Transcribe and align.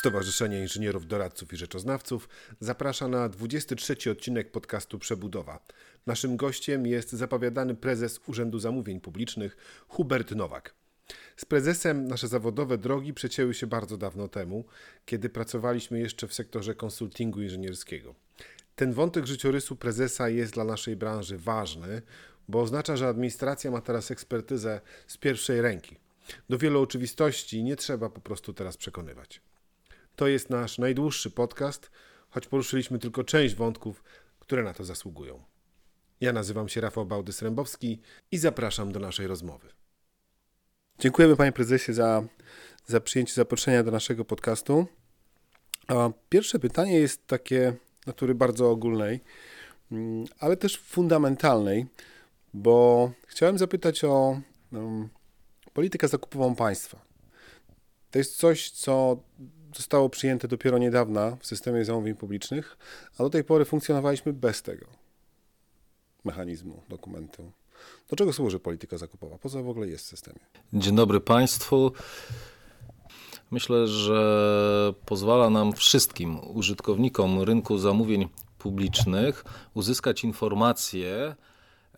Stowarzyszenie 0.00 0.60
Inżynierów 0.60 1.06
Doradców 1.06 1.52
i 1.52 1.56
Rzeczoznawców 1.56 2.28
zaprasza 2.60 3.08
na 3.08 3.28
23 3.28 4.10
odcinek 4.10 4.50
podcastu 4.50 4.98
Przebudowa. 4.98 5.64
Naszym 6.06 6.36
gościem 6.36 6.86
jest 6.86 7.12
zapowiadany 7.12 7.74
prezes 7.74 8.20
Urzędu 8.26 8.58
Zamówień 8.58 9.00
Publicznych 9.00 9.56
Hubert 9.88 10.30
Nowak. 10.30 10.74
Z 11.36 11.44
prezesem 11.44 12.08
nasze 12.08 12.28
zawodowe 12.28 12.78
drogi 12.78 13.14
przecięły 13.14 13.54
się 13.54 13.66
bardzo 13.66 13.96
dawno 13.96 14.28
temu, 14.28 14.64
kiedy 15.06 15.28
pracowaliśmy 15.28 16.00
jeszcze 16.00 16.28
w 16.28 16.34
sektorze 16.34 16.74
konsultingu 16.74 17.42
inżynierskiego. 17.42 18.14
Ten 18.76 18.92
wątek 18.92 19.26
życiorysu 19.26 19.76
prezesa 19.76 20.28
jest 20.28 20.52
dla 20.52 20.64
naszej 20.64 20.96
branży 20.96 21.38
ważny, 21.38 22.02
bo 22.48 22.60
oznacza, 22.60 22.96
że 22.96 23.08
administracja 23.08 23.70
ma 23.70 23.80
teraz 23.80 24.10
ekspertyzę 24.10 24.80
z 25.06 25.16
pierwszej 25.16 25.60
ręki. 25.60 25.96
Do 26.48 26.58
wielu 26.58 26.82
oczywistości 26.82 27.64
nie 27.64 27.76
trzeba 27.76 28.10
po 28.10 28.20
prostu 28.20 28.52
teraz 28.52 28.76
przekonywać. 28.76 29.40
To 30.20 30.28
jest 30.28 30.50
nasz 30.50 30.78
najdłuższy 30.78 31.30
podcast, 31.30 31.90
choć 32.30 32.46
poruszyliśmy 32.46 32.98
tylko 32.98 33.24
część 33.24 33.54
wątków, 33.54 34.04
które 34.38 34.62
na 34.62 34.74
to 34.74 34.84
zasługują. 34.84 35.42
Ja 36.20 36.32
nazywam 36.32 36.68
się 36.68 36.80
Rafał 36.80 37.06
Bałdys-Rębowski 37.06 37.98
i 38.30 38.38
zapraszam 38.38 38.92
do 38.92 39.00
naszej 39.00 39.26
rozmowy. 39.26 39.68
Dziękujemy 40.98 41.36
panie 41.36 41.52
prezesie 41.52 41.92
za, 41.92 42.22
za 42.86 43.00
przyjęcie 43.00 43.34
zaproszenia 43.34 43.82
do 43.82 43.90
naszego 43.90 44.24
podcastu. 44.24 44.86
A 45.88 46.10
pierwsze 46.28 46.58
pytanie 46.58 46.98
jest 46.98 47.26
takie 47.26 47.76
natury 48.06 48.34
bardzo 48.34 48.70
ogólnej, 48.70 49.20
mm, 49.92 50.24
ale 50.38 50.56
też 50.56 50.76
fundamentalnej, 50.76 51.86
bo 52.54 53.10
chciałem 53.26 53.58
zapytać 53.58 54.04
o 54.04 54.40
um, 54.72 55.08
politykę 55.72 56.08
zakupową 56.08 56.54
państwa. 56.54 57.00
To 58.10 58.18
jest 58.18 58.36
coś, 58.36 58.70
co 58.70 59.16
zostało 59.76 60.08
przyjęte 60.08 60.48
dopiero 60.48 60.78
niedawno 60.78 61.36
w 61.40 61.46
systemie 61.46 61.84
zamówień 61.84 62.14
publicznych, 62.14 62.76
a 63.18 63.22
do 63.22 63.30
tej 63.30 63.44
pory 63.44 63.64
funkcjonowaliśmy 63.64 64.32
bez 64.32 64.62
tego 64.62 64.86
mechanizmu, 66.24 66.82
dokumentu. 66.88 67.52
Do 68.08 68.16
czego 68.16 68.32
służy 68.32 68.58
polityka 68.58 68.98
zakupowa? 68.98 69.38
Po 69.38 69.48
co 69.48 69.62
w 69.62 69.68
ogóle 69.68 69.88
jest 69.88 70.04
w 70.04 70.08
systemie? 70.08 70.40
Dzień 70.72 70.96
dobry 70.96 71.20
Państwu. 71.20 71.92
Myślę, 73.50 73.86
że 73.86 74.94
pozwala 75.06 75.50
nam 75.50 75.72
wszystkim 75.72 76.38
użytkownikom 76.54 77.42
rynku 77.42 77.78
zamówień 77.78 78.28
publicznych 78.58 79.44
uzyskać 79.74 80.24
informacje, 80.24 81.34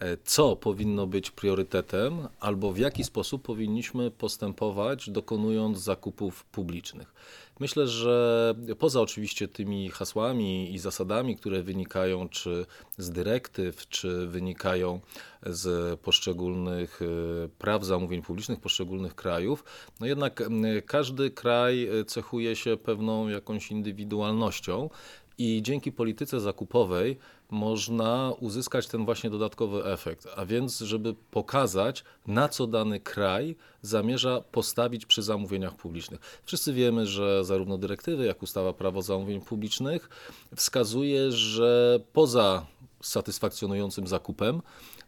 E, 0.03 0.17
co 0.25 0.57
powinno 0.57 1.07
być 1.07 1.31
priorytetem, 1.31 2.29
albo 2.41 2.73
w 2.73 2.79
jaki 2.79 3.05
sposób 3.05 3.43
powinniśmy 3.43 4.11
postępować, 4.11 5.11
dokonując 5.11 5.79
zakupów 5.79 6.45
publicznych. 6.45 7.15
Myślę, 7.61 7.89
że 7.89 8.55
poza 8.79 9.01
oczywiście 9.01 9.49
tymi 9.49 9.91
hasłami 9.91 10.75
i 10.75 10.79
zasadami, 10.79 11.37
które 11.37 11.63
wynikają 11.63 12.29
czy 12.29 12.67
z 12.99 13.11
dyrektyw, 13.11 13.89
czy 13.89 14.27
wynikają 14.27 15.01
z 15.47 16.01
poszczególnych 16.01 17.01
e, 17.03 17.49
praw 17.49 17.85
zamówień 17.85 18.23
publicznych 18.23 18.61
poszczególnych 18.61 19.15
krajów, 19.15 19.65
no 20.01 20.07
jednak 20.07 20.43
każdy 20.87 21.31
kraj 21.31 21.89
cechuje 22.07 22.57
się 22.57 22.77
pewną 22.77 23.29
jakąś 23.29 23.71
indywidualnością 23.71 24.91
i 25.39 25.63
dzięki 25.63 25.93
polityce 25.93 26.41
zakupowej 26.41 27.19
można 27.51 28.33
uzyskać 28.41 28.87
ten 28.87 29.05
właśnie 29.05 29.31
dodatkowy 29.31 29.85
efekt, 29.85 30.29
a 30.37 30.47
więc 30.47 30.79
żeby 30.79 31.15
pokazać, 31.31 32.05
na 32.27 32.49
co 32.49 32.67
dany 32.67 33.01
kraj 33.01 33.57
zamierza 33.83 34.41
postawić 34.41 35.07
przy 35.07 35.23
zamówieniach 35.23 35.77
publicznych. 35.77 36.41
Wszyscy 36.45 36.73
wiemy, 36.73 37.07
że 37.07 37.45
zarówno 37.45 37.79
dyrektywy, 37.79 38.27
jak 38.27 38.43
ustawa 38.43 38.73
prawo 38.73 39.03
zamówień 39.03 39.41
publicznych 39.41 40.09
wskazuje, 40.57 41.33
że 41.33 42.01
poza 42.13 42.67
satysfakcjonującym 43.03 44.07
zakupem, 44.07 44.63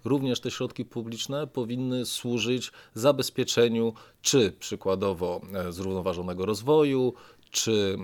również 0.04 0.40
te 0.40 0.50
środki 0.50 0.84
publiczne 0.84 1.46
powinny 1.46 2.06
służyć 2.06 2.72
zabezpieczeniu 2.94 3.92
czy 4.22 4.52
przykładowo 4.58 5.40
e, 5.54 5.72
zrównoważonego 5.72 6.46
rozwoju, 6.46 7.14
czy 7.54 7.97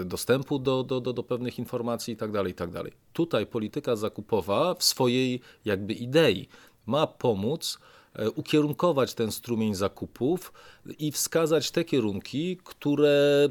e, 0.00 0.04
dostępu 0.04 0.58
do, 0.58 0.82
do, 0.82 1.00
do, 1.00 1.12
do 1.12 1.22
pewnych 1.22 1.58
informacji 1.58 2.12
itd., 2.12 2.38
tak 2.38 2.46
itd. 2.46 2.82
Tak 2.82 2.92
Tutaj 3.12 3.46
polityka 3.46 3.96
zakupowa 3.96 4.74
w 4.74 4.84
swojej 4.84 5.40
jakby 5.64 5.92
idei 5.92 6.48
ma 6.86 7.06
pomóc 7.06 7.78
e, 8.14 8.30
ukierunkować 8.30 9.14
ten 9.14 9.32
strumień 9.32 9.74
zakupów 9.74 10.52
i 10.98 11.12
wskazać 11.12 11.70
te 11.70 11.84
kierunki, 11.84 12.58
które 12.64 13.48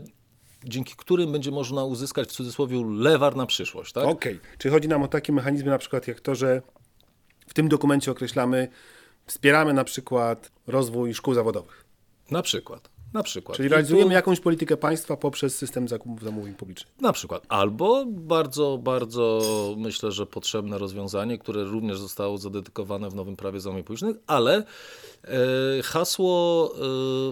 dzięki 0.63 0.93
którym 0.97 1.31
będzie 1.31 1.51
można 1.51 1.83
uzyskać 1.83 2.29
w 2.29 2.31
cudzysłowie 2.31 2.83
lewar 2.89 3.35
na 3.35 3.45
przyszłość. 3.45 3.93
Tak? 3.93 4.03
Okej, 4.03 4.35
okay. 4.35 4.57
czy 4.57 4.69
chodzi 4.69 4.87
nam 4.87 5.03
o 5.03 5.07
takie 5.07 5.33
mechanizmy 5.33 5.69
na 5.69 5.77
przykład 5.77 6.07
jak 6.07 6.19
to, 6.19 6.35
że 6.35 6.61
w 7.47 7.53
tym 7.53 7.69
dokumencie 7.69 8.11
określamy, 8.11 8.67
wspieramy 9.25 9.73
na 9.73 9.83
przykład 9.83 10.51
rozwój 10.67 11.13
szkół 11.13 11.33
zawodowych? 11.33 11.85
Na 12.31 12.41
przykład. 12.41 12.98
Na 13.13 13.23
przykład. 13.23 13.57
Czyli 13.57 13.69
realizujemy 13.69 14.09
tu... 14.09 14.13
jakąś 14.13 14.39
politykę 14.39 14.77
państwa 14.77 15.17
poprzez 15.17 15.57
system 15.57 15.87
zakupów 15.87 16.23
zamówień 16.23 16.53
publicznych. 16.53 16.93
Na 17.01 17.13
przykład. 17.13 17.45
Albo 17.49 18.05
bardzo, 18.07 18.77
bardzo 18.77 19.41
myślę, 19.77 20.11
że 20.11 20.25
potrzebne 20.25 20.77
rozwiązanie, 20.77 21.37
które 21.37 21.63
również 21.63 21.99
zostało 21.99 22.37
zadedykowane 22.37 23.09
w 23.09 23.15
nowym 23.15 23.35
prawie 23.35 23.59
zamówień 23.59 23.83
publicznych, 23.83 24.15
ale 24.27 24.63
e, 25.23 25.83
hasło 25.83 26.71
e, 26.75 26.77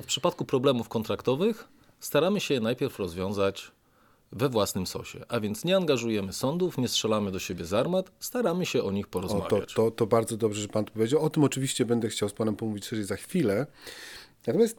w 0.01 0.05
przypadku 0.05 0.45
problemów 0.45 0.89
kontraktowych 0.89 1.67
staramy 1.99 2.39
się 2.39 2.53
je 2.53 2.59
najpierw 2.59 2.99
rozwiązać 2.99 3.71
we 4.31 4.49
własnym 4.49 4.87
sosie. 4.87 5.25
A 5.27 5.39
więc 5.39 5.65
nie 5.65 5.75
angażujemy 5.77 6.33
sądów, 6.33 6.77
nie 6.77 6.87
strzelamy 6.87 7.31
do 7.31 7.39
siebie 7.39 7.65
z 7.65 7.73
armat, 7.73 8.11
staramy 8.19 8.65
się 8.65 8.83
o 8.83 8.91
nich 8.91 9.07
porozmawiać. 9.07 9.51
O, 9.53 9.75
to, 9.75 9.91
to, 9.91 9.91
to 9.91 10.07
bardzo 10.07 10.37
dobrze, 10.37 10.61
że 10.61 10.67
pan 10.67 10.85
to 10.85 10.93
powiedział. 10.93 11.21
O 11.21 11.29
tym 11.29 11.43
oczywiście 11.43 11.85
będę 11.85 12.09
chciał 12.09 12.29
z 12.29 12.33
panem 12.33 12.55
pomówić 12.55 12.85
szerzej 12.85 13.05
za 13.05 13.15
chwilę. 13.15 13.65
Natomiast 14.47 14.77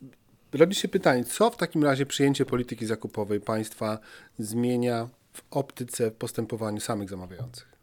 rodzi 0.53 0.81
się 0.81 0.88
pytanie, 0.88 1.25
co 1.25 1.50
w 1.50 1.56
takim 1.56 1.84
razie 1.84 2.06
przyjęcie 2.06 2.47
polityki 2.47 2.86
zakupowej 2.86 3.41
państwa 3.41 3.98
zmienia 4.38 5.09
w 5.32 5.42
optyce 5.50 6.10
w 6.10 6.14
postępowaniu 6.14 6.81
samych 6.81 7.10
zamawiających? 7.10 7.78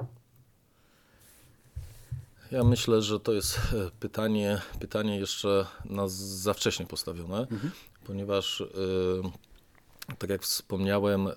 Ja 2.51 2.63
myślę, 2.63 3.01
że 3.01 3.19
to 3.19 3.33
jest 3.33 3.57
e, 3.57 3.91
pytanie, 3.99 4.61
pytanie 4.79 5.19
jeszcze 5.19 5.65
na 5.85 6.07
za 6.07 6.53
wcześnie 6.53 6.85
postawione, 6.85 7.39
mhm. 7.39 7.71
ponieważ 8.03 8.59
yy, 8.59 10.17
tak 10.17 10.29
jak 10.29 10.41
wspomniałem, 10.41 11.25
yy, 11.25 11.33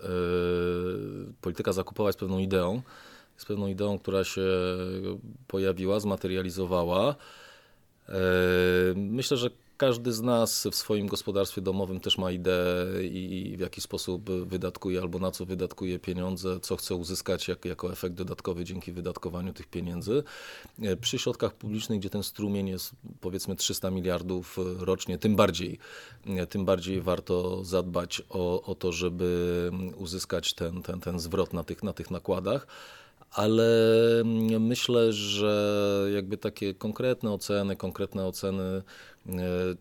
polityka 1.41 1.73
zakupowa 1.73 2.09
jest 2.09 2.19
pewną 2.19 2.39
ideą, 2.39 2.83
jest 3.35 3.47
pewną 3.47 3.67
ideą, 3.67 3.99
która 3.99 4.25
się 4.25 4.43
pojawiła, 5.47 6.01
zmaterializowała. 6.01 7.15
Yy, 8.09 8.15
myślę, 8.97 9.37
że 9.37 9.51
każdy 9.79 10.13
z 10.13 10.21
nas 10.23 10.69
w 10.73 10.75
swoim 10.75 11.07
gospodarstwie 11.07 11.63
domowym 11.63 12.01
też 12.01 12.19
ma 12.19 12.31
ideę 12.31 13.05
i 13.05 13.55
w 13.57 13.61
jaki 13.61 13.81
sposób 13.81 14.31
wydatkuje 14.31 15.01
albo 15.01 15.19
na 15.19 15.31
co 15.31 15.47
wydatkuje 15.47 15.99
pieniądze, 15.99 16.61
co 16.61 16.77
chce 16.77 16.95
uzyskać 16.95 17.49
jak, 17.49 17.65
jako 17.65 17.93
efekt 17.93 18.15
dodatkowy 18.15 18.65
dzięki 18.65 18.93
wydatkowaniu 18.93 19.53
tych 19.53 19.67
pieniędzy. 19.67 20.23
Przy 21.01 21.19
środkach 21.19 21.55
publicznych, 21.55 21.99
gdzie 21.99 22.11
ten 22.11 22.23
strumień 22.23 22.69
jest 22.69 22.93
powiedzmy 23.21 23.57
300 23.57 23.91
miliardów 23.91 24.59
rocznie, 24.79 25.19
tym 25.19 25.37
bardziej, 25.37 25.79
tym 26.49 26.65
bardziej 26.65 27.01
warto 27.01 27.65
zadbać 27.65 28.23
o, 28.29 28.63
o 28.63 28.75
to, 28.75 28.93
żeby 28.93 29.71
uzyskać 29.97 30.55
ten, 30.55 30.83
ten, 30.83 31.01
ten 31.01 31.21
zwrot 31.21 31.53
na 31.53 31.65
tych, 31.65 31.83
na 31.83 31.93
tych 31.93 32.11
nakładach 32.11 32.67
ale 33.31 33.69
myślę, 34.61 35.13
że 35.13 36.09
jakby 36.15 36.39
takie 36.39 36.75
konkretne 36.75 37.33
oceny, 37.33 37.77
konkretne 37.77 38.27
oceny 38.27 38.83
E, 39.18 39.18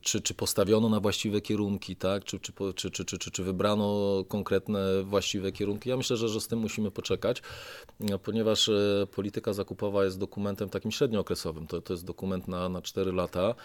czy, 0.01 0.21
czy 0.21 0.33
postawiono 0.33 0.89
na 0.89 0.99
właściwe 0.99 1.41
kierunki, 1.41 1.95
tak? 1.95 2.23
czy, 2.23 2.39
czy, 2.39 2.53
czy, 2.75 2.91
czy, 2.91 3.05
czy, 3.05 3.31
czy 3.31 3.43
wybrano 3.43 4.23
konkretne 4.27 5.03
właściwe 5.03 5.51
kierunki. 5.51 5.89
Ja 5.89 5.97
myślę, 5.97 6.17
że, 6.17 6.29
że 6.29 6.41
z 6.41 6.47
tym 6.47 6.59
musimy 6.59 6.91
poczekać, 6.91 7.41
e, 8.01 8.19
ponieważ 8.19 8.69
e, 8.69 9.07
polityka 9.15 9.53
zakupowa 9.53 10.05
jest 10.05 10.19
dokumentem 10.19 10.69
takim 10.69 10.91
średniookresowym. 10.91 11.67
To, 11.67 11.81
to 11.81 11.93
jest 11.93 12.05
dokument 12.05 12.47
na, 12.47 12.69
na 12.69 12.81
4 12.81 13.11
lata. 13.11 13.55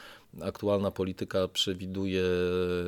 Aktualna 0.43 0.91
polityka 0.91 1.49
przewiduje 1.49 2.25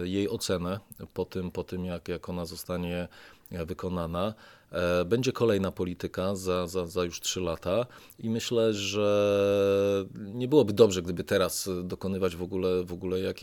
jej 0.02 0.28
ocenę 0.28 0.80
po 1.14 1.24
tym, 1.24 1.50
po 1.50 1.64
tym 1.64 1.84
jak, 1.84 2.08
jak 2.08 2.28
ona 2.28 2.44
zostanie 2.44 3.08
wykonana. 3.50 4.34
E, 4.74 5.04
będzie 5.04 5.32
kolejna 5.32 5.72
polityka 5.72 6.36
za, 6.36 6.66
za, 6.66 6.86
za 6.86 7.04
już 7.04 7.20
trzy 7.20 7.40
lata 7.40 7.86
i 8.18 8.30
myślę, 8.30 8.74
że 8.74 10.06
nie 10.14 10.48
byłoby 10.48 10.72
dobrze, 10.72 11.02
gdyby 11.02 11.24
teraz 11.24 11.70
dokonywać 11.84 12.36
w 12.36 12.42
ogóle 12.42 12.84
w 12.84 12.92
ogóle 12.92 13.20
jak, 13.20 13.42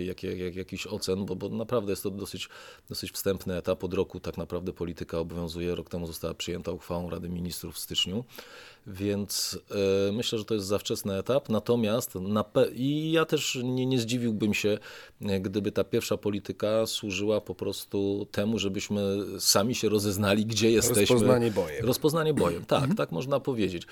jakiś 0.55 0.87
ocen, 0.87 1.25
bo, 1.25 1.35
bo 1.35 1.49
naprawdę 1.49 1.91
jest 1.91 2.03
to 2.03 2.11
dosyć, 2.11 2.49
dosyć 2.89 3.11
wstępny 3.11 3.57
etap. 3.57 3.83
Od 3.83 3.93
roku 3.93 4.19
tak 4.19 4.37
naprawdę 4.37 4.73
polityka 4.73 5.19
obowiązuje. 5.19 5.75
Rok 5.75 5.89
temu 5.89 6.07
została 6.07 6.33
przyjęta 6.33 6.71
uchwałą 6.71 7.09
Rady 7.09 7.29
Ministrów 7.29 7.75
w 7.75 7.79
styczniu. 7.79 8.23
Więc 8.87 9.59
e, 10.09 10.11
myślę, 10.11 10.39
że 10.39 10.45
to 10.45 10.53
jest 10.53 10.65
za 10.65 10.79
wczesny 10.79 11.17
etap. 11.17 11.49
Natomiast 11.49 12.15
na 12.15 12.45
i 12.73 13.11
ja 13.11 13.25
też 13.25 13.59
nie, 13.63 13.85
nie 13.85 13.99
zdziwiłbym 13.99 14.53
się, 14.53 14.77
e, 15.21 15.39
gdyby 15.39 15.71
ta 15.71 15.83
pierwsza 15.83 16.17
polityka 16.17 16.85
służyła 16.85 17.41
po 17.41 17.55
prostu 17.55 18.27
temu, 18.31 18.59
żebyśmy 18.59 19.01
sami 19.39 19.75
się 19.75 19.89
rozeznali, 19.89 20.45
gdzie 20.45 20.71
jesteśmy. 20.71 21.01
Rozpoznanie 21.01 21.51
bojem. 21.51 21.85
Rozpoznanie 21.85 22.33
bojem, 22.33 22.65
tak, 22.65 22.79
mhm. 22.79 22.97
tak 22.97 23.11
można 23.11 23.39
powiedzieć. 23.39 23.83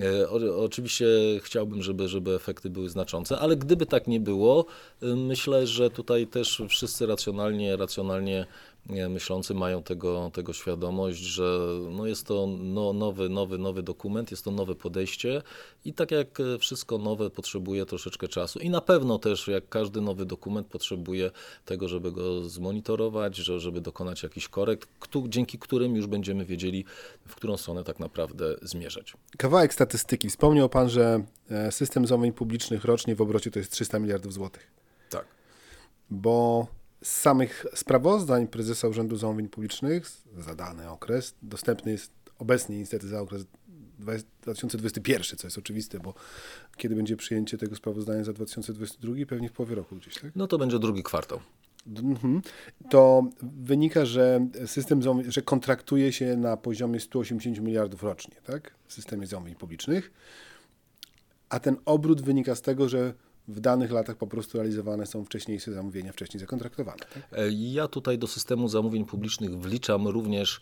E, 0.00 0.28
o, 0.30 0.64
oczywiście 0.64 1.06
chciałbym, 1.42 1.82
żeby, 1.82 2.08
żeby 2.08 2.34
efekty 2.34 2.70
były 2.70 2.88
znaczące, 2.88 3.38
ale 3.38 3.56
gdyby 3.56 3.86
tak 3.86 4.06
nie 4.06 4.20
było, 4.20 4.66
myślę, 5.02 5.66
że 5.66 5.90
tutaj 5.90 6.26
też 6.26 6.62
wszyscy 6.68 7.06
racjonalnie, 7.06 7.76
racjonalnie 7.76 8.46
myślący 8.88 9.54
mają 9.54 9.82
tego, 9.82 10.30
tego 10.34 10.52
świadomość, 10.52 11.18
że 11.18 11.58
no 11.90 12.06
jest 12.06 12.26
to 12.26 12.46
no, 12.58 12.92
nowy, 12.92 13.28
nowy, 13.28 13.58
nowy 13.58 13.82
dokument, 13.82 14.30
jest 14.30 14.44
to 14.44 14.50
nowe 14.50 14.74
podejście 14.74 15.42
i 15.84 15.92
tak 15.92 16.10
jak 16.10 16.38
wszystko 16.60 16.98
nowe 16.98 17.30
potrzebuje 17.30 17.86
troszeczkę 17.86 18.28
czasu 18.28 18.58
i 18.58 18.70
na 18.70 18.80
pewno 18.80 19.18
też 19.18 19.48
jak 19.48 19.68
każdy 19.68 20.00
nowy 20.00 20.26
dokument 20.26 20.66
potrzebuje 20.66 21.30
tego, 21.64 21.88
żeby 21.88 22.12
go 22.12 22.48
zmonitorować, 22.48 23.36
żeby 23.36 23.80
dokonać 23.80 24.22
jakichś 24.22 24.48
korekt, 24.48 24.88
dzięki 25.28 25.58
którym 25.58 25.96
już 25.96 26.06
będziemy 26.06 26.44
wiedzieli, 26.44 26.84
w 27.26 27.34
którą 27.34 27.56
stronę 27.56 27.84
tak 27.84 28.00
naprawdę 28.00 28.56
zmierzać. 28.62 29.14
Kawałek 29.38 29.74
statystyki. 29.74 30.28
Wspomniał 30.28 30.68
Pan, 30.68 30.88
że 30.88 31.24
e, 31.50 31.72
system 31.72 32.06
zamówień 32.06 32.32
publicznych 32.32 32.84
rocznie 32.84 33.16
w 33.16 33.20
obrocie 33.20 33.50
to 33.50 33.58
jest 33.58 33.72
300 33.72 33.98
miliardów 33.98 34.32
złotych. 34.32 34.70
Tak. 35.10 35.24
Bo 36.10 36.66
z 37.02 37.20
samych 37.20 37.66
sprawozdań 37.74 38.48
prezesa 38.48 38.88
Urzędu 38.88 39.16
Zamówień 39.16 39.48
Publicznych 39.48 40.10
za 40.38 40.54
dany 40.54 40.90
okres 40.90 41.34
dostępny 41.42 41.92
jest 41.92 42.12
obecnie 42.38 42.78
niestety 42.78 43.08
za 43.08 43.20
okres 43.20 43.44
2021, 43.98 45.38
co 45.38 45.46
jest 45.46 45.58
oczywiste, 45.58 46.00
bo 46.00 46.14
kiedy 46.76 46.94
będzie 46.94 47.16
przyjęcie 47.16 47.58
tego 47.58 47.76
sprawozdania 47.76 48.24
za 48.24 48.32
2022, 48.32 49.14
pewnie 49.28 49.48
w 49.48 49.52
połowie 49.52 49.74
roku 49.74 49.96
gdzieś, 49.96 50.14
tak? 50.14 50.30
No 50.36 50.46
to 50.46 50.58
będzie 50.58 50.78
drugi 50.78 51.02
kwartał. 51.02 51.40
Mhm. 51.86 52.42
To 52.90 53.24
wynika, 53.42 54.04
że 54.04 54.46
system 54.66 55.00
że 55.28 55.42
kontraktuje 55.42 56.12
się 56.12 56.36
na 56.36 56.56
poziomie 56.56 57.00
180 57.00 57.60
miliardów 57.60 58.02
rocznie, 58.02 58.34
tak? 58.44 58.74
W 58.86 58.92
systemie 58.92 59.26
zamówień 59.26 59.54
publicznych. 59.54 60.12
A 61.48 61.60
ten 61.60 61.76
obrót 61.84 62.22
wynika 62.22 62.54
z 62.54 62.62
tego, 62.62 62.88
że 62.88 63.14
w 63.48 63.60
danych 63.60 63.90
latach 63.90 64.16
po 64.16 64.26
prostu 64.26 64.58
realizowane 64.58 65.06
są 65.06 65.24
wcześniejsze 65.24 65.72
zamówienia, 65.72 66.12
wcześniej 66.12 66.40
zakontraktowane. 66.40 66.98
Tak? 66.98 67.38
E, 67.38 67.50
ja 67.50 67.88
tutaj 67.88 68.18
do 68.18 68.26
systemu 68.26 68.68
zamówień 68.68 69.04
publicznych 69.04 69.58
wliczam 69.58 70.08
również 70.08 70.60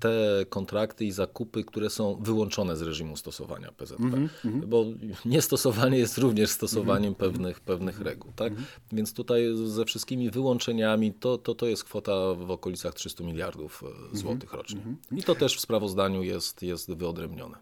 te 0.00 0.44
kontrakty 0.48 1.04
i 1.04 1.12
zakupy, 1.12 1.64
które 1.64 1.90
są 1.90 2.22
wyłączone 2.22 2.76
z 2.76 2.82
reżimu 2.82 3.16
stosowania 3.16 3.72
PZP, 3.72 4.02
mm 4.02 4.28
-hmm. 4.44 4.66
bo 4.66 4.84
niestosowanie 5.24 5.98
jest 5.98 6.18
również 6.18 6.50
stosowaniem 6.50 7.04
mm 7.04 7.14
-hmm. 7.14 7.16
pewnych, 7.16 7.60
pewnych 7.60 8.00
reguł. 8.00 8.32
Tak? 8.36 8.52
Mm 8.52 8.64
-hmm. 8.64 8.66
Więc 8.92 9.14
tutaj 9.14 9.42
ze 9.64 9.84
wszystkimi 9.84 10.30
wyłączeniami 10.30 11.12
to, 11.12 11.38
to, 11.38 11.54
to 11.54 11.66
jest 11.66 11.84
kwota 11.84 12.34
w 12.34 12.50
okolicach 12.50 12.94
300 12.94 13.24
miliardów 13.24 13.82
e, 13.82 13.86
mhm. 13.86 14.16
złotych 14.16 14.52
rocznie. 14.52 14.78
Mhm. 14.78 14.96
I 15.16 15.22
to 15.22 15.34
też 15.34 15.56
w 15.56 15.60
sprawozdaniu 15.60 16.22
jest, 16.22 16.62
jest 16.62 16.94
wyodrębnione. 16.94 17.56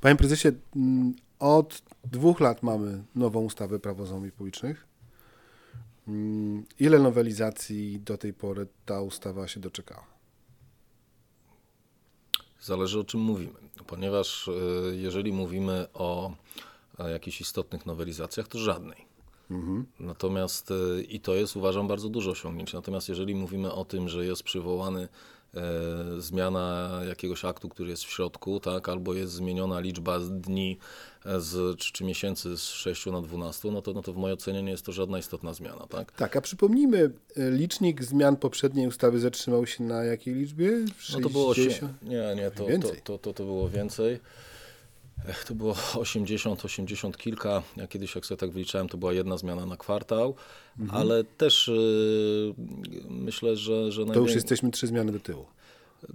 Panie 0.00 0.16
prezesie, 0.16 0.48
mm, 0.76 1.14
od 1.40 1.82
dwóch 2.04 2.40
lat 2.40 2.62
mamy 2.62 3.04
nową 3.14 3.40
ustawę 3.40 3.78
prawo 3.78 4.06
zamówień 4.06 4.30
publicznych. 4.30 4.86
Mm, 6.08 6.64
ile 6.78 6.98
nowelizacji 6.98 8.00
do 8.00 8.18
tej 8.18 8.32
pory 8.32 8.66
ta 8.86 9.00
ustawa 9.00 9.48
się 9.48 9.60
doczekała? 9.60 10.06
Zależy 12.60 13.00
o 13.00 13.04
czym 13.04 13.20
mówimy, 13.20 13.58
ponieważ 13.86 14.48
e, 14.48 14.52
jeżeli 14.96 15.32
mówimy 15.32 15.86
o 15.94 16.34
jakichś 17.08 17.40
istotnych 17.40 17.86
nowelizacjach, 17.86 18.48
to 18.48 18.58
żadnej. 18.58 19.06
Mhm. 19.50 19.86
Natomiast 20.00 20.70
e, 20.70 21.02
i 21.02 21.20
to 21.20 21.34
jest 21.34 21.56
uważam 21.56 21.88
bardzo 21.88 22.08
dużo 22.08 22.30
osiągnięć. 22.30 22.72
Natomiast 22.72 23.08
jeżeli 23.08 23.34
mówimy 23.34 23.72
o 23.72 23.84
tym, 23.84 24.08
że 24.08 24.26
jest 24.26 24.42
przywołany 24.42 25.08
zmiana 26.18 26.90
jakiegoś 27.08 27.44
aktu, 27.44 27.68
który 27.68 27.90
jest 27.90 28.04
w 28.04 28.10
środku, 28.10 28.60
tak, 28.60 28.88
albo 28.88 29.14
jest 29.14 29.32
zmieniona 29.32 29.80
liczba 29.80 30.18
dni 30.18 30.78
e, 31.26 31.40
z, 31.40 31.78
czy, 31.78 31.92
czy 31.92 32.04
miesięcy 32.04 32.56
z 32.56 32.62
6 32.62 33.06
na 33.06 33.22
12, 33.22 33.70
no 33.70 33.82
to, 33.82 33.92
no 33.92 34.02
to 34.02 34.12
w 34.12 34.16
mojej 34.16 34.34
ocenie 34.34 34.62
nie 34.62 34.70
jest 34.70 34.86
to 34.86 34.92
żadna 34.92 35.18
istotna 35.18 35.54
zmiana. 35.54 35.86
Tak, 35.86 36.12
tak 36.12 36.36
a 36.36 36.40
przypomnijmy, 36.40 37.10
e, 37.36 37.50
licznik 37.50 38.04
zmian 38.04 38.36
poprzedniej 38.36 38.86
ustawy 38.86 39.20
zatrzymał 39.20 39.66
się 39.66 39.84
na 39.84 40.04
jakiej 40.04 40.34
liczbie? 40.34 40.70
60? 40.98 41.22
No 41.22 41.28
to 41.28 41.32
było 41.32 41.48
8, 41.48 41.88
nie, 42.02 42.34
nie, 42.36 42.50
to, 42.50 42.66
to, 42.82 42.96
to, 43.04 43.18
to, 43.18 43.32
to 43.32 43.44
było 43.44 43.68
więcej. 43.68 44.20
To 45.46 45.54
było 45.54 45.74
80, 45.98 46.64
80 46.64 47.18
kilka. 47.18 47.62
Ja 47.76 47.86
kiedyś, 47.86 48.14
jak 48.14 48.26
sobie 48.26 48.38
tak 48.38 48.50
wyliczałem, 48.50 48.88
to 48.88 48.98
była 48.98 49.12
jedna 49.12 49.36
zmiana 49.36 49.66
na 49.66 49.76
kwartał, 49.76 50.34
mhm. 50.78 51.02
ale 51.02 51.24
też 51.24 51.68
yy, 51.68 52.54
myślę, 53.10 53.56
że. 53.56 53.92
że 53.92 54.06
to 54.06 54.20
już 54.20 54.34
jesteśmy 54.34 54.70
trzy 54.70 54.86
zmiany 54.86 55.12
do 55.12 55.20
tyłu. 55.20 55.46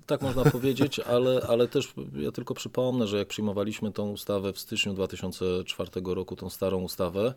Tak 0.05 0.21
można 0.21 0.43
powiedzieć, 0.51 0.99
ale, 0.99 1.41
ale 1.49 1.67
też 1.67 1.93
ja 2.15 2.31
tylko 2.31 2.53
przypomnę, 2.53 3.07
że 3.07 3.17
jak 3.17 3.27
przyjmowaliśmy 3.27 3.91
tą 3.91 4.11
ustawę 4.11 4.53
w 4.53 4.59
styczniu 4.59 4.93
2004 4.93 5.91
roku, 6.05 6.35
tą 6.35 6.49
starą 6.49 6.81
ustawę, 6.81 7.33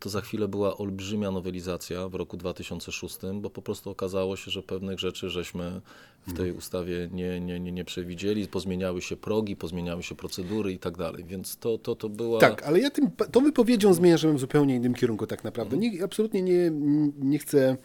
to 0.00 0.08
za 0.08 0.20
chwilę 0.20 0.48
była 0.48 0.76
olbrzymia 0.76 1.30
nowelizacja 1.30 2.08
w 2.08 2.14
roku 2.14 2.36
2006, 2.36 3.18
bo 3.34 3.50
po 3.50 3.62
prostu 3.62 3.90
okazało 3.90 4.36
się, 4.36 4.50
że 4.50 4.62
pewnych 4.62 5.00
rzeczy 5.00 5.30
żeśmy 5.30 5.80
w 6.26 6.36
tej 6.36 6.52
ustawie 6.52 7.08
nie, 7.12 7.40
nie, 7.40 7.60
nie, 7.60 7.72
nie 7.72 7.84
przewidzieli, 7.84 8.48
pozmieniały 8.48 9.02
się 9.02 9.16
progi, 9.16 9.56
pozmieniały 9.56 10.02
się 10.02 10.14
procedury 10.14 10.72
i 10.72 10.78
tak 10.78 10.96
dalej, 10.96 11.24
więc 11.24 11.56
to, 11.56 11.78
to, 11.78 11.96
to 11.96 12.08
była... 12.08 12.40
Tak, 12.40 12.62
ale 12.62 12.80
ja 12.80 12.90
tym, 12.90 13.10
tą 13.32 13.40
wypowiedzią 13.40 13.94
zmierzam 13.94 14.36
w 14.36 14.40
zupełnie 14.40 14.74
innym 14.74 14.94
kierunku 14.94 15.26
tak 15.26 15.44
naprawdę. 15.44 15.76
Nie, 15.76 16.04
absolutnie 16.04 16.42
nie, 16.42 16.70
nie 17.18 17.38
chcę 17.38 17.76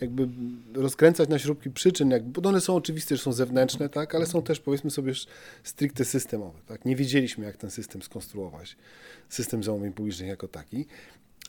jakby 0.00 0.28
rozkręcać 0.74 1.28
na 1.28 1.38
śrubki 1.38 1.70
przyczyn, 1.70 2.10
jak, 2.10 2.24
bo 2.24 2.48
one 2.48 2.60
są 2.60 2.76
oczywiste, 2.76 3.16
że 3.16 3.22
są 3.22 3.32
zewnętrzne, 3.32 3.88
tak, 3.88 4.14
ale 4.14 4.26
są 4.26 4.42
też 4.42 4.60
powiedzmy 4.60 4.90
sobie 4.90 5.12
stricte 5.62 6.04
systemowe. 6.04 6.58
Tak? 6.66 6.84
Nie 6.84 6.96
wiedzieliśmy, 6.96 7.44
jak 7.44 7.56
ten 7.56 7.70
system 7.70 8.02
skonstruować, 8.02 8.76
system 9.28 9.64
zamówień 9.64 9.92
publicznych 9.92 10.28
jako 10.28 10.48
taki. 10.48 10.86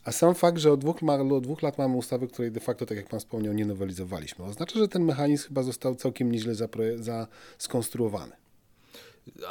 A 0.04 0.12
sam 0.12 0.36
fakt, 0.36 0.58
że 0.58 0.72
od 0.72 0.80
dwóch, 0.80 1.04
od 1.32 1.44
dwóch 1.44 1.62
lat 1.62 1.78
mamy 1.78 1.96
ustawy, 1.96 2.28
której 2.28 2.52
de 2.52 2.60
facto, 2.60 2.86
tak 2.86 2.98
jak 2.98 3.10
Pan 3.10 3.20
wspomniał, 3.20 3.54
nie 3.54 3.66
nowelizowaliśmy, 3.66 4.46
oznacza, 4.46 4.80
że 4.80 4.88
ten 4.88 5.04
mechanizm 5.04 5.48
chyba 5.48 5.64
został 5.64 5.96
całkiem 5.96 6.32
nieźle 6.32 6.54
skonstruowany. 7.58 8.45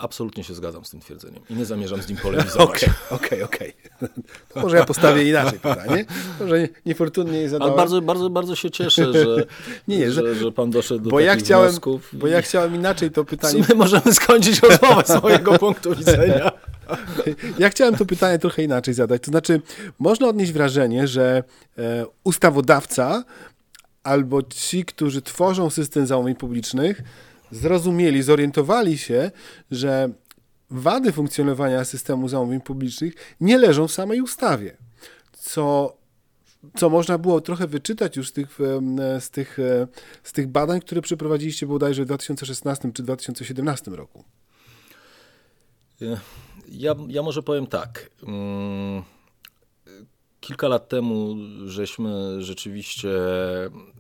Absolutnie 0.01 0.45
się 0.45 0.55
zgadzam 0.55 0.85
z 0.85 0.91
tym 0.91 1.01
twierdzeniem 1.01 1.43
i 1.51 1.55
nie 1.55 1.65
zamierzam 1.65 2.03
z 2.03 2.09
nim 2.09 2.19
polemizować. 2.19 2.85
Okej, 3.11 3.43
okej, 3.43 3.43
okej. 3.43 3.73
Może 4.57 4.77
ja 4.77 4.85
postawię 4.85 5.29
inaczej 5.29 5.61
pytanie. 5.61 6.05
Może 6.41 6.69
niefortunnie 6.87 7.49
zadałem. 7.49 7.73
Ale 7.73 7.77
bardzo, 7.77 8.03
bardzo, 8.03 8.31
bardzo 8.31 8.57
się 8.57 8.71
cieszę, 8.71 9.13
że, 9.13 9.27
nie, 9.89 9.99
nie, 9.99 10.13
że, 10.13 10.35
że 10.35 10.53
pan 10.53 10.71
doszedł 10.71 11.05
do 11.05 11.11
bo 11.11 11.17
takich 11.17 11.27
ja 11.27 11.37
chciałem, 11.37 11.69
wniosków. 11.69 12.11
Bo 12.13 12.27
ja 12.27 12.43
chciałem 12.43 12.75
inaczej 12.75 13.11
to 13.11 13.25
pytanie... 13.25 13.65
My 13.69 13.75
możemy 13.75 14.15
skończyć 14.15 14.61
rozmowę 14.61 15.03
z 15.07 15.23
mojego 15.23 15.59
punktu 15.65 15.95
widzenia. 15.95 16.53
Ja 17.59 17.71
chciałem 17.71 17.97
to 17.97 18.07
pytanie 18.07 18.39
trochę 18.39 18.63
inaczej 18.63 18.95
zadać. 18.95 19.23
To 19.23 19.31
znaczy, 19.31 19.61
można 19.99 20.29
odnieść 20.29 20.53
wrażenie, 20.53 21.09
że 21.09 21.43
e, 21.79 22.07
ustawodawca 22.25 23.25
albo 24.03 24.43
ci, 24.43 24.85
którzy 24.85 25.23
tworzą 25.23 25.71
system 25.71 26.07
zamówień 26.07 26.35
publicznych, 26.35 27.03
zrozumieli, 27.55 28.23
zorientowali 28.23 28.99
się, 28.99 29.31
że 29.71 30.09
wady 30.71 31.13
funkcjonowania 31.13 31.85
systemu 31.85 32.29
zamówień 32.29 32.61
publicznych 32.61 33.15
nie 33.41 33.59
leżą 33.59 33.89
w 33.89 33.93
samej 33.93 34.21
ustawie, 34.21 34.77
co, 35.33 35.97
co 36.77 36.91
można 36.91 37.19
było 37.19 37.41
trochę 37.41 37.67
wyczytać 37.67 38.17
już 38.17 38.29
z 38.29 38.33
tych, 38.33 38.59
z, 39.21 39.31
tych, 39.31 39.59
z 40.23 40.33
tych 40.33 40.47
badań, 40.47 40.81
które 40.81 41.03
przeprowadziliście 41.03 41.67
bodajże 41.67 42.03
w 42.03 42.07
2016 42.07 42.93
czy 42.93 43.03
2017 43.03 43.91
roku. 43.91 44.25
Ja, 46.69 46.95
ja 47.09 47.23
może 47.23 47.43
powiem 47.43 47.67
tak. 47.67 48.11
Mm, 48.27 49.03
kilka 50.45 50.69
lat 50.69 50.89
temu 50.89 51.37
żeśmy 51.67 52.43
rzeczywiście 52.43 53.11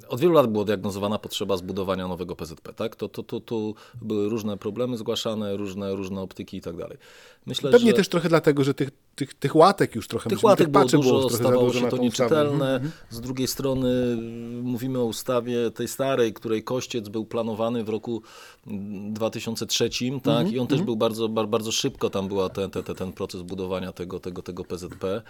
od 0.08 0.20
wielu 0.20 0.34
lat 0.34 0.46
była 0.46 0.64
diagnozowana 0.64 1.18
potrzeba 1.18 1.56
zbudowania 1.56 2.08
nowego 2.08 2.36
PZP, 2.36 2.72
tak? 2.72 2.96
To, 2.96 3.08
to, 3.08 3.22
to, 3.22 3.40
to 3.40 3.74
były 4.02 4.28
różne 4.28 4.56
problemy 4.56 4.96
zgłaszane, 4.96 5.56
różne, 5.56 5.94
różne 5.96 6.20
optyki 6.20 6.56
i 6.56 6.60
tak 6.60 6.76
dalej. 6.76 6.98
Myślę, 7.46 7.70
Pewnie 7.70 7.90
że... 7.90 7.96
też 7.96 8.08
trochę 8.08 8.28
dlatego, 8.28 8.64
że 8.64 8.74
tych, 8.74 8.90
tych, 9.14 9.34
tych 9.34 9.56
łatek 9.56 9.94
już 9.94 10.08
trochę... 10.08 10.30
Tych 10.30 10.44
łatek 10.44 10.68
było 10.68 10.84
dużo, 10.84 11.10
było 11.10 11.30
stawało 11.30 11.72
się 11.72 11.88
to 11.88 11.96
nieczytelne. 11.96 12.74
Mhm. 12.74 12.92
Z 13.10 13.20
drugiej 13.20 13.48
strony 13.48 14.16
mówimy 14.62 14.98
o 14.98 15.04
ustawie 15.04 15.70
tej 15.70 15.88
starej, 15.88 16.32
której 16.32 16.62
kościec 16.62 17.08
był 17.08 17.24
planowany 17.24 17.84
w 17.84 17.88
roku 17.88 18.22
2003, 18.66 19.88
tak? 19.88 19.96
Mhm. 20.26 20.52
I 20.52 20.58
on 20.58 20.66
też 20.66 20.78
mhm. 20.78 20.84
był 20.84 20.96
bardzo, 20.96 21.28
bardzo 21.28 21.72
szybko, 21.72 22.10
tam 22.10 22.28
była 22.28 22.48
ten, 22.48 22.70
ten, 22.70 22.82
ten 22.82 23.12
proces 23.12 23.42
budowania 23.42 23.92
tego, 23.92 24.20
tego, 24.20 24.42
tego 24.42 24.64
PZP. 24.64 25.22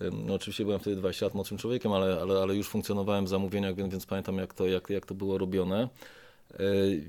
No, 0.00 0.34
oczywiście 0.34 0.64
byłem 0.64 0.80
wtedy 0.80 0.96
20 0.96 1.26
lat 1.26 1.34
młodszym 1.34 1.58
człowiekiem, 1.58 1.92
ale, 1.92 2.20
ale, 2.20 2.42
ale 2.42 2.56
już 2.56 2.68
funkcjonowałem 2.68 3.24
w 3.24 3.28
zamówieniach, 3.28 3.74
więc, 3.74 3.92
więc 3.92 4.06
pamiętam 4.06 4.38
jak 4.38 4.54
to, 4.54 4.66
jak, 4.66 4.90
jak 4.90 5.06
to 5.06 5.14
było 5.14 5.38
robione. 5.38 5.88
E, 6.54 6.58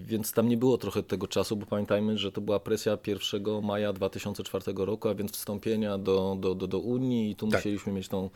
więc 0.05 0.31
tam 0.31 0.49
nie 0.49 0.57
było 0.57 0.77
trochę 0.77 1.03
tego 1.03 1.27
czasu, 1.27 1.55
bo 1.55 1.65
pamiętajmy, 1.65 2.17
że 2.17 2.31
to 2.31 2.41
była 2.41 2.59
presja 2.59 2.97
1 3.07 3.63
maja 3.63 3.93
2004 3.93 4.73
roku, 4.77 5.09
a 5.09 5.15
więc 5.15 5.31
wstąpienia 5.31 5.97
do, 5.97 6.37
do, 6.39 6.55
do, 6.55 6.67
do 6.67 6.79
Unii 6.79 7.31
i 7.31 7.35
tu 7.35 7.47
tak. 7.47 7.59
musieliśmy 7.59 7.93
mieć 7.93 8.07
tą, 8.07 8.29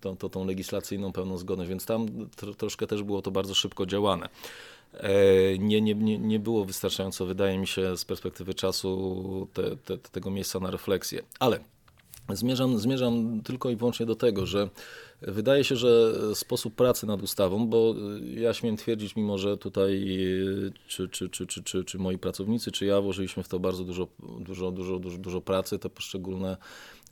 tą, 0.00 0.16
tą, 0.16 0.28
tą 0.28 0.44
legislacyjną 0.44 1.12
pełną 1.12 1.38
zgodność, 1.38 1.68
więc 1.68 1.86
tam 1.86 2.06
tro, 2.36 2.54
troszkę 2.54 2.86
też 2.86 3.02
było 3.02 3.22
to 3.22 3.30
bardzo 3.30 3.54
szybko 3.54 3.86
działane. 3.86 4.28
Nie, 5.58 5.80
nie, 5.80 5.94
nie, 5.94 6.18
nie 6.18 6.38
było 6.38 6.64
wystarczająco, 6.64 7.26
wydaje 7.26 7.58
mi 7.58 7.66
się, 7.66 7.96
z 7.96 8.04
perspektywy 8.04 8.54
czasu 8.54 9.48
te, 9.52 9.76
te, 9.76 9.98
tego 9.98 10.30
miejsca 10.30 10.60
na 10.60 10.70
refleksję. 10.70 11.22
Ale 11.38 11.60
zmierzam, 12.36 12.78
zmierzam 12.78 13.40
tylko 13.44 13.70
i 13.70 13.76
wyłącznie 13.76 14.06
do 14.06 14.14
tego, 14.14 14.46
że 14.46 14.68
Wydaje 15.22 15.64
się, 15.64 15.76
że 15.76 16.14
sposób 16.34 16.74
pracy 16.74 17.06
nad 17.06 17.22
ustawą, 17.22 17.66
bo 17.66 17.94
ja 18.34 18.54
śmiem 18.54 18.76
twierdzić, 18.76 19.16
mimo 19.16 19.38
że 19.38 19.56
tutaj 19.56 20.18
czy, 20.86 21.08
czy, 21.08 21.28
czy, 21.28 21.46
czy, 21.46 21.62
czy, 21.62 21.84
czy 21.84 21.98
moi 21.98 22.18
pracownicy, 22.18 22.72
czy 22.72 22.86
ja 22.86 23.00
włożyliśmy 23.00 23.42
w 23.42 23.48
to 23.48 23.58
bardzo 23.58 23.84
dużo, 23.84 24.06
dużo, 24.38 24.70
dużo, 24.70 24.98
dużo, 24.98 25.18
dużo 25.18 25.40
pracy, 25.40 25.78
te 25.78 25.90
poszczególne 25.90 26.56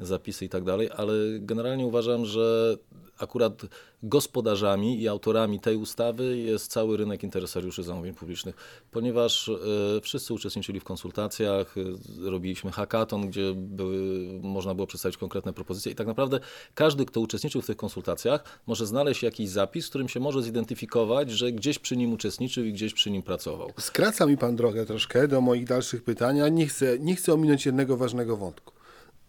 zapisy 0.01 0.45
i 0.45 0.49
tak 0.49 0.65
dalej, 0.65 0.91
ale 0.97 1.15
generalnie 1.41 1.87
uważam, 1.87 2.25
że 2.25 2.77
akurat 3.19 3.63
gospodarzami 4.03 5.01
i 5.01 5.09
autorami 5.09 5.61
tej 5.61 5.77
ustawy 5.77 6.39
jest 6.39 6.71
cały 6.71 6.97
rynek 6.97 7.23
interesariuszy 7.23 7.83
zamówień 7.83 8.15
publicznych, 8.15 8.55
ponieważ 8.91 9.49
e, 9.49 10.01
wszyscy 10.01 10.35
uczestniczyli 10.35 10.81
w 10.81 10.85
konsultacjach, 10.85 11.75
e, 11.79 12.31
robiliśmy 12.31 12.73
hackathon, 12.73 13.29
gdzie 13.29 13.53
były, 13.57 13.99
można 14.43 14.75
było 14.75 14.87
przedstawić 14.87 15.19
konkretne 15.19 15.53
propozycje 15.53 15.93
i 15.93 15.95
tak 15.95 16.07
naprawdę 16.07 16.41
każdy, 16.75 17.05
kto 17.05 17.21
uczestniczył 17.21 17.63
w 17.63 17.67
tych 17.67 17.77
konsultacjach, 17.77 18.61
może 18.67 18.87
znaleźć 18.87 19.23
jakiś 19.23 19.49
zapis, 19.49 19.87
z 19.87 19.89
którym 19.89 20.09
się 20.09 20.21
może 20.21 20.43
zidentyfikować, 20.43 21.31
że 21.31 21.53
gdzieś 21.53 21.79
przy 21.79 21.97
nim 21.97 22.13
uczestniczył 22.13 22.65
i 22.65 22.73
gdzieś 22.73 22.95
przy 22.95 23.11
nim 23.11 23.23
pracował. 23.23 23.73
Skraca 23.79 24.27
mi 24.27 24.37
pan 24.37 24.57
drogę 24.57 24.87
troszkę 24.87 25.29
do 25.29 25.41
moich 25.41 25.65
dalszych 25.65 26.03
pytań, 26.05 26.41
a 26.41 26.49
nie 26.49 26.67
chcę, 26.67 26.99
nie 26.99 27.17
chcę 27.17 27.35
ominąć 27.35 27.67
jednego 27.67 27.97
ważnego 27.97 28.37
wątku, 28.37 28.73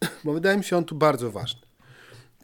bo 0.23 0.33
wydaje 0.33 0.57
mi 0.57 0.63
się 0.63 0.77
on 0.77 0.85
tu 0.85 0.95
bardzo 0.95 1.31
ważny. 1.31 1.61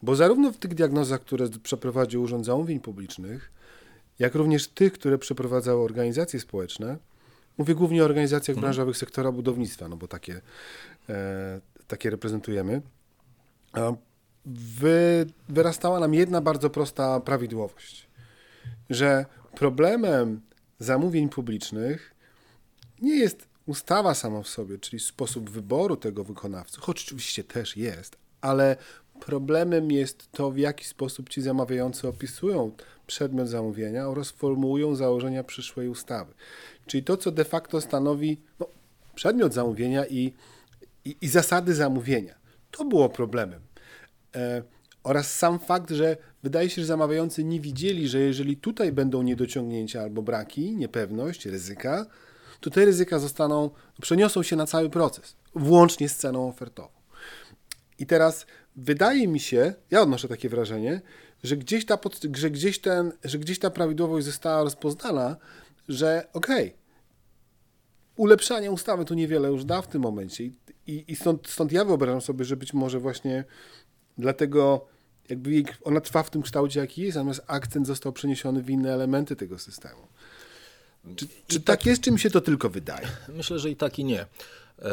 Bo 0.01 0.15
zarówno 0.15 0.51
w 0.51 0.57
tych 0.57 0.73
diagnozach, 0.73 1.21
które 1.21 1.49
przeprowadził 1.63 2.21
Urząd 2.21 2.45
Zamówień 2.45 2.79
Publicznych, 2.79 3.51
jak 4.19 4.35
również 4.35 4.67
tych, 4.67 4.93
które 4.93 5.17
przeprowadzały 5.17 5.83
organizacje 5.83 6.39
społeczne, 6.39 6.97
mówię 7.57 7.75
głównie 7.75 8.01
o 8.01 8.05
organizacjach 8.05 8.57
mhm. 8.57 8.61
branżowych 8.61 8.97
sektora 8.97 9.31
budownictwa, 9.31 9.87
no 9.87 9.97
bo 9.97 10.07
takie, 10.07 10.41
e, 11.09 11.61
takie 11.87 12.09
reprezentujemy, 12.09 12.81
wy, 14.45 15.25
wyrastała 15.49 15.99
nam 15.99 16.13
jedna 16.13 16.41
bardzo 16.41 16.69
prosta 16.69 17.19
prawidłowość, 17.19 18.07
że 18.89 19.25
problemem 19.55 20.41
zamówień 20.79 21.29
publicznych 21.29 22.15
nie 23.01 23.15
jest 23.15 23.47
ustawa 23.65 24.13
sama 24.13 24.41
w 24.41 24.47
sobie, 24.47 24.77
czyli 24.77 24.99
sposób 24.99 25.49
wyboru 25.49 25.97
tego 25.97 26.23
wykonawcy, 26.23 26.79
choć 26.79 27.03
oczywiście 27.03 27.43
też 27.43 27.77
jest, 27.77 28.17
ale 28.41 28.77
Problemem 29.19 29.91
jest 29.91 30.31
to, 30.31 30.51
w 30.51 30.57
jaki 30.57 30.85
sposób 30.85 31.29
ci 31.29 31.41
zamawiający 31.41 32.07
opisują 32.07 32.71
przedmiot 33.07 33.47
zamówienia 33.47 34.07
oraz 34.07 34.29
formułują 34.29 34.95
założenia 34.95 35.43
przyszłej 35.43 35.89
ustawy. 35.89 36.33
Czyli 36.85 37.03
to, 37.03 37.17
co 37.17 37.31
de 37.31 37.45
facto 37.45 37.81
stanowi 37.81 38.37
no, 38.59 38.67
przedmiot 39.15 39.53
zamówienia 39.53 40.05
i, 40.05 40.33
i, 41.05 41.15
i, 41.21 41.27
zasady 41.27 41.73
zamówienia. 41.73 42.35
To 42.71 42.85
było 42.85 43.09
problemem. 43.09 43.61
E, 44.35 44.63
oraz 45.03 45.35
sam 45.37 45.59
fakt, 45.59 45.91
że 45.91 46.17
wydaje 46.43 46.69
się, 46.69 46.81
że 46.81 46.87
zamawiający 46.87 47.43
nie 47.43 47.59
widzieli, 47.59 48.07
że 48.07 48.19
jeżeli 48.19 48.57
tutaj 48.57 48.91
będą 48.91 49.21
niedociągnięcia 49.21 50.01
albo 50.01 50.21
braki, 50.21 50.75
niepewność, 50.75 51.45
ryzyka, 51.45 52.05
to 52.65 52.71
te 52.71 52.85
ryzyka 52.85 53.19
zostaną, 53.19 53.69
przeniosą 54.01 54.43
się 54.43 54.55
na 54.55 54.65
cały 54.65 54.89
proces, 54.89 55.35
włącznie 55.55 56.09
z 56.09 56.15
ceną 56.15 56.49
ofertową. 56.49 56.89
I 57.99 58.05
teraz 58.05 58.45
wydaje 58.75 59.27
mi 59.27 59.39
się, 59.39 59.73
ja 59.91 60.01
odnoszę 60.01 60.27
takie 60.27 60.49
wrażenie, 60.49 61.01
że 61.43 61.57
gdzieś 61.57 61.85
ta, 61.85 61.99
że 62.33 62.49
gdzieś 62.49 62.79
ten, 62.79 63.11
że 63.23 63.39
gdzieś 63.39 63.59
ta 63.59 63.69
prawidłowość 63.69 64.25
została 64.25 64.63
rozpoznana, 64.63 65.37
że 65.87 66.27
okej, 66.33 66.67
okay, 66.67 66.79
ulepszanie 68.15 68.71
ustawy 68.71 69.05
tu 69.05 69.13
niewiele 69.13 69.49
już 69.49 69.65
da 69.65 69.81
w 69.81 69.87
tym 69.87 70.01
momencie. 70.01 70.43
I, 70.43 70.53
i, 70.87 71.11
i 71.11 71.15
stąd, 71.15 71.47
stąd 71.47 71.71
ja 71.71 71.85
wyobrażam 71.85 72.21
sobie, 72.21 72.45
że 72.45 72.57
być 72.57 72.73
może 72.73 72.99
właśnie 72.99 73.43
dlatego 74.17 74.87
jakby 75.29 75.63
ona 75.83 76.01
trwa 76.01 76.23
w 76.23 76.29
tym 76.29 76.41
kształcie, 76.41 76.79
jaki 76.79 77.01
jest, 77.01 77.15
natomiast 77.15 77.41
akcent 77.47 77.87
został 77.87 78.13
przeniesiony 78.13 78.61
w 78.61 78.69
inne 78.69 78.93
elementy 78.93 79.35
tego 79.35 79.59
systemu. 79.59 80.07
Czy, 81.15 81.27
czy 81.47 81.59
tak, 81.59 81.79
tak 81.79 81.85
jest, 81.85 82.01
czy 82.01 82.11
mi 82.11 82.19
się 82.19 82.29
to 82.29 82.41
tylko 82.41 82.69
wydaje? 82.69 83.07
Myślę, 83.29 83.59
że 83.59 83.69
i 83.69 83.75
tak 83.75 83.99
i 83.99 84.03
nie. 84.03 84.25
E, 84.81 84.91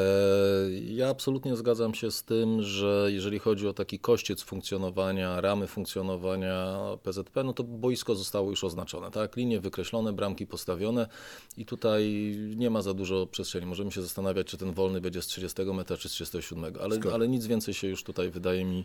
ja 0.71 1.09
absolutnie 1.09 1.57
zgadzam 1.57 1.95
się 1.95 2.11
z 2.11 2.25
tym, 2.25 2.63
że 2.63 3.09
jeżeli 3.13 3.39
chodzi 3.39 3.69
o 3.69 3.73
taki 3.73 3.99
kościec 3.99 4.43
funkcjonowania, 4.43 5.41
ramy 5.41 5.67
funkcjonowania 5.67 6.79
PZP, 7.03 7.45
no 7.45 7.53
to 7.53 7.65
boisko 7.65 8.15
zostało 8.15 8.51
już 8.51 8.65
oznaczone, 8.65 9.11
tak? 9.11 9.37
Linie 9.37 9.61
wykreślone, 9.61 10.13
bramki 10.13 10.47
postawione 10.47 11.09
i 11.57 11.67
tutaj 11.67 12.35
nie 12.57 12.71
ma 12.71 12.83
za 12.83 12.95
dużo 12.95 13.27
przestrzeni. 13.27 13.67
Możemy 13.67 13.93
się 13.93 14.03
zastanawiać, 14.03 14.47
czy 14.47 14.57
ten 14.59 14.73
wolny 14.73 15.01
będzie 15.01 15.23
z 15.23 15.27
30 15.27 15.63
metra, 15.63 15.97
czy 15.97 16.09
z 16.09 16.13
37, 16.13 16.73
ale, 16.81 16.99
ale 17.13 17.29
nic 17.29 17.47
więcej 17.47 17.75
się 17.75 17.89
już 17.89 18.05
tutaj, 18.05 18.31
wydaje 18.31 18.65
mi 18.65 18.85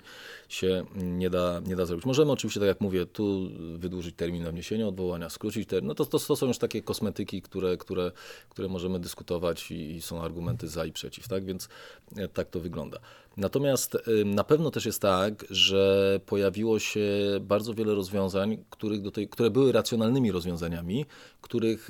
się, 0.50 0.86
nie 0.96 1.30
da, 1.30 1.62
nie 1.66 1.76
da 1.76 1.86
zrobić. 1.86 2.06
Możemy 2.06 2.32
oczywiście, 2.32 2.60
tak 2.60 2.68
jak 2.68 2.82
mówię, 2.82 3.06
tu 3.06 3.50
wydłużyć 3.76 4.16
termin 4.16 4.44
na 4.44 4.52
wniesienie 4.52 4.88
odwołania, 4.88 5.30
skrócić 5.30 5.70
termin. 5.70 5.88
No 5.88 5.96
to, 5.96 6.06
to, 6.06 6.20
to 6.20 6.36
są 6.36 6.48
już 6.48 6.58
takie 6.58 6.82
kosmetyki, 6.82 7.42
które, 7.42 7.78
które, 7.78 8.12
które 8.50 8.68
możemy 8.68 9.00
dyskutować 9.00 9.72
i, 9.72 9.96
i 9.96 10.02
są 10.02 10.22
argumenty 10.22 10.68
za 10.68 10.87
i 10.88 10.92
przeciw, 10.92 11.28
tak? 11.28 11.46
Więc 11.46 11.70
e, 12.16 12.28
tak 12.28 12.50
to 12.50 12.60
wygląda. 12.60 13.00
Natomiast 13.38 13.98
na 14.26 14.44
pewno 14.44 14.72
też 14.72 14.86
jest 14.86 15.02
tak, 15.02 15.46
że 15.50 16.20
pojawiło 16.26 16.80
się 16.80 17.02
bardzo 17.42 17.74
wiele 17.74 17.96
rozwiązań, 17.96 18.58
których 18.70 19.02
do 19.02 19.12
tej, 19.12 19.30
które 19.30 19.50
były 19.50 19.72
racjonalnymi 19.72 20.32
rozwiązaniami, 20.32 21.06
których 21.42 21.90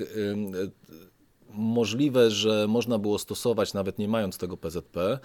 możliwe, 1.50 2.30
że 2.30 2.66
można 2.68 2.98
było 2.98 3.18
stosować 3.18 3.74
nawet 3.74 3.98
nie 3.98 4.08
mając 4.08 4.38
tego 4.38 4.56
PZP, 4.56 5.18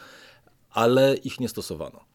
ale 0.70 1.16
ich 1.16 1.40
nie 1.40 1.50
stosowano. 1.50 2.13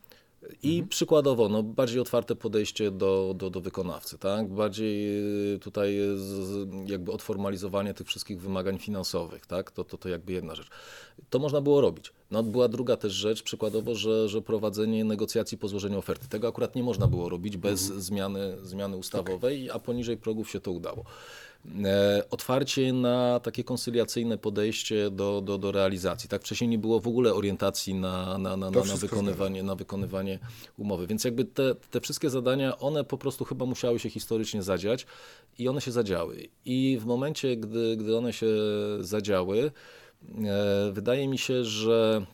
I 0.62 0.72
mhm. 0.72 0.88
przykładowo, 0.88 1.48
no, 1.48 1.62
bardziej 1.62 2.00
otwarte 2.00 2.36
podejście 2.36 2.90
do, 2.90 3.34
do, 3.36 3.50
do 3.50 3.60
wykonawcy, 3.60 4.18
tak? 4.18 4.48
bardziej 4.48 5.18
y, 5.54 5.58
tutaj 5.58 5.98
z, 6.16 6.68
jakby 6.90 7.12
odformalizowanie 7.12 7.94
tych 7.94 8.06
wszystkich 8.06 8.40
wymagań 8.40 8.78
finansowych, 8.78 9.46
tak? 9.46 9.70
to, 9.70 9.84
to, 9.84 9.98
to 9.98 10.08
jakby 10.08 10.32
jedna 10.32 10.54
rzecz. 10.54 10.68
To 11.30 11.38
można 11.38 11.60
było 11.60 11.80
robić. 11.80 12.12
No, 12.30 12.42
była 12.42 12.68
druga 12.68 12.96
też 12.96 13.12
rzecz, 13.12 13.42
przykładowo, 13.42 13.94
że, 13.94 14.28
że 14.28 14.42
prowadzenie 14.42 15.04
negocjacji 15.04 15.58
po 15.58 15.68
złożeniu 15.68 15.98
oferty. 15.98 16.28
Tego 16.28 16.48
akurat 16.48 16.74
nie 16.74 16.82
można 16.82 17.06
było 17.06 17.28
robić 17.28 17.56
bez 17.56 17.82
mhm. 17.82 18.00
zmiany, 18.00 18.56
zmiany 18.62 18.96
ustawowej, 18.96 19.64
okay. 19.64 19.76
a 19.76 19.78
poniżej 19.78 20.16
progów 20.16 20.50
się 20.50 20.60
to 20.60 20.72
udało. 20.72 21.04
E, 21.84 22.22
otwarcie 22.30 22.92
na 22.92 23.40
takie 23.40 23.64
konsyliacyjne 23.64 24.38
podejście 24.38 25.10
do, 25.10 25.40
do, 25.40 25.58
do 25.58 25.72
realizacji. 25.72 26.28
Tak 26.28 26.42
wcześniej 26.42 26.68
nie 26.68 26.78
było 26.78 27.00
w 27.00 27.08
ogóle 27.08 27.34
orientacji 27.34 27.94
na, 27.94 28.38
na, 28.38 28.56
na, 28.56 28.70
na, 28.70 28.84
na 28.84 28.96
wykonywanie, 28.96 29.62
na 29.62 29.74
wykonywanie 29.74 30.38
umowy. 30.76 31.06
Więc 31.06 31.24
jakby 31.24 31.44
te, 31.44 31.74
te 31.74 32.00
wszystkie 32.00 32.30
zadania, 32.30 32.78
one 32.78 33.04
po 33.04 33.18
prostu 33.18 33.44
chyba 33.44 33.66
musiały 33.66 33.98
się 33.98 34.10
historycznie 34.10 34.62
zadziać 34.62 35.06
i 35.58 35.68
one 35.68 35.80
się 35.80 35.92
zadziały. 35.92 36.48
I 36.64 36.98
w 37.00 37.06
momencie, 37.06 37.56
gdy, 37.56 37.96
gdy 37.96 38.16
one 38.16 38.32
się 38.32 38.46
zadziały, 39.00 39.70
e, 40.44 40.92
wydaje 40.92 41.28
mi 41.28 41.38
się, 41.38 41.64
że 41.64 42.26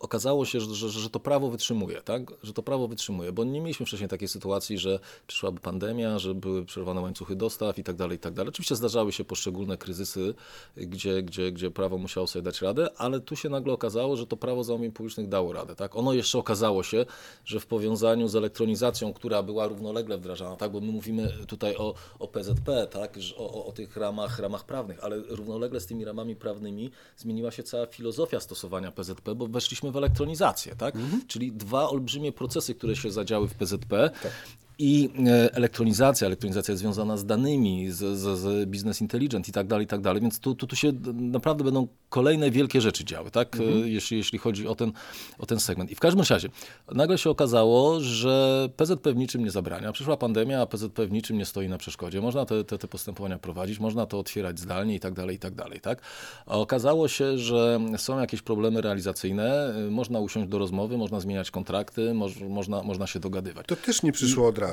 okazało 0.00 0.44
się, 0.44 0.60
że, 0.60 0.74
że, 0.74 0.90
że, 0.90 1.10
to 1.10 1.20
prawo 1.20 1.50
wytrzymuje, 1.50 2.02
tak? 2.02 2.22
Że 2.42 2.52
to 2.52 2.62
prawo 2.62 2.88
wytrzymuje, 2.88 3.32
bo 3.32 3.44
nie 3.44 3.60
mieliśmy 3.60 3.86
wcześniej 3.86 4.08
takiej 4.08 4.28
sytuacji, 4.28 4.78
że 4.78 5.00
przyszłaby 5.26 5.60
pandemia, 5.60 6.18
że 6.18 6.34
były 6.34 6.64
przerwane 6.64 7.00
łańcuchy 7.00 7.36
dostaw 7.36 7.78
i 7.78 7.84
tak 7.84 7.96
dalej, 7.96 8.16
i 8.16 8.20
tak 8.20 8.34
dalej. 8.34 8.48
Oczywiście 8.48 8.76
zdarzały 8.76 9.12
się 9.12 9.24
poszczególne 9.24 9.76
kryzysy, 9.76 10.34
gdzie, 10.76 11.22
gdzie, 11.22 11.52
gdzie 11.52 11.70
prawo 11.70 11.98
musiało 11.98 12.26
sobie 12.26 12.42
dać 12.42 12.62
radę, 12.62 12.88
ale 12.96 13.20
tu 13.20 13.36
się 13.36 13.48
nagle 13.48 13.72
okazało, 13.72 14.16
że 14.16 14.26
to 14.26 14.36
prawo 14.36 14.64
zamówień 14.64 14.92
publicznych 14.92 15.28
dało 15.28 15.52
radę, 15.52 15.76
tak? 15.76 15.96
Ono 15.96 16.12
jeszcze 16.12 16.38
okazało 16.38 16.82
się, 16.82 17.06
że 17.44 17.60
w 17.60 17.66
powiązaniu 17.66 18.28
z 18.28 18.36
elektronizacją, 18.36 19.12
która 19.12 19.42
była 19.42 19.66
równolegle 19.66 20.18
wdrażana, 20.18 20.56
tak? 20.56 20.72
Bo 20.72 20.80
my 20.80 20.92
mówimy 20.92 21.32
tutaj 21.48 21.76
o, 21.76 21.94
o 22.18 22.28
PZP, 22.28 22.86
tak? 22.86 23.18
O, 23.36 23.66
o 23.66 23.72
tych 23.72 23.96
ramach, 23.96 24.38
ramach 24.38 24.64
prawnych, 24.64 25.04
ale 25.04 25.16
równolegle 25.28 25.80
z 25.80 25.86
tymi 25.86 26.04
ramami 26.04 26.36
prawnymi 26.36 26.90
zmieniła 27.16 27.50
się 27.50 27.62
cała 27.62 27.86
filozofia 27.86 28.40
stosowania 28.40 28.92
PZP, 28.92 29.34
bo 29.34 29.49
weszliśmy 29.50 29.92
w 29.92 29.96
elektronizację, 29.96 30.76
tak? 30.76 30.96
Mhm. 30.96 31.22
Czyli 31.26 31.52
dwa 31.52 31.88
olbrzymie 31.88 32.32
procesy, 32.32 32.74
które 32.74 32.96
się 32.96 33.10
zadziały 33.10 33.48
w 33.48 33.54
PZP. 33.54 34.10
Tak. 34.22 34.32
I 34.80 35.10
e, 35.26 35.54
elektronizacja, 35.54 36.26
elektronizacja 36.26 36.76
związana 36.76 37.16
z 37.16 37.26
danymi, 37.26 37.90
z, 37.90 38.18
z, 38.18 38.38
z 38.38 38.68
business 38.68 39.00
intelligence 39.00 39.50
i 39.50 39.52
tak 39.52 39.66
dalej, 39.66 39.84
i 39.84 39.88
tak 39.88 40.00
dalej. 40.00 40.22
Więc 40.22 40.40
tu, 40.40 40.54
tu, 40.54 40.66
tu 40.66 40.76
się 40.76 40.92
naprawdę 41.14 41.64
będą 41.64 41.88
kolejne 42.08 42.50
wielkie 42.50 42.80
rzeczy 42.80 43.04
działy, 43.04 43.30
tak? 43.30 43.56
E, 43.56 43.62
mhm. 43.62 43.88
Jeśli, 43.88 44.16
jeśli 44.16 44.38
chodzi 44.38 44.68
o 44.68 44.74
ten, 44.74 44.92
o 45.38 45.46
ten 45.46 45.60
segment. 45.60 45.90
I 45.90 45.94
w 45.94 46.00
każdym 46.00 46.24
razie, 46.30 46.48
nagle 46.92 47.18
się 47.18 47.30
okazało, 47.30 48.00
że 48.00 48.68
PZP 48.76 49.12
w 49.12 49.16
niczym 49.16 49.44
nie 49.44 49.50
zabrania. 49.50 49.92
Przyszła 49.92 50.16
pandemia, 50.16 50.60
a 50.60 50.66
PZP 50.66 51.06
w 51.06 51.12
niczym 51.12 51.38
nie 51.38 51.46
stoi 51.46 51.68
na 51.68 51.78
przeszkodzie. 51.78 52.20
Można 52.20 52.46
te, 52.46 52.64
te, 52.64 52.78
te 52.78 52.88
postępowania 52.88 53.38
prowadzić, 53.38 53.80
można 53.80 54.06
to 54.06 54.18
otwierać 54.18 54.60
zdalnie 54.60 54.94
i 54.94 55.00
tak 55.00 55.14
dalej, 55.14 55.36
i 55.36 55.38
tak 55.38 55.54
dalej, 55.54 55.80
tak? 55.80 56.00
A 56.46 56.58
okazało 56.58 57.08
się, 57.08 57.38
że 57.38 57.80
są 57.96 58.20
jakieś 58.20 58.42
problemy 58.42 58.80
realizacyjne, 58.80 59.74
e, 59.86 59.90
można 59.90 60.20
usiąść 60.20 60.48
do 60.48 60.58
rozmowy, 60.58 60.98
można 60.98 61.20
zmieniać 61.20 61.50
kontrakty, 61.50 62.14
moż, 62.14 62.40
można, 62.40 62.82
można 62.82 63.06
się 63.06 63.20
dogadywać. 63.20 63.66
To 63.66 63.76
też 63.76 64.02
nie 64.02 64.12
przyszło 64.12 64.48
od 64.48 64.58
razu. 64.58 64.69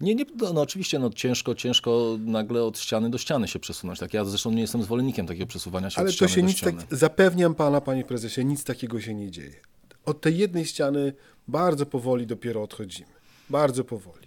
Nie, 0.00 0.14
nie 0.14 0.24
no, 0.36 0.52
no, 0.52 0.60
oczywiście 0.60 0.98
no, 0.98 1.10
ciężko, 1.10 1.54
ciężko 1.54 2.16
nagle 2.20 2.64
od 2.64 2.78
ściany 2.78 3.10
do 3.10 3.18
ściany 3.18 3.48
się 3.48 3.58
przesunąć. 3.58 3.98
Tak, 3.98 4.14
ja 4.14 4.24
zresztą 4.24 4.50
nie 4.50 4.60
jestem 4.60 4.82
zwolennikiem 4.82 5.26
takiego 5.26 5.46
przesuwania 5.46 5.90
się 5.90 5.98
Ale 6.00 6.08
od 6.08 6.14
ściany 6.14 6.28
to 6.28 6.34
się 6.34 6.40
do 6.40 6.46
nic 6.46 6.56
ściany. 6.56 6.78
tak, 6.78 6.98
zapewniam 6.98 7.54
pana, 7.54 7.80
panie 7.80 8.04
prezesie, 8.04 8.44
nic 8.44 8.64
takiego 8.64 9.00
się 9.00 9.14
nie 9.14 9.30
dzieje. 9.30 9.60
Od 10.04 10.20
tej 10.20 10.38
jednej 10.38 10.64
ściany 10.66 11.12
bardzo 11.48 11.86
powoli 11.86 12.26
dopiero 12.26 12.62
odchodzimy. 12.62 13.12
Bardzo 13.50 13.84
powoli. 13.84 14.21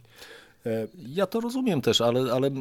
Ja 1.07 1.25
to 1.25 1.39
rozumiem 1.39 1.81
też, 1.81 2.01
ale, 2.01 2.33
ale 2.33 2.51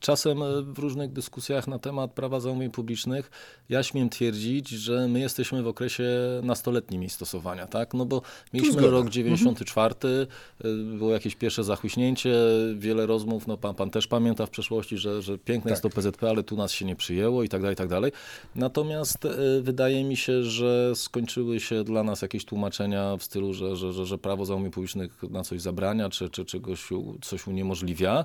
czasem 0.00 0.38
w 0.74 0.78
różnych 0.78 1.12
dyskusjach 1.12 1.68
na 1.68 1.78
temat 1.78 2.12
prawa 2.12 2.40
zamówień 2.40 2.70
publicznych 2.70 3.30
ja 3.68 3.82
śmiem 3.82 4.08
twierdzić, 4.08 4.68
że 4.68 5.08
my 5.08 5.20
jesteśmy 5.20 5.62
w 5.62 5.68
okresie 5.68 6.04
nastoletnim 6.42 7.02
jej 7.02 7.10
stosowania, 7.10 7.66
tak? 7.66 7.94
No 7.94 8.06
bo 8.06 8.22
mieliśmy 8.52 8.82
rok 8.82 9.08
94, 9.08 9.94
mhm. 10.64 10.98
było 10.98 11.10
jakieś 11.10 11.34
pierwsze 11.34 11.64
zachłyśnięcie, 11.64 12.34
wiele 12.74 13.06
rozmów, 13.06 13.46
no 13.46 13.56
pan, 13.56 13.74
pan 13.74 13.90
też 13.90 14.06
pamięta 14.06 14.46
w 14.46 14.50
przeszłości, 14.50 14.98
że, 14.98 15.22
że 15.22 15.38
piękne 15.38 15.62
tak. 15.62 15.70
jest 15.70 15.82
to 15.82 15.90
PZP, 15.90 16.30
ale 16.30 16.42
tu 16.42 16.56
nas 16.56 16.72
się 16.72 16.84
nie 16.84 16.96
przyjęło 16.96 17.42
i 17.42 17.48
tak 17.48 17.60
dalej, 17.60 17.74
i 17.74 17.76
tak 17.76 17.88
dalej. 17.88 18.12
Natomiast 18.54 19.28
wydaje 19.60 20.04
mi 20.04 20.16
się, 20.16 20.42
że 20.42 20.92
skończyły 20.94 21.60
się 21.60 21.84
dla 21.84 22.02
nas 22.02 22.22
jakieś 22.22 22.44
tłumaczenia 22.44 23.16
w 23.16 23.22
stylu, 23.22 23.52
że, 23.52 23.76
że, 23.76 23.92
że, 23.92 24.06
że 24.06 24.18
prawo 24.18 24.46
zamówień 24.46 24.72
publicznych 24.72 25.22
na 25.30 25.42
coś 25.42 25.60
zabrania, 25.60 26.08
czy, 26.08 26.28
czy 26.28 26.44
czegoś 26.44 26.88
coś 27.26 27.46
uniemożliwia. 27.46 28.24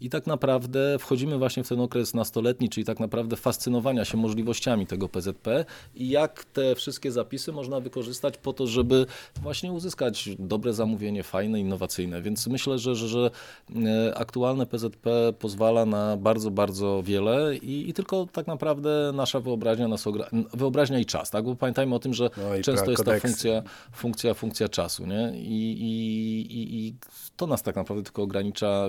I 0.00 0.10
tak 0.10 0.26
naprawdę 0.26 0.98
wchodzimy 0.98 1.38
właśnie 1.38 1.64
w 1.64 1.68
ten 1.68 1.80
okres 1.80 2.14
nastoletni, 2.14 2.68
czyli 2.68 2.86
tak 2.86 3.00
naprawdę 3.00 3.36
fascynowania 3.36 4.04
się 4.04 4.16
możliwościami 4.16 4.86
tego 4.86 5.08
PZP 5.08 5.64
i 5.94 6.08
jak 6.08 6.44
te 6.44 6.74
wszystkie 6.74 7.12
zapisy 7.12 7.52
można 7.52 7.80
wykorzystać 7.80 8.38
po 8.38 8.52
to, 8.52 8.66
żeby 8.66 9.06
właśnie 9.42 9.72
uzyskać 9.72 10.30
dobre 10.38 10.72
zamówienie, 10.72 11.22
fajne, 11.22 11.60
innowacyjne. 11.60 12.22
Więc 12.22 12.46
myślę, 12.46 12.78
że, 12.78 12.94
że, 12.94 13.08
że 13.08 13.30
e, 13.76 14.18
aktualne 14.18 14.66
PZP 14.66 15.32
pozwala 15.38 15.86
na 15.86 16.16
bardzo, 16.16 16.50
bardzo 16.50 17.02
wiele 17.02 17.56
i, 17.56 17.88
i 17.88 17.92
tylko 17.92 18.26
tak 18.32 18.46
naprawdę 18.46 19.12
nasza 19.14 19.40
wyobraźnia, 19.40 19.88
nas 19.88 20.04
wyobraźnia 20.54 20.98
i 20.98 21.06
czas, 21.06 21.30
tak? 21.30 21.44
Bo 21.44 21.56
pamiętajmy 21.56 21.94
o 21.94 21.98
tym, 21.98 22.14
że 22.14 22.30
no 22.36 22.62
często 22.62 22.90
jest 22.90 23.04
ta 23.04 23.20
funkcja, 23.20 23.62
funkcja, 23.92 24.34
funkcja 24.34 24.68
czasu, 24.68 25.06
nie? 25.06 25.32
I, 25.34 25.72
i, 25.72 26.40
i, 26.58 26.86
I 26.86 26.94
to 27.36 27.46
nas 27.46 27.62
tak 27.62 27.76
naprawdę 27.76 28.04
tylko 28.04 28.22
ogranicza, 28.22 28.35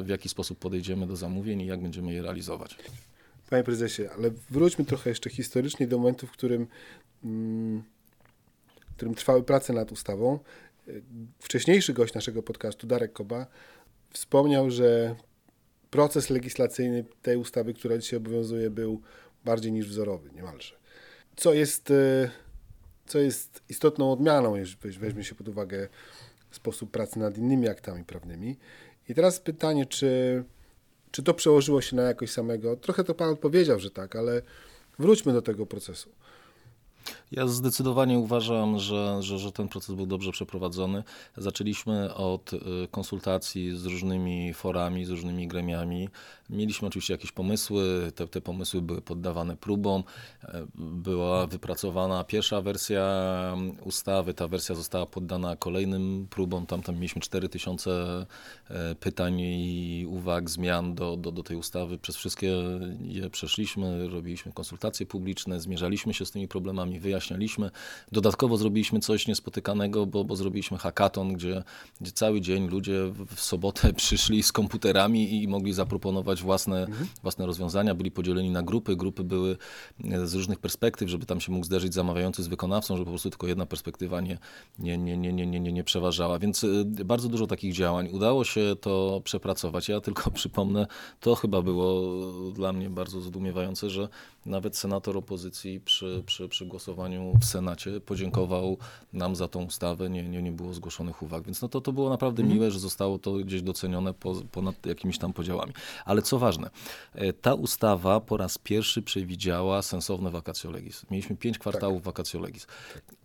w 0.03 0.07
jaki 0.07 0.29
sposób 0.29 0.59
podejdziemy 0.59 1.07
do 1.07 1.15
zamówień 1.15 1.61
i 1.61 1.65
jak 1.65 1.81
będziemy 1.81 2.13
je 2.13 2.21
realizować. 2.21 2.75
Panie 3.49 3.63
prezesie, 3.63 4.09
ale 4.17 4.31
wróćmy 4.49 4.85
trochę 4.85 5.09
jeszcze 5.09 5.29
historycznie 5.29 5.87
do 5.87 5.97
momentu, 5.97 6.27
w 6.27 6.31
którym, 6.31 6.67
mm, 7.23 7.83
w 8.91 8.95
którym 8.95 9.15
trwały 9.15 9.43
prace 9.43 9.73
nad 9.73 9.91
ustawą. 9.91 10.39
Wcześniejszy 11.39 11.93
gość 11.93 12.13
naszego 12.13 12.43
podcastu, 12.43 12.87
Darek 12.87 13.13
Koba, 13.13 13.47
wspomniał, 14.13 14.71
że 14.71 15.15
proces 15.89 16.29
legislacyjny 16.29 17.05
tej 17.21 17.37
ustawy, 17.37 17.73
która 17.73 17.97
dzisiaj 17.97 18.17
obowiązuje, 18.17 18.69
był 18.69 19.01
bardziej 19.45 19.71
niż 19.71 19.87
wzorowy, 19.87 20.29
niemalże. 20.35 20.75
Co 21.35 21.53
jest, 21.53 21.91
e, 21.91 22.29
co 23.05 23.19
jest 23.19 23.61
istotną 23.69 24.11
odmianą, 24.11 24.55
jeśli 24.55 24.91
weźmie 24.91 25.23
się 25.23 25.35
pod 25.35 25.47
uwagę 25.47 25.87
sposób 26.51 26.91
pracy 26.91 27.19
nad 27.19 27.37
innymi 27.37 27.67
aktami 27.67 28.03
prawnymi. 28.03 28.57
I 29.09 29.15
teraz 29.15 29.39
pytanie, 29.39 29.85
czy, 29.85 30.43
czy 31.11 31.23
to 31.23 31.33
przełożyło 31.33 31.81
się 31.81 31.95
na 31.95 32.03
jakość 32.03 32.33
samego? 32.33 32.75
Trochę 32.75 33.03
to 33.03 33.13
Pan 33.13 33.29
odpowiedział, 33.29 33.79
że 33.79 33.91
tak, 33.91 34.15
ale 34.15 34.41
wróćmy 34.99 35.33
do 35.33 35.41
tego 35.41 35.65
procesu. 35.65 36.09
Ja 37.31 37.47
zdecydowanie 37.47 38.19
uważam, 38.19 38.79
że, 38.79 39.17
że, 39.23 39.39
że, 39.39 39.51
ten 39.51 39.67
proces 39.67 39.95
był 39.95 40.05
dobrze 40.05 40.31
przeprowadzony. 40.31 41.03
Zaczęliśmy 41.37 42.13
od 42.13 42.53
y, 42.53 42.59
konsultacji 42.91 43.77
z 43.77 43.85
różnymi 43.85 44.53
forami, 44.53 45.05
z 45.05 45.09
różnymi 45.09 45.47
gremiami. 45.47 46.09
Mieliśmy 46.49 46.87
oczywiście 46.87 47.13
jakieś 47.13 47.31
pomysły, 47.31 48.11
te, 48.15 48.27
te 48.27 48.41
pomysły 48.41 48.81
były 48.81 49.01
poddawane 49.01 49.57
próbom. 49.57 50.03
E, 50.43 50.67
była 50.75 51.47
wypracowana 51.47 52.23
pierwsza 52.23 52.61
wersja 52.61 53.03
ustawy, 53.83 54.33
ta 54.33 54.47
wersja 54.47 54.75
została 54.75 55.05
poddana 55.05 55.55
kolejnym 55.55 56.27
próbom. 56.29 56.65
Tam, 56.65 56.81
tam 56.81 56.95
mieliśmy 56.95 57.21
4000 57.21 58.25
e, 58.69 58.95
pytań 58.95 59.39
i 59.39 60.05
uwag, 60.09 60.49
zmian 60.49 60.95
do, 60.95 61.17
do, 61.17 61.31
do 61.31 61.43
tej 61.43 61.57
ustawy. 61.57 61.97
Przez 61.97 62.15
wszystkie 62.15 62.53
je 63.01 63.29
przeszliśmy, 63.29 64.07
robiliśmy 64.07 64.51
konsultacje 64.51 65.05
publiczne, 65.05 65.59
zmierzaliśmy 65.59 66.13
się 66.13 66.25
z 66.25 66.31
tymi 66.31 66.47
problemami, 66.47 66.99
wyjaśnialiśmy. 66.99 67.71
Dodatkowo 68.11 68.57
zrobiliśmy 68.57 68.99
coś 68.99 69.27
niespotykanego, 69.27 70.05
bo, 70.05 70.23
bo 70.23 70.35
zrobiliśmy 70.35 70.77
hackathon, 70.77 71.33
gdzie, 71.33 71.63
gdzie 72.01 72.11
cały 72.11 72.41
dzień 72.41 72.67
ludzie 72.67 73.13
w 73.35 73.39
sobotę 73.41 73.93
przyszli 74.03 74.43
z 74.43 74.51
komputerami 74.51 75.43
i 75.43 75.47
mogli 75.47 75.73
zaproponować 75.73 76.36
własne, 76.41 76.85
mhm. 76.85 77.07
własne 77.21 77.45
rozwiązania, 77.45 77.95
byli 77.95 78.11
podzieleni 78.11 78.49
na 78.49 78.63
grupy, 78.63 78.95
grupy 78.95 79.23
były 79.23 79.57
e, 80.03 80.27
z 80.27 80.33
różnych 80.33 80.59
perspektyw, 80.59 81.09
żeby 81.09 81.25
tam 81.25 81.41
się 81.41 81.51
mógł 81.51 81.65
zderzyć 81.65 81.93
zamawiający 81.93 82.43
z 82.43 82.47
wykonawcą, 82.47 82.95
żeby 82.95 83.05
po 83.05 83.11
prostu 83.11 83.29
tylko 83.29 83.47
jedna 83.47 83.65
perspektywa 83.65 84.21
nie, 84.21 84.37
nie, 84.79 84.97
nie, 84.97 85.17
nie, 85.17 85.33
nie, 85.33 85.47
nie, 85.47 85.59
nie, 85.59 85.73
nie 85.73 85.83
przeważała. 85.83 86.39
Więc 86.39 86.63
e, 86.63 86.67
bardzo 87.05 87.29
dużo 87.29 87.47
takich 87.47 87.73
działań. 87.73 88.09
Udało 88.11 88.43
się 88.43 88.75
to 88.81 89.21
przepracować. 89.23 89.89
Ja 89.89 90.01
tylko 90.01 90.31
przypomnę, 90.41 90.87
to 91.19 91.35
chyba 91.35 91.61
było 91.61 92.01
dla 92.51 92.73
mnie 92.73 92.89
bardzo 92.89 93.21
zdumiewające, 93.21 93.89
że 93.89 94.09
nawet 94.47 94.77
senator 94.77 95.17
opozycji 95.17 95.79
przy, 95.79 96.23
przy, 96.25 96.49
przy 96.49 96.65
głosowaniu 96.65 97.33
w 97.41 97.45
Senacie 97.45 98.01
podziękował 98.01 98.77
nam 99.13 99.35
za 99.35 99.47
tą 99.47 99.63
ustawę, 99.63 100.09
nie, 100.09 100.23
nie, 100.23 100.41
nie 100.41 100.51
było 100.51 100.73
zgłoszonych 100.73 101.23
uwag. 101.23 101.43
Więc 101.43 101.61
no 101.61 101.69
to, 101.69 101.81
to 101.81 101.93
było 101.93 102.09
naprawdę 102.09 102.41
mhm. 102.43 102.59
miłe, 102.59 102.71
że 102.71 102.79
zostało 102.79 103.19
to 103.19 103.33
gdzieś 103.33 103.61
docenione 103.61 104.13
po, 104.13 104.35
ponad 104.51 104.85
jakimiś 104.85 105.17
tam 105.17 105.33
podziałami. 105.33 105.73
Ale 106.05 106.21
co 106.21 106.39
ważne, 106.39 106.69
e, 107.13 107.33
ta 107.33 107.53
ustawa 107.53 108.19
po 108.19 108.37
raz 108.37 108.57
pierwszy 108.57 109.01
przewidziała 109.01 109.81
sensowne 109.81 110.31
vacatio 110.31 110.71
legis. 110.71 111.05
Mieliśmy 111.11 111.35
pięć 111.35 111.59
kwartałów 111.59 111.97
tak. 111.97 112.05
vacatio 112.05 112.39
legis. 112.39 112.67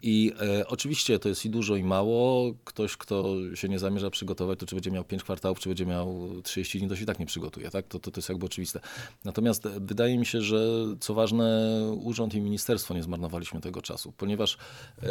I 0.03 0.33
e, 0.61 0.67
oczywiście 0.69 1.19
to 1.19 1.29
jest 1.29 1.45
i 1.45 1.51
dużo, 1.51 1.77
i 1.77 1.85
mało. 1.85 2.55
Ktoś, 2.65 2.97
kto 2.97 3.35
się 3.55 3.69
nie 3.69 3.79
zamierza 3.79 4.11
przygotować, 4.11 4.59
to 4.59 4.67
czy 4.67 4.75
będzie 4.75 4.91
miał 4.91 5.05
pięć 5.05 5.23
kwartałów, 5.23 5.61
czy 5.61 5.69
będzie 5.69 5.87
miał 5.87 6.29
30 6.43 6.79
dni, 6.79 6.88
to 6.88 6.97
się 6.97 7.03
i 7.03 7.07
tak 7.07 7.19
nie 7.19 7.27
przygotuje. 7.27 7.71
Tak? 7.71 7.87
To, 7.87 7.99
to, 7.99 8.11
to 8.11 8.19
jest 8.19 8.29
jakby 8.29 8.47
oczywiste. 8.47 8.81
Natomiast 9.25 9.69
wydaje 9.69 10.19
mi 10.19 10.27
się, 10.27 10.41
że 10.41 10.67
co 11.01 11.15
ważne, 11.15 11.73
urząd 12.03 12.35
i 12.35 12.41
ministerstwo 12.41 12.95
nie 12.95 13.03
zmarnowaliśmy 13.03 13.61
tego 13.61 13.83
czasu, 13.83 14.12
ponieważ 14.17 14.59
e, 15.03 15.07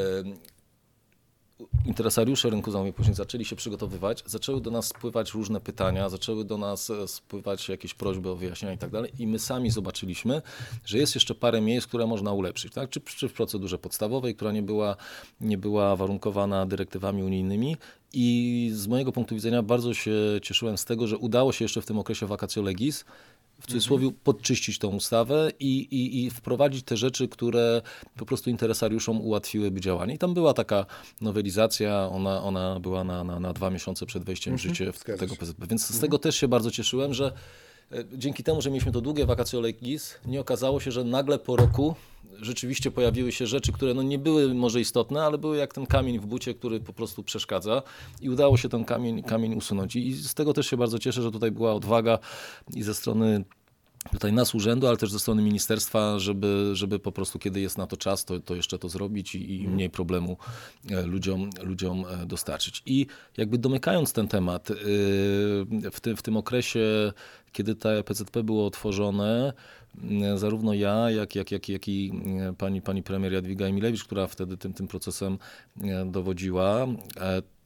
interesariusze 1.86 2.50
rynku 2.50 2.71
zamówień 2.71 2.93
później 2.93 3.15
zaczęli 3.15 3.45
się 3.45 3.56
przygotowywać, 3.56 4.24
zaczęły 4.26 4.62
do 4.62 4.71
nas 4.71 4.88
spływać 4.88 5.34
różne 5.34 5.62
pytania, 5.62 6.10
zaczęły 6.10 6.45
do 6.45 6.58
nas 6.58 6.89
e, 6.89 7.08
spływać 7.08 7.69
jakieś 7.69 7.93
prośby 7.93 8.30
o 8.30 8.36
wyjaśnienia 8.36 8.74
i 8.74 8.78
tak 8.78 8.89
dalej 8.89 9.12
i 9.19 9.28
my 9.28 9.39
sami 9.39 9.71
zobaczyliśmy, 9.71 10.41
że 10.86 10.97
jest 10.97 11.15
jeszcze 11.15 11.36
parę 11.36 11.62
miejsc, 11.62 11.88
które 11.88 12.08
można 12.08 12.34
ulepszyć, 12.34 12.74
tak? 12.74 12.89
czy, 12.89 13.02
czy 13.02 13.30
w 13.30 13.34
procedurze 13.34 13.78
podstawowej, 13.78 14.36
która 14.36 14.52
nie 14.52 14.62
była, 14.62 14.95
nie 15.41 15.58
była 15.58 15.95
warunkowana 15.95 16.65
dyrektywami 16.65 17.24
unijnymi 17.24 17.78
i 18.13 18.69
z 18.74 18.88
mojego 18.88 19.12
punktu 19.12 19.36
widzenia 19.36 19.63
bardzo 19.63 19.93
się 19.93 20.12
cieszyłem 20.41 20.78
z 20.78 20.86
tego, 20.86 21.08
że 21.08 21.17
udało 21.17 21.52
się 21.52 21.65
jeszcze 21.65 21.82
w 21.82 21.86
tym 21.86 22.00
okresie 22.00 22.26
vacatio 22.26 22.62
legis 22.62 23.06
w 23.62 23.67
cudzysłowie 23.67 24.12
podczyścić 24.24 24.80
tą 24.80 24.88
ustawę 24.88 25.52
i, 25.60 25.80
i, 25.80 26.26
i 26.26 26.30
wprowadzić 26.30 26.86
te 26.86 26.97
rzeczy, 26.97 27.28
które 27.28 27.82
po 28.17 28.26
prostu 28.26 28.50
interesariuszom 28.50 29.21
ułatwiłyby 29.21 29.82
działanie. 29.82 30.13
I 30.13 30.17
tam 30.17 30.34
była 30.34 30.54
taka 30.54 30.86
nowelizacja, 31.21 32.10
ona, 32.12 32.43
ona 32.43 32.80
była 32.80 33.04
na, 33.04 33.24
na, 33.24 33.39
na 33.39 33.54
dwa 33.54 33.69
miesiące 33.69 34.06
przed 34.06 34.24
wejściem 34.24 34.58
w 34.58 34.65
mhm. 34.65 34.76
życie 34.76 34.91
w 34.91 35.19
tego 35.19 35.36
PZP. 35.36 35.67
Więc 35.67 35.88
z 35.88 36.00
tego 36.00 36.19
też 36.19 36.36
się 36.36 36.47
bardzo 36.47 36.71
cieszyłem, 36.71 37.13
że 37.13 37.32
dzięki 38.13 38.43
temu, 38.43 38.62
że 38.62 38.69
mieliśmy 38.69 38.91
to 38.91 39.01
długie 39.01 39.25
vacatio 39.25 39.62
legis, 39.62 40.15
nie 40.25 40.41
okazało 40.41 40.80
się, 40.80 40.91
że 40.91 41.04
nagle 41.04 41.39
po 41.39 41.56
roku 41.56 41.95
rzeczywiście 42.41 42.91
pojawiły 42.91 43.32
się 43.32 43.47
rzeczy, 43.47 43.71
które 43.71 43.93
no 43.93 44.04
nie 44.04 44.19
były 44.19 44.54
może 44.54 44.82
istotne, 44.82 45.23
ale 45.23 45.38
były 45.38 45.58
jak 45.58 45.73
ten 45.73 45.86
kamień 45.86 46.19
w 46.19 46.25
bucie, 46.25 46.54
który 46.54 46.80
po 46.80 46.93
prostu 46.93 47.23
przeszkadza 47.23 47.82
i 48.21 48.30
udało 48.30 48.58
się 48.58 48.69
ten 48.69 48.86
kamień, 48.86 49.23
kamień 49.23 49.56
usunąć. 49.56 49.95
I 49.95 50.13
z 50.13 50.34
tego 50.34 50.54
też 50.54 50.67
się 50.67 50.77
bardzo 50.77 50.99
cieszę, 50.99 51.21
że 51.21 51.32
tutaj 51.32 51.51
była 51.51 51.73
odwaga 51.73 52.19
i 52.73 52.84
ze 52.84 52.93
strony 52.93 53.43
tutaj 54.09 54.33
nas 54.33 54.55
urzędu, 54.55 54.87
ale 54.87 54.97
też 54.97 55.11
ze 55.11 55.19
strony 55.19 55.41
ministerstwa, 55.41 56.19
żeby, 56.19 56.71
żeby 56.73 56.99
po 56.99 57.11
prostu 57.11 57.39
kiedy 57.39 57.61
jest 57.61 57.77
na 57.77 57.87
to 57.87 57.97
czas, 57.97 58.25
to, 58.25 58.39
to 58.39 58.55
jeszcze 58.55 58.79
to 58.79 58.89
zrobić 58.89 59.35
i, 59.35 59.61
i 59.61 59.67
mniej 59.67 59.89
problemu 59.89 60.37
e, 60.91 61.01
ludziom, 61.01 61.49
ludziom 61.63 62.05
e, 62.05 62.25
dostarczyć. 62.25 62.83
I 62.85 63.07
jakby 63.37 63.57
domykając 63.57 64.13
ten 64.13 64.27
temat, 64.27 64.71
e, 64.71 64.75
w 65.91 65.99
tym, 66.01 66.17
w 66.17 66.21
tym 66.21 66.37
okresie, 66.37 67.13
kiedy 67.51 67.75
ta 67.75 68.03
PZP 68.03 68.43
było 68.43 68.65
otworzone, 68.65 69.53
zarówno 70.35 70.73
ja, 70.73 71.11
jak, 71.11 71.35
jak, 71.35 71.51
jak, 71.51 71.69
jak 71.69 71.87
i 71.87 72.11
pani, 72.57 72.81
pani 72.81 73.03
premier 73.03 73.33
Jadwiga 73.33 73.65
Emilewicz, 73.65 74.03
która 74.03 74.27
wtedy 74.27 74.57
tym, 74.57 74.73
tym 74.73 74.87
procesem 74.87 75.37
dowodziła, 76.05 76.87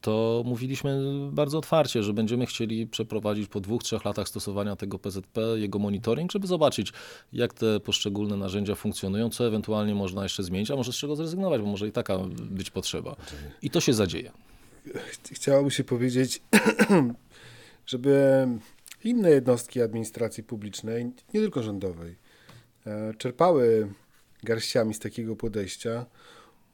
to 0.06 0.42
mówiliśmy 0.46 1.00
bardzo 1.32 1.58
otwarcie, 1.58 2.02
że 2.02 2.12
będziemy 2.12 2.46
chcieli 2.46 2.86
przeprowadzić 2.86 3.48
po 3.48 3.60
dwóch, 3.60 3.82
trzech 3.82 4.04
latach 4.04 4.28
stosowania 4.28 4.76
tego 4.76 4.98
PZP 4.98 5.40
jego 5.56 5.78
monitoring, 5.78 6.32
żeby 6.32 6.46
zobaczyć, 6.46 6.92
jak 7.32 7.54
te 7.54 7.80
poszczególne 7.80 8.36
narzędzia 8.36 8.74
funkcjonują, 8.74 9.30
co 9.30 9.46
ewentualnie 9.46 9.94
można 9.94 10.22
jeszcze 10.22 10.42
zmienić, 10.42 10.70
a 10.70 10.76
może 10.76 10.92
z 10.92 10.96
czego 10.96 11.16
zrezygnować, 11.16 11.60
bo 11.60 11.66
może 11.66 11.88
i 11.88 11.92
taka 11.92 12.18
być 12.50 12.70
potrzeba. 12.70 13.16
I 13.62 13.70
to 13.70 13.80
się 13.80 13.94
zadzieje. 13.94 14.32
Chciałoby 15.32 15.70
się 15.70 15.84
powiedzieć, 15.84 16.42
żeby 17.86 18.46
inne 19.04 19.30
jednostki 19.30 19.82
administracji 19.82 20.42
publicznej, 20.42 21.04
nie 21.04 21.40
tylko 21.40 21.62
rządowej, 21.62 22.16
e, 22.86 23.14
czerpały 23.14 23.92
garściami 24.42 24.94
z 24.94 24.98
takiego 24.98 25.36
podejścia, 25.36 26.06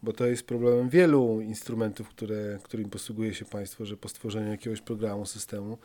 bo 0.03 0.13
to 0.13 0.27
jest 0.27 0.47
problemem 0.47 0.89
wielu 0.89 1.41
instrumentów, 1.41 2.09
które, 2.09 2.59
którym 2.63 2.91
posługuje 2.91 3.35
się 3.35 3.45
państwo, 3.45 3.87
że 3.87 3.97
po 3.97 4.09
stworzeniu 4.09 4.51
jakiegoś 4.51 4.81
programu, 4.81 5.27
systemu, 5.27 5.79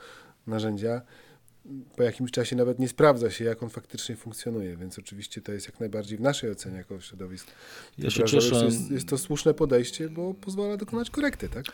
narzędzia, 0.47 1.01
po 1.95 2.03
jakimś 2.03 2.31
czasie 2.31 2.55
nawet 2.55 2.79
nie 2.79 2.87
sprawdza 2.87 3.31
się, 3.31 3.45
jak 3.45 3.63
on 3.63 3.69
faktycznie 3.69 4.15
funkcjonuje, 4.15 4.77
więc 4.77 4.99
oczywiście 4.99 5.41
to 5.41 5.51
jest 5.51 5.65
jak 5.65 5.79
najbardziej 5.79 6.17
w 6.17 6.21
naszej 6.21 6.51
ocenie 6.51 6.77
jako 6.77 6.99
środowisk. 6.99 7.47
Ja 7.97 8.09
się 8.09 8.23
cieszę. 8.23 8.65
Jest, 8.65 8.91
jest, 8.91 9.09
to 9.09 9.17
słuszne 9.17 9.53
podejście, 9.53 10.09
bo 10.09 10.33
pozwala 10.33 10.77
dokonać 10.77 11.09
korekty, 11.09 11.49
tak? 11.49 11.65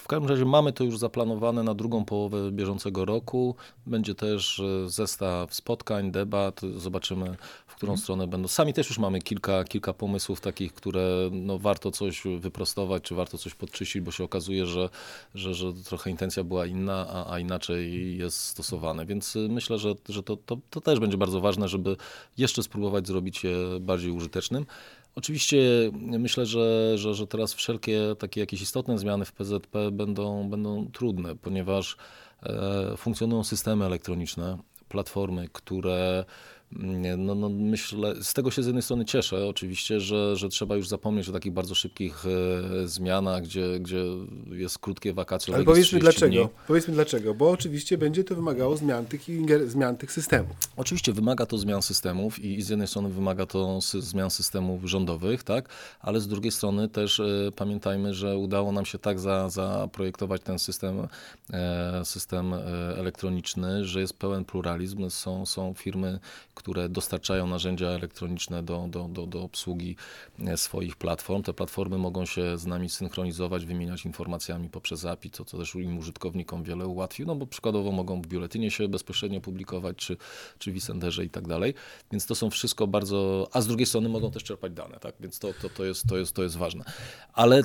W 0.00 0.06
każdym 0.08 0.28
razie 0.30 0.44
mamy 0.44 0.72
to 0.72 0.84
już 0.84 0.98
zaplanowane 0.98 1.62
na 1.62 1.74
drugą 1.74 2.04
połowę 2.04 2.52
bieżącego 2.52 3.04
roku. 3.04 3.54
Będzie 3.86 4.14
też 4.14 4.60
e, 4.60 4.88
zestaw 4.88 5.54
spotkań, 5.54 6.12
debat. 6.12 6.60
Zobaczymy, 6.76 7.36
w 7.66 7.74
którą 7.74 7.90
hmm. 7.90 8.02
stronę 8.02 8.26
będą. 8.26 8.48
Sami 8.48 8.74
też 8.74 8.88
już 8.88 8.98
mamy 8.98 9.20
kilka, 9.20 9.64
kilka 9.64 9.92
pomysłów 9.92 10.40
takich, 10.40 10.72
które 10.72 11.30
no, 11.32 11.58
warto 11.58 11.90
coś 11.90 12.22
wyprostować, 12.38 13.02
czy 13.02 13.14
warto 13.14 13.38
coś 13.38 13.54
podczyścić, 13.54 14.02
bo 14.02 14.10
się 14.10 14.24
okazuje, 14.24 14.66
że, 14.66 14.88
że, 15.34 15.54
że 15.54 15.72
trochę 15.72 16.10
intencja 16.10 16.44
była 16.44 16.66
inna, 16.66 17.06
a, 17.08 17.32
a 17.32 17.38
inaczej 17.38 18.18
jest 18.18 18.40
stosowane 18.40 19.06
więc 19.10 19.36
y, 19.36 19.48
myślę, 19.48 19.78
że, 19.78 19.94
że 20.08 20.22
to, 20.22 20.36
to, 20.36 20.58
to 20.70 20.80
też 20.80 21.00
będzie 21.00 21.16
bardzo 21.16 21.40
ważne, 21.40 21.68
żeby 21.68 21.96
jeszcze 22.38 22.62
spróbować 22.62 23.06
zrobić 23.06 23.44
je 23.44 23.56
bardziej 23.80 24.10
użytecznym. 24.10 24.66
Oczywiście 25.14 25.58
myślę, 25.94 26.46
że, 26.46 26.92
że, 26.98 27.14
że 27.14 27.26
teraz 27.26 27.54
wszelkie 27.54 28.00
takie 28.18 28.40
jakieś 28.40 28.62
istotne 28.62 28.98
zmiany 28.98 29.24
w 29.24 29.32
PZP 29.32 29.90
będą, 29.90 30.50
będą 30.50 30.90
trudne, 30.92 31.36
ponieważ 31.36 31.96
e, 32.42 32.96
funkcjonują 32.96 33.44
systemy 33.44 33.84
elektroniczne, 33.84 34.58
platformy, 34.88 35.48
które 35.52 36.24
no, 36.72 37.34
no 37.34 37.48
myślę, 37.48 38.14
z 38.22 38.34
tego 38.34 38.50
się 38.50 38.62
z 38.62 38.66
jednej 38.66 38.82
strony 38.82 39.04
cieszę 39.04 39.46
oczywiście, 39.46 40.00
że, 40.00 40.36
że 40.36 40.48
trzeba 40.48 40.76
już 40.76 40.88
zapomnieć 40.88 41.28
o 41.28 41.32
takich 41.32 41.52
bardzo 41.52 41.74
szybkich 41.74 42.24
e, 42.26 42.88
zmianach, 42.88 43.42
gdzie, 43.42 43.80
gdzie 43.80 44.04
jest 44.50 44.78
krótkie 44.78 45.12
wakacje. 45.12 45.54
Ale 45.54 45.64
powiedzmy 45.64 45.98
dlaczego. 45.98 46.44
Dni. 46.44 46.48
Powiedzmy 46.66 46.94
dlaczego, 46.94 47.34
bo 47.34 47.50
oczywiście 47.50 47.98
będzie 47.98 48.24
to 48.24 48.34
wymagało 48.34 48.76
zmian 48.76 49.06
tych, 49.06 49.22
zmian 49.66 49.96
tych 49.96 50.12
systemów. 50.12 50.56
Oczywiście 50.76 51.12
wymaga 51.12 51.46
to 51.46 51.58
zmian 51.58 51.82
systemów 51.82 52.38
i, 52.38 52.58
i 52.58 52.62
z 52.62 52.68
jednej 52.68 52.88
strony 52.88 53.08
wymaga 53.08 53.46
to 53.46 53.80
sy 53.80 54.00
zmian 54.02 54.30
systemów 54.30 54.84
rządowych, 54.84 55.42
tak, 55.42 55.68
ale 56.00 56.20
z 56.20 56.28
drugiej 56.28 56.52
strony 56.52 56.88
też 56.88 57.20
e, 57.20 57.24
pamiętajmy, 57.56 58.14
że 58.14 58.38
udało 58.38 58.72
nam 58.72 58.84
się 58.84 58.98
tak 58.98 59.20
za, 59.20 59.48
zaprojektować 59.48 60.42
ten 60.42 60.58
system, 60.58 61.08
e, 61.52 62.04
system 62.04 62.54
e, 62.54 62.58
elektroniczny, 62.98 63.84
że 63.84 64.00
jest 64.00 64.18
pełen 64.18 64.44
pluralizm, 64.44 65.10
są, 65.10 65.46
są 65.46 65.74
firmy, 65.74 66.18
które 66.60 66.88
dostarczają 66.88 67.46
narzędzia 67.46 67.86
elektroniczne 67.86 68.62
do, 68.62 68.86
do, 68.88 69.08
do, 69.08 69.26
do 69.26 69.42
obsługi 69.42 69.96
e, 70.38 70.56
swoich 70.56 70.96
platform. 70.96 71.42
Te 71.42 71.52
platformy 71.52 71.98
mogą 71.98 72.26
się 72.26 72.58
z 72.58 72.66
nami 72.66 72.90
synchronizować, 72.90 73.66
wymieniać 73.66 74.04
informacjami 74.04 74.68
poprzez 74.68 75.04
API, 75.04 75.30
co, 75.30 75.44
co 75.44 75.58
też 75.58 75.74
im 75.74 75.98
użytkownikom 75.98 76.62
wiele 76.62 76.86
ułatwi, 76.86 77.26
no 77.26 77.34
bo 77.34 77.46
przykładowo 77.46 77.92
mogą 77.92 78.22
w 78.22 78.26
biuletynie 78.26 78.70
się 78.70 78.88
bezpośrednio 78.88 79.40
publikować, 79.40 79.96
czy, 79.96 80.16
czy 80.58 80.72
w 80.72 80.76
Isenderze 80.76 81.24
i 81.24 81.30
tak 81.30 81.48
dalej. 81.48 81.74
Więc 82.12 82.26
to 82.26 82.34
są 82.34 82.50
wszystko 82.50 82.86
bardzo, 82.86 83.48
a 83.52 83.60
z 83.60 83.66
drugiej 83.66 83.86
strony 83.86 84.08
mogą 84.08 84.30
też 84.30 84.44
czerpać 84.44 84.72
dane, 84.72 84.98
tak? 84.98 85.14
Więc 85.20 85.38
to, 85.38 85.52
to, 85.62 85.68
to, 85.68 85.84
jest, 85.84 86.06
to, 86.06 86.16
jest, 86.18 86.32
to 86.32 86.42
jest 86.42 86.56
ważne. 86.56 86.84
Ale 87.32 87.62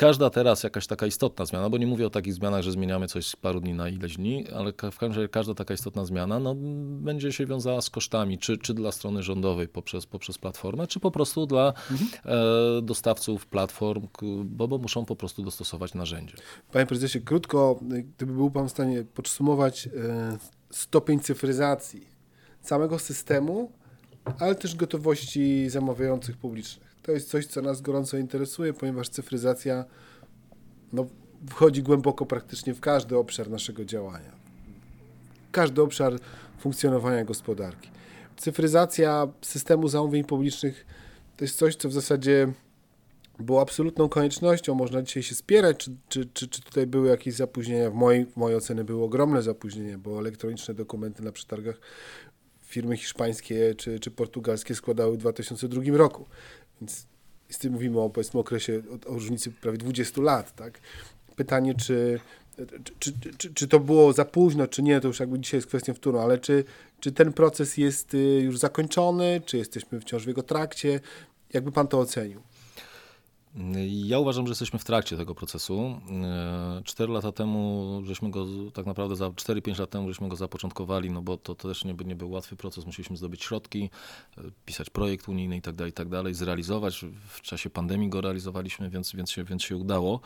każda 0.00 0.30
teraz 0.30 0.62
jakaś 0.62 0.86
taka 0.86 1.06
istotna 1.06 1.44
zmiana, 1.46 1.70
bo 1.70 1.78
nie 1.78 1.86
mówię 1.86 2.06
o 2.06 2.10
takich 2.10 2.34
zmianach, 2.34 2.62
że 2.62 2.72
zmieniamy 2.72 3.06
coś 3.06 3.26
z 3.26 3.36
paru 3.36 3.60
dni 3.60 3.74
na 3.74 3.88
ileś 3.88 4.16
dni, 4.16 4.48
ale 4.48 4.72
w 4.72 4.76
każdym 4.76 5.12
razie 5.12 5.28
każda 5.28 5.54
taka 5.54 5.74
istotna 5.74 6.04
zmiana 6.04 6.38
no, 6.38 6.54
będzie 7.00 7.32
się 7.32 7.46
wiązała 7.46 7.82
z 7.82 7.90
kosztami, 7.90 8.38
czy, 8.38 8.58
czy 8.58 8.74
dla 8.74 8.92
strony 8.92 9.22
rządowej 9.22 9.68
poprzez, 9.68 10.06
poprzez 10.06 10.38
platformę, 10.38 10.86
czy 10.86 11.00
po 11.00 11.10
prostu 11.10 11.46
dla 11.46 11.72
mhm. 11.90 12.10
e, 12.78 12.82
dostawców 12.82 13.46
platform, 13.46 14.08
bo, 14.44 14.68
bo 14.68 14.78
muszą 14.78 15.04
po 15.04 15.16
prostu 15.16 15.42
dostosować 15.42 15.94
narzędzie. 15.94 16.34
Panie 16.72 16.86
prezesie, 16.86 17.20
krótko, 17.20 17.80
gdyby 18.16 18.32
był 18.32 18.50
pan 18.50 18.68
w 18.68 18.70
stanie 18.70 19.04
podsumować 19.04 19.86
e, 19.86 19.90
stopień 20.70 21.20
cyfryzacji 21.20 22.06
całego 22.62 22.98
systemu, 22.98 23.72
ale 24.38 24.54
też 24.54 24.76
gotowości 24.76 25.70
zamawiających 25.70 26.36
publicznych. 26.36 26.89
To 27.02 27.12
jest 27.12 27.28
coś, 27.28 27.46
co 27.46 27.62
nas 27.62 27.80
gorąco 27.80 28.16
interesuje, 28.16 28.72
ponieważ 28.72 29.08
cyfryzacja 29.08 29.84
no, 30.92 31.06
wchodzi 31.50 31.82
głęboko 31.82 32.26
praktycznie 32.26 32.74
w 32.74 32.80
każdy 32.80 33.16
obszar 33.18 33.50
naszego 33.50 33.84
działania. 33.84 34.32
Każdy 35.52 35.82
obszar 35.82 36.18
funkcjonowania 36.58 37.24
gospodarki. 37.24 37.90
Cyfryzacja 38.36 39.28
systemu 39.42 39.88
zamówień 39.88 40.24
publicznych 40.24 40.86
to 41.36 41.44
jest 41.44 41.58
coś, 41.58 41.76
co 41.76 41.88
w 41.88 41.92
zasadzie 41.92 42.52
było 43.38 43.60
absolutną 43.60 44.08
koniecznością. 44.08 44.74
Można 44.74 45.02
dzisiaj 45.02 45.22
się 45.22 45.34
spierać, 45.34 45.76
czy, 45.76 45.96
czy, 46.08 46.26
czy, 46.26 46.48
czy 46.48 46.62
tutaj 46.62 46.86
były 46.86 47.08
jakieś 47.08 47.34
zapóźnienia. 47.34 47.90
W 47.90 47.94
mojej, 47.94 48.26
w 48.26 48.36
mojej 48.36 48.58
ocenie 48.58 48.84
były 48.84 49.04
ogromne 49.04 49.42
zapóźnienia, 49.42 49.98
bo 49.98 50.18
elektroniczne 50.18 50.74
dokumenty 50.74 51.22
na 51.22 51.32
przetargach 51.32 51.80
firmy 52.62 52.96
hiszpańskie 52.96 53.74
czy, 53.74 54.00
czy 54.00 54.10
portugalskie 54.10 54.74
składały 54.74 55.14
w 55.14 55.16
2002 55.16 55.82
roku. 55.96 56.26
Więc 56.80 57.06
z 57.48 57.58
tym 57.58 57.72
mówimy 57.72 58.00
o 58.00 58.10
powiedzmy 58.10 58.40
okresie, 58.40 58.82
o, 58.90 59.10
o 59.10 59.14
różnicy 59.14 59.50
prawie 59.50 59.78
20 59.78 60.22
lat, 60.22 60.54
tak? 60.54 60.80
Pytanie, 61.36 61.74
czy, 61.74 62.20
czy, 62.98 63.12
czy, 63.38 63.54
czy, 63.54 63.68
to 63.68 63.80
było 63.80 64.12
za 64.12 64.24
późno, 64.24 64.66
czy 64.66 64.82
nie, 64.82 65.00
to 65.00 65.08
już 65.08 65.20
jakby 65.20 65.38
dzisiaj 65.38 65.58
jest 65.58 65.68
kwestią 65.68 65.94
wtórną, 65.94 66.20
ale 66.20 66.38
czy, 66.38 66.64
czy 67.00 67.12
ten 67.12 67.32
proces 67.32 67.76
jest 67.76 68.14
y, 68.14 68.18
już 68.18 68.58
zakończony, 68.58 69.40
czy 69.44 69.56
jesteśmy 69.56 70.00
wciąż 70.00 70.24
w 70.24 70.28
jego 70.28 70.42
trakcie? 70.42 71.00
Jakby 71.52 71.72
pan 71.72 71.88
to 71.88 71.98
ocenił? 71.98 72.40
Ja 73.86 74.18
uważam, 74.18 74.46
że 74.46 74.50
jesteśmy 74.50 74.78
w 74.78 74.84
trakcie 74.84 75.16
tego 75.16 75.34
procesu. 75.34 76.00
E, 76.22 76.82
cztery 76.84 77.12
lata 77.12 77.32
temu, 77.32 78.02
żeśmy 78.04 78.30
go 78.30 78.46
tak 78.74 78.86
naprawdę 78.86 79.16
za 79.16 79.28
4-5 79.28 79.80
lat 79.80 79.90
temu, 79.90 80.08
żeśmy 80.08 80.28
go 80.28 80.36
zapoczątkowali, 80.36 81.10
no 81.10 81.22
bo 81.22 81.36
to, 81.36 81.54
też 81.54 81.84
nie, 81.84 81.94
nie 82.04 82.16
był 82.16 82.30
łatwy 82.30 82.56
proces. 82.56 82.86
Musieliśmy 82.86 83.16
zdobyć 83.16 83.44
środki, 83.44 83.90
e, 84.38 84.42
pisać 84.66 84.90
projekt 84.90 85.28
unijny 85.28 85.56
i 85.56 85.62
tak 85.62 85.74
dalej, 85.74 85.90
i 85.90 85.92
tak 85.92 86.34
zrealizować. 86.34 87.04
W 87.28 87.40
czasie 87.40 87.70
pandemii 87.70 88.08
go 88.08 88.20
realizowaliśmy, 88.20 88.90
więc, 88.90 89.12
więc, 89.12 89.30
się, 89.30 89.44
więc 89.44 89.62
się 89.62 89.76
udało. 89.76 90.20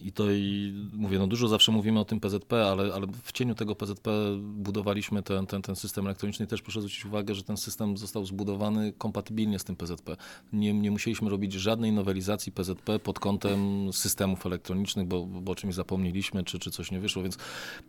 I 0.00 0.12
to 0.12 0.30
i 0.30 0.74
mówię, 0.92 1.18
no 1.18 1.26
dużo 1.26 1.48
zawsze 1.48 1.72
mówimy 1.72 2.00
o 2.00 2.04
tym 2.04 2.20
PZP, 2.20 2.66
ale, 2.66 2.94
ale 2.94 3.06
w 3.22 3.32
cieniu 3.32 3.54
tego 3.54 3.74
PZP 3.74 4.10
budowaliśmy 4.38 5.22
ten, 5.22 5.46
ten, 5.46 5.62
ten 5.62 5.76
system 5.76 6.06
elektroniczny. 6.06 6.46
Też 6.46 6.62
proszę 6.62 6.80
zwrócić 6.80 7.04
uwagę, 7.04 7.34
że 7.34 7.42
ten 7.42 7.56
system 7.56 7.96
został 7.96 8.24
zbudowany 8.24 8.92
kompatybilnie 8.98 9.58
z 9.58 9.64
tym 9.64 9.76
PZP. 9.76 10.16
Nie, 10.52 10.72
nie 10.72 10.90
musieliśmy 10.90 11.30
robić 11.30 11.52
żadnej 11.52 11.92
nowelizacji 11.92 12.52
PZP 12.52 12.98
pod 12.98 13.18
kątem 13.18 13.92
systemów 13.92 14.46
elektronicznych, 14.46 15.06
bo, 15.06 15.26
bo 15.26 15.52
o 15.52 15.54
czymś 15.54 15.74
zapomnieliśmy, 15.74 16.44
czy, 16.44 16.58
czy 16.58 16.70
coś 16.70 16.90
nie 16.90 17.00
wyszło, 17.00 17.22
więc 17.22 17.38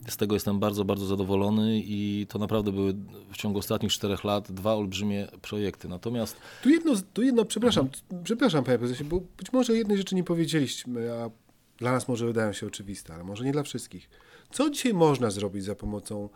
z 0.08 0.18
tego 0.18 0.36
jestem 0.36 0.60
bardzo, 0.60 0.86
bardzo 0.86 1.06
zadowolony 1.06 1.82
i 1.86 2.26
to 2.30 2.40
naprawdę 2.40 2.72
były 2.72 2.96
w 3.32 3.38
ciągu 3.38 3.60
ostatnich 3.60 3.92
czterech 3.92 4.24
lat 4.24 4.52
dwa 4.52 4.74
olbrzymie 4.74 5.28
projekty. 5.42 5.88
Natomiast... 5.88 6.38
Tu 6.64 6.70
jedno, 6.70 6.94
tu 7.14 7.24
jedno 7.24 7.46
przepraszam, 7.46 7.90
przepraszam 8.24 8.64
panie 8.64 8.78
prezesie, 8.78 9.04
bo 9.04 9.22
być 9.38 9.54
może 9.54 9.78
jednej 9.78 9.98
rzeczy 9.98 10.16
nie 10.16 10.24
powiedzieliśmy, 10.24 11.14
a 11.14 11.49
dla 11.80 11.92
nas 11.92 12.08
może 12.08 12.26
wydają 12.26 12.54
się 12.54 12.68
oczywiste, 12.68 13.14
ale 13.14 13.24
może 13.24 13.44
nie 13.44 13.52
dla 13.52 13.64
wszystkich. 13.64 14.10
Co 14.52 14.70
dzisiaj 14.70 14.94
można 14.94 15.30
zrobić 15.30 15.64
za 15.64 15.76
pomocą 15.76 16.30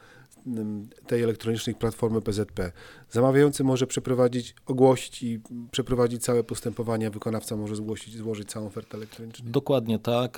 mm, 0.47 0.89
tej 1.07 1.23
elektronicznej 1.23 1.75
platformy 1.75 2.21
PZP? 2.21 2.71
Zamawiający 3.11 3.63
może 3.63 3.87
przeprowadzić, 3.87 4.55
ogłosić 4.65 5.23
i 5.23 5.41
przeprowadzić 5.71 6.23
całe 6.23 6.43
postępowania, 6.43 7.09
wykonawca 7.09 7.55
może 7.55 7.75
zgłosić, 7.75 8.15
złożyć 8.15 8.49
całą 8.49 8.67
ofertę 8.67 8.97
elektroniczną. 8.97 9.51
Dokładnie 9.51 9.99
tak. 9.99 10.37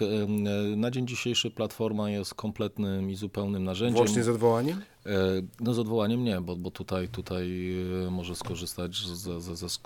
Na 0.76 0.92
dzień 0.92 1.08
dzisiejszy 1.08 1.52
platforma 1.52 2.10
jest 2.10 2.34
kompletnym 2.34 3.10
i 3.10 3.16
zupełnym 3.16 3.64
narzędziem. 3.64 3.96
Włącznie 3.96 4.24
z 4.24 4.30
odwołaniem? 4.30 4.82
No 5.60 5.74
z 5.74 5.80
odwołaniem 5.80 6.24
nie, 6.24 6.42
bo, 6.42 6.56
bo 6.56 6.72
tutaj, 6.72 7.08
tutaj 7.10 7.76
może 8.12 8.36
skorzystać, 8.36 9.04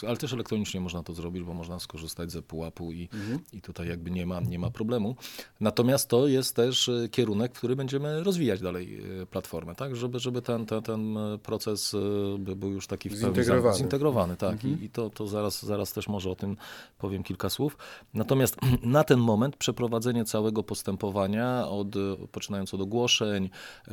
ale 0.07 0.17
też 0.17 0.33
elektronicznie 0.33 0.81
można 0.81 1.03
to 1.03 1.13
zrobić, 1.13 1.43
bo 1.43 1.53
można 1.53 1.79
skorzystać 1.79 2.31
ze 2.31 2.41
pułapu 2.41 2.91
i, 2.91 3.09
mhm. 3.13 3.39
i 3.53 3.61
tutaj 3.61 3.87
jakby 3.87 4.11
nie 4.11 4.25
ma, 4.25 4.39
nie 4.39 4.59
ma 4.59 4.69
problemu. 4.69 5.15
Natomiast 5.59 6.09
to 6.09 6.27
jest 6.27 6.55
też 6.55 6.89
kierunek, 7.11 7.55
w 7.55 7.57
który 7.57 7.75
będziemy 7.75 8.23
rozwijać 8.23 8.61
dalej 8.61 9.03
platformę, 9.31 9.75
tak, 9.75 9.95
żeby, 9.95 10.19
żeby 10.19 10.41
ten, 10.41 10.65
ten, 10.65 10.83
ten 10.83 11.17
proces 11.43 11.95
był 12.39 12.71
już 12.71 12.87
taki 12.87 13.09
w 13.09 13.11
pełni 13.11 13.35
zintegrowany, 13.35 13.77
zintegrowany 13.77 14.37
tak, 14.37 14.53
mhm. 14.53 14.81
i, 14.81 14.85
i 14.85 14.89
to, 14.89 15.09
to 15.09 15.27
zaraz, 15.27 15.65
zaraz 15.65 15.93
też 15.93 16.07
może 16.07 16.29
o 16.29 16.35
tym 16.35 16.57
powiem 16.97 17.23
kilka 17.23 17.49
słów. 17.49 17.77
Natomiast 18.13 18.57
na 18.83 19.03
ten 19.03 19.19
moment 19.19 19.55
przeprowadzenie 19.57 20.25
całego 20.25 20.63
postępowania, 20.63 21.67
od, 21.67 21.87
poczynając 22.31 22.73
od 22.73 22.81
ogłoszeń, 22.81 23.49
e, 23.87 23.91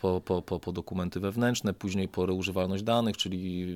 po, 0.00 0.20
po, 0.20 0.42
po, 0.42 0.60
po 0.66 0.72
dokumenty 0.72 1.20
wewnętrzne, 1.20 1.74
później 1.74 2.08
po 2.08 2.26
reużywalność 2.26 2.82
danych, 2.82 3.16
czyli 3.16 3.66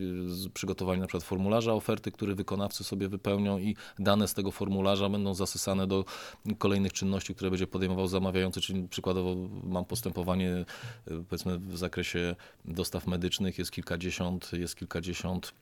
przygotowanie 0.55 1.01
na 1.01 1.07
przykład 1.07 1.25
formularza 1.25 1.73
oferty, 1.73 2.13
który 2.13 2.35
wykonawcy 2.35 2.85
sobie 2.85 3.09
wypełnią 3.09 3.59
i 3.59 3.77
dane 3.99 4.29
z 4.29 4.35
tego 4.35 4.51
formularza 4.51 5.09
będą 5.09 5.35
zasysane 5.35 5.87
do 5.87 6.05
kolejnych 6.59 6.93
czynności, 6.93 7.35
które 7.35 7.51
będzie 7.51 7.67
podejmował 7.67 8.09
zamawiający, 8.09 8.61
czyli 8.61 8.89
przykładowo 8.89 9.37
mam 9.65 9.85
postępowanie 9.85 10.51
e, 10.51 10.65
powiedzmy 11.29 11.59
w 11.59 11.77
zakresie 11.77 12.37
dostaw 12.65 13.07
medycznych, 13.07 13.59
jest 13.59 13.71
kilkadziesiąt, 13.71 14.53
jest 14.53 14.77
kilkadziesiąt 14.77 15.53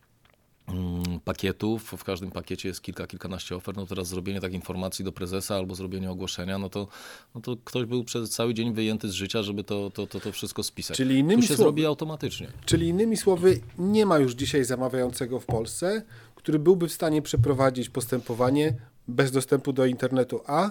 pakietów, 1.24 1.94
w 1.96 2.04
każdym 2.04 2.30
pakiecie 2.30 2.68
jest 2.68 2.80
kilka, 2.80 3.06
kilkanaście 3.06 3.56
ofert, 3.56 3.76
no 3.76 3.86
teraz 3.86 4.08
zrobienie 4.08 4.40
takiej 4.40 4.56
informacji 4.56 5.04
do 5.04 5.12
prezesa 5.12 5.54
albo 5.54 5.74
zrobienie 5.74 6.10
ogłoszenia, 6.10 6.58
no 6.58 6.68
to, 6.70 6.88
no 7.34 7.40
to 7.40 7.56
ktoś 7.64 7.84
był 7.84 8.04
przez 8.04 8.30
cały 8.30 8.54
dzień 8.54 8.74
wyjęty 8.74 9.08
z 9.08 9.12
życia, 9.12 9.42
żeby 9.42 9.64
to, 9.64 9.90
to, 9.90 10.06
to, 10.06 10.20
to 10.20 10.32
wszystko 10.32 10.62
spisać. 10.62 10.96
Czyli 10.96 11.18
innymi 11.18 11.42
tu 11.42 11.48
się 11.48 11.54
słowy, 11.54 11.62
zrobi 11.62 11.86
automatycznie. 11.86 12.48
Czyli 12.64 12.88
innymi 12.88 13.16
słowy, 13.16 13.60
nie 13.78 14.06
ma 14.06 14.18
już 14.18 14.32
dzisiaj 14.32 14.64
zamawiającego 14.64 15.40
w 15.40 15.46
Polsce, 15.46 16.02
który 16.34 16.58
byłby 16.58 16.88
w 16.88 16.92
stanie 16.92 17.22
przeprowadzić 17.22 17.88
postępowanie 17.88 18.74
bez 19.08 19.30
dostępu 19.30 19.72
do 19.72 19.86
internetu, 19.86 20.40
a 20.46 20.70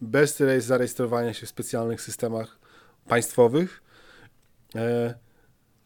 bez 0.00 0.42
zarejestrowania 0.58 1.34
się 1.34 1.46
w 1.46 1.48
specjalnych 1.48 2.02
systemach 2.02 2.58
państwowych, 3.08 3.82
e, 4.74 5.14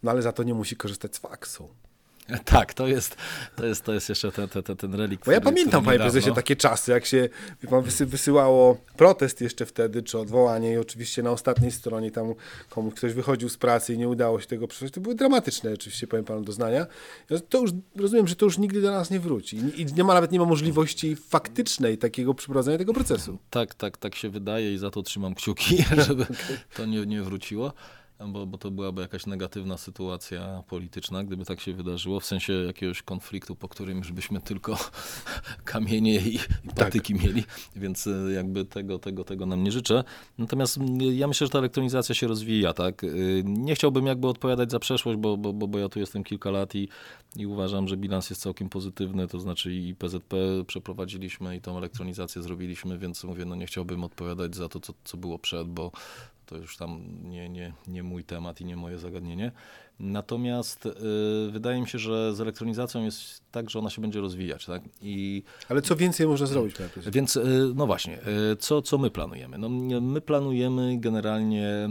no 0.03 0.11
ale 0.11 0.23
za 0.23 0.33
to 0.33 0.43
nie 0.43 0.55
musi 0.55 0.77
korzystać 0.77 1.17
z 1.17 1.19
faksu. 1.19 1.69
Tak, 2.45 2.75
to 2.75 2.87
jest, 2.87 3.17
to 3.57 3.67
jest, 3.67 3.85
to 3.85 3.95
jest 3.95 4.09
jeszcze 4.09 4.33
ten, 4.33 4.49
ten, 4.49 4.77
ten 4.77 4.95
relikt. 4.95 5.25
Bo 5.27 5.33
ja 5.33 5.41
pamiętam, 5.41 5.85
panie 5.85 5.99
prezesie, 5.99 6.35
takie 6.35 6.57
czasy, 6.57 6.93
jak 6.93 7.07
się 7.07 7.29
pan 7.71 7.83
wysyłało 8.01 8.77
protest 8.97 9.41
jeszcze 9.41 9.67
wtedy, 9.67 10.03
czy 10.03 10.19
odwołanie 10.19 10.73
i 10.73 10.77
oczywiście 10.77 11.23
na 11.23 11.31
ostatniej 11.31 11.71
stronie 11.71 12.11
tam 12.11 12.35
komuś 12.71 12.95
ktoś 12.95 13.13
wychodził 13.13 13.49
z 13.49 13.57
pracy 13.57 13.95
i 13.95 13.99
nie 13.99 14.09
udało 14.09 14.41
się 14.41 14.47
tego 14.47 14.69
przejść. 14.69 14.95
To 14.95 15.01
były 15.01 15.15
dramatyczne 15.15 15.73
oczywiście, 15.73 16.07
powiem 16.07 16.25
panu, 16.25 16.41
doznania. 16.41 16.87
To 17.49 17.61
już, 17.61 17.71
rozumiem, 17.97 18.29
że 18.29 18.37
to 18.37 18.47
już 18.47 18.59
nigdy 18.59 18.83
do 18.83 18.91
nas 18.91 19.11
nie 19.11 19.21
wróci 19.21 19.57
i 19.57 19.87
nie 19.87 20.05
ma 20.05 20.15
nawet 20.15 20.33
nie 20.33 20.39
ma 20.39 20.45
możliwości 20.45 21.17
faktycznej 21.17 21.99
takiego 21.99 22.35
przeprowadzenia 22.35 22.79
tego 22.79 22.95
procesu. 22.95 23.39
Tak, 23.51 23.75
tak, 23.75 23.97
tak 23.97 24.15
się 24.15 24.31
wydaje 24.31 24.75
i 24.75 24.79
za 24.79 24.91
to 24.91 25.03
trzymam 25.03 25.35
kciuki, 25.35 25.85
żeby 26.07 26.27
to 26.77 26.87
nie, 26.87 27.07
nie 27.07 27.23
wróciło 27.23 27.73
bo, 28.27 28.47
bo 28.47 28.59
to 28.59 28.71
byłaby 28.71 29.03
jakaś 29.03 29.27
negatywna 29.27 29.77
sytuacja 29.77 30.63
polityczna, 30.69 31.25
gdyby 31.25 31.45
tak 31.45 31.61
się 31.61 31.73
wydarzyło, 31.73 32.21
w 32.21 32.25
sensie 32.25 32.53
jakiegoś 32.53 33.03
konfliktu, 33.03 33.57
po 33.57 33.69
którym 33.69 33.99
już 33.99 34.13
byśmy 34.13 34.41
tylko 34.41 34.79
kamienie 35.65 36.21
i, 36.21 36.35
i 36.37 36.69
patyki 36.77 37.15
tak. 37.15 37.23
mieli, 37.23 37.45
więc 37.77 38.07
e, 38.07 38.33
jakby 38.33 38.65
tego, 38.65 38.99
tego, 38.99 39.25
tego 39.25 39.47
nam 39.47 39.65
nie 39.65 39.73
życzę. 39.73 40.05
Natomiast 40.39 40.79
ja 41.13 41.29
myślę, 41.29 41.47
że 41.47 41.51
ta 41.51 41.59
elektronizacja 41.59 42.15
się 42.15 42.27
rozwija, 42.27 42.73
tak. 42.73 43.05
E, 43.05 43.09
nie 43.45 43.75
chciałbym 43.75 44.07
jakby 44.07 44.29
odpowiadać 44.29 44.71
za 44.71 44.79
przeszłość, 44.79 45.19
bo, 45.19 45.37
bo, 45.37 45.53
bo, 45.53 45.69
bo 45.69 45.79
ja 45.79 45.89
tu 45.89 46.01
jestem 46.01 46.25
kilka 46.25 46.51
lat 46.51 46.75
i, 46.75 46.89
i 47.37 47.47
uważam, 47.47 47.89
że 47.89 47.97
bilans 47.97 48.31
jest 48.31 48.43
całkiem 48.43 48.69
pozytywny, 48.69 49.29
to 49.29 49.41
znaczy 49.41 49.75
i 49.75 49.95
PZP 49.95 50.37
przeprowadziliśmy 50.67 51.57
i 51.57 51.61
tą 51.61 51.79
elektronizację 51.79 52.43
zrobiliśmy, 52.43 52.99
więc 52.99 53.25
mówię, 53.25 53.45
no 53.45 53.55
nie 53.55 53.67
chciałbym 53.67 54.05
odpowiadać 54.05 54.57
za 54.57 54.69
to, 54.69 54.81
co, 54.81 54.93
co 55.05 55.17
było 55.17 55.39
przed, 55.39 55.69
bo 55.69 55.93
to 56.49 56.57
już 56.57 56.77
tam 56.77 57.01
nie, 57.23 57.49
nie, 57.49 57.73
nie 57.87 58.03
mój 58.03 58.25
temat 58.25 58.61
i 58.61 58.65
nie 58.65 58.77
moje 58.77 58.99
zagadnienie. 58.99 59.53
Natomiast 60.01 60.87
y, 60.87 60.93
wydaje 61.51 61.81
mi 61.81 61.89
się, 61.89 61.99
że 61.99 62.35
z 62.35 62.41
elektronizacją 62.41 63.05
jest 63.05 63.43
tak, 63.51 63.71
że 63.71 63.79
ona 63.79 63.91
się 63.91 64.03
będzie 64.03 64.21
rozwijać. 64.21 64.67
Tak? 64.67 64.83
I, 65.01 65.43
Ale 65.69 65.83
co 65.83 65.97
więcej 65.97 66.27
można 66.27 66.47
zrobić? 66.47 66.77
Więc 66.97 67.37
y, 67.37 67.73
no 67.75 67.87
właśnie, 67.87 68.19
y, 68.53 68.57
co, 68.57 68.83
co 68.83 68.99
my 68.99 69.11
planujemy? 69.11 69.59
No, 69.59 69.69
my 70.01 70.21
planujemy 70.21 70.99
generalnie 71.01 71.91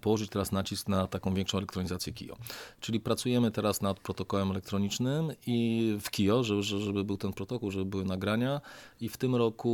położyć 0.00 0.30
teraz 0.30 0.52
nacisk 0.52 0.88
na 0.88 1.06
taką 1.06 1.34
większą 1.34 1.58
elektronizację 1.58 2.12
KIO. 2.12 2.36
Czyli 2.80 3.00
pracujemy 3.00 3.50
teraz 3.50 3.82
nad 3.82 4.00
protokołem 4.00 4.50
elektronicznym 4.50 5.32
i 5.46 5.98
w 6.00 6.10
KIO, 6.10 6.44
żeby, 6.44 6.62
żeby 6.62 7.04
był 7.04 7.16
ten 7.16 7.32
protokół, 7.32 7.70
żeby 7.70 7.84
były 7.84 8.04
nagrania 8.04 8.60
i 9.00 9.08
w 9.08 9.16
tym 9.16 9.36
roku, 9.36 9.68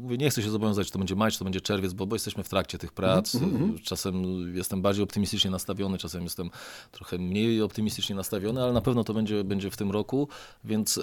mówię, 0.00 0.16
nie 0.18 0.30
chcę 0.30 0.42
się 0.42 0.50
zobowiązać, 0.50 0.86
czy 0.86 0.92
to 0.92 0.98
będzie 0.98 1.16
maj, 1.16 1.30
czy 1.30 1.38
to 1.38 1.44
będzie 1.44 1.60
czerwiec, 1.60 1.92
bo, 1.92 2.06
bo 2.06 2.16
jesteśmy 2.16 2.44
w 2.44 2.48
trakcie 2.48 2.78
tych 2.78 2.92
prac. 2.92 3.34
Mm 3.34 3.50
-hmm. 3.50 3.82
Czasem 3.82 4.24
jestem 4.56 4.82
bardziej 4.82 5.04
optymistycznie 5.04 5.50
nastawiony, 5.50 5.98
czasem 5.98 6.22
jestem 6.22 6.50
trochę 6.92 7.18
mniej 7.18 7.62
optymistycznie 7.62 8.16
nastawiony, 8.16 8.62
ale 8.62 8.72
na 8.72 8.80
pewno 8.80 9.04
to 9.04 9.14
będzie, 9.14 9.44
będzie 9.44 9.70
w 9.70 9.76
tym 9.76 9.90
roku, 9.90 10.28
więc 10.64 11.00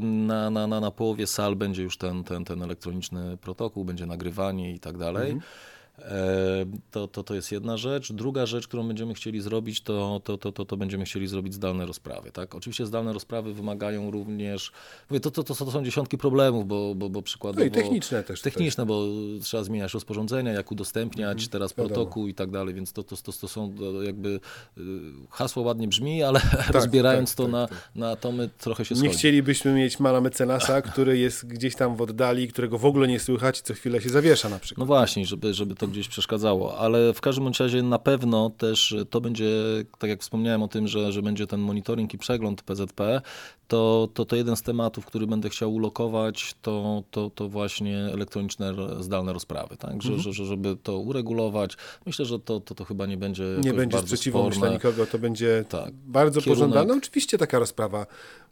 na, 0.00 0.50
na, 0.50 0.66
na, 0.66 0.80
na 0.80 0.90
połowie 0.90 1.26
sal 1.26 1.56
będzie 1.56 1.82
już 1.82 1.98
ten, 1.98 2.24
ten, 2.24 2.44
ten 2.44 2.62
elektroniczny 2.62 3.36
protokół, 3.36 3.84
będzie 3.84 4.06
nagrywanie 4.06 4.72
i 4.72 4.80
tak 4.80 4.98
dalej. 4.98 5.30
E, 5.30 5.77
to, 6.90 7.08
to, 7.08 7.22
to 7.22 7.34
jest 7.34 7.52
jedna 7.52 7.76
rzecz. 7.76 8.12
Druga 8.12 8.46
rzecz, 8.46 8.68
którą 8.68 8.88
będziemy 8.88 9.14
chcieli 9.14 9.40
zrobić, 9.40 9.80
to, 9.80 10.20
to, 10.24 10.38
to, 10.38 10.52
to, 10.52 10.64
to 10.64 10.76
będziemy 10.76 11.04
chcieli 11.04 11.26
zrobić 11.26 11.54
zdalne 11.54 11.86
rozprawy. 11.86 12.32
Tak? 12.32 12.54
Oczywiście 12.54 12.86
zdalne 12.86 13.12
rozprawy 13.12 13.54
wymagają 13.54 14.10
również, 14.10 14.72
mówię, 15.10 15.20
to, 15.20 15.30
to, 15.30 15.42
to, 15.42 15.54
to 15.54 15.70
są 15.70 15.84
dziesiątki 15.84 16.18
problemów, 16.18 16.66
bo, 16.66 16.94
bo, 16.94 17.10
bo 17.10 17.22
przykładowo... 17.22 17.60
No 17.60 17.66
i 17.66 17.70
techniczne 17.70 18.24
też. 18.24 18.42
Techniczne, 18.42 18.86
bo 18.86 19.04
trzeba 19.42 19.64
zmieniać 19.64 19.94
rozporządzenia, 19.94 20.52
jak 20.52 20.72
udostępniać 20.72 21.32
mhm, 21.32 21.48
teraz 21.48 21.72
protokół 21.72 22.28
i 22.28 22.34
tak 22.34 22.50
dalej, 22.50 22.74
więc 22.74 22.92
to, 22.92 23.02
to, 23.02 23.16
to, 23.16 23.32
to 23.32 23.48
są 23.48 23.74
jakby 24.02 24.28
y, 24.78 24.80
hasło 25.30 25.62
ładnie 25.62 25.88
brzmi, 25.88 26.22
ale 26.22 26.40
tak, 26.40 26.70
rozbierając 26.76 27.30
tak, 27.30 27.36
to 27.36 27.42
tak, 27.42 27.52
na, 27.52 27.66
tak. 27.66 27.90
na 27.94 28.10
atomy 28.10 28.48
trochę 28.58 28.84
się 28.84 28.94
schodzi. 28.94 29.08
Nie 29.08 29.14
chcielibyśmy 29.14 29.74
mieć 29.74 30.00
mala 30.00 30.20
mecenasa, 30.20 30.82
który 30.82 31.18
jest 31.18 31.46
gdzieś 31.46 31.74
tam 31.74 31.96
w 31.96 32.02
oddali, 32.02 32.48
którego 32.48 32.78
w 32.78 32.84
ogóle 32.84 33.08
nie 33.08 33.20
słychać 33.20 33.58
i 33.58 33.62
co 33.62 33.74
chwilę 33.74 34.00
się 34.00 34.08
zawiesza 34.08 34.48
na 34.48 34.58
przykład. 34.58 34.78
No 34.78 34.86
właśnie, 34.86 35.26
żeby, 35.26 35.54
żeby 35.54 35.74
to 35.74 35.87
gdzieś 35.88 36.08
przeszkadzało, 36.08 36.78
ale 36.78 37.12
w 37.12 37.20
każdym 37.20 37.48
razie 37.60 37.82
na 37.82 37.98
pewno 37.98 38.50
też 38.50 38.96
to 39.10 39.20
będzie, 39.20 39.50
tak 39.98 40.10
jak 40.10 40.20
wspomniałem 40.20 40.62
o 40.62 40.68
tym, 40.68 40.88
że, 40.88 41.12
że 41.12 41.22
będzie 41.22 41.46
ten 41.46 41.60
monitoring 41.60 42.14
i 42.14 42.18
przegląd 42.18 42.62
PZP, 42.62 43.20
to, 43.68 44.08
to, 44.14 44.24
to 44.24 44.36
jeden 44.36 44.56
z 44.56 44.62
tematów, 44.62 45.06
który 45.06 45.26
będę 45.26 45.48
chciał 45.48 45.74
ulokować, 45.74 46.54
to, 46.62 47.02
to, 47.10 47.30
to 47.30 47.48
właśnie 47.48 47.98
elektroniczne 47.98 48.74
zdalne 49.00 49.32
rozprawy, 49.32 49.76
tak? 49.76 50.02
Że, 50.02 50.12
mhm. 50.12 50.34
że, 50.34 50.44
żeby 50.44 50.76
to 50.82 50.98
uregulować. 50.98 51.76
Myślę, 52.06 52.24
że 52.24 52.38
to, 52.38 52.60
to, 52.60 52.74
to 52.74 52.84
chyba 52.84 53.06
nie 53.06 53.16
będzie 53.16 53.44
Nie 53.64 53.74
będzie 53.74 53.98
sprzeciwu 53.98 54.50
dla 54.50 54.68
nikogo, 54.68 55.06
to 55.06 55.18
będzie 55.18 55.64
tak. 55.68 55.92
bardzo 55.94 56.40
Kierunek... 56.40 56.58
pożądane. 56.58 56.98
Oczywiście 56.98 57.38
taka 57.38 57.58
rozprawa 57.58 58.06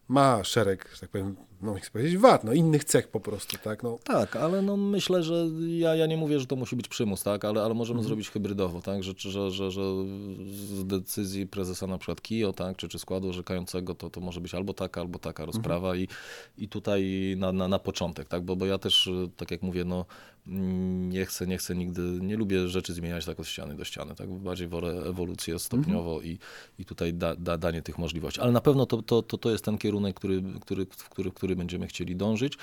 ma 0.08 0.44
szereg, 0.44 0.90
że 0.94 1.00
tak 1.00 1.10
powiem, 1.10 1.36
no 1.62 1.74
chcę 1.74 1.90
powiedzieć 1.90 2.18
wad, 2.18 2.44
no 2.44 2.52
innych 2.52 2.84
cech 2.84 3.08
po 3.08 3.20
prostu, 3.20 3.56
tak? 3.62 3.82
No. 3.82 3.98
Tak, 4.04 4.36
ale 4.36 4.62
no 4.62 4.76
myślę, 4.76 5.22
że 5.22 5.46
ja, 5.68 5.94
ja 5.94 6.06
nie 6.06 6.16
mówię, 6.16 6.40
że 6.40 6.46
to 6.46 6.56
musi 6.56 6.76
być 6.76 6.88
przymus, 6.88 7.22
tak? 7.22 7.44
Ale, 7.44 7.62
ale 7.62 7.74
możemy 7.74 7.98
mhm. 7.98 8.08
zrobić 8.08 8.30
hybrydowo, 8.30 8.82
tak? 8.82 9.02
Że, 9.02 9.12
że, 9.16 9.50
że, 9.50 9.70
że 9.70 9.82
z 10.54 10.86
decyzji 10.86 11.46
prezesa 11.46 11.86
na 11.86 11.98
przykład 11.98 12.20
KIO, 12.20 12.52
tak? 12.52 12.76
Czy, 12.76 12.88
czy 12.88 12.98
składu 12.98 13.28
orzekającego, 13.28 13.94
to, 13.94 14.10
to 14.10 14.20
może 14.20 14.40
być 14.40 14.54
albo 14.54 14.74
taka, 14.74 15.00
albo 15.00 15.18
taka 15.18 15.42
mhm. 15.42 15.46
rozprawa 15.46 15.88
mhm. 15.88 16.06
i, 16.58 16.64
i 16.64 16.68
tutaj 16.68 17.34
na, 17.38 17.52
na, 17.52 17.68
na 17.68 17.78
początek, 17.78 18.28
tak? 18.28 18.42
Bo, 18.42 18.56
bo 18.56 18.66
ja 18.66 18.78
też, 18.78 19.10
tak 19.36 19.50
jak 19.50 19.62
mówię, 19.62 19.84
no 19.84 20.04
nie 20.46 21.26
chcę, 21.26 21.46
nie 21.46 21.58
chcę 21.58 21.74
nigdy, 21.74 22.00
nie 22.02 22.36
lubię 22.36 22.68
rzeczy 22.68 22.94
zmieniać 22.94 23.24
tak 23.24 23.40
od 23.40 23.46
ściany 23.46 23.74
do 23.74 23.84
ściany, 23.84 24.14
tak? 24.14 24.30
Bardziej 24.30 24.68
wolę 24.68 24.88
ewolucję 25.08 25.58
stopniowo 25.58 26.14
mhm. 26.14 26.32
i, 26.32 26.38
i 26.78 26.84
tutaj 26.84 27.14
da, 27.14 27.36
da, 27.36 27.58
danie 27.58 27.82
tych 27.82 27.98
możliwości. 27.98 28.40
Ale 28.40 28.52
na 28.52 28.60
pewno 28.60 28.86
to, 28.86 29.02
to, 29.02 29.22
to, 29.22 29.38
to 29.38 29.50
jest 29.50 29.64
ten 29.64 29.78
kierunek, 29.78 30.16
który, 30.16 30.42
który, 30.60 30.86
w 30.86 31.08
który, 31.08 31.30
w 31.30 31.34
który 31.34 31.56
będziemy 31.56 31.86
chcieli 31.86 32.16
dążyć. 32.16 32.58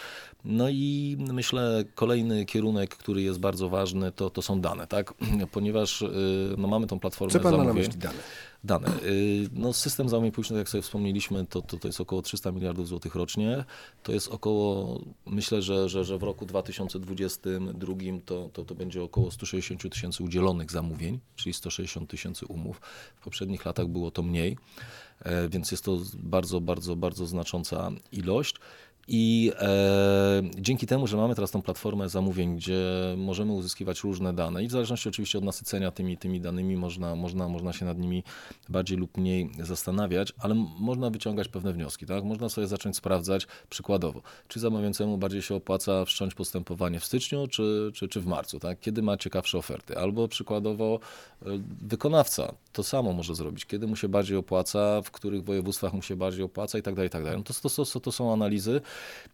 No 0.45 0.69
i 0.69 1.17
myślę, 1.19 1.83
kolejny 1.95 2.45
kierunek, 2.45 2.95
który 2.95 3.21
jest 3.21 3.39
bardzo 3.39 3.69
ważny, 3.69 4.11
to, 4.11 4.29
to 4.29 4.41
są 4.41 4.61
dane, 4.61 4.87
tak? 4.87 5.13
Ponieważ 5.51 6.01
y, 6.01 6.09
no, 6.57 6.67
mamy 6.67 6.87
tą 6.87 6.99
platformę 6.99 7.33
Co 7.33 7.39
pan 7.39 7.51
zamówień. 7.51 7.67
na 7.67 7.73
myśli 7.73 7.97
dane? 7.97 8.19
Dane. 8.63 8.87
Y, 9.03 9.49
no, 9.53 9.73
system 9.73 10.09
zamówień 10.09 10.31
publicznych, 10.31 10.57
jak 10.57 10.69
sobie 10.69 10.81
wspomnieliśmy, 10.81 11.45
to, 11.45 11.61
to, 11.61 11.77
to 11.77 11.87
jest 11.87 12.01
około 12.01 12.21
300 12.21 12.51
miliardów 12.51 12.87
złotych 12.87 13.15
rocznie. 13.15 13.65
To 14.03 14.11
jest 14.11 14.27
około, 14.27 14.99
myślę, 15.25 15.61
że, 15.61 15.89
że, 15.89 16.05
że 16.05 16.17
w 16.17 16.23
roku 16.23 16.45
2022 16.45 17.95
to, 18.25 18.49
to, 18.53 18.65
to 18.65 18.75
będzie 18.75 19.03
około 19.03 19.31
160 19.31 19.93
tysięcy 19.93 20.23
udzielonych 20.23 20.71
zamówień, 20.71 21.19
czyli 21.35 21.53
160 21.53 22.09
tysięcy 22.09 22.45
umów. 22.45 22.81
W 23.15 23.23
poprzednich 23.23 23.65
latach 23.65 23.87
było 23.87 24.11
to 24.11 24.23
mniej, 24.23 24.57
e, 25.19 25.49
więc 25.49 25.71
jest 25.71 25.83
to 25.83 25.97
bardzo, 26.13 26.61
bardzo, 26.61 26.95
bardzo 26.95 27.25
znacząca 27.25 27.91
ilość. 28.11 28.55
I 29.07 29.51
e, 29.59 30.41
dzięki 30.59 30.87
temu, 30.87 31.07
że 31.07 31.17
mamy 31.17 31.35
teraz 31.35 31.51
tą 31.51 31.61
platformę 31.61 32.09
zamówień, 32.09 32.55
gdzie 32.55 32.81
możemy 33.17 33.51
uzyskiwać 33.51 34.03
różne 34.03 34.33
dane 34.33 34.63
i 34.63 34.67
w 34.67 34.71
zależności 34.71 35.09
oczywiście 35.09 35.37
od 35.37 35.43
nasycenia 35.43 35.91
tymi, 35.91 36.17
tymi 36.17 36.41
danymi 36.41 36.77
można, 36.77 37.15
można, 37.15 37.49
można 37.49 37.73
się 37.73 37.85
nad 37.85 37.99
nimi 37.99 38.23
bardziej 38.69 38.97
lub 38.97 39.17
mniej 39.17 39.49
zastanawiać, 39.59 40.33
ale 40.37 40.55
można 40.79 41.09
wyciągać 41.09 41.47
pewne 41.47 41.73
wnioski. 41.73 42.05
Tak? 42.05 42.23
Można 42.23 42.49
sobie 42.49 42.67
zacząć 42.67 42.97
sprawdzać 42.97 43.47
przykładowo, 43.69 44.21
czy 44.47 44.59
zamawiającemu 44.59 45.17
bardziej 45.17 45.41
się 45.41 45.55
opłaca 45.55 46.05
wszcząć 46.05 46.33
postępowanie 46.33 46.99
w 46.99 47.05
styczniu 47.05 47.47
czy, 47.47 47.91
czy, 47.93 48.07
czy 48.07 48.21
w 48.21 48.25
marcu, 48.25 48.59
tak? 48.59 48.79
kiedy 48.79 49.01
ma 49.01 49.17
ciekawsze 49.17 49.57
oferty. 49.57 49.97
Albo 49.97 50.27
przykładowo 50.27 50.99
e, 51.41 51.45
wykonawca 51.81 52.53
to 52.73 52.83
samo 52.83 53.13
może 53.13 53.35
zrobić, 53.35 53.65
kiedy 53.65 53.87
mu 53.87 53.95
się 53.95 54.07
bardziej 54.07 54.37
opłaca, 54.37 55.01
w 55.01 55.11
których 55.11 55.43
województwach 55.43 55.93
mu 55.93 56.01
się 56.01 56.15
bardziej 56.15 56.43
opłaca 56.43 56.77
i 56.77 56.81
tak 56.81 56.95
dalej, 56.95 57.07
i 57.07 57.11
tak 57.11 57.23
dalej. 57.23 57.37
No 57.37 57.43
to, 57.43 57.69
to, 57.69 57.85
to, 57.85 57.99
to 57.99 58.11
są 58.11 58.33
analizy, 58.33 58.81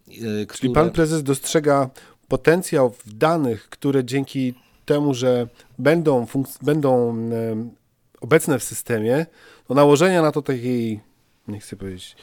które... 0.07 0.45
Czyli 0.47 0.73
pan 0.73 0.91
prezes 0.91 1.23
dostrzega 1.23 1.89
potencjał 2.27 2.89
w 2.89 3.13
danych, 3.13 3.69
które 3.69 4.03
dzięki 4.03 4.53
temu, 4.85 5.13
że 5.13 5.47
będą, 5.77 6.25
będą 6.61 7.15
obecne 8.21 8.59
w 8.59 8.63
systemie, 8.63 9.25
to 9.67 9.73
nałożenia 9.73 10.21
na 10.21 10.31
to 10.31 10.41
takiej, 10.41 10.99
nie 11.47 11.59
chcę 11.59 11.75
powiedzieć, 11.75 12.15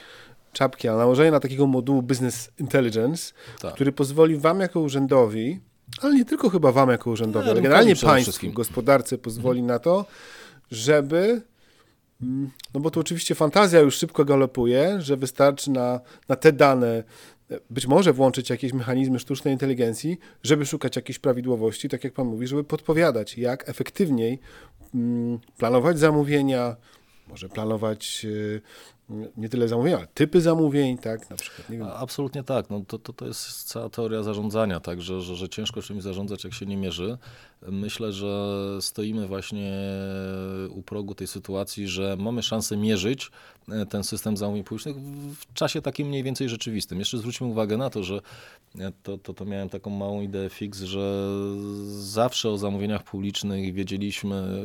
czapki, 0.53 0.89
ale 0.89 0.99
nałożenie 0.99 1.31
na 1.31 1.41
takiego 1.41 1.67
modułu 1.67 2.03
Business 2.03 2.51
Intelligence, 2.59 3.33
tak. 3.61 3.75
który 3.75 3.93
pozwoli 3.93 4.37
wam 4.37 4.61
jako 4.61 4.81
urzędowi, 4.81 5.61
ale 6.03 6.15
nie 6.15 6.25
tylko 6.25 6.51
chyba 6.51 6.73
wam 6.73 6.91
jako 6.91 7.11
urzędowi, 7.11 7.51
ale 7.51 7.63
generalnie 7.63 7.97
państwu, 7.97 8.53
gospodarce 8.53 9.19
pozwoli 9.19 9.61
mhm. 9.61 9.75
na 9.75 9.79
to, 9.79 10.05
żeby 10.71 11.43
mm, 12.23 12.51
no 12.75 12.81
bo 12.81 12.91
tu 12.91 13.01
oczywiście 13.01 13.35
fantazja 13.35 13.81
już 13.81 13.97
szybko 13.97 14.25
galopuje, 14.25 15.01
że 15.01 15.17
wystarczy 15.17 15.71
na, 15.71 16.01
na 16.29 16.37
te 16.37 16.53
dane 16.53 17.05
być 17.71 17.87
może 17.87 18.13
włączyć 18.13 18.51
jakieś 18.51 18.73
mechanizmy 18.73 19.19
sztucznej 19.19 19.55
inteligencji, 19.55 20.19
żeby 20.43 20.67
szukać 20.67 20.97
jakichś 20.97 21.19
prawidłowości, 21.19 21.89
tak 21.89 22.05
jak 22.05 22.13
Pan 22.13 22.27
mówi, 22.27 22.47
żeby 22.47 22.65
podpowiadać, 22.65 23.39
jak 23.39 23.69
efektywniej 23.69 24.39
mm, 24.95 25.39
planować 25.59 25.99
zamówienia, 25.99 26.77
może 27.29 27.49
planować 27.49 28.25
y, 28.25 28.61
nie 29.37 29.49
tyle 29.49 29.69
zamówienia, 29.69 29.97
ale 29.97 30.07
typy 30.07 30.41
zamówień, 30.41 30.99
tak, 30.99 31.31
na 31.31 31.37
przykład. 31.37 31.71
Nie 31.71 31.79
wiem. 31.79 31.87
Absolutnie 31.95 32.43
tak. 32.43 32.71
No, 32.71 32.83
to, 32.87 32.99
to, 32.99 33.13
to 33.13 33.27
jest 33.27 33.65
cała 33.65 33.89
teoria 33.89 34.23
zarządzania, 34.23 34.81
tak, 34.81 35.03
że, 35.03 35.21
że, 35.21 35.37
że 35.37 35.49
ciężko 35.49 35.83
czymś 35.83 36.03
zarządzać, 36.03 36.45
jak 36.45 36.55
się 36.55 36.67
nie 36.67 36.77
mierzy. 36.77 37.19
Myślę, 37.63 38.13
że 38.13 38.59
stoimy 38.81 39.27
właśnie 39.27 39.73
u 40.71 40.83
progu 40.83 41.15
tej 41.15 41.27
sytuacji, 41.27 41.89
że 41.89 42.17
mamy 42.19 42.43
szansę 42.43 42.77
mierzyć 42.77 43.31
ten 43.89 44.05
system 44.05 44.37
zamówień 44.37 44.65
publicznych 44.65 44.97
w 45.37 45.55
czasie 45.55 45.83
takim 45.83 46.09
mniej 46.09 46.23
więcej 46.23 46.49
rzeczywistym. 46.49 46.99
Jeszcze 46.99 47.19
zwróćmy 47.19 47.47
uwagę 47.47 47.77
na 47.77 47.91
to, 47.91 48.03
że 48.03 48.21
to, 49.03 49.19
to, 49.19 49.35
to 49.35 49.45
miałem 49.45 49.69
taką 49.69 49.91
małą 49.91 50.23
ideę 50.23 50.51
fix, 50.51 50.83
że 50.83 51.29
zawsze 51.89 52.51
o 52.51 52.59
zamówieniach 52.59 53.03
publicznych 53.03 53.75
wiedzieliśmy, 53.75 54.65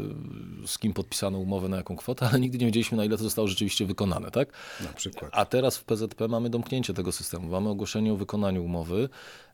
z 0.66 0.78
kim 0.78 0.94
podpisano 0.94 1.38
umowę 1.38 1.70
na 1.70 1.78
jaką 1.78 1.96
kwotę, 1.96 2.28
ale 2.30 2.40
nigdy 2.40 2.58
nie 2.58 2.66
wiedzieliśmy, 2.66 2.98
na 2.98 3.06
ile 3.06 3.18
to 3.18 3.24
zostało 3.24 3.48
rzeczywiście 3.48 3.86
wykonane. 3.86 4.32
Tak? 4.32 4.54
Na 4.82 4.94
przykład. 4.94 5.32
A 5.34 5.46
teraz 5.46 5.78
w 5.78 5.84
PZP 5.84 6.28
mamy 6.28 6.50
domknięcie 6.50 6.94
tego 6.94 7.12
systemu. 7.12 7.48
Mamy 7.48 7.70
ogłoszenie 7.70 8.14
o 8.14 8.16
wykonaniu 8.16 8.66
umowy. 8.66 9.10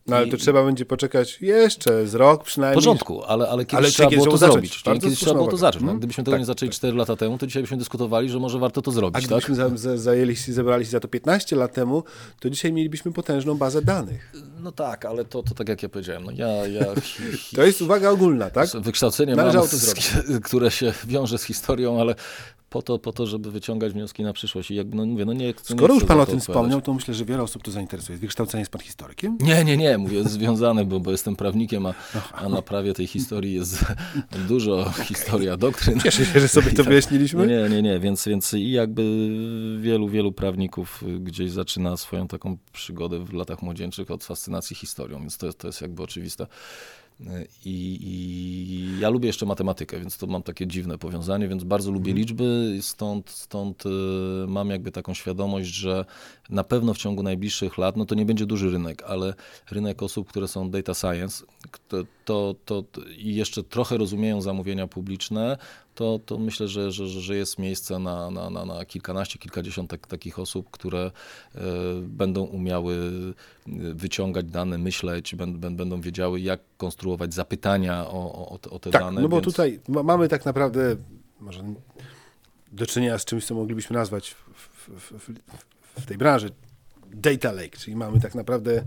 No 0.08 0.16
ale 0.16 0.28
to 0.28 0.38
trzeba 0.38 0.64
będzie 0.64 0.86
poczekać 0.86 1.42
jeszcze 1.42 2.08
z 2.08 2.16
rok 2.16 2.44
przynajmniej. 2.44 2.82
W 2.82 2.86
porządku, 2.86 3.24
ale, 3.24 3.50
ale 3.50 3.66
kiedyś 3.66 3.86
ale 3.86 3.92
trzeba 3.92 4.10
było 4.10 4.26
to 4.26 4.38
zrobić. 4.38 4.84
Kiedyś 4.84 5.20
trzeba 5.20 5.34
było 5.34 5.48
to 5.48 5.58
zacząć. 5.58 5.86
No? 5.86 5.96
Gdybyśmy 5.96 6.24
tego 6.24 6.32
tak, 6.32 6.42
nie 6.42 6.46
zaczęli 6.46 6.70
tak. 6.70 6.76
4 6.76 6.98
lata 6.98 7.16
temu, 7.16 7.38
to 7.38 7.48
dzisiaj 7.48 7.64
byśmy 7.64 7.78
dyskutowali, 7.78 8.30
że 8.30 8.40
może 8.40 8.60
warto 8.60 8.82
to 8.82 8.92
zrobić. 8.92 9.24
A 9.24 9.28
gdybyśmy 9.28 9.58
tak? 9.58 9.78
za, 9.78 9.98
zajęli 9.98 10.36
się, 10.36 10.54
zebrali 10.54 10.86
się 10.86 10.92
za 10.92 11.00
to 11.00 11.08
15 11.08 11.56
lat 11.56 11.74
temu, 11.74 12.04
to 12.40 12.50
dzisiaj 12.50 12.74
mielibyśmy 12.74 13.12
potężną 13.12 13.56
bazę 13.56 13.82
danych. 13.82 14.32
No 14.60 14.72
tak, 14.72 15.06
ale 15.06 15.26
to, 15.26 15.44
to 15.44 15.54
tak 15.54 15.70
jak 15.70 15.84
ja 15.84 15.90
powiedziałem, 15.90 16.24
no 16.24 16.32
ja... 16.32 16.48
ja 16.48 16.86
to 17.56 17.64
jest 17.64 17.82
uwaga 17.82 18.10
ogólna, 18.10 18.50
tak? 18.50 18.70
Wykształcenie 18.70 19.36
mam, 19.36 19.54
które 20.44 20.72
się 20.72 20.94
wiąże 21.06 21.38
z 21.38 21.44
historią, 21.44 22.02
ale 22.02 22.16
po 22.70 22.82
to, 22.82 23.00
po 23.00 23.14
to, 23.14 23.28
żeby 23.28 23.52
wyciągać 23.52 23.94
wnioski 23.94 24.24
na 24.24 24.34
przyszłość. 24.34 24.72
I 24.72 24.76
jak, 24.76 24.88
no, 24.94 25.06
mówię, 25.06 25.26
no 25.26 25.34
nie, 25.34 25.54
Skoro 25.64 25.94
nie 25.94 26.00
już 26.00 26.08
pan 26.08 26.20
o 26.20 26.26
tym 26.26 26.40
wspomniał, 26.40 26.82
to 26.82 26.94
myślę, 26.94 27.14
że 27.14 27.26
wiele 27.26 27.44
osób 27.44 27.64
to 27.64 27.72
zainteresuje. 27.72 28.18
Wykształcenie 28.18 28.62
jest 28.62 28.72
pan 28.72 28.82
historykiem? 28.82 29.38
Nie, 29.42 29.64
nie, 29.64 29.78
nie. 29.78 29.98
Mówię, 29.98 30.24
związane, 30.24 30.86
bo, 30.86 31.00
bo 31.00 31.12
jestem 31.12 31.36
prawnikiem, 31.36 31.86
a, 31.86 31.94
a 32.32 32.50
na 32.50 32.62
prawie 32.62 32.94
tej 32.94 33.08
historii 33.08 33.54
jest 33.54 33.86
dużo 34.48 34.80
okay. 34.80 35.06
historia 35.06 35.58
doktryn. 35.58 36.00
Cieszę 36.00 36.26
się, 36.26 36.40
że 36.40 36.48
sobie 36.48 36.72
to 36.72 36.78
tak. 36.84 36.88
wyjaśniliśmy. 36.88 37.48
Nie, 37.48 37.70
nie, 37.70 37.82
nie. 37.82 38.00
Więc, 38.00 38.28
więc 38.28 38.54
i 38.54 38.72
jakby 38.72 39.30
wielu, 39.80 40.10
wielu 40.10 40.32
prawników 40.32 41.04
gdzieś 41.20 41.52
zaczyna 41.52 41.98
swoją 41.98 42.28
taką 42.28 42.58
przygodę 42.74 43.20
w 43.20 43.34
latach 43.34 43.62
młodzieńczych 43.62 44.12
od 44.12 44.24
fascynacji 44.24 44.76
historią, 44.76 45.20
więc 45.20 45.38
to 45.38 45.54
to 45.54 45.68
jest 45.68 45.82
jakby 45.82 46.04
oczywiste. 46.04 46.48
I, 47.66 48.00
I, 48.02 49.00
ja 49.00 49.10
lubię 49.10 49.28
jeszcze 49.28 49.46
matematykę, 49.46 50.00
więc 50.00 50.18
to 50.18 50.28
mam 50.28 50.44
takie 50.44 50.68
dziwne 50.68 50.98
powiązanie, 50.98 51.48
więc 51.48 51.64
bardzo 51.64 51.92
lubię 51.92 52.12
mhm. 52.12 52.18
liczby, 52.18 52.78
stąd, 52.82 53.30
stąd 53.30 53.86
y, 53.86 53.90
mam 54.48 54.70
jakby 54.70 54.92
taką 54.92 55.14
świadomość, 55.14 55.68
że 55.68 56.06
na 56.50 56.64
pewno 56.64 56.94
w 56.94 56.98
ciągu 56.98 57.24
najbliższych 57.24 57.78
lat, 57.78 57.98
no 57.98 58.06
to 58.06 58.16
nie 58.16 58.26
będzie 58.26 58.46
duży 58.46 58.72
rynek, 58.72 59.04
ale 59.04 59.34
rynek 59.72 60.04
osób, 60.04 60.30
które 60.30 60.48
są 60.48 60.70
data 60.70 60.94
science, 60.94 61.46
to, 61.88 62.04
to, 62.26 62.56
to 62.66 62.84
i 63.18 63.36
jeszcze 63.36 63.64
trochę 63.64 63.98
rozumieją 63.98 64.42
zamówienia 64.42 64.88
publiczne, 64.88 65.58
to, 65.96 66.20
to 66.26 66.38
myślę, 66.38 66.68
że, 66.68 66.92
że, 66.92 67.08
że 67.08 67.36
jest 67.36 67.60
miejsce 67.60 68.00
na, 68.00 68.32
na, 68.32 68.50
na, 68.50 68.66
na 68.66 68.86
kilkanaście, 68.86 69.40
kilkadziesiąt 69.40 69.90
tak, 69.90 70.08
takich 70.08 70.40
osób, 70.40 70.70
które 70.72 71.12
e, 71.56 71.62
będą 72.02 72.44
umiały 72.44 72.96
e, 72.96 73.72
wyciągać 73.94 74.46
dane, 74.46 74.78
myśleć, 74.78 75.36
będą, 75.36 75.76
będą 75.76 76.02
wiedziały, 76.02 76.40
jak 76.40 76.60
konstruować 76.78 77.34
zapytania 77.34 78.08
o, 78.08 78.50
o, 78.50 78.60
o 78.70 78.80
te 78.80 78.92
tak, 78.92 79.02
dane. 79.02 79.22
No 79.22 79.30
bo 79.30 79.36
więc... 79.36 79.46
tutaj 79.46 79.80
mamy 79.88 80.28
tak 80.28 80.46
naprawdę 80.46 80.96
może 81.40 81.64
do 82.72 82.86
czynienia 82.86 83.18
z 83.18 83.26
czymś, 83.26 83.46
co 83.46 83.56
moglibyśmy 83.56 83.96
nazwać 83.96 84.30
w, 84.30 84.90
w, 84.90 85.12
w, 85.20 85.30
w 86.00 86.06
tej 86.06 86.18
branży 86.18 86.50
data 87.14 87.52
lake, 87.52 87.78
czyli 87.78 87.96
mamy 87.96 88.20
tak 88.20 88.36
naprawdę 88.36 88.84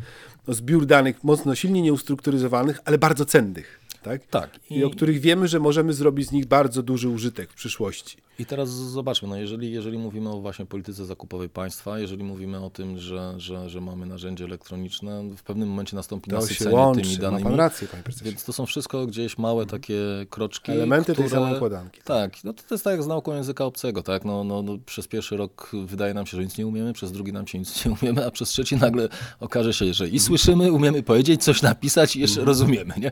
no, 0.48 0.54
zbiór 0.54 0.86
danych 0.86 1.24
mocno 1.24 1.54
silnie 1.54 1.82
nieustrukturyzowanych, 1.82 2.80
ale 2.84 2.98
bardzo 2.98 3.24
cennych 3.24 3.80
tak? 4.02 4.26
Tak. 4.26 4.50
I, 4.70 4.76
I 4.76 4.84
o 4.84 4.90
których 4.90 5.20
wiemy, 5.20 5.48
że 5.48 5.60
możemy 5.60 5.92
zrobić 5.92 6.28
z 6.28 6.32
nich 6.32 6.46
bardzo 6.46 6.82
duży 6.82 7.08
użytek 7.08 7.50
w 7.50 7.54
przyszłości. 7.54 8.16
I 8.40 8.46
teraz 8.46 8.68
zobaczmy, 8.68 9.28
no 9.28 9.36
jeżeli, 9.36 9.72
jeżeli 9.72 9.98
mówimy 9.98 10.30
o 10.30 10.40
właśnie 10.40 10.66
polityce 10.66 11.04
zakupowej 11.04 11.48
państwa, 11.48 11.98
jeżeli 11.98 12.24
mówimy 12.24 12.64
o 12.64 12.70
tym, 12.70 12.98
że, 12.98 13.34
że, 13.36 13.70
że 13.70 13.80
mamy 13.80 14.06
narzędzie 14.06 14.44
elektroniczne, 14.44 15.22
w 15.36 15.42
pewnym 15.42 15.68
momencie 15.68 15.96
nastąpi 15.96 16.30
to 16.30 16.36
nasycenie 16.36 16.76
łączy, 16.76 17.02
tymi 17.02 17.16
danymi. 17.16 17.44
Ma 17.44 17.50
pan 17.50 17.58
rację, 17.58 17.88
panie 17.88 18.02
prezesie. 18.02 18.24
Więc 18.24 18.44
to 18.44 18.52
są 18.52 18.66
wszystko 18.66 19.06
gdzieś 19.06 19.38
małe 19.38 19.62
mhm. 19.62 19.80
takie 19.80 19.96
kroczki. 20.30 20.72
Elementy 20.72 21.12
które, 21.12 21.28
tej 21.28 21.38
samej 21.38 21.56
układanki. 21.56 22.00
Tak, 22.04 22.44
no 22.44 22.52
to, 22.52 22.62
to 22.68 22.74
jest 22.74 22.84
tak 22.84 22.92
jak 22.92 23.02
z 23.02 23.06
nauką 23.06 23.34
języka 23.34 23.64
obcego, 23.64 24.02
tak? 24.02 24.24
No, 24.24 24.44
no, 24.44 24.62
no, 24.62 24.78
przez 24.86 25.08
pierwszy 25.08 25.36
rok 25.36 25.70
wydaje 25.86 26.14
nam 26.14 26.26
się, 26.26 26.36
że 26.36 26.44
nic 26.44 26.58
nie 26.58 26.66
umiemy, 26.66 26.92
przez 26.92 27.12
drugi 27.12 27.32
nam 27.32 27.46
się 27.46 27.58
nic 27.58 27.84
nie 27.84 27.92
umiemy, 28.02 28.26
a 28.26 28.30
przez 28.30 28.48
trzeci 28.48 28.76
nagle 28.76 29.08
okaże 29.40 29.72
się, 29.72 29.94
że 29.94 30.04
i 30.04 30.08
mhm. 30.08 30.20
słyszymy, 30.22 30.72
umiemy 30.72 31.02
powiedzieć, 31.02 31.44
coś 31.44 31.62
napisać 31.62 32.16
i 32.16 32.20
jeszcze 32.20 32.40
mhm. 32.40 32.48
rozumiemy, 32.48 32.94
nie? 32.98 33.10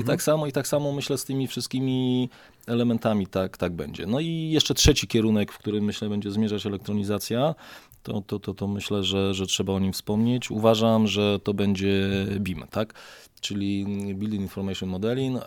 I 0.00 0.04
tak 0.04 0.22
samo, 0.22 0.46
i 0.46 0.52
tak 0.52 0.66
samo 0.66 0.92
myślę 0.92 1.18
z 1.18 1.24
tymi 1.24 1.46
wszystkimi 1.46 2.28
elementami 2.68 3.26
tak, 3.26 3.56
tak 3.56 3.72
będzie. 3.72 4.06
No 4.06 4.20
i 4.20 4.50
jeszcze 4.50 4.74
trzeci 4.74 5.06
kierunek, 5.06 5.52
w 5.52 5.58
którym 5.58 5.84
myślę 5.84 6.08
będzie 6.08 6.30
zmierzać 6.30 6.66
elektronizacja, 6.66 7.54
to, 8.02 8.22
to, 8.26 8.38
to, 8.38 8.54
to 8.54 8.66
myślę, 8.66 9.04
że, 9.04 9.34
że 9.34 9.46
trzeba 9.46 9.72
o 9.72 9.78
nim 9.78 9.92
wspomnieć. 9.92 10.50
Uważam, 10.50 11.06
że 11.06 11.38
to 11.44 11.54
będzie 11.54 12.08
BIM, 12.40 12.64
tak? 12.70 12.94
czyli 13.40 13.84
Building 14.14 14.42
Information 14.42 14.88
Modeling, 14.88 15.36
e, 15.36 15.42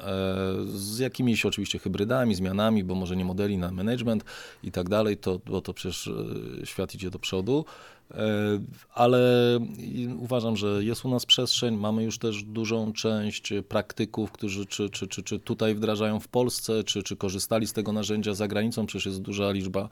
z 0.66 1.00
jakimiś 1.00 1.46
oczywiście 1.46 1.80
hybrydami, 1.80 2.36
zmianami, 2.36 2.84
bo 2.84 2.96
może 2.96 3.16
nie 3.16 3.26
modeli 3.26 3.58
na 3.58 3.72
management 3.72 4.24
i 4.64 4.72
tak 4.72 4.90
dalej, 4.90 5.18
to, 5.18 5.40
bo 5.46 5.62
to 5.62 5.74
przecież 5.74 6.08
e, 6.62 6.66
świat 6.66 6.96
idzie 6.96 7.10
do 7.10 7.20
przodu. 7.20 7.66
E, 8.12 8.60
ale 8.94 9.20
uważam, 10.20 10.58
że 10.58 10.84
jest 10.84 11.06
u 11.06 11.10
nas 11.10 11.26
przestrzeń. 11.26 11.78
Mamy 11.78 12.04
już 12.04 12.18
też 12.18 12.44
dużą 12.44 12.94
część 12.94 13.54
praktyków, 13.68 14.32
którzy 14.32 14.66
czy, 14.66 14.90
czy, 14.90 15.08
czy, 15.08 15.24
czy 15.24 15.40
tutaj 15.40 15.76
wdrażają 15.76 16.20
w 16.20 16.28
Polsce, 16.28 16.84
czy, 16.84 17.04
czy 17.04 17.16
korzystali 17.16 17.68
z 17.68 17.74
tego 17.74 17.92
narzędzia 17.92 18.34
za 18.34 18.48
granicą. 18.48 18.86
Przecież 18.86 19.06
jest 19.06 19.22
duża 19.22 19.52
liczba 19.52 19.90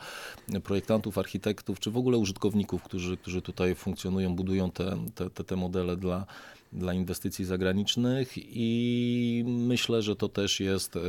projektantów, 0.64 1.18
architektów, 1.18 1.80
czy 1.80 1.92
w 1.92 1.98
ogóle 1.98 2.18
użytkowników, 2.18 2.84
którzy, 2.84 3.18
którzy 3.18 3.42
tutaj 3.42 3.76
funkcjonują, 3.76 4.36
budują 4.36 4.72
te, 4.72 4.98
te, 5.16 5.44
te 5.44 5.56
modele 5.56 5.98
dla 5.98 6.26
dla 6.74 6.94
inwestycji 6.94 7.46
zagranicznych 7.46 8.34
i 8.36 9.44
myślę, 9.48 10.02
że 10.02 10.16
to 10.16 10.30
też 10.30 10.60
jest 10.60 10.96
e, 10.96 11.00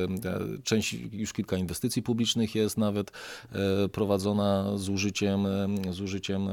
część, 0.64 0.96
już 1.12 1.32
kilka 1.32 1.56
inwestycji 1.56 2.02
publicznych 2.02 2.54
jest 2.54 2.78
nawet 2.78 3.10
e, 3.52 3.88
prowadzona 3.88 4.78
z 4.78 4.88
użyciem, 4.88 5.46
e, 5.46 5.92
z 5.92 6.00
użyciem 6.00 6.48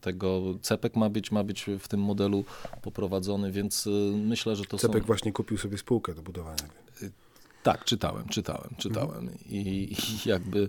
tego 0.00 0.42
CEPEK 0.62 0.96
ma 0.96 1.10
być, 1.10 1.32
ma 1.32 1.44
być 1.44 1.66
w 1.78 1.88
tym 1.88 2.00
modelu 2.00 2.44
poprowadzony, 2.82 3.52
więc 3.52 3.88
myślę, 4.14 4.56
że 4.56 4.64
to 4.64 4.78
CEPEK 4.78 5.02
są... 5.02 5.06
właśnie 5.06 5.32
kupił 5.32 5.58
sobie 5.58 5.78
spółkę 5.78 6.14
do 6.14 6.22
budowania. 6.22 6.68
Tak, 7.62 7.84
czytałem, 7.84 8.28
czytałem, 8.28 8.74
czytałem. 8.78 9.30
I, 9.50 9.58
i 9.58 10.28
jakby 10.28 10.68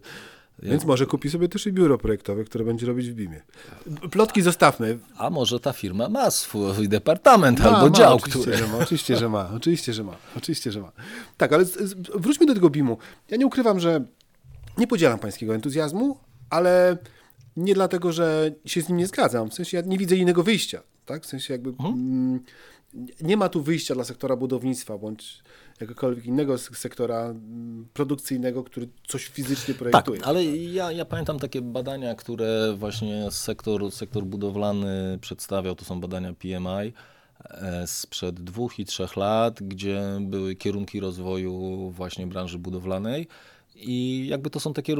Więc 0.62 0.86
może 0.86 1.06
kupi 1.06 1.30
sobie 1.30 1.50
też 1.50 1.68
i 1.68 1.74
biuro 1.74 1.98
projektowe, 1.98 2.44
które 2.44 2.66
będzie 2.66 2.86
robić 2.86 3.10
w 3.10 3.14
BIM-ie. 3.14 3.42
Plotki 4.12 4.42
zostawmy. 4.42 5.00
A 5.18 5.30
może 5.30 5.60
ta 5.60 5.74
firma 5.74 6.10
ma 6.10 6.32
swój 6.32 6.90
departament 6.90 7.60
ma, 7.60 7.66
albo 7.66 7.90
ma, 7.90 7.98
dział, 7.98 8.16
oczywiście, 8.16 8.42
który... 8.42 8.58
Że 8.58 8.68
ma, 8.68 8.78
oczywiście, 8.78 9.18
że 9.18 9.30
ma. 9.30 9.50
Oczywiście, 9.58 9.94
że 9.94 10.04
ma. 10.04 10.16
Oczywiście, 10.38 10.72
że 10.72 10.82
ma. 10.82 10.92
Tak, 11.38 11.54
ale 11.54 11.66
wróćmy 12.16 12.46
do 12.46 12.54
tego 12.54 12.70
BIM-u. 12.70 12.98
Ja 13.30 13.38
nie 13.38 13.46
ukrywam, 13.46 13.80
że 13.80 14.06
nie 14.78 14.88
podzielam 14.88 15.20
pańskiego 15.20 15.56
entuzjazmu, 15.56 16.18
ale 16.50 16.98
nie 17.58 17.74
dlatego, 17.74 18.12
że 18.12 18.52
się 18.66 18.82
z 18.82 18.90
nim 18.90 18.98
nie 18.98 19.08
zgadzam. 19.08 19.50
W 19.50 19.54
sensie 19.54 19.78
ja 19.78 19.84
nie 19.86 19.98
widzę 19.98 20.16
innego 20.16 20.44
wyjścia. 20.44 20.82
Tak? 21.06 21.24
W 21.24 21.26
sensie 21.26 21.54
jakby 21.54 21.70
mhm. 21.70 21.94
mm, 21.94 22.40
nie 23.22 23.38
ma 23.38 23.50
tu 23.50 23.64
wyjścia 23.64 23.96
dla 23.96 24.04
sektora 24.04 24.36
budownictwa 24.36 24.98
bądź 24.98 25.44
jakiegokolwiek 25.82 26.26
innego 26.26 26.58
sektora 26.58 27.22
mm, 27.22 27.88
produkcyjnego, 27.94 28.64
który 28.64 28.88
coś 29.08 29.26
fizycznie 29.26 29.74
projektuje. 29.74 30.20
Tak, 30.20 30.28
ale 30.28 30.46
ja, 30.46 30.92
ja 30.92 31.06
pamiętam 31.06 31.40
takie 31.40 31.62
badania, 31.62 32.16
które 32.16 32.74
właśnie 32.78 33.32
sektor, 33.32 33.92
sektor 33.92 34.24
budowlany 34.24 35.18
przedstawiał, 35.22 35.76
to 35.76 35.86
są 35.86 36.02
badania 36.02 36.34
PMI 36.34 36.94
e, 37.50 37.88
sprzed 37.88 38.40
dwóch 38.40 38.80
i 38.80 38.86
trzech 38.86 39.16
lat, 39.16 39.64
gdzie 39.64 40.02
były 40.22 40.56
kierunki 40.56 41.00
rozwoju 41.00 41.90
właśnie 41.92 42.28
branży 42.28 42.60
budowlanej 42.60 43.28
i 43.76 44.28
jakby 44.28 44.50
to 44.50 44.60
są 44.60 44.74
takie 44.74 44.96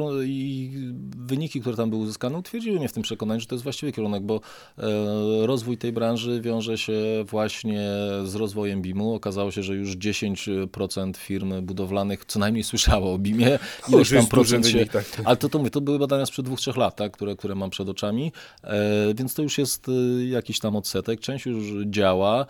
wyniki, 1.16 1.60
które 1.60 1.76
tam 1.76 1.90
były 1.90 2.02
uzyskane, 2.02 2.38
utwierdziły 2.38 2.78
mnie 2.78 2.88
w 2.88 2.92
tym 2.92 3.02
przekonaniu, 3.02 3.40
że 3.40 3.46
to 3.46 3.54
jest 3.54 3.62
właściwy 3.62 3.92
kierunek, 3.92 4.22
bo 4.22 4.40
e, 4.78 5.46
rozwój 5.46 5.78
tej 5.78 5.92
branży 5.92 6.40
wiąże 6.40 6.78
się 6.78 6.92
właśnie 7.26 7.80
z 8.24 8.34
rozwojem 8.34 8.82
BIM-u. 8.82 9.14
Okazało 9.14 9.50
się, 9.50 9.62
że 9.62 9.74
już 9.74 9.96
10% 9.96 11.16
firm 11.16 11.62
budowlanych 11.62 12.24
co 12.24 12.38
najmniej 12.38 12.64
słyszało 12.64 13.14
o 13.14 13.18
BIM-ie. 13.18 13.58
Ileś 13.88 14.10
tam 14.10 14.26
procent 14.26 14.66
się... 14.66 14.86
tak. 14.86 15.04
Ale 15.24 15.36
to, 15.36 15.48
to, 15.48 15.58
mówię, 15.58 15.70
to 15.70 15.80
były 15.80 15.98
badania 15.98 16.26
sprzed 16.26 16.44
dwóch, 16.44 16.60
trzech 16.60 16.76
lat, 16.76 16.96
tak, 16.96 17.12
które, 17.12 17.36
które 17.36 17.54
mam 17.54 17.70
przed 17.70 17.88
oczami, 17.88 18.32
e, 18.64 19.14
więc 19.14 19.34
to 19.34 19.42
już 19.42 19.58
jest 19.58 19.88
e, 19.88 20.24
jakiś 20.24 20.58
tam 20.58 20.76
odsetek. 20.76 21.20
Część 21.20 21.46
już 21.46 21.86
działa, 21.86 22.46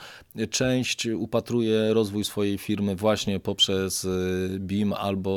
część 0.50 1.06
upatruje 1.06 1.94
rozwój 1.94 2.24
swojej 2.24 2.58
firmy 2.58 2.96
właśnie 2.96 3.40
poprzez 3.40 4.06
BIM 4.58 4.92
albo 4.92 5.32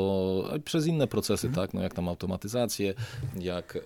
przez 0.75 0.87
inne 0.87 1.07
procesy, 1.07 1.47
mhm. 1.47 1.67
tak, 1.67 1.73
no 1.73 1.81
jak 1.81 1.93
tam 1.93 2.09
automatyzację, 2.09 2.93
jak 3.39 3.75
e, 3.75 3.79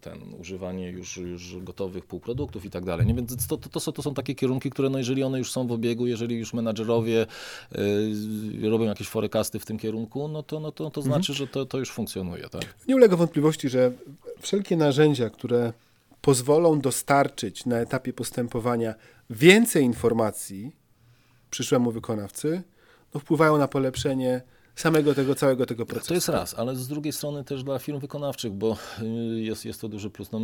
ten, 0.00 0.34
używanie 0.40 0.90
już, 0.90 1.16
już 1.16 1.56
gotowych 1.60 2.06
półproduktów 2.06 2.64
i 2.64 2.70
tak 2.70 2.84
dalej. 2.84 3.06
Nie? 3.06 3.14
Więc 3.14 3.46
to, 3.46 3.56
to, 3.56 3.68
to, 3.68 3.80
są, 3.80 3.92
to 3.92 4.02
są 4.02 4.14
takie 4.14 4.34
kierunki, 4.34 4.70
które 4.70 4.90
no 4.90 4.98
jeżeli 4.98 5.22
one 5.22 5.38
już 5.38 5.52
są 5.52 5.66
w 5.66 5.72
obiegu, 5.72 6.06
jeżeli 6.06 6.36
już 6.36 6.54
menadżerowie 6.54 7.26
y, 8.62 8.70
robią 8.70 8.84
jakieś 8.84 9.08
forecasty 9.08 9.58
w 9.58 9.64
tym 9.64 9.78
kierunku, 9.78 10.28
no 10.28 10.42
to, 10.42 10.60
no 10.60 10.72
to, 10.72 10.90
to 10.90 11.00
mhm. 11.00 11.14
znaczy, 11.14 11.34
że 11.34 11.46
to, 11.46 11.66
to 11.66 11.78
już 11.78 11.90
funkcjonuje. 11.90 12.48
Tak? 12.48 12.74
Nie 12.88 12.96
ulega 12.96 13.16
wątpliwości, 13.16 13.68
że 13.68 13.92
wszelkie 14.40 14.76
narzędzia, 14.76 15.30
które 15.30 15.72
pozwolą 16.20 16.80
dostarczyć 16.80 17.66
na 17.66 17.78
etapie 17.78 18.12
postępowania 18.12 18.94
więcej 19.30 19.84
informacji 19.84 20.76
przyszłemu 21.50 21.90
wykonawcy, 21.90 22.62
no 23.14 23.20
wpływają 23.20 23.58
na 23.58 23.68
polepszenie 23.68 24.42
samego 24.76 25.14
tego 25.14 25.34
całego 25.34 25.66
tego 25.66 25.86
procesu. 25.86 26.08
To 26.08 26.14
jest 26.14 26.28
raz, 26.28 26.54
ale 26.58 26.76
z 26.76 26.88
drugiej 26.88 27.12
strony 27.12 27.44
też 27.44 27.64
dla 27.64 27.78
firm 27.78 28.00
wykonawczych, 28.00 28.52
bo 28.52 28.76
y, 29.02 29.40
jest, 29.40 29.64
jest 29.64 29.80
to 29.80 29.88
duży 29.88 30.10
plus. 30.10 30.32
No, 30.32 30.40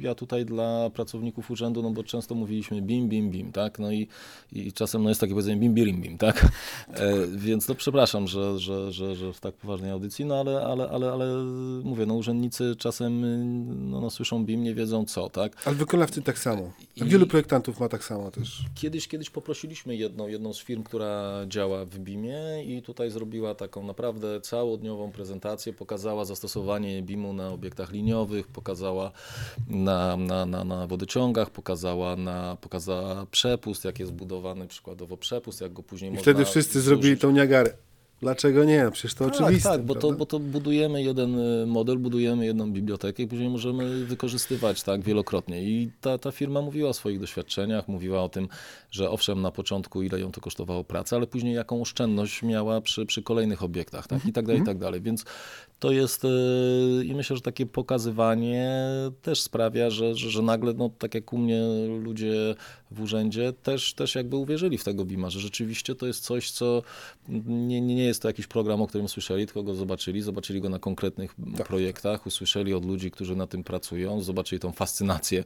ja 0.00 0.14
tutaj 0.14 0.44
dla 0.44 0.90
pracowników 0.90 1.50
urzędu, 1.50 1.82
no 1.82 1.90
bo 1.90 2.04
często 2.04 2.34
mówiliśmy 2.34 2.82
bim, 2.82 3.08
bim, 3.08 3.30
bim, 3.30 3.52
tak? 3.52 3.78
No 3.78 3.92
i, 3.92 4.08
i 4.52 4.72
czasem 4.72 5.02
no 5.02 5.08
jest 5.08 5.20
takie 5.20 5.32
powiedzenie 5.32 5.60
bim, 5.60 5.74
birim, 5.74 6.00
bim, 6.00 6.18
tak? 6.18 6.42
E, 6.92 7.26
więc 7.26 7.68
no 7.68 7.74
przepraszam, 7.74 8.28
że, 8.28 8.58
że, 8.58 8.92
że, 8.92 9.16
że 9.16 9.32
w 9.32 9.40
tak 9.40 9.54
poważnej 9.54 9.90
audycji, 9.90 10.24
no 10.24 10.40
ale, 10.40 10.62
ale, 10.64 10.88
ale, 10.88 11.12
ale 11.12 11.44
mówię, 11.84 12.06
no 12.06 12.14
urzędnicy 12.14 12.76
czasem 12.78 13.24
y, 13.24 13.44
no, 13.90 14.00
no 14.00 14.10
słyszą 14.10 14.44
bim, 14.44 14.62
nie 14.62 14.74
wiedzą 14.74 15.04
co, 15.04 15.30
tak? 15.30 15.56
Ale 15.64 15.76
wykonawcy 15.76 16.22
tak 16.22 16.38
samo. 16.38 16.72
I 16.96 17.04
Wielu 17.04 17.26
projektantów 17.26 17.80
ma 17.80 17.88
tak 17.88 18.04
samo 18.04 18.30
też. 18.30 18.64
Kiedyś, 18.74 19.08
kiedyś 19.08 19.30
poprosiliśmy 19.30 19.96
jedną, 19.96 20.28
jedną 20.28 20.52
z 20.52 20.60
firm, 20.60 20.82
która 20.82 21.40
działa 21.48 21.84
w 21.84 21.98
BIM-ie 21.98 22.64
i 22.64 22.82
tutaj 22.82 23.10
zrobiła 23.10 23.54
taką 23.62 23.82
naprawdę 23.82 24.40
całodniową 24.40 25.12
prezentację, 25.12 25.72
pokazała 25.72 26.24
zastosowanie 26.24 27.02
BIM-u 27.02 27.32
na 27.32 27.50
obiektach 27.50 27.92
liniowych, 27.92 28.46
pokazała 28.46 29.12
na, 29.68 30.16
na, 30.16 30.46
na, 30.46 30.64
na 30.64 30.86
wodociągach, 30.86 31.50
pokazała, 31.50 32.16
na, 32.16 32.56
pokazała 32.60 33.26
przepust, 33.26 33.84
jak 33.84 33.98
jest 33.98 34.12
budowany 34.12 34.68
przykładowo 34.68 35.16
przepust, 35.16 35.60
jak 35.60 35.72
go 35.72 35.82
później 35.82 36.10
I 36.10 36.14
można 36.14 36.22
wtedy 36.22 36.44
wszyscy 36.44 36.80
zrobili 36.80 37.16
tą 37.16 37.30
niagarę. 37.30 37.72
Dlaczego 38.22 38.64
nie? 38.64 38.90
Przecież 38.92 39.14
to 39.14 39.24
tak, 39.24 39.34
oczywiste. 39.34 39.68
Tak, 39.68 39.82
bo 39.82 39.94
to, 39.94 40.12
bo 40.12 40.26
to 40.26 40.38
budujemy 40.38 41.02
jeden 41.02 41.38
y, 41.38 41.66
model, 41.66 41.98
budujemy 41.98 42.46
jedną 42.46 42.72
bibliotekę 42.72 43.22
i 43.22 43.26
później 43.26 43.50
możemy 43.50 44.04
wykorzystywać 44.04 44.82
tak 44.82 45.02
wielokrotnie. 45.02 45.62
I 45.62 45.90
ta, 46.00 46.18
ta 46.18 46.32
firma 46.32 46.60
mówiła 46.60 46.90
o 46.90 46.94
swoich 46.94 47.20
doświadczeniach, 47.20 47.88
mówiła 47.88 48.22
o 48.22 48.28
tym, 48.28 48.48
że 48.90 49.10
owszem, 49.10 49.42
na 49.42 49.50
początku 49.50 50.02
ile 50.02 50.20
ją 50.20 50.32
to 50.32 50.40
kosztowało 50.40 50.84
pracy, 50.84 51.16
ale 51.16 51.26
później 51.26 51.54
jaką 51.54 51.80
oszczędność 51.80 52.42
miała 52.42 52.80
przy, 52.80 53.06
przy 53.06 53.22
kolejnych 53.22 53.62
obiektach, 53.62 54.06
tak? 54.06 54.26
I 54.26 54.32
tak 54.32 54.46
dalej, 54.46 54.62
i 54.62 54.64
tak 54.64 54.78
dalej. 54.78 55.00
Więc 55.00 55.24
to 55.82 55.92
jest 55.92 56.24
y, 56.24 56.28
i 57.04 57.14
myślę, 57.14 57.36
że 57.36 57.42
takie 57.42 57.66
pokazywanie 57.66 58.70
też 59.22 59.40
sprawia, 59.40 59.90
że, 59.90 60.14
że, 60.14 60.30
że, 60.30 60.42
nagle, 60.42 60.74
no, 60.74 60.90
tak 60.98 61.14
jak 61.14 61.32
u 61.32 61.38
mnie 61.38 61.62
ludzie 62.02 62.54
w 62.90 63.00
urzędzie 63.00 63.52
też, 63.52 63.94
też 63.94 64.14
jakby 64.14 64.36
uwierzyli 64.36 64.78
w 64.78 64.84
tego 64.84 65.04
BIMA, 65.04 65.30
że 65.30 65.40
rzeczywiście 65.40 65.94
to 65.94 66.06
jest 66.06 66.24
coś, 66.24 66.50
co 66.50 66.82
nie, 67.46 67.80
nie 67.80 68.04
jest 68.04 68.22
to 68.22 68.28
jakiś 68.28 68.46
program, 68.46 68.82
o 68.82 68.86
którym 68.86 69.08
słyszeli, 69.08 69.46
tylko 69.46 69.62
go 69.62 69.74
zobaczyli, 69.74 70.22
zobaczyli 70.22 70.60
go 70.60 70.68
na 70.68 70.78
konkretnych 70.78 71.34
tak. 71.56 71.66
projektach, 71.66 72.26
usłyszeli 72.26 72.74
od 72.74 72.84
ludzi, 72.84 73.10
którzy 73.10 73.36
na 73.36 73.46
tym 73.46 73.64
pracują, 73.64 74.20
zobaczyli 74.20 74.60
tą 74.60 74.72
fascynację 74.72 75.44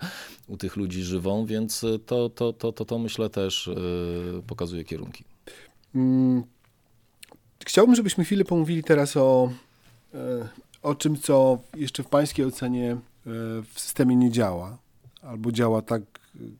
u 0.49 0.57
tych 0.57 0.77
ludzi 0.77 1.03
żywą, 1.03 1.47
więc 1.47 1.85
to, 2.07 2.29
to, 2.29 2.53
to, 2.53 2.73
to, 2.73 2.85
to 2.85 2.99
myślę 2.99 3.31
też 3.31 3.67
yy, 4.35 4.43
pokazuje 4.47 4.85
kierunki. 4.85 5.25
Hmm. 5.93 6.43
Chciałbym, 7.67 7.95
żebyśmy 7.97 8.25
chwilę 8.25 8.45
pomówili 8.45 8.85
teraz 8.85 9.17
o 9.17 9.51
E, 9.51 9.66
o 10.83 10.95
czym, 10.95 11.17
co 11.17 11.59
jeszcze 11.77 12.03
w 12.03 12.07
Pańskiej 12.07 12.45
ocenie 12.45 12.93
e, 12.93 12.99
w 13.75 13.81
systemie 13.81 14.17
nie 14.17 14.31
działa, 14.31 14.79
albo 15.23 15.53
działa 15.53 15.83
tak, 15.83 16.03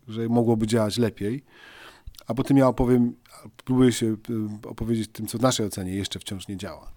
że 0.09 0.29
mogłoby 0.29 0.67
działać 0.67 0.99
lepiej, 0.99 1.43
a 2.27 2.35
potem 2.35 2.57
ja 2.57 2.69
opowiem, 2.69 3.15
próbuję 3.65 3.93
się 3.93 4.07
e, 4.07 4.69
opowiedzieć 4.69 5.11
tym, 5.13 5.27
co 5.27 5.39
w 5.39 5.41
naszej 5.41 5.67
ocenie 5.67 5.95
jeszcze 5.95 6.19
wciąż 6.19 6.49
nie 6.49 6.57
działa. 6.57 6.93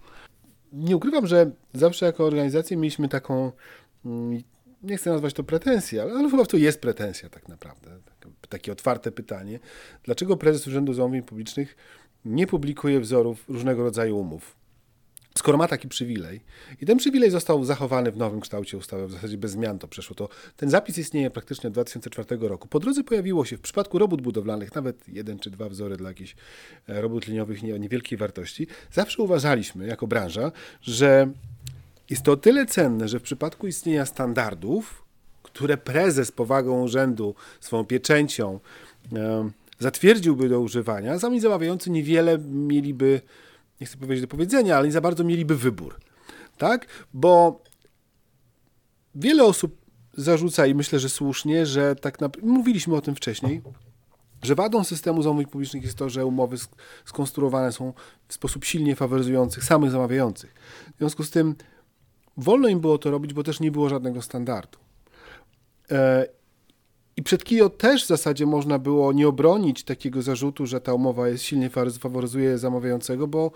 Nie 0.72 0.96
ukrywam, 0.96 1.26
że 1.26 1.50
zawsze 1.74 2.06
jako 2.06 2.24
organizacja 2.24 2.76
mieliśmy 2.76 3.08
taką, 3.08 3.52
mm, 4.04 4.42
nie 4.82 4.96
chcę 4.96 5.10
nazwać 5.10 5.34
to 5.34 5.44
pretensję, 5.44 6.02
ale, 6.02 6.12
ale 6.12 6.30
chyba 6.30 6.46
to 6.46 6.56
jest 6.56 6.80
pretensja 6.80 7.28
tak 7.28 7.48
naprawdę. 7.48 7.90
Takie 8.48 8.72
otwarte 8.72 9.12
pytanie. 9.12 9.58
Dlaczego 10.04 10.36
prezes 10.36 10.66
Urzędu 10.66 10.94
Zamówień 10.94 11.22
Publicznych 11.22 11.76
nie 12.24 12.46
publikuje 12.46 13.00
wzorów 13.00 13.48
różnego 13.48 13.82
rodzaju 13.82 14.18
umów? 14.18 14.59
Skoro 15.40 15.58
ma 15.58 15.68
taki 15.68 15.88
przywilej 15.88 16.40
i 16.80 16.86
ten 16.86 16.98
przywilej 16.98 17.30
został 17.30 17.64
zachowany 17.64 18.12
w 18.12 18.16
nowym 18.16 18.40
kształcie 18.40 18.76
ustawy, 18.76 19.06
w 19.06 19.12
zasadzie 19.12 19.38
bez 19.38 19.50
zmian 19.50 19.78
to 19.78 19.88
przeszło, 19.88 20.16
to 20.16 20.28
ten 20.56 20.70
zapis 20.70 20.98
istnieje 20.98 21.30
praktycznie 21.30 21.68
od 21.68 21.74
2004 21.74 22.48
roku. 22.48 22.68
Po 22.68 22.80
drodze 22.80 23.04
pojawiło 23.04 23.44
się 23.44 23.56
w 23.56 23.60
przypadku 23.60 23.98
robót 23.98 24.22
budowlanych 24.22 24.74
nawet 24.74 25.08
jeden 25.08 25.38
czy 25.38 25.50
dwa 25.50 25.68
wzory 25.68 25.96
dla 25.96 26.08
jakichś 26.08 26.36
e, 26.88 27.00
robót 27.00 27.26
liniowych 27.26 27.62
niewielkiej 27.62 28.18
wartości. 28.18 28.66
Zawsze 28.92 29.22
uważaliśmy 29.22 29.86
jako 29.86 30.06
branża, 30.06 30.52
że 30.82 31.32
jest 32.10 32.22
to 32.22 32.32
o 32.32 32.36
tyle 32.36 32.66
cenne, 32.66 33.08
że 33.08 33.18
w 33.18 33.22
przypadku 33.22 33.66
istnienia 33.66 34.06
standardów, 34.06 35.04
które 35.42 35.76
prezes 35.76 36.32
powagą 36.32 36.82
urzędu, 36.82 37.34
swoją 37.60 37.84
pieczęcią 37.84 38.60
e, 39.12 39.50
zatwierdziłby 39.78 40.48
do 40.48 40.60
używania, 40.60 41.18
sami 41.18 41.40
zamawiający 41.40 41.90
niewiele 41.90 42.38
mieliby 42.38 43.20
nie 43.80 43.86
chcę 43.86 43.96
powiedzieć 43.96 44.22
do 44.22 44.28
powiedzenia, 44.28 44.76
ale 44.76 44.86
nie 44.86 44.92
za 44.92 45.00
bardzo 45.00 45.24
mieliby 45.24 45.56
wybór. 45.56 46.00
Tak? 46.58 46.86
Bo 47.14 47.62
wiele 49.14 49.44
osób 49.44 49.76
zarzuca 50.16 50.66
i 50.66 50.74
myślę, 50.74 50.98
że 50.98 51.08
słusznie, 51.08 51.66
że 51.66 51.96
tak 51.96 52.20
naprawdę, 52.20 52.52
mówiliśmy 52.52 52.96
o 52.96 53.00
tym 53.00 53.14
wcześniej, 53.14 53.62
że 54.42 54.54
wadą 54.54 54.84
systemu 54.84 55.22
zamówień 55.22 55.46
publicznych 55.46 55.82
jest 55.82 55.98
to, 55.98 56.08
że 56.08 56.26
umowy 56.26 56.56
skonstruowane 57.04 57.72
są 57.72 57.92
w 58.28 58.34
sposób 58.34 58.64
silnie 58.64 58.96
faworyzujący 58.96 59.60
samych 59.60 59.90
zamawiających. 59.90 60.54
W 60.94 60.98
związku 60.98 61.24
z 61.24 61.30
tym 61.30 61.54
wolno 62.36 62.68
im 62.68 62.80
było 62.80 62.98
to 62.98 63.10
robić, 63.10 63.34
bo 63.34 63.42
też 63.42 63.60
nie 63.60 63.70
było 63.70 63.88
żadnego 63.88 64.22
standardu. 64.22 64.78
I 67.20 67.22
przed 67.22 67.44
KIO 67.44 67.70
też 67.70 68.04
w 68.04 68.06
zasadzie 68.06 68.46
można 68.46 68.78
było 68.78 69.12
nie 69.12 69.28
obronić 69.28 69.84
takiego 69.84 70.22
zarzutu, 70.22 70.66
że 70.66 70.80
ta 70.80 70.94
umowa 70.94 71.28
jest 71.28 71.44
silnie 71.44 71.70
faworyzuje 72.00 72.58
zamawiającego, 72.58 73.26
bo, 73.26 73.50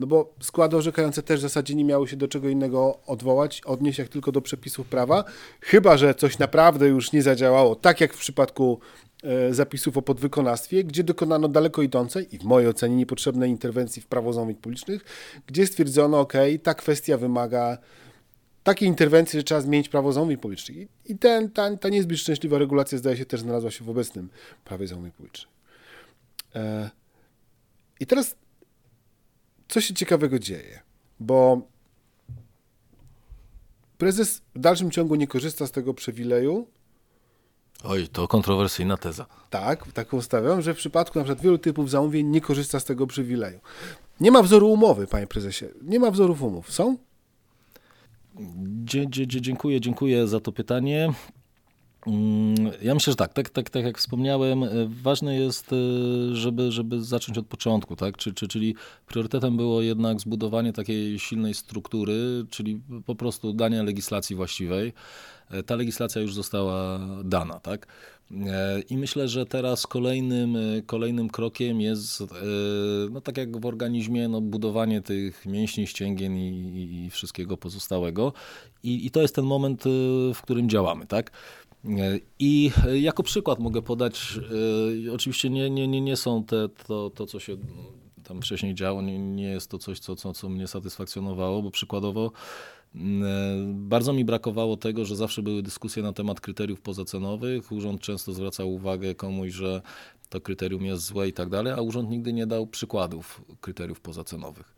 no 0.00 0.06
bo 0.06 0.34
składy 0.40 0.76
orzekające 0.76 1.22
też 1.22 1.38
w 1.38 1.42
zasadzie 1.42 1.74
nie 1.74 1.84
miały 1.84 2.08
się 2.08 2.16
do 2.16 2.28
czego 2.28 2.48
innego 2.48 2.98
odwołać, 3.06 3.62
odnieść 3.64 3.98
jak 3.98 4.08
tylko 4.08 4.32
do 4.32 4.40
przepisów 4.40 4.86
prawa, 4.86 5.24
chyba 5.60 5.96
że 5.96 6.14
coś 6.14 6.38
naprawdę 6.38 6.88
już 6.88 7.12
nie 7.12 7.22
zadziałało, 7.22 7.74
tak 7.74 8.00
jak 8.00 8.14
w 8.14 8.18
przypadku 8.18 8.80
e, 9.22 9.54
zapisów 9.54 9.96
o 9.96 10.02
podwykonawstwie, 10.02 10.84
gdzie 10.84 11.04
dokonano 11.04 11.48
daleko 11.48 11.82
idącej 11.82 12.34
i 12.34 12.38
w 12.38 12.44
mojej 12.44 12.68
ocenie 12.68 12.96
niepotrzebnej 12.96 13.50
interwencji 13.50 14.02
w 14.02 14.06
prawo 14.06 14.32
zamówień 14.32 14.56
publicznych, 14.56 15.04
gdzie 15.46 15.66
stwierdzono, 15.66 16.20
ok, 16.20 16.32
ta 16.62 16.74
kwestia 16.74 17.16
wymaga 17.16 17.78
takie 18.66 18.86
interwencje, 18.86 19.40
że 19.40 19.44
trzeba 19.44 19.60
zmienić 19.60 19.88
prawo 19.88 20.12
zamówień 20.12 20.38
publicznych. 20.38 20.76
I, 20.76 20.88
i 21.06 21.18
ten, 21.18 21.50
ta, 21.50 21.76
ta 21.76 21.88
niezbyt 21.88 22.18
szczęśliwa 22.18 22.58
regulacja, 22.58 22.98
zdaje 22.98 23.16
się, 23.16 23.26
też 23.26 23.40
znalazła 23.40 23.70
się 23.70 23.84
w 23.84 23.90
obecnym 23.90 24.28
prawie 24.64 24.86
zamówień 24.86 25.12
publicznych. 25.12 25.54
E, 26.54 26.90
I 28.00 28.06
teraz 28.06 28.36
co 29.68 29.80
się 29.80 29.94
ciekawego 29.94 30.38
dzieje? 30.38 30.80
Bo 31.20 31.62
prezes 33.98 34.42
w 34.54 34.58
dalszym 34.60 34.90
ciągu 34.90 35.14
nie 35.14 35.26
korzysta 35.26 35.66
z 35.66 35.70
tego 35.70 35.94
przywileju. 35.94 36.66
Oj, 37.84 38.08
to 38.08 38.28
kontrowersyjna 38.28 38.96
teza. 38.96 39.26
Tak, 39.50 39.92
taką 39.92 40.22
stawiam, 40.22 40.62
że 40.62 40.74
w 40.74 40.76
przypadku 40.76 41.18
na 41.18 41.24
przykład 41.24 41.44
wielu 41.44 41.58
typów 41.58 41.90
zamówień 41.90 42.26
nie 42.26 42.40
korzysta 42.40 42.80
z 42.80 42.84
tego 42.84 43.06
przywileju. 43.06 43.60
Nie 44.20 44.30
ma 44.30 44.42
wzoru 44.42 44.70
umowy, 44.70 45.06
panie 45.06 45.26
prezesie. 45.26 45.66
Nie 45.82 46.00
ma 46.00 46.10
wzorów 46.10 46.42
umów. 46.42 46.72
Są? 46.72 46.96
Dzie, 48.84 49.06
dzie, 49.10 49.26
dziękuję, 49.26 49.80
dziękuję 49.80 50.26
za 50.26 50.40
to 50.40 50.52
pytanie. 50.52 51.12
Mm, 52.06 52.72
ja 52.82 52.94
myślę, 52.94 53.10
że 53.10 53.16
tak, 53.16 53.32
tak, 53.32 53.50
tak, 53.50 53.70
tak 53.70 53.84
jak 53.84 53.98
wspomniałem, 53.98 54.64
e, 54.64 54.68
ważne 55.02 55.36
jest, 55.36 55.72
e, 55.72 55.76
żeby, 56.34 56.72
żeby 56.72 57.02
zacząć 57.02 57.38
od 57.38 57.46
początku, 57.46 57.96
tak? 57.96 58.16
Czy, 58.16 58.34
czy, 58.34 58.48
czyli 58.48 58.74
priorytetem 59.06 59.56
było 59.56 59.82
jednak 59.82 60.20
zbudowanie 60.20 60.72
takiej 60.72 61.18
silnej 61.18 61.54
struktury, 61.54 62.46
czyli 62.50 62.80
po 63.06 63.14
prostu 63.14 63.52
danie 63.52 63.82
legislacji 63.82 64.36
właściwej. 64.36 64.92
E, 65.50 65.62
ta 65.62 65.76
legislacja 65.76 66.22
już 66.22 66.34
została 66.34 67.00
dana, 67.24 67.60
tak? 67.60 67.86
I 68.90 68.96
myślę, 68.96 69.28
że 69.28 69.46
teraz 69.46 69.86
kolejnym, 69.86 70.56
kolejnym 70.86 71.28
krokiem 71.28 71.80
jest, 71.80 72.22
no 73.10 73.20
tak 73.20 73.36
jak 73.36 73.60
w 73.60 73.66
organizmie, 73.66 74.28
no 74.28 74.40
budowanie 74.40 75.02
tych 75.02 75.46
mięśni, 75.46 75.86
ścięgien 75.86 76.36
i, 76.36 77.04
i 77.06 77.10
wszystkiego 77.10 77.56
pozostałego. 77.56 78.32
I, 78.82 79.06
I 79.06 79.10
to 79.10 79.22
jest 79.22 79.34
ten 79.34 79.44
moment, 79.44 79.84
w 80.34 80.42
którym 80.42 80.68
działamy, 80.68 81.06
tak? 81.06 81.30
I 82.38 82.70
jako 82.94 83.22
przykład 83.22 83.58
mogę 83.58 83.82
podać, 83.82 84.38
e, 85.06 85.12
oczywiście 85.12 85.50
nie, 85.50 85.70
nie, 85.70 85.88
nie, 85.88 86.00
nie 86.00 86.16
są 86.16 86.44
te, 86.44 86.68
to, 86.68 87.10
to, 87.10 87.26
co 87.26 87.40
się 87.40 87.56
tam 88.24 88.42
wcześniej 88.42 88.74
działo, 88.74 89.02
nie, 89.02 89.18
nie 89.18 89.48
jest 89.48 89.70
to 89.70 89.78
coś, 89.78 89.98
co, 89.98 90.16
co, 90.16 90.32
co 90.32 90.48
mnie 90.48 90.66
satysfakcjonowało, 90.66 91.62
bo 91.62 91.70
przykładowo 91.70 92.26
e, 92.26 92.75
bardzo 93.74 94.12
mi 94.12 94.24
brakowało 94.24 94.76
tego, 94.76 95.04
że 95.04 95.16
zawsze 95.16 95.42
były 95.42 95.62
dyskusje 95.62 96.02
na 96.02 96.12
temat 96.12 96.40
kryteriów 96.40 96.80
pozacenowych. 96.80 97.72
Urząd 97.72 98.00
często 98.00 98.32
zwracał 98.32 98.72
uwagę 98.74 99.14
komuś, 99.14 99.52
że 99.52 99.82
to 100.28 100.40
kryterium 100.40 100.84
jest 100.84 101.04
złe 101.04 101.28
i 101.28 101.32
tak 101.32 101.48
dalej, 101.48 101.72
a 101.72 101.80
urząd 101.80 102.10
nigdy 102.10 102.32
nie 102.32 102.46
dał 102.46 102.66
przykładów 102.66 103.42
kryteriów 103.60 104.00
pozacenowych. 104.00 104.75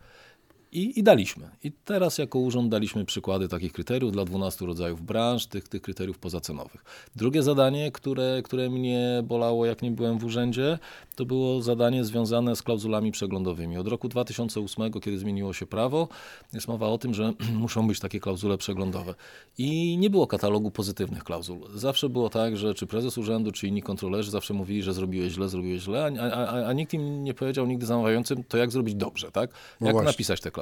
I, 0.71 0.99
I, 0.99 1.03
daliśmy. 1.03 1.49
I 1.63 1.71
teraz 1.71 2.17
jako 2.17 2.39
urząd 2.39 2.69
daliśmy 2.69 3.05
przykłady 3.05 3.47
takich 3.47 3.73
kryteriów 3.73 4.11
dla 4.11 4.25
12 4.25 4.65
rodzajów 4.65 5.01
branż, 5.01 5.45
tych, 5.45 5.67
tych 5.67 5.81
kryteriów 5.81 6.19
pozacenowych. 6.19 6.83
Drugie 7.15 7.43
zadanie, 7.43 7.91
które, 7.91 8.41
które 8.43 8.69
mnie 8.69 9.23
bolało, 9.23 9.65
jak 9.65 9.81
nie 9.81 9.91
byłem 9.91 10.19
w 10.19 10.25
urzędzie, 10.25 10.79
to 11.15 11.25
było 11.25 11.61
zadanie 11.61 12.05
związane 12.05 12.55
z 12.55 12.63
klauzulami 12.63 13.11
przeglądowymi. 13.11 13.77
Od 13.77 13.87
roku 13.87 14.09
2008, 14.09 14.91
kiedy 14.91 15.19
zmieniło 15.19 15.53
się 15.53 15.65
prawo, 15.65 16.07
jest 16.53 16.67
mowa 16.67 16.87
o 16.87 16.97
tym, 16.97 17.13
że 17.13 17.33
muszą 17.53 17.87
być 17.87 17.99
takie 17.99 18.19
klauzule 18.19 18.57
przeglądowe. 18.57 19.15
I 19.57 19.97
nie 19.97 20.09
było 20.09 20.27
katalogu 20.27 20.71
pozytywnych 20.71 21.23
klauzul. 21.23 21.59
Zawsze 21.75 22.09
było 22.09 22.29
tak, 22.29 22.57
że 22.57 22.73
czy 22.73 22.87
prezes 22.87 23.17
urzędu, 23.17 23.51
czy 23.51 23.67
inni 23.67 23.81
kontrolerzy 23.81 24.31
zawsze 24.31 24.53
mówili, 24.53 24.83
że 24.83 24.93
zrobiłeś 24.93 25.33
źle, 25.33 25.49
zrobiłeś 25.49 25.81
źle, 25.81 26.11
a, 26.19 26.31
a, 26.31 26.65
a 26.65 26.73
nikt 26.73 26.93
im 26.93 27.23
nie 27.23 27.33
powiedział 27.33 27.65
nigdy 27.65 27.85
zamawiającym, 27.85 28.43
to 28.43 28.57
jak 28.57 28.71
zrobić 28.71 28.95
dobrze, 28.95 29.31
tak? 29.31 29.49
No 29.81 29.87
jak 29.87 29.95
no 29.95 30.01
napisać 30.01 30.41
te 30.41 30.51
klauzule. 30.51 30.58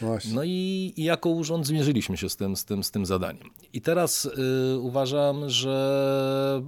Właśnie. 0.00 0.34
No 0.34 0.44
i, 0.44 0.92
i, 0.96 1.04
jako 1.04 1.28
urząd 1.28 1.66
zmierzyliśmy 1.66 2.16
się 2.16 2.28
z 2.28 2.36
tym, 2.36 2.56
z 2.56 2.64
tym, 2.64 2.84
z 2.84 2.90
tym 2.90 3.06
zadaniem. 3.06 3.50
I 3.72 3.80
teraz 3.80 4.24
y, 4.24 4.78
uważam, 4.78 5.50
że 5.50 6.62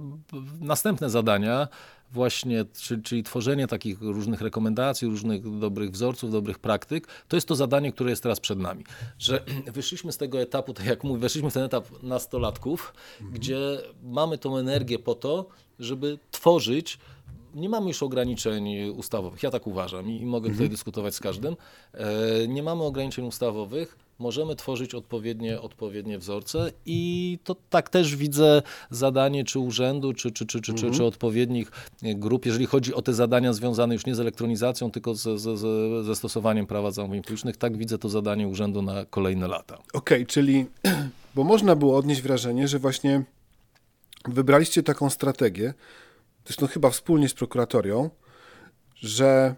następne 0.59 1.09
zadania 1.09 1.67
właśnie, 2.11 2.65
czyli, 2.73 3.03
czyli, 3.03 3.23
tworzenie 3.23 3.67
takich 3.67 4.01
różnych 4.01 4.41
rekomendacji, 4.41 5.07
różnych 5.07 5.59
dobrych 5.59 5.91
wzorców, 5.91 6.31
dobrych 6.31 6.59
praktyk, 6.59 7.07
to 7.27 7.37
jest 7.37 7.47
to 7.47 7.55
zadanie, 7.55 7.91
które 7.91 8.09
jest 8.09 8.23
teraz 8.23 8.39
przed 8.39 8.59
nami. 8.59 8.83
Że 9.19 9.43
wyszliśmy 9.73 10.11
z 10.11 10.17
tego 10.17 10.41
etapu, 10.41 10.73
tak 10.73 10.85
jak 10.85 11.03
mówię, 11.03 11.19
weszliśmy 11.19 11.51
w 11.51 11.53
ten 11.53 11.63
etap 11.63 12.03
nastolatków, 12.03 12.93
mhm. 13.21 13.39
gdzie 13.39 13.57
mamy 14.03 14.37
tą 14.37 14.57
energię 14.57 14.99
po 14.99 15.15
to, 15.15 15.47
żeby 15.79 16.19
tworzyć 16.31 16.99
nie 17.55 17.69
mamy 17.69 17.87
już 17.87 18.03
ograniczeń 18.03 18.89
ustawowych. 18.89 19.43
Ja 19.43 19.51
tak 19.51 19.67
uważam 19.67 20.09
i 20.09 20.25
mogę 20.25 20.49
tutaj 20.49 20.63
mhm. 20.63 20.69
dyskutować 20.69 21.15
z 21.15 21.19
każdym. 21.19 21.55
E, 21.93 22.47
nie 22.47 22.63
mamy 22.63 22.83
ograniczeń 22.83 23.25
ustawowych. 23.25 23.97
Możemy 24.19 24.55
tworzyć 24.55 24.95
odpowiednie, 24.95 25.61
odpowiednie 25.61 26.17
wzorce 26.17 26.71
i 26.85 27.39
to 27.43 27.55
tak 27.69 27.89
też 27.89 28.15
widzę 28.15 28.61
zadanie 28.89 29.43
czy 29.43 29.59
urzędu, 29.59 30.13
czy, 30.13 30.31
czy, 30.31 30.45
czy, 30.45 30.61
czy, 30.61 30.71
mhm. 30.71 30.91
czy, 30.91 30.97
czy 30.97 31.05
odpowiednich 31.05 31.71
grup, 32.01 32.45
jeżeli 32.45 32.65
chodzi 32.65 32.93
o 32.93 33.01
te 33.01 33.13
zadania 33.13 33.53
związane 33.53 33.93
już 33.93 34.05
nie 34.05 34.15
z 34.15 34.19
elektronizacją, 34.19 34.91
tylko 34.91 35.15
z, 35.15 35.21
z, 35.21 35.59
z, 35.59 36.05
ze 36.05 36.15
stosowaniem 36.15 36.67
prawa 36.67 36.91
zamówień 36.91 37.21
publicznych. 37.21 37.57
Tak 37.57 37.77
widzę 37.77 37.97
to 37.97 38.09
zadanie 38.09 38.47
urzędu 38.47 38.81
na 38.81 39.05
kolejne 39.05 39.47
lata. 39.47 39.75
Okej, 39.75 40.17
okay, 40.17 40.25
czyli, 40.25 40.65
bo 41.35 41.43
można 41.43 41.75
było 41.75 41.97
odnieść 41.97 42.21
wrażenie, 42.21 42.67
że 42.67 42.79
właśnie 42.79 43.23
wybraliście 44.25 44.83
taką 44.83 45.09
strategię, 45.09 45.73
zresztą 46.47 46.67
chyba 46.67 46.89
wspólnie 46.89 47.29
z 47.29 47.33
prokuratorią, 47.33 48.09
że 48.95 49.55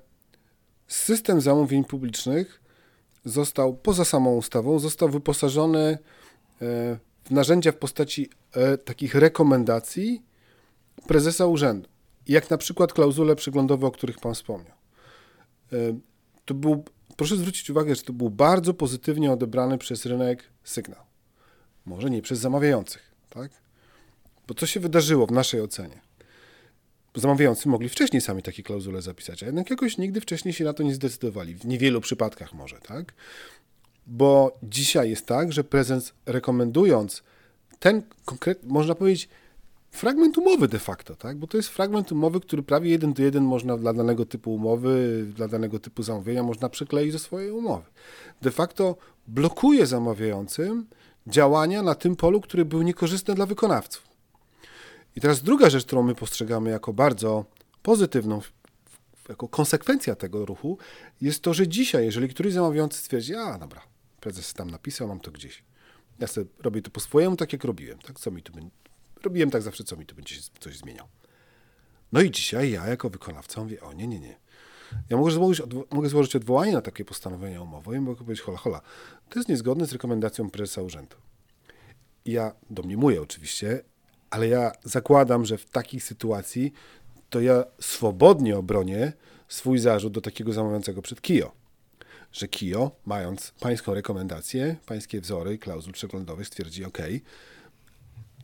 system 0.87 1.41
zamówień 1.41 1.85
publicznych 1.85 2.61
został, 3.25 3.73
poza 3.73 4.05
samą 4.05 4.35
ustawą, 4.35 4.79
został 4.79 5.09
wyposażony 5.09 5.79
e, 5.79 5.97
w 7.23 7.31
narzędzia 7.31 7.71
w 7.71 7.75
postaci 7.75 8.29
e, 8.53 8.77
takich 8.77 9.15
rekomendacji 9.15 10.23
prezesa 11.07 11.45
urzędu. 11.45 11.89
Jak 12.27 12.49
na 12.49 12.57
przykład 12.57 12.93
klauzule 12.93 13.35
przeglądowe, 13.35 13.87
o 13.87 13.91
których 13.91 14.19
Pan 14.19 14.33
wspomniał. 14.33 14.75
E, 15.73 15.77
to 16.45 16.53
był, 16.53 16.83
proszę 17.17 17.35
zwrócić 17.35 17.69
uwagę, 17.69 17.95
że 17.95 18.01
to 18.01 18.13
był 18.13 18.29
bardzo 18.29 18.73
pozytywnie 18.73 19.31
odebrany 19.31 19.77
przez 19.77 20.05
rynek 20.05 20.43
sygnał. 20.63 21.01
Może 21.85 22.09
nie 22.09 22.21
przez 22.21 22.39
zamawiających, 22.39 23.15
tak? 23.29 23.51
Bo 24.47 24.53
co 24.53 24.65
się 24.65 24.79
wydarzyło 24.79 25.27
w 25.27 25.31
naszej 25.31 25.61
ocenie? 25.61 26.08
Zamawiający 27.15 27.69
mogli 27.69 27.89
wcześniej 27.89 28.21
sami 28.21 28.43
takie 28.43 28.63
klauzule 28.63 29.01
zapisać, 29.01 29.43
a 29.43 29.45
jednak 29.45 29.69
jakoś 29.69 29.97
nigdy 29.97 30.21
wcześniej 30.21 30.53
się 30.53 30.63
na 30.63 30.73
to 30.73 30.83
nie 30.83 30.93
zdecydowali. 30.93 31.55
W 31.55 31.65
niewielu 31.65 32.01
przypadkach 32.01 32.53
może, 32.53 32.79
tak? 32.79 33.13
Bo 34.07 34.57
dzisiaj 34.63 35.09
jest 35.09 35.25
tak, 35.25 35.53
że 35.53 35.63
prezes 35.63 36.13
rekomendując 36.25 37.23
ten 37.79 38.01
konkretny, 38.25 38.69
można 38.69 38.95
powiedzieć, 38.95 39.29
fragment 39.91 40.37
umowy 40.37 40.67
de 40.67 40.79
facto, 40.79 41.15
tak? 41.15 41.37
Bo 41.37 41.47
to 41.47 41.57
jest 41.57 41.69
fragment 41.69 42.11
umowy, 42.11 42.39
który 42.39 42.63
prawie 42.63 42.91
jeden 42.91 43.13
do 43.13 43.23
jeden 43.23 43.43
można 43.43 43.77
dla 43.77 43.93
danego 43.93 44.25
typu 44.25 44.55
umowy, 44.55 45.25
dla 45.35 45.47
danego 45.47 45.79
typu 45.79 46.03
zamówienia 46.03 46.43
można 46.43 46.69
przykleić 46.69 47.13
do 47.13 47.19
swojej 47.19 47.51
umowy. 47.51 47.85
De 48.41 48.51
facto 48.51 48.97
blokuje 49.27 49.85
zamawiającym 49.85 50.85
działania 51.27 51.83
na 51.83 51.95
tym 51.95 52.15
polu, 52.15 52.41
który 52.41 52.65
był 52.65 52.81
niekorzystny 52.81 53.35
dla 53.35 53.45
wykonawców. 53.45 54.08
I 55.15 55.21
teraz 55.21 55.43
druga 55.43 55.69
rzecz, 55.69 55.85
którą 55.85 56.03
my 56.03 56.15
postrzegamy 56.15 56.69
jako 56.69 56.93
bardzo 56.93 57.45
pozytywną, 57.81 58.41
jako 59.29 59.47
konsekwencja 59.47 60.15
tego 60.15 60.45
ruchu, 60.45 60.77
jest 61.21 61.41
to, 61.41 61.53
że 61.53 61.67
dzisiaj, 61.67 62.05
jeżeli 62.05 62.29
któryś 62.29 62.53
zamawiający 62.53 62.99
stwierdzi, 62.99 63.35
a 63.35 63.57
dobra, 63.57 63.81
prezes 64.19 64.53
tam 64.53 64.71
napisał, 64.71 65.07
mam 65.07 65.19
to 65.19 65.31
gdzieś. 65.31 65.63
Ja 66.19 66.27
sobie 66.27 66.47
robię 66.59 66.81
to 66.81 66.91
po 66.91 66.99
swojemu, 66.99 67.35
tak 67.35 67.53
jak 67.53 67.63
robiłem. 67.63 67.99
Tak, 67.99 68.19
co 68.19 68.31
mi 68.31 68.43
tu 68.43 68.53
będzie... 68.53 68.69
Robiłem 69.23 69.51
tak 69.51 69.61
zawsze, 69.61 69.83
co 69.83 69.97
mi 69.97 70.05
tu 70.05 70.15
będzie 70.15 70.35
się 70.35 70.41
coś 70.59 70.77
zmieniał. 70.77 71.07
No 72.11 72.21
i 72.21 72.31
dzisiaj 72.31 72.71
ja 72.71 72.87
jako 72.87 73.09
wykonawca 73.09 73.61
mówię, 73.61 73.81
o 73.81 73.93
nie, 73.93 74.07
nie, 74.07 74.19
nie. 74.19 74.39
Ja 75.09 75.17
mogę 75.17 75.31
złożyć, 75.31 75.65
mogę 75.91 76.09
złożyć 76.09 76.35
odwołanie 76.35 76.73
na 76.73 76.81
takie 76.81 77.05
postanowienie 77.05 77.61
umowy 77.61 77.97
i 77.97 77.99
mogę 77.99 78.23
powiedzieć, 78.23 78.45
hola, 78.45 78.57
hola, 78.57 78.81
to 79.29 79.39
jest 79.39 79.49
niezgodne 79.49 79.85
z 79.85 79.91
rekomendacją 79.91 80.49
prezesa 80.49 80.81
urzędu. 80.81 81.15
I 82.25 82.31
ja 82.31 82.51
domniemuję 82.69 83.21
oczywiście, 83.21 83.83
ale 84.29 84.47
ja 84.47 84.71
zakładam, 84.83 85.45
że 85.45 85.57
w 85.57 85.69
takiej 85.69 85.99
sytuacji 85.99 86.73
to 87.29 87.41
ja 87.41 87.63
swobodnie 87.81 88.57
obronię 88.57 89.13
swój 89.47 89.79
zarzut 89.79 90.13
do 90.13 90.21
takiego 90.21 90.53
zamawiającego 90.53 91.01
przed 91.01 91.21
KIO. 91.21 91.51
Że 92.31 92.47
KIO, 92.47 92.91
mając 93.05 93.53
pańską 93.59 93.93
rekomendację, 93.93 94.75
pańskie 94.85 95.21
wzory, 95.21 95.57
klauzul 95.57 95.93
przeglądowych, 95.93 96.47
stwierdzi, 96.47 96.85
OK, 96.85 96.97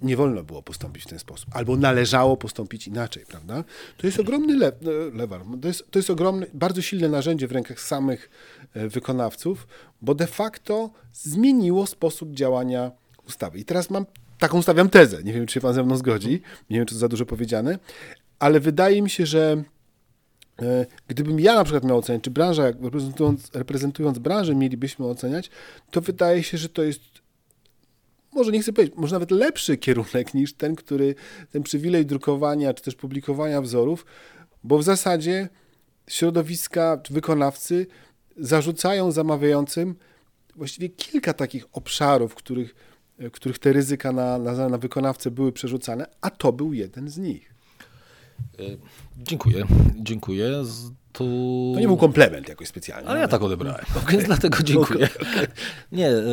nie 0.02 0.18
wolno 0.18 0.44
było 0.44 0.62
postąpić 0.62 1.04
w 1.04 1.08
ten 1.08 1.20
sposób, 1.20 1.50
albo 1.54 1.78
należało 1.78 2.38
postąpić 2.38 2.88
inaczej, 2.88 3.26
prawda? 3.26 3.64
To 3.98 4.08
jest 4.08 4.20
ogromny 4.20 4.56
le 4.56 4.72
lewar, 5.14 5.42
to 5.62 5.68
jest, 5.68 5.92
to 5.92 6.00
jest 6.00 6.10
ogromne, 6.10 6.46
bardzo 6.54 6.82
silne 6.82 7.10
narzędzie 7.10 7.48
w 7.48 7.52
rękach 7.52 7.82
samych 7.82 8.30
e, 8.74 8.88
wykonawców, 8.88 9.68
bo 10.02 10.16
de 10.16 10.28
facto 10.28 10.90
zmieniło 11.14 11.88
sposób 11.88 12.32
działania 12.32 12.92
ustawy. 13.28 13.60
I 13.60 13.66
teraz 13.66 13.90
mam 13.90 14.06
taką 14.38 14.62
stawiam 14.62 14.90
tezę. 14.90 15.24
Nie 15.24 15.34
wiem, 15.34 15.46
czy 15.46 15.54
się 15.54 15.62
pan 15.62 15.74
ze 15.74 15.84
mną 15.84 15.98
zgodzi. 15.98 16.42
Nie 16.70 16.78
wiem, 16.78 16.86
czy 16.86 16.96
to 16.96 17.00
za 17.00 17.08
dużo 17.08 17.26
powiedziane, 17.26 17.80
ale 18.40 18.60
wydaje 18.60 19.02
mi 19.02 19.10
się, 19.10 19.26
że 19.26 19.64
e, 20.62 20.86
gdybym 21.08 21.40
ja 21.40 21.56
na 21.56 21.64
przykład 21.64 21.84
miał 21.84 21.98
oceniać, 21.98 22.24
czy 22.24 22.32
branża, 22.32 22.64
reprezentując, 22.82 23.52
reprezentując 23.54 24.20
branżę, 24.20 24.56
mielibyśmy 24.56 25.06
oceniać, 25.06 25.50
to 25.92 26.02
wydaje 26.02 26.44
się, 26.44 26.58
że 26.58 26.70
to 26.70 26.84
jest 26.84 27.02
może 28.36 28.52
nie 28.52 28.62
chcę 28.62 28.74
powiedzieć, 28.74 28.98
może 28.98 29.16
nawet 29.16 29.32
lepszy 29.32 29.78
kierunek 29.78 30.34
niż 30.34 30.54
ten, 30.54 30.76
który, 30.76 31.16
ten 31.52 31.64
przywilej 31.64 32.06
drukowania 32.06 32.74
czy 32.74 32.84
też 32.84 32.96
publikowania 32.96 33.62
wzorów, 33.62 34.06
bo 34.64 34.78
w 34.78 34.84
zasadzie 34.84 35.50
środowiska 36.08 36.98
czy 37.04 37.14
wykonawcy 37.14 37.88
zarzucają 38.38 39.12
zamawiającym 39.12 39.96
właściwie 40.56 40.90
kilka 40.90 41.34
takich 41.34 41.66
obszarów, 41.72 42.36
których, 42.36 42.76
których 43.32 43.60
te 43.60 43.74
ryzyka 43.74 44.12
na, 44.12 44.38
na, 44.38 44.70
na 44.70 44.78
wykonawcę 44.78 45.32
były 45.32 45.52
przerzucane, 45.52 46.08
a 46.22 46.30
to 46.30 46.54
był 46.54 46.74
jeden 46.74 47.10
z 47.10 47.18
nich. 47.18 47.54
E, 48.60 48.64
dziękuję, 49.18 49.64
dziękuję. 49.96 50.64
To... 51.12 51.24
to 51.74 51.80
nie 51.80 51.88
był 51.88 51.98
komplement 51.98 52.50
jakoś 52.50 52.68
specjalnie. 52.68 53.10
Ale 53.10 53.20
ja 53.20 53.28
tak 53.28 53.42
odebrałem, 53.42 53.86
okay. 54.04 54.12
więc 54.12 54.26
dlatego 54.26 54.64
dziękuję. 54.64 55.10
Okay. 55.22 55.48
Nie, 55.92 56.10
e, 56.10 56.24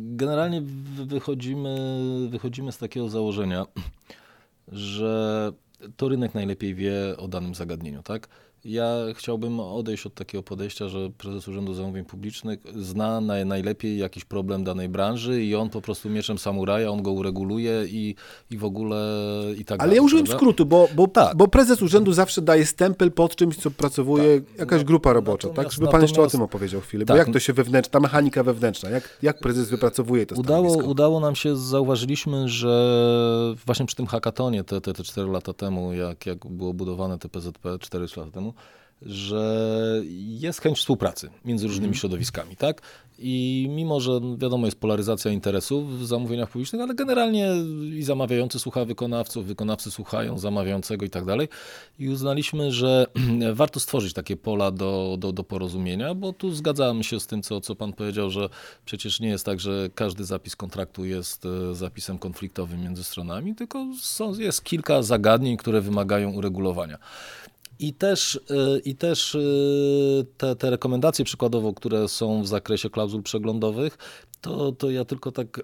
generalnie 0.00 0.62
wychodzimy, 1.06 1.76
wychodzimy 2.30 2.72
z 2.72 2.78
takiego 2.78 3.08
założenia, 3.08 3.66
że 4.68 5.52
to 5.96 6.08
rynek 6.08 6.34
najlepiej 6.34 6.74
wie 6.74 7.16
o 7.16 7.28
danym 7.28 7.54
zagadnieniu, 7.54 8.02
tak? 8.02 8.28
Ja 8.64 8.96
chciałbym 9.14 9.60
odejść 9.60 10.06
od 10.06 10.14
takiego 10.14 10.42
podejścia, 10.42 10.88
że 10.88 11.10
prezes 11.18 11.48
Urzędu 11.48 11.74
Zamówień 11.74 12.04
Publicznych 12.04 12.58
zna 12.76 13.20
naj, 13.20 13.46
najlepiej 13.46 13.98
jakiś 13.98 14.24
problem 14.24 14.64
danej 14.64 14.88
branży 14.88 15.44
i 15.44 15.54
on 15.54 15.70
po 15.70 15.80
prostu 15.80 16.10
mieczem 16.10 16.38
samuraja, 16.38 16.90
on 16.90 17.02
go 17.02 17.12
ureguluje 17.12 17.84
i, 17.88 18.14
i 18.50 18.58
w 18.58 18.64
ogóle 18.64 18.96
i 19.58 19.64
tak 19.64 19.80
Ale 19.80 19.86
dalej, 19.86 19.96
ja 19.96 20.02
użyłem 20.02 20.24
prawda? 20.24 20.38
skrótu, 20.38 20.66
bo, 20.66 20.88
bo, 20.94 21.08
tak. 21.08 21.36
bo 21.36 21.48
prezes 21.48 21.82
urzędu 21.82 22.12
zawsze 22.12 22.42
daje 22.42 22.66
stempel 22.66 23.12
pod 23.12 23.36
czymś, 23.36 23.56
co 23.56 23.70
pracuje 23.70 24.40
tak. 24.40 24.58
jakaś 24.58 24.80
no, 24.80 24.86
grupa 24.86 25.12
robocza, 25.12 25.48
tak? 25.48 25.72
Żeby 25.72 25.88
pan 25.88 26.02
jeszcze 26.02 26.22
o 26.22 26.26
tym 26.26 26.42
opowiedział 26.42 26.80
chwilę, 26.80 27.04
tak. 27.04 27.16
bo 27.16 27.18
jak 27.18 27.32
to 27.32 27.38
się 27.38 27.52
wewnętrzna, 27.52 27.92
ta 27.92 28.00
mechanika 28.00 28.42
wewnętrzna, 28.42 28.90
jak, 28.90 29.18
jak 29.22 29.38
prezes 29.38 29.70
wypracowuje 29.70 30.26
to 30.26 30.34
udało, 30.34 30.76
udało 30.76 31.20
nam 31.20 31.34
się, 31.34 31.56
zauważyliśmy, 31.56 32.48
że 32.48 33.54
właśnie 33.66 33.86
przy 33.86 33.96
tym 33.96 34.06
hackatonie 34.06 34.64
te, 34.64 34.80
te, 34.80 34.92
te 34.92 35.02
4 35.02 35.28
lata 35.28 35.52
temu, 35.52 35.92
jak, 35.92 36.26
jak 36.26 36.46
było 36.46 36.74
budowane 36.74 37.18
te 37.18 37.28
PZP 37.28 37.78
4 37.78 38.06
lata 38.16 38.30
temu, 38.30 38.49
że 39.02 40.02
jest 40.16 40.60
chęć 40.60 40.78
współpracy 40.78 41.30
między 41.44 41.66
różnymi 41.66 41.86
mm. 41.86 41.94
środowiskami, 41.94 42.56
tak? 42.56 42.82
I 43.22 43.66
mimo, 43.70 44.00
że 44.00 44.20
wiadomo 44.38 44.66
jest 44.66 44.80
polaryzacja 44.80 45.30
interesów 45.30 46.00
w 46.00 46.06
zamówieniach 46.06 46.50
publicznych, 46.50 46.82
ale 46.82 46.94
generalnie 46.94 47.52
i 47.96 48.02
zamawiający 48.02 48.58
słucha 48.58 48.84
wykonawców, 48.84 49.46
wykonawcy 49.46 49.90
słuchają 49.90 50.38
zamawiającego 50.38 51.04
i 51.06 51.10
tak 51.10 51.24
dalej. 51.24 51.48
I 51.98 52.08
uznaliśmy, 52.08 52.72
że 52.72 53.06
warto 53.52 53.80
stworzyć 53.80 54.12
takie 54.12 54.36
pola 54.36 54.70
do, 54.70 55.16
do, 55.18 55.32
do 55.32 55.44
porozumienia, 55.44 56.14
bo 56.14 56.32
tu 56.32 56.50
zgadzamy 56.50 57.04
się 57.04 57.20
z 57.20 57.26
tym, 57.26 57.42
co, 57.42 57.60
co 57.60 57.76
pan 57.76 57.92
powiedział, 57.92 58.30
że 58.30 58.48
przecież 58.84 59.20
nie 59.20 59.28
jest 59.28 59.46
tak, 59.46 59.60
że 59.60 59.90
każdy 59.94 60.24
zapis 60.24 60.56
kontraktu 60.56 61.04
jest 61.04 61.46
e, 61.46 61.74
zapisem 61.74 62.18
konfliktowym 62.18 62.82
między 62.82 63.04
stronami, 63.04 63.54
tylko 63.54 63.86
są, 64.00 64.34
jest 64.34 64.64
kilka 64.64 65.02
zagadnień, 65.02 65.56
które 65.56 65.80
wymagają 65.80 66.32
uregulowania. 66.32 66.98
I 67.80 67.94
też, 67.94 68.34
y, 68.34 68.80
i 68.84 68.96
też 68.96 69.34
y, 69.34 70.26
te, 70.36 70.56
te 70.56 70.70
rekomendacje 70.70 71.24
przykładowo, 71.24 71.72
które 71.72 72.08
są 72.08 72.42
w 72.42 72.46
zakresie 72.46 72.90
klauzul 72.90 73.22
przeglądowych, 73.22 73.98
to, 74.40 74.72
to 74.72 74.90
ja 74.90 75.04
tylko 75.04 75.32
tak 75.32 75.58
e, 75.58 75.62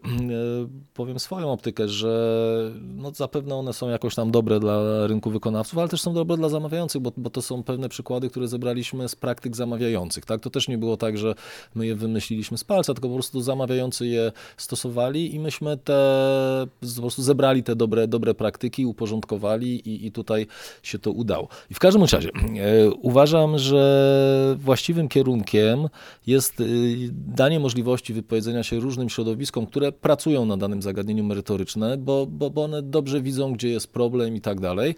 powiem 0.94 1.18
swoją 1.18 1.52
optykę, 1.52 1.88
że 1.88 2.72
no 2.82 3.10
zapewne 3.10 3.54
one 3.54 3.72
są 3.72 3.88
jakoś 3.88 4.14
tam 4.14 4.30
dobre 4.30 4.60
dla 4.60 5.06
rynku 5.06 5.30
wykonawców, 5.30 5.78
ale 5.78 5.88
też 5.88 6.00
są 6.00 6.14
dobre 6.14 6.36
dla 6.36 6.48
zamawiających, 6.48 7.02
bo, 7.02 7.12
bo 7.16 7.30
to 7.30 7.42
są 7.42 7.62
pewne 7.62 7.88
przykłady, 7.88 8.30
które 8.30 8.48
zebraliśmy 8.48 9.08
z 9.08 9.16
praktyk 9.16 9.56
zamawiających. 9.56 10.24
Tak? 10.24 10.40
To 10.40 10.50
też 10.50 10.68
nie 10.68 10.78
było 10.78 10.96
tak, 10.96 11.18
że 11.18 11.34
my 11.74 11.86
je 11.86 11.94
wymyśliliśmy 11.94 12.58
z 12.58 12.64
palca, 12.64 12.94
tylko 12.94 13.08
po 13.08 13.14
prostu 13.14 13.40
zamawiający 13.40 14.06
je 14.06 14.32
stosowali 14.56 15.34
i 15.34 15.40
myśmy 15.40 15.76
te, 15.76 16.66
po 16.96 17.00
prostu 17.00 17.22
zebrali 17.22 17.62
te 17.62 17.76
dobre, 17.76 18.08
dobre 18.08 18.34
praktyki, 18.34 18.86
uporządkowali 18.86 19.88
i, 19.88 20.06
i 20.06 20.12
tutaj 20.12 20.46
się 20.82 20.98
to 20.98 21.10
udało. 21.10 21.48
I 21.70 21.74
w 21.74 21.78
każdym 21.78 22.02
razie 22.02 22.30
e, 22.30 22.90
uważam, 22.90 23.58
że 23.58 24.56
właściwym 24.58 25.08
kierunkiem 25.08 25.88
jest 26.26 26.60
e, 26.60 26.64
danie 27.12 27.60
możliwości 27.60 28.12
wypowiedzenia 28.12 28.62
się 28.66 28.80
różnym 28.80 29.08
środowiskom, 29.08 29.66
które 29.66 29.92
pracują 29.92 30.44
na 30.44 30.56
danym 30.56 30.82
zagadnieniu 30.82 31.24
merytoryczne, 31.24 31.96
bo, 31.96 32.26
bo, 32.26 32.50
bo 32.50 32.64
one 32.64 32.82
dobrze 32.82 33.20
widzą, 33.20 33.52
gdzie 33.52 33.68
jest 33.68 33.92
problem 33.92 34.36
i 34.36 34.40
tak 34.40 34.60
dalej, 34.60 34.94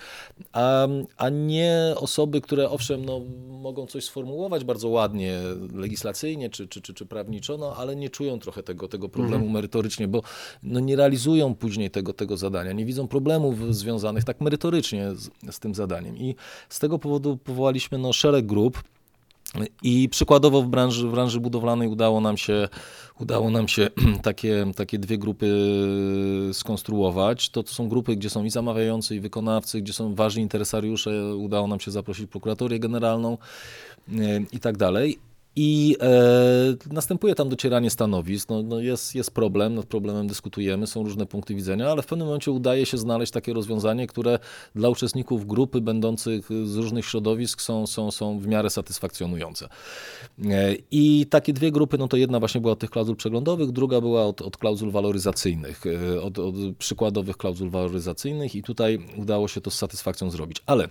a, 0.52 0.88
a 1.16 1.28
nie 1.28 1.94
osoby, 1.96 2.40
które 2.40 2.70
owszem, 2.70 3.04
no, 3.04 3.20
mogą 3.48 3.86
coś 3.86 4.04
sformułować 4.04 4.64
bardzo 4.64 4.88
ładnie 4.88 5.38
legislacyjnie 5.74 6.50
czy, 6.50 6.68
czy, 6.68 6.80
czy, 6.80 6.94
czy 6.94 7.06
prawniczo, 7.06 7.56
no, 7.58 7.76
ale 7.76 7.96
nie 7.96 8.10
czują 8.10 8.38
trochę 8.38 8.62
tego, 8.62 8.88
tego 8.88 9.08
problemu 9.08 9.36
mhm. 9.36 9.52
merytorycznie, 9.52 10.08
bo 10.08 10.22
no, 10.62 10.80
nie 10.80 10.96
realizują 10.96 11.54
później 11.54 11.90
tego, 11.90 12.12
tego 12.12 12.36
zadania, 12.36 12.72
nie 12.72 12.84
widzą 12.84 13.08
problemów 13.08 13.74
związanych 13.76 14.24
tak 14.24 14.40
merytorycznie 14.40 15.14
z, 15.14 15.30
z 15.50 15.58
tym 15.58 15.74
zadaniem. 15.74 16.18
I 16.18 16.34
z 16.68 16.78
tego 16.78 16.98
powodu 16.98 17.36
powołaliśmy 17.36 17.98
no, 17.98 18.12
szereg 18.12 18.46
grup, 18.46 18.82
i 19.82 20.08
przykładowo 20.08 20.62
w 20.62 20.68
branży, 20.68 21.08
w 21.08 21.10
branży 21.10 21.40
budowlanej 21.40 21.88
udało 21.88 22.20
nam 22.20 22.36
się, 22.36 22.68
udało 23.20 23.50
nam 23.50 23.68
się 23.68 23.90
takie, 24.22 24.66
takie 24.76 24.98
dwie 24.98 25.18
grupy 25.18 25.46
skonstruować. 26.52 27.50
To, 27.50 27.62
to 27.62 27.72
są 27.72 27.88
grupy, 27.88 28.16
gdzie 28.16 28.30
są 28.30 28.44
i 28.44 28.50
zamawiający, 28.50 29.16
i 29.16 29.20
wykonawcy, 29.20 29.80
gdzie 29.80 29.92
są 29.92 30.14
ważni 30.14 30.42
interesariusze. 30.42 31.36
Udało 31.36 31.66
nam 31.66 31.80
się 31.80 31.90
zaprosić 31.90 32.30
prokuratorię 32.30 32.78
generalną 32.78 33.38
e, 34.08 34.40
i 34.52 34.60
tak 34.60 34.76
dalej. 34.76 35.18
I 35.60 35.96
e, 36.00 36.92
następuje 36.92 37.34
tam 37.34 37.48
docieranie 37.48 37.90
stanowisk. 37.90 38.48
No, 38.48 38.62
no 38.62 38.80
jest, 38.80 39.14
jest 39.14 39.30
problem, 39.30 39.74
nad 39.74 39.86
problemem 39.86 40.26
dyskutujemy, 40.26 40.86
są 40.86 41.02
różne 41.02 41.26
punkty 41.26 41.54
widzenia, 41.54 41.90
ale 41.90 42.02
w 42.02 42.06
pewnym 42.06 42.26
momencie 42.26 42.50
udaje 42.50 42.86
się 42.86 42.98
znaleźć 42.98 43.32
takie 43.32 43.52
rozwiązanie, 43.52 44.06
które 44.06 44.38
dla 44.74 44.88
uczestników 44.88 45.46
grupy 45.46 45.80
będących 45.80 46.48
z 46.64 46.76
różnych 46.76 47.06
środowisk 47.06 47.60
są, 47.60 47.86
są, 47.86 48.10
są 48.10 48.38
w 48.38 48.46
miarę 48.46 48.70
satysfakcjonujące. 48.70 49.68
E, 50.44 50.74
I 50.90 51.26
takie 51.26 51.52
dwie 51.52 51.72
grupy, 51.72 51.98
no 51.98 52.08
to 52.08 52.16
jedna 52.16 52.38
właśnie 52.38 52.60
była 52.60 52.72
od 52.72 52.78
tych 52.78 52.90
klauzul 52.90 53.16
przeglądowych, 53.16 53.70
druga 53.70 54.00
była 54.00 54.26
od, 54.26 54.42
od 54.42 54.56
klauzul 54.56 54.90
waloryzacyjnych, 54.90 55.82
e, 55.86 56.22
od, 56.22 56.38
od 56.38 56.54
przykładowych 56.78 57.36
klauzul 57.36 57.70
waloryzacyjnych 57.70 58.54
i 58.54 58.62
tutaj 58.62 58.98
udało 59.16 59.48
się 59.48 59.60
to 59.60 59.70
z 59.70 59.74
satysfakcją 59.74 60.30
zrobić. 60.30 60.62
Ale 60.66 60.88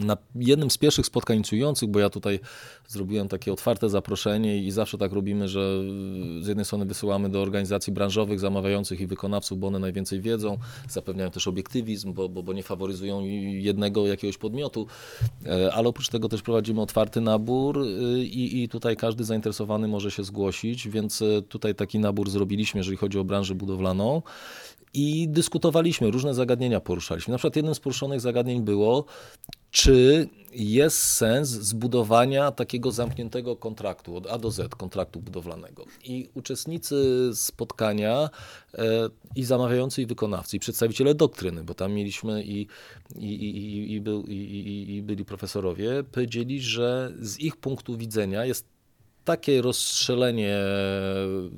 na 0.00 0.16
jednym 0.34 0.70
z 0.70 0.78
pierwszych 0.78 1.06
spotkań 1.06 1.36
inicjujących, 1.36 1.88
bo 1.88 1.98
ja 1.98 2.10
tutaj 2.10 2.40
zrobiłem 2.88 3.28
takie 3.28 3.52
otwarte 3.52 3.88
zaproszenie 3.88 4.58
i 4.58 4.70
zawsze 4.70 4.98
tak 4.98 5.12
robimy, 5.12 5.48
że 5.48 5.80
z 6.40 6.46
jednej 6.46 6.64
strony 6.64 6.84
wysyłamy 6.84 7.28
do 7.28 7.42
organizacji 7.42 7.92
branżowych, 7.92 8.40
zamawiających 8.40 9.00
i 9.00 9.06
wykonawców, 9.06 9.58
bo 9.58 9.66
one 9.66 9.78
najwięcej 9.78 10.20
wiedzą, 10.20 10.58
zapewniają 10.88 11.30
też 11.30 11.48
obiektywizm, 11.48 12.12
bo, 12.12 12.28
bo, 12.28 12.42
bo 12.42 12.52
nie 12.52 12.62
faworyzują 12.62 13.24
jednego 13.52 14.06
jakiegoś 14.06 14.38
podmiotu, 14.38 14.86
e, 15.46 15.72
ale 15.72 15.88
oprócz 15.88 16.08
tego 16.08 16.28
też 16.28 16.42
prowadzimy 16.42 16.80
otwarty 16.80 17.20
nabór 17.20 17.78
e, 17.78 17.84
i, 18.18 18.62
i 18.62 18.68
tutaj 18.68 18.96
każdy 18.96 19.24
zainteresowany 19.24 19.88
może 19.88 20.10
się 20.10 20.24
zgłosić, 20.24 20.88
więc 20.88 21.22
e, 21.22 21.42
tutaj 21.42 21.74
taki 21.74 21.98
nabór 21.98 22.30
zrobiliśmy, 22.30 22.78
jeżeli 22.78 22.96
chodzi 22.96 23.18
o 23.18 23.24
branżę 23.24 23.54
budowlaną 23.54 24.22
i 24.94 25.28
dyskutowaliśmy, 25.28 26.10
różne 26.10 26.34
zagadnienia 26.34 26.80
poruszaliśmy. 26.80 27.32
Na 27.32 27.38
przykład 27.38 27.56
jednym 27.56 27.74
z 27.74 27.80
poruszonych 27.80 28.20
zagadnień 28.20 28.62
było, 28.62 29.04
czy 29.70 30.28
jest 30.52 30.98
sens 30.98 31.48
zbudowania 31.48 32.50
takiego 32.50 32.92
zamkniętego 32.92 33.56
kontraktu 33.56 34.16
od 34.16 34.26
A 34.26 34.38
do 34.38 34.50
Z, 34.50 34.74
kontraktu 34.74 35.20
budowlanego. 35.20 35.84
I 36.04 36.28
uczestnicy 36.34 37.30
spotkania 37.34 38.30
e, 38.74 39.08
i 39.36 39.44
zamawiający, 39.44 40.02
i 40.02 40.06
wykonawcy, 40.06 40.56
i 40.56 40.60
przedstawiciele 40.60 41.14
doktryny, 41.14 41.64
bo 41.64 41.74
tam 41.74 41.92
mieliśmy 41.92 42.44
i, 42.44 42.66
i, 43.16 43.34
i, 43.34 43.92
i, 43.92 44.00
był, 44.00 44.24
i, 44.26 44.86
i 44.96 45.02
byli 45.02 45.24
profesorowie, 45.24 46.04
powiedzieli, 46.12 46.60
że 46.60 47.12
z 47.20 47.40
ich 47.40 47.56
punktu 47.56 47.96
widzenia 47.96 48.44
jest 48.44 48.73
takie 49.24 49.62
rozstrzelenie 49.62 50.58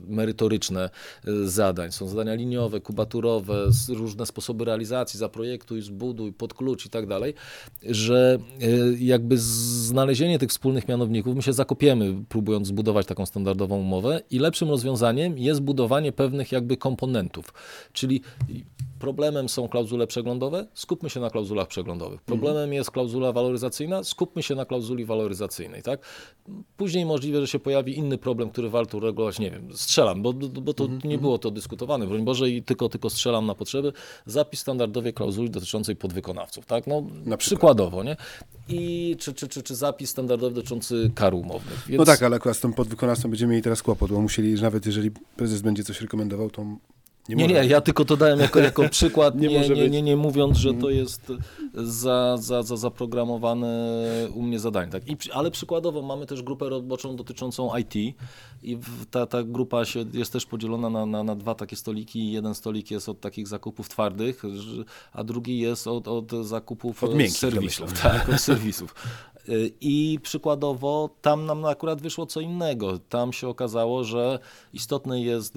merytoryczne 0.08 0.90
e, 1.24 1.48
zadań. 1.48 1.92
Są 1.92 2.08
zadania 2.08 2.34
liniowe, 2.34 2.80
kubaturowe, 2.80 3.68
różne 3.88 4.26
sposoby 4.26 4.64
realizacji, 4.64 5.18
zaprojektuj, 5.18 5.82
zbuduj, 5.82 6.32
pod 6.32 6.54
klucz 6.54 6.86
i 6.86 6.90
tak 6.90 7.06
dalej, 7.06 7.34
że 7.82 8.38
e, 8.62 8.66
jakby 8.98 9.38
znalezienie 9.38 10.38
tych 10.38 10.50
wspólnych 10.50 10.88
mianowników, 10.88 11.36
my 11.36 11.42
się 11.42 11.52
zakopiemy, 11.52 12.14
próbując 12.28 12.68
zbudować 12.68 13.06
taką 13.06 13.26
standardową 13.26 13.78
umowę 13.78 14.20
i 14.30 14.38
lepszym 14.38 14.68
rozwiązaniem 14.68 15.38
jest 15.38 15.60
budowanie 15.60 16.12
pewnych 16.12 16.52
jakby 16.52 16.76
komponentów, 16.76 17.54
czyli 17.92 18.22
Problemem 18.98 19.48
są 19.48 19.68
klauzule 19.68 20.06
przeglądowe, 20.06 20.66
skupmy 20.74 21.10
się 21.10 21.20
na 21.20 21.30
klauzulach 21.30 21.68
przeglądowych. 21.68 22.20
Mhm. 22.20 22.38
Problemem 22.38 22.72
jest 22.72 22.90
klauzula 22.90 23.32
waloryzacyjna, 23.32 24.04
skupmy 24.04 24.42
się 24.42 24.54
na 24.54 24.64
klauzuli 24.64 25.04
waloryzacyjnej. 25.04 25.82
Tak? 25.82 26.00
Później 26.76 27.06
możliwe, 27.06 27.40
że 27.40 27.46
się 27.46 27.58
pojawi 27.58 27.98
inny 27.98 28.18
problem, 28.18 28.50
który 28.50 28.70
warto 28.70 28.96
uregulować, 28.96 29.38
nie 29.38 29.50
wiem, 29.50 29.68
strzelam, 29.72 30.22
bo, 30.22 30.32
bo 30.32 30.74
to 30.74 30.84
mhm. 30.84 31.10
nie 31.10 31.18
było 31.18 31.38
to 31.38 31.50
dyskutowane, 31.50 32.06
broń 32.06 32.24
Boże, 32.24 32.50
i 32.50 32.62
tylko, 32.62 32.88
tylko 32.88 33.10
strzelam 33.10 33.46
na 33.46 33.54
potrzeby, 33.54 33.92
zapis 34.26 34.60
standardowej 34.60 35.14
klauzuli 35.14 35.50
dotyczącej 35.50 35.96
podwykonawców. 35.96 36.66
Tak? 36.66 36.86
No, 36.86 37.02
na 37.24 37.36
przykładowo, 37.36 38.02
nie? 38.02 38.16
I 38.68 39.16
czy, 39.18 39.34
czy, 39.34 39.48
czy, 39.48 39.62
czy 39.62 39.74
zapis 39.74 40.10
standardowy 40.10 40.54
dotyczący 40.54 41.10
kar 41.14 41.34
umownych. 41.34 41.84
Więc... 41.86 41.98
No 41.98 42.04
tak, 42.04 42.22
ale 42.22 42.36
akurat 42.36 42.56
z 42.56 42.60
tym 42.60 42.72
podwykonawcą 42.72 43.30
będziemy 43.30 43.50
mieli 43.50 43.62
teraz 43.62 43.82
kłopot, 43.82 44.10
bo 44.10 44.20
musieli, 44.20 44.56
że 44.56 44.62
nawet 44.62 44.86
jeżeli 44.86 45.10
prezes 45.10 45.62
będzie 45.62 45.84
coś 45.84 46.00
rekomendował, 46.00 46.50
to 46.50 46.66
Nie, 47.28 47.36
nie, 47.36 47.46
nie, 47.46 47.64
ja 47.66 47.80
tylko 47.80 48.04
to 48.04 48.16
dałem 48.16 48.40
jako, 48.40 48.58
jako 48.58 48.88
przykład, 48.98 49.34
nie, 49.34 49.48
nie, 49.48 49.68
nie, 49.68 49.90
nie, 49.90 50.02
nie, 50.02 50.16
mówiąc, 50.16 50.58
że 50.58 50.70
to 50.70 50.76
mhm. 50.76 50.96
jest 50.96 51.32
za, 51.74 52.36
za, 52.36 52.62
za 52.62 52.76
zaprogramowane 52.76 53.98
u 54.34 54.42
mnie 54.42 54.58
zadanie. 54.58 54.92
Tak? 54.92 55.08
I, 55.08 55.16
ale 55.32 55.50
przykładowo 55.50 56.02
mamy 56.02 56.26
też 56.26 56.42
grupę 56.42 56.68
roboczą 56.68 57.16
dotyczącą 57.16 57.76
IT 57.76 57.94
i 58.62 58.78
ta, 59.10 59.26
ta 59.26 59.42
grupa 59.42 59.84
się, 59.84 60.04
jest 60.12 60.32
też 60.32 60.46
podzielona 60.46 60.90
na, 60.90 61.06
na, 61.06 61.24
na 61.24 61.34
dwa 61.34 61.54
takie 61.54 61.76
stoliki. 61.76 62.32
Jeden 62.32 62.54
stolik 62.54 62.90
jest 62.90 63.08
od 63.08 63.20
takich 63.20 63.48
zakupów 63.48 63.88
twardych, 63.88 64.42
a 65.12 65.24
drugi 65.24 65.58
jest 65.58 65.86
od, 65.86 66.08
od 66.08 66.32
zakupów 66.46 67.04
od 67.04 67.30
serwisów. 67.30 68.00
Tak, 68.02 68.28
od 68.28 68.40
serwisów. 68.40 68.94
I 69.80 70.18
przykładowo 70.22 71.10
tam 71.22 71.46
nam 71.46 71.64
akurat 71.64 72.02
wyszło 72.02 72.26
co 72.26 72.40
innego. 72.40 72.98
Tam 72.98 73.32
się 73.32 73.48
okazało, 73.48 74.04
że 74.04 74.38
istotne 74.72 75.20
jest 75.22 75.54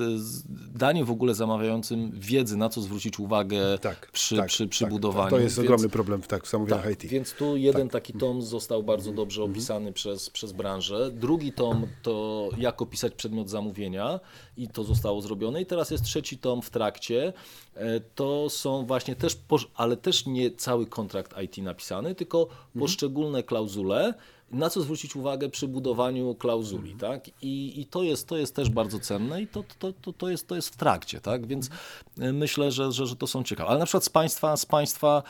danie 0.76 1.06
w 1.06 1.12
ogóle 1.12 1.36
zamawiającym 1.36 2.12
wiedzy, 2.14 2.58
na 2.58 2.70
co 2.70 2.82
zwrócić 2.82 3.20
uwagę 3.20 3.78
tak, 3.82 4.12
przy, 4.12 4.38
tak, 4.38 4.48
przy, 4.48 4.68
przy 4.68 4.84
tak, 4.84 4.94
budowaniu. 4.94 5.30
To 5.30 5.40
jest 5.40 5.56
więc, 5.56 5.68
ogromny 5.68 5.90
problem 5.90 6.22
tak, 6.22 6.44
w 6.44 6.50
zamówieniach 6.50 6.84
tak, 6.84 6.94
IT. 6.94 7.06
Więc 7.06 7.34
tu 7.34 7.58
jeden 7.58 7.90
taki 7.90 8.14
tom 8.14 8.42
został 8.42 8.84
bardzo 8.84 9.12
dobrze 9.12 9.42
mhm. 9.42 9.52
opisany 9.52 9.94
przez, 9.94 10.30
przez 10.30 10.52
branżę. 10.52 11.12
Drugi 11.12 11.52
tom 11.52 11.88
to 12.02 12.50
jak 12.58 12.82
opisać 12.82 13.14
przedmiot 13.14 13.50
zamówienia 13.50 14.20
i 14.58 14.68
to 14.68 14.84
zostało 14.84 15.22
zrobione. 15.22 15.62
I 15.62 15.66
teraz 15.66 15.92
jest 15.92 16.04
trzeci 16.04 16.38
tom 16.38 16.62
w 16.62 16.70
trakcie. 16.70 17.34
E, 17.80 18.00
to 18.16 18.50
są 18.50 18.86
właśnie 18.86 19.16
też, 19.16 19.38
ale 19.76 19.98
też 19.98 20.26
nie 20.26 20.52
cały 20.52 20.86
kontrakt 20.86 21.42
IT 21.42 21.58
napisany, 21.58 22.16
tylko 22.16 22.42
mhm. 22.42 22.80
poszczególne 22.80 23.44
klauzule 23.44 24.14
na 24.52 24.70
co 24.70 24.82
zwrócić 24.82 25.16
uwagę 25.16 25.50
przy 25.50 25.68
budowaniu 25.68 26.36
klauzuli, 26.36 26.92
mhm. 26.92 27.12
tak? 27.12 27.32
I, 27.42 27.82
i 27.82 27.86
to, 27.86 28.04
jest, 28.04 28.28
to 28.28 28.38
jest 28.38 28.56
też 28.56 28.70
bardzo 28.70 29.00
cenne 29.00 29.42
i 29.42 29.48
to, 29.48 29.64
to, 29.80 29.94
to, 30.02 30.14
to, 30.14 30.30
jest, 30.30 30.48
to 30.48 30.56
jest 30.56 30.70
w 30.70 30.78
trakcie, 30.78 31.22
tak? 31.22 31.48
Więc 31.48 31.70
mhm. 32.18 32.38
myślę, 32.38 32.72
że, 32.72 32.92
że, 32.92 33.08
że 33.08 33.16
to 33.16 33.28
są 33.28 33.44
ciekawe. 33.44 33.70
Ale 33.70 33.80
na 33.80 33.86
przykład 33.86 34.04
z 34.04 34.10
państwa, 34.10 34.58
z 34.58 34.66
państwa, 34.66 35.24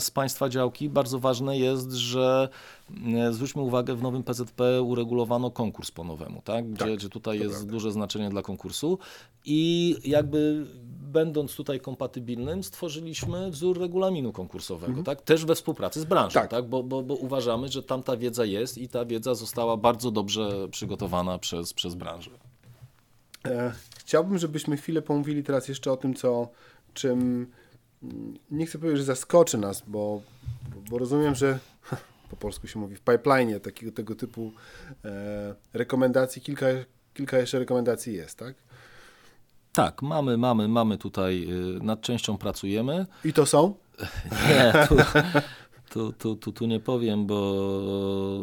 z 0.00 0.10
państwa 0.10 0.48
działki 0.48 0.88
bardzo 0.88 1.18
ważne 1.18 1.58
jest, 1.58 1.92
że 1.92 2.48
e, 2.83 2.83
zwróćmy 3.30 3.62
uwagę, 3.62 3.94
w 3.94 4.02
nowym 4.02 4.22
PZP 4.22 4.82
uregulowano 4.82 5.50
konkurs 5.50 5.90
po 5.90 6.04
nowemu, 6.04 6.42
tak? 6.42 6.70
Gdzie, 6.70 6.84
tak, 6.84 6.94
gdzie 6.94 7.08
tutaj 7.08 7.38
jest 7.38 7.54
prawda. 7.54 7.72
duże 7.72 7.92
znaczenie 7.92 8.30
dla 8.30 8.42
konkursu 8.42 8.98
i 9.44 9.94
jakby 10.04 10.66
będąc 11.12 11.54
tutaj 11.56 11.80
kompatybilnym, 11.80 12.64
stworzyliśmy 12.64 13.50
wzór 13.50 13.80
regulaminu 13.80 14.32
konkursowego, 14.32 14.86
mhm. 14.86 15.04
tak? 15.04 15.22
Też 15.22 15.44
we 15.44 15.54
współpracy 15.54 16.00
z 16.00 16.04
branżą, 16.04 16.40
tak? 16.40 16.50
tak? 16.50 16.68
Bo, 16.68 16.82
bo, 16.82 17.02
bo 17.02 17.14
uważamy, 17.14 17.68
że 17.68 17.82
tam 17.82 18.02
ta 18.02 18.16
wiedza 18.16 18.44
jest 18.44 18.78
i 18.78 18.88
ta 18.88 19.04
wiedza 19.04 19.34
została 19.34 19.76
bardzo 19.76 20.10
dobrze 20.10 20.68
przygotowana 20.70 21.38
przez, 21.38 21.74
przez 21.74 21.94
branżę. 21.94 22.30
E, 23.44 23.72
chciałbym, 23.98 24.38
żebyśmy 24.38 24.76
chwilę 24.76 25.02
pomówili 25.02 25.42
teraz 25.42 25.68
jeszcze 25.68 25.92
o 25.92 25.96
tym, 25.96 26.14
co, 26.14 26.48
czym 26.94 27.46
mm, 28.02 28.38
nie 28.50 28.66
chcę 28.66 28.78
powiedzieć, 28.78 28.98
że 28.98 29.04
zaskoczy 29.04 29.58
nas, 29.58 29.82
bo, 29.86 30.20
bo 30.90 30.98
rozumiem, 30.98 31.34
że 31.34 31.58
po 32.34 32.40
polsku 32.40 32.66
się 32.66 32.78
mówi 32.78 32.96
w 32.96 33.00
pipeline 33.00 33.60
takiego 33.60 33.92
tego 33.92 34.14
typu 34.14 34.52
e, 35.04 35.54
rekomendacji, 35.72 36.42
kilka, 36.42 36.66
kilka 37.14 37.38
jeszcze 37.38 37.58
rekomendacji 37.58 38.14
jest, 38.14 38.38
tak? 38.38 38.54
Tak, 39.72 40.02
mamy, 40.02 40.36
mamy, 40.36 40.68
mamy 40.68 40.98
tutaj, 40.98 41.46
y, 41.76 41.84
nad 41.84 42.00
częścią 42.00 42.38
pracujemy. 42.38 43.06
I 43.24 43.32
to 43.32 43.46
są? 43.46 43.74
Nie, 44.48 44.86
tu, 44.88 44.96
tu, 45.94 46.12
tu, 46.12 46.36
tu, 46.36 46.52
tu 46.52 46.66
nie 46.66 46.80
powiem, 46.80 47.26
bo 47.26 47.36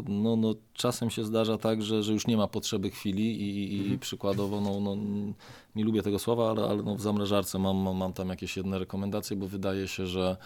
no, 0.08 0.36
no, 0.36 0.56
czasem 0.74 1.10
się 1.10 1.26
zdarza 1.26 1.58
tak, 1.58 1.82
że, 1.82 2.04
że 2.04 2.14
już 2.14 2.28
nie 2.28 2.38
ma 2.38 2.48
potrzeby 2.48 2.90
chwili 2.90 3.42
i, 3.42 3.76
i 3.76 3.80
mhm. 3.80 4.00
przykładowo, 4.00 4.62
no, 4.62 4.80
no, 4.80 4.96
nie 5.76 5.84
lubię 5.84 6.02
tego 6.02 6.20
słowa, 6.20 6.52
ale, 6.52 6.64
ale 6.64 6.84
no, 6.84 6.96
w 6.96 7.02
zamrażarce 7.02 7.60
mam, 7.60 7.78
mam, 7.78 7.98
mam 7.98 8.14
tam 8.14 8.30
jakieś 8.30 8.58
jedne 8.58 8.80
rekomendacje, 8.80 9.38
bo 9.38 9.48
wydaje 9.48 9.88
się, 9.88 10.08
że, 10.08 10.38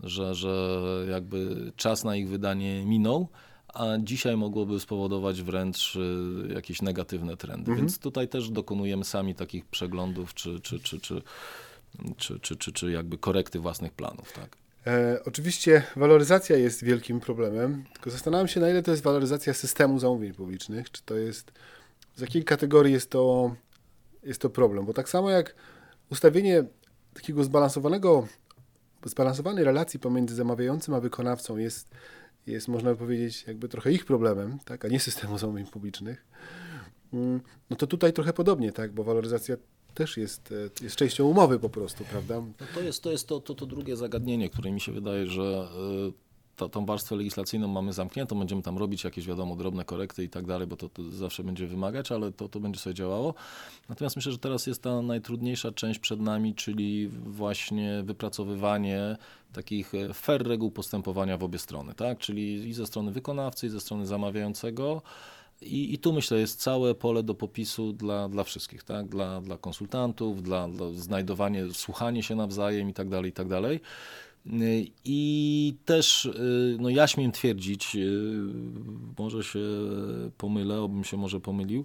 że, 0.00 0.34
że 0.34 0.78
jakby 1.10 1.72
czas 1.76 2.04
na 2.04 2.16
ich 2.16 2.28
wydanie 2.28 2.84
minął 2.84 3.28
a 3.74 3.84
dzisiaj 3.98 4.36
mogłoby 4.36 4.80
spowodować 4.80 5.42
wręcz 5.42 5.96
y, 5.96 6.54
jakieś 6.54 6.82
negatywne 6.82 7.36
trendy. 7.36 7.70
Mhm. 7.70 7.78
Więc 7.78 7.98
tutaj 7.98 8.28
też 8.28 8.50
dokonujemy 8.50 9.04
sami 9.04 9.34
takich 9.34 9.66
przeglądów 9.66 10.34
czy, 10.34 10.60
czy, 10.60 10.80
czy, 10.80 11.00
czy, 11.00 11.22
czy, 12.16 12.40
czy, 12.40 12.56
czy, 12.56 12.72
czy 12.72 12.92
jakby 12.92 13.18
korekty 13.18 13.58
własnych 13.58 13.92
planów. 13.92 14.32
Tak? 14.32 14.61
E, 14.86 15.20
oczywiście 15.24 15.82
waloryzacja 15.96 16.56
jest 16.56 16.84
wielkim 16.84 17.20
problemem, 17.20 17.84
tylko 17.92 18.10
zastanawiam 18.10 18.48
się, 18.48 18.60
na 18.60 18.70
ile 18.70 18.82
to 18.82 18.90
jest 18.90 19.02
waloryzacja 19.02 19.54
systemu 19.54 19.98
zamówień 19.98 20.32
publicznych, 20.34 20.90
czy 20.90 21.02
to 21.02 21.16
jest, 21.16 21.52
z 22.16 22.20
jakiej 22.20 22.44
kategorii 22.44 22.92
jest 22.92 23.10
to, 23.10 23.54
jest 24.22 24.40
to 24.40 24.50
problem, 24.50 24.86
bo 24.86 24.92
tak 24.92 25.08
samo 25.08 25.30
jak 25.30 25.54
ustawienie 26.10 26.64
takiego 27.14 27.44
zbalansowanego, 27.44 28.28
zbalansowanej 29.04 29.64
relacji 29.64 30.00
pomiędzy 30.00 30.34
zamawiającym 30.34 30.94
a 30.94 31.00
wykonawcą 31.00 31.56
jest 31.56 31.88
jest, 32.46 32.68
można 32.68 32.94
powiedzieć, 32.94 33.44
jakby 33.46 33.68
trochę 33.68 33.92
ich 33.92 34.04
problemem, 34.04 34.58
tak, 34.64 34.84
a 34.84 34.88
nie 34.88 35.00
systemu 35.00 35.38
zamówień 35.38 35.66
publicznych, 35.66 36.24
mm, 37.12 37.40
no 37.70 37.76
to 37.76 37.86
tutaj 37.86 38.12
trochę 38.12 38.32
podobnie, 38.32 38.72
tak, 38.72 38.92
bo 38.92 39.04
waloryzacja 39.04 39.56
też 39.94 40.16
jest, 40.16 40.54
e, 40.80 40.84
jest 40.84 40.96
częścią 40.96 41.24
umowy 41.24 41.58
po 41.58 41.68
prostu, 41.68 42.04
prawda? 42.04 42.40
No 42.40 42.66
to 42.74 42.80
jest, 42.80 43.02
to, 43.02 43.10
jest 43.10 43.28
to, 43.28 43.40
to, 43.40 43.54
to 43.54 43.66
drugie 43.66 43.96
zagadnienie, 43.96 44.50
które 44.50 44.72
mi 44.72 44.80
się 44.80 44.92
wydaje, 44.92 45.26
że 45.26 45.68
e, 46.58 46.68
tą 46.68 46.86
warstwę 46.86 47.16
legislacyjną 47.16 47.68
mamy 47.68 47.92
zamkniętą, 47.92 48.38
będziemy 48.38 48.62
tam 48.62 48.78
robić 48.78 49.04
jakieś, 49.04 49.26
wiadomo, 49.26 49.56
drobne 49.56 49.84
korekty 49.84 50.24
i 50.24 50.28
tak 50.28 50.46
dalej, 50.46 50.66
bo 50.66 50.76
to, 50.76 50.88
to, 50.88 51.10
zawsze 51.10 51.44
będzie 51.44 51.66
wymagać, 51.66 52.12
ale 52.12 52.32
to, 52.32 52.48
to 52.48 52.60
będzie 52.60 52.80
sobie 52.80 52.94
działało. 52.94 53.34
Natomiast 53.88 54.16
myślę, 54.16 54.32
że 54.32 54.38
teraz 54.38 54.66
jest 54.66 54.82
ta 54.82 55.02
najtrudniejsza 55.02 55.72
część 55.72 55.98
przed 55.98 56.20
nami, 56.20 56.54
czyli 56.54 57.08
właśnie 57.08 58.02
wypracowywanie 58.04 59.16
takich 59.52 59.94
e, 59.94 60.14
fair 60.14 60.48
reguł 60.48 60.70
postępowania 60.70 61.36
w 61.36 61.44
obie 61.44 61.58
strony, 61.58 61.94
tak? 61.94 62.18
Czyli 62.18 62.68
i 62.68 62.74
ze 62.74 62.86
strony 62.86 63.12
wykonawcy, 63.12 63.66
i 63.66 63.70
ze 63.70 63.80
strony 63.80 64.06
zamawiającego. 64.06 65.02
I, 65.64 65.94
I, 65.94 65.98
tu 65.98 66.12
myślę, 66.12 66.38
jest 66.38 66.60
całe 66.60 66.94
pole 66.94 67.22
do 67.22 67.34
popisu 67.34 67.92
dla, 67.92 68.28
dla 68.28 68.44
wszystkich, 68.44 68.84
tak? 68.84 69.08
dla, 69.08 69.40
dla 69.40 69.58
konsultantów, 69.58 70.42
dla, 70.42 70.68
dla 70.68 70.92
znajdowania, 70.92 71.62
słuchanie 71.72 72.22
się 72.22 72.34
nawzajem 72.34 72.90
i 72.90 72.94
tak 72.94 73.08
dalej, 73.08 73.30
i 73.30 73.32
tak 73.32 73.48
dalej. 73.48 73.80
I 75.04 75.74
też 75.84 76.24
y, 76.24 76.76
no 76.80 76.88
ja 76.88 77.06
śmiem 77.06 77.32
twierdzić, 77.32 77.96
y, 77.96 78.28
może 79.18 79.44
się 79.44 79.60
pomylę, 80.38 80.80
obym 80.80 81.04
się 81.04 81.16
może 81.16 81.40
pomylił, 81.40 81.84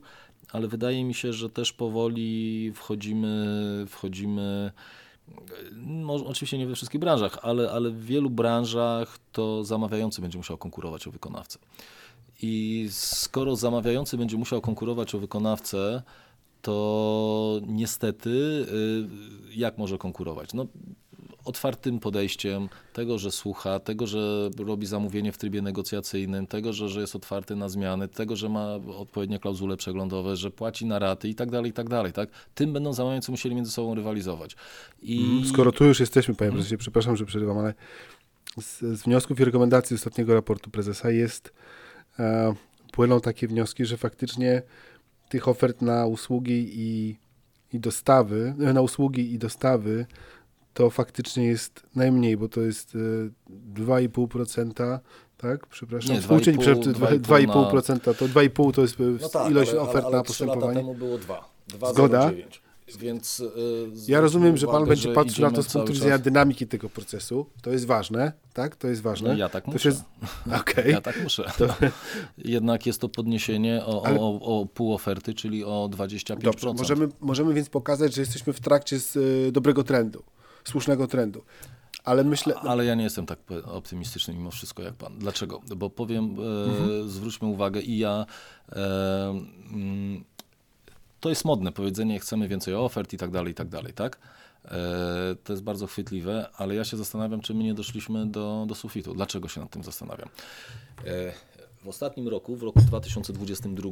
ale 0.51 0.67
wydaje 0.67 1.03
mi 1.03 1.13
się, 1.13 1.33
że 1.33 1.49
też 1.49 1.73
powoli 1.73 2.71
wchodzimy, 2.75 3.85
wchodzimy 3.89 4.71
może, 5.85 6.25
oczywiście 6.25 6.57
nie 6.57 6.67
we 6.67 6.75
wszystkich 6.75 7.01
branżach, 7.01 7.39
ale, 7.41 7.71
ale 7.71 7.89
w 7.89 8.05
wielu 8.05 8.29
branżach 8.29 9.17
to 9.31 9.63
zamawiający 9.63 10.21
będzie 10.21 10.37
musiał 10.37 10.57
konkurować 10.57 11.07
o 11.07 11.11
wykonawcę. 11.11 11.59
I 12.41 12.87
skoro 12.91 13.55
zamawiający 13.55 14.17
będzie 14.17 14.37
musiał 14.37 14.61
konkurować 14.61 15.15
o 15.15 15.19
wykonawcę, 15.19 16.03
to 16.61 17.61
niestety 17.67 18.29
y, 18.29 19.55
jak 19.55 19.77
może 19.77 19.97
konkurować? 19.97 20.53
No, 20.53 20.65
otwartym 21.47 21.99
podejściem, 21.99 22.69
tego, 22.93 23.17
że 23.17 23.31
słucha, 23.31 23.79
tego, 23.79 24.07
że 24.07 24.49
robi 24.59 24.85
zamówienie 24.85 25.31
w 25.31 25.37
trybie 25.37 25.61
negocjacyjnym, 25.61 26.47
tego, 26.47 26.73
że, 26.73 26.89
że 26.89 27.01
jest 27.01 27.15
otwarty 27.15 27.55
na 27.55 27.69
zmiany, 27.69 28.07
tego, 28.07 28.35
że 28.35 28.49
ma 28.49 28.75
odpowiednie 28.75 29.39
klauzule 29.39 29.77
przeglądowe, 29.77 30.35
że 30.35 30.51
płaci 30.51 30.85
na 30.85 30.99
raty 30.99 31.29
i 31.29 31.35
tak 31.35 31.51
dalej, 31.51 31.71
i 31.71 31.73
tak 31.73 31.89
dalej. 31.89 32.13
Tak? 32.13 32.29
Tym 32.55 32.73
będą 32.73 32.93
zamawiający 32.93 33.31
musieli 33.31 33.55
między 33.55 33.71
sobą 33.71 33.95
rywalizować. 33.95 34.55
I... 35.01 35.19
Mhm. 35.19 35.45
Skoro 35.45 35.71
tu 35.71 35.85
już 35.85 35.99
jesteśmy, 35.99 36.35
panie 36.35 36.47
mhm. 36.47 36.61
prezesie, 36.61 36.77
przepraszam, 36.77 37.17
że 37.17 37.25
przerywam, 37.25 37.57
ale 37.57 37.73
z, 38.61 38.79
z 38.79 39.03
wniosków 39.03 39.39
i 39.39 39.45
rekomendacji 39.45 39.95
ostatniego 39.95 40.33
raportu 40.33 40.69
prezesa 40.69 41.11
jest, 41.11 41.53
płyną 42.91 43.21
takie 43.21 43.47
wnioski, 43.47 43.85
że 43.85 43.97
faktycznie 43.97 44.61
tych 45.29 45.47
ofert 45.47 45.81
na 45.81 46.05
usługi 46.05 46.71
i, 46.73 47.17
i 47.73 47.79
dostawy, 47.79 48.53
na 48.57 48.81
usługi 48.81 49.33
i 49.33 49.39
dostawy 49.39 50.05
to 50.73 50.89
faktycznie 50.89 51.45
jest 51.45 51.83
najmniej, 51.95 52.37
bo 52.37 52.49
to 52.49 52.61
jest 52.61 52.97
2,5%, 53.73 54.83
e, 54.83 54.99
tak? 55.37 55.67
Przepraszam, 55.67 56.15
Nie, 56.15 56.21
2,5%, 56.21 57.99
to 57.99 58.13
2,5% 58.13 58.73
to 58.73 58.81
jest 58.81 58.99
e, 58.99 59.03
no 59.03 59.29
tak, 59.29 59.51
ilość 59.51 59.71
ale, 59.71 59.81
ofert 59.81 60.05
ale, 60.05 60.17
na 60.17 60.23
postępowanie. 60.23 60.67
lata 60.67 60.79
temu 60.79 60.95
było 60.95 61.17
2. 61.17 61.49
2 61.67 61.93
Zgoda? 61.93 62.31
Więc, 62.99 63.39
yy, 63.39 63.91
ja 64.07 64.21
rozumiem, 64.21 64.57
że 64.57 64.67
Pan 64.67 64.85
będzie 64.85 65.13
patrzył 65.13 65.45
na 65.45 65.51
to 65.51 65.63
z 65.63 65.73
punktu 65.73 65.93
widzenia 65.93 66.17
dynamiki 66.17 66.67
tego 66.67 66.89
procesu. 66.89 67.45
To 67.61 67.71
jest 67.71 67.85
ważne, 67.85 68.31
tak? 68.53 68.75
To 68.75 68.87
jest 68.87 69.01
ważne. 69.01 69.29
No 69.29 69.35
ja 69.35 69.49
tak 69.49 69.67
muszę. 69.67 69.89
Jest... 69.89 70.03
Okay. 70.61 70.91
Ja 70.91 71.01
tak 71.01 71.23
muszę. 71.23 71.51
To... 71.57 71.75
Jednak 72.37 72.85
jest 72.85 73.01
to 73.01 73.09
podniesienie 73.09 73.85
o, 73.85 74.05
Ale... 74.05 74.19
o, 74.19 74.39
o 74.41 74.65
pół 74.65 74.93
oferty, 74.93 75.33
czyli 75.33 75.63
o 75.63 75.89
25%. 75.91 76.41
Dobrze, 76.41 76.73
możemy, 76.73 77.07
możemy 77.19 77.53
więc 77.53 77.69
pokazać, 77.69 78.13
że 78.15 78.21
jesteśmy 78.21 78.53
w 78.53 78.59
trakcie 78.59 78.99
z, 78.99 79.15
y, 79.15 79.51
dobrego 79.51 79.83
trendu 79.83 80.23
słusznego 80.67 81.07
trendu. 81.07 81.43
Ale 82.03 82.23
myślę. 82.23 82.55
Ale 82.55 82.85
ja 82.85 82.95
nie 82.95 83.03
jestem 83.03 83.25
tak 83.25 83.39
optymistyczny 83.65 84.33
mimo 84.33 84.51
wszystko 84.51 84.83
jak 84.83 84.93
pan. 84.93 85.19
Dlaczego? 85.19 85.61
Bo 85.77 85.89
powiem, 85.89 86.25
mhm. 86.25 87.05
e, 87.05 87.09
zwróćmy 87.09 87.47
uwagę, 87.47 87.81
i 87.81 87.97
ja. 87.97 88.25
E, 88.71 89.29
mm, 89.73 90.23
to 91.19 91.29
jest 91.29 91.45
modne 91.45 91.71
powiedzenie, 91.71 92.19
chcemy 92.19 92.47
więcej 92.47 92.73
ofert 92.73 93.13
i 93.13 93.17
tak 93.17 93.31
dalej, 93.31 93.51
i 93.51 93.55
tak 93.55 93.67
dalej, 93.67 93.93
tak? 93.93 94.19
E, 94.65 95.35
to 95.43 95.53
jest 95.53 95.63
bardzo 95.63 95.87
chwytliwe, 95.87 96.49
ale 96.55 96.75
ja 96.75 96.83
się 96.83 96.97
zastanawiam, 96.97 97.41
czy 97.41 97.53
my 97.53 97.63
nie 97.63 97.73
doszliśmy 97.73 98.25
do, 98.27 98.65
do 98.67 98.75
sufitu. 98.75 99.13
Dlaczego 99.13 99.47
się 99.47 99.61
nad 99.61 99.69
tym 99.69 99.83
zastanawiam? 99.83 100.29
E, 101.05 101.33
w 101.83 101.87
ostatnim 101.87 102.27
roku, 102.27 102.55
w 102.55 102.63
roku 102.63 102.79
2022, 102.81 103.89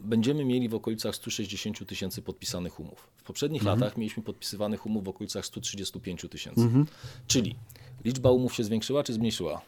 będziemy 0.00 0.44
mieli 0.44 0.68
w 0.68 0.74
okolicach 0.74 1.14
160 1.14 1.86
tysięcy 1.86 2.22
podpisanych 2.22 2.80
umów. 2.80 3.08
W 3.16 3.22
poprzednich 3.22 3.62
mhm. 3.62 3.80
latach 3.80 3.96
mieliśmy 3.96 4.22
podpisywanych 4.22 4.86
umów 4.86 5.04
w 5.04 5.08
okolicach 5.08 5.46
135 5.46 6.26
tysięcy. 6.30 6.60
Mhm. 6.60 6.86
Czyli 7.26 7.56
liczba 8.04 8.30
umów 8.30 8.54
się 8.54 8.64
zwiększyła 8.64 9.02
czy 9.02 9.12
zmniejszyła? 9.12 9.60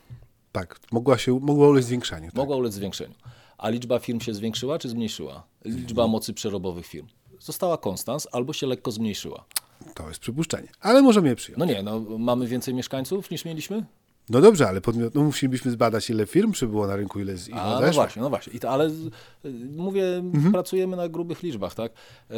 Tak, 0.52 0.80
mogła 0.92 1.18
się, 1.18 1.40
mogła 1.40 1.68
ulec 1.68 1.84
zwiększaniu. 1.84 2.26
Tak. 2.26 2.34
Mogła 2.34 2.56
ulec 2.56 2.74
zwiększeniu. 2.74 3.14
A 3.58 3.68
liczba 3.68 3.98
firm 3.98 4.20
się 4.20 4.34
zwiększyła 4.34 4.78
czy 4.78 4.88
zmniejszyła? 4.88 5.46
Liczba 5.64 6.06
mocy 6.06 6.34
przerobowych 6.34 6.86
firm. 6.86 7.06
Została 7.38 7.78
konstans 7.78 8.28
albo 8.32 8.52
się 8.52 8.66
lekko 8.66 8.90
zmniejszyła. 8.90 9.44
To 9.94 10.08
jest 10.08 10.20
przypuszczenie, 10.20 10.68
ale 10.80 11.02
możemy 11.02 11.28
je 11.28 11.36
przyjąć. 11.36 11.58
No 11.58 11.64
nie, 11.64 11.82
no 11.82 12.00
mamy 12.00 12.46
więcej 12.46 12.74
mieszkańców 12.74 13.30
niż 13.30 13.44
mieliśmy? 13.44 13.84
No 14.30 14.40
dobrze, 14.40 14.68
ale 14.68 14.80
podmiot, 14.80 15.14
no 15.14 15.22
musielibyśmy 15.22 15.70
zbadać, 15.70 16.10
ile 16.10 16.26
firm 16.26 16.52
przybyło 16.52 16.86
na 16.86 16.96
rynku, 16.96 17.20
ile 17.20 17.36
z 17.36 17.50
A, 17.52 17.80
No 17.80 17.92
właśnie, 17.92 18.22
no 18.22 18.28
właśnie. 18.28 18.52
I 18.52 18.60
to, 18.60 18.70
ale 18.70 18.90
mówię, 19.76 20.16
mhm. 20.16 20.52
pracujemy 20.52 20.96
na 20.96 21.08
grubych 21.08 21.42
liczbach, 21.42 21.74
tak? 21.74 21.92
E, 22.30 22.34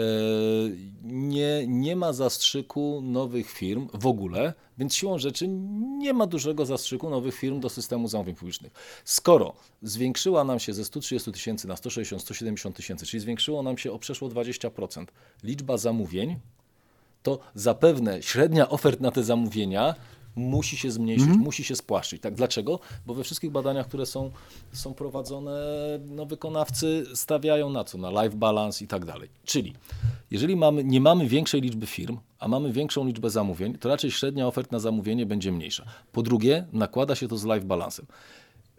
nie, 1.03 1.65
nie 1.67 1.97
ma 1.97 2.13
zastrzyku 2.13 3.01
nowych 3.05 3.51
firm 3.51 3.89
w 3.95 4.07
ogóle, 4.07 4.53
więc 4.79 4.95
siłą 4.95 5.19
rzeczy 5.19 5.49
nie 5.99 6.13
ma 6.13 6.27
dużego 6.27 6.67
zastrzyku 6.67 7.11
nowych 7.11 7.35
firm 7.35 7.61
do 7.61 7.69
systemu 7.69 8.09
zamówień 8.09 8.35
publicznych. 8.35 8.73
Skoro 9.05 9.55
zwiększyła 9.83 10.45
nam 10.45 10.59
się 10.59 10.75
ze 10.75 10.85
130 10.85 11.33
tysięcy 11.33 11.69
na 11.69 11.75
160-170 11.75 12.73
tysięcy, 12.73 13.07
czyli 13.07 13.21
zwiększyło 13.21 13.63
nam 13.63 13.79
się 13.79 13.93
o 13.93 13.99
przeszło 13.99 14.29
20% 14.29 15.05
liczba 15.43 15.77
zamówień, 15.77 16.37
to 17.23 17.39
zapewne 17.55 18.23
średnia 18.23 18.69
ofert 18.69 19.01
na 19.01 19.11
te 19.11 19.25
zamówienia 19.25 19.95
musi 20.37 20.77
się 20.77 20.91
zmniejszyć, 20.91 21.29
mm. 21.29 21.41
musi 21.41 21.65
się 21.65 21.77
spłaszczyć. 21.77 22.23
Tak, 22.23 22.35
dlaczego? 22.35 22.81
Bo 23.07 23.15
we 23.15 23.25
wszystkich 23.25 23.51
badaniach, 23.51 23.89
które 23.89 24.07
są, 24.07 24.31
są 24.73 24.95
prowadzone, 24.95 25.61
no, 26.07 26.27
wykonawcy 26.27 27.07
stawiają 27.15 27.71
na 27.71 27.85
co? 27.85 27.99
Na 27.99 28.23
life 28.23 28.37
balance 28.37 28.85
i 28.85 28.89
tak 28.89 29.05
dalej. 29.05 29.29
Czyli 29.45 29.75
jeżeli 30.31 30.57
mamy, 30.57 30.85
nie 30.85 31.01
mamy 31.01 31.29
większej 31.29 31.61
liczby 31.61 31.87
firm, 31.87 32.19
a 32.39 32.49
mamy 32.49 32.73
większą 32.73 33.07
liczbę 33.07 33.31
zamówień, 33.31 33.79
to 33.79 33.89
raczej 33.89 34.11
średnia 34.11 34.47
ofert 34.47 34.73
na 34.73 34.79
zamówienie 34.79 35.27
będzie 35.27 35.53
mniejsza. 35.53 35.85
Po 36.13 36.23
drugie, 36.23 36.67
nakłada 36.73 37.15
się 37.15 37.29
to 37.29 37.39
z 37.39 37.45
life 37.45 37.61
balansem. 37.61 38.07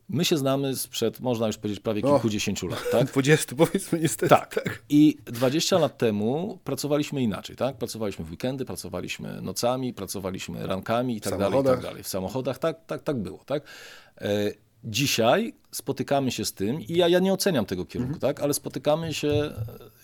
My 0.10 0.26
się 0.26 0.38
znamy 0.38 0.76
sprzed, 0.76 1.20
można 1.20 1.48
już 1.48 1.58
powiedzieć, 1.58 1.84
prawie 1.84 2.02
kilkudziesięciu 2.02 2.68
lat, 2.68 2.84
tak? 2.92 3.08
20 3.12 3.56
powiedzmy 3.56 4.00
niestety. 4.00 4.30
Tak. 4.30 4.56
tak. 4.56 4.84
I 4.90 5.18
20 5.26 5.78
lat 5.78 5.98
temu 5.98 6.60
pracowaliśmy 6.64 7.22
inaczej, 7.22 7.56
tak? 7.56 7.78
Pracowaliśmy 7.78 8.26
w 8.26 8.32
weekendy, 8.32 8.66
pracowaliśmy 8.66 9.42
nocami, 9.42 9.94
pracowaliśmy 9.94 10.68
rankami 10.68 11.18
i 11.18 11.22
tak 11.22 11.38
dalej, 11.38 11.60
i 11.60 11.64
tak 11.64 11.82
dalej. 11.82 12.04
W 12.04 12.08
samochodach, 12.08 12.58
tak, 12.58 12.86
tak, 12.86 13.04
tak 13.04 13.18
było, 13.18 13.44
tak? 13.46 13.64
E, 14.86 14.90
Dzisiaj 14.90 15.54
spotykamy 15.72 16.32
się 16.32 16.46
z 16.46 16.54
tym 16.54 16.82
i 16.82 16.94
ja, 16.94 17.08
ja 17.08 17.20
nie 17.20 17.34
oceniam 17.34 17.66
tego 17.66 17.86
kierunku, 17.86 18.14
mhm. 18.14 18.34
tak? 18.34 18.44
ale 18.44 18.54
spotykamy 18.54 19.14
się, 19.14 19.54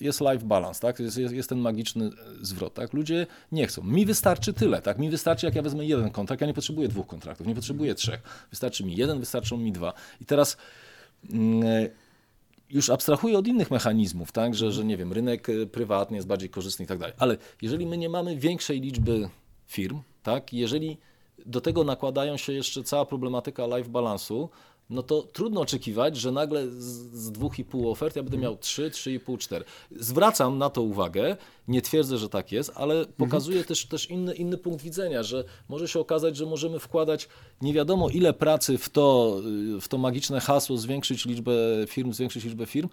jest 0.02 0.22
life 0.22 0.46
balance, 0.46 0.80
tak? 0.80 1.00
jest, 1.00 1.18
jest, 1.18 1.34
jest, 1.34 1.50
ten 1.50 1.60
magiczny 1.60 2.10
zwrot. 2.42 2.74
Tak? 2.74 2.94
Ludzie 2.94 3.28
nie 3.52 3.68
chcą. 3.68 3.84
Mi 3.84 4.06
wystarczy 4.06 4.54
tyle. 4.54 4.82
Tak? 4.82 4.98
Mi 4.98 5.10
wystarczy, 5.10 5.46
jak 5.46 5.56
ja 5.56 5.62
wezmę 5.62 5.86
jeden 5.86 6.10
kontrakt, 6.10 6.42
ja 6.42 6.48
nie 6.48 6.54
potrzebuję 6.54 6.88
dwóch 6.88 7.08
kontraktów, 7.08 7.48
nie 7.48 7.56
potrzebuję 7.56 7.96
trzech. 7.96 8.48
Wystarczy 8.50 8.84
mi 8.86 8.96
jeden, 8.96 9.20
wystarczą 9.20 9.58
mi 9.58 9.72
dwa. 9.72 9.94
I 10.22 10.26
teraz 10.26 10.58
mm, 11.30 11.64
już 12.70 12.90
abstrahuję 12.90 13.38
od 13.38 13.48
innych 13.48 13.72
mechanizmów, 13.72 14.32
tak? 14.32 14.56
że, 14.56 14.72
że 14.72 14.86
nie 14.86 14.98
wiem, 14.98 15.14
rynek 15.14 15.48
prywatny 15.72 16.18
jest 16.18 16.28
bardziej 16.28 16.50
korzystny 16.50 16.86
i 16.86 16.88
tak 16.88 16.98
dalej. 16.98 17.16
Ale 17.18 17.38
jeżeli 17.62 17.86
my 17.86 17.98
nie 17.98 18.10
mamy 18.10 18.38
większej 18.38 18.82
liczby 18.82 19.30
firm, 19.68 20.02
tak? 20.24 20.54
jeżeli 20.54 20.98
do 21.46 21.62
tego 21.62 21.84
nakładają 21.84 22.38
się 22.38 22.54
jeszcze 22.54 22.84
cała 22.84 23.06
problematyka 23.06 23.78
life 23.78 23.90
balansu, 23.90 24.50
no 24.92 25.04
to 25.04 25.22
trudno 25.22 25.62
oczekiwać, 25.62 26.18
że 26.18 26.32
nagle 26.32 26.68
z 26.68 27.32
dwóch 27.32 27.60
i 27.60 27.66
pół 27.66 27.92
ofert 27.92 28.16
ja 28.16 28.24
będę 28.24 28.38
miał 28.38 28.58
trzy, 28.58 28.92
trzy 28.92 29.14
i 29.14 29.20
pół, 29.20 29.38
cztery. 29.38 29.66
Zwracam 29.92 30.58
na 30.58 30.70
to 30.70 30.82
uwagę, 30.82 31.38
nie 31.68 31.82
twierdzę, 31.82 32.18
że 32.18 32.30
tak 32.30 32.52
jest, 32.52 32.72
ale 32.76 33.06
pokazuję 33.06 33.58
mhm. 33.58 33.68
też, 33.68 33.86
też 33.86 34.10
inny, 34.10 34.36
inny 34.36 34.58
punkt 34.58 34.84
widzenia, 34.84 35.24
że 35.24 35.44
może 35.70 35.88
się 35.88 36.00
okazać, 36.00 36.38
że 36.38 36.46
możemy 36.46 36.80
wkładać 36.80 37.28
nie 37.62 37.74
wiadomo 37.74 38.10
ile 38.10 38.34
pracy 38.34 38.78
w 38.78 38.90
to, 38.90 39.38
w 39.82 39.88
to 39.88 39.98
magiczne 39.98 40.40
hasło, 40.40 40.78
zwiększyć 40.78 41.26
liczbę 41.26 41.52
firm, 41.88 42.14
zwiększyć 42.14 42.44
liczbę 42.44 42.66
firm, 42.66 42.90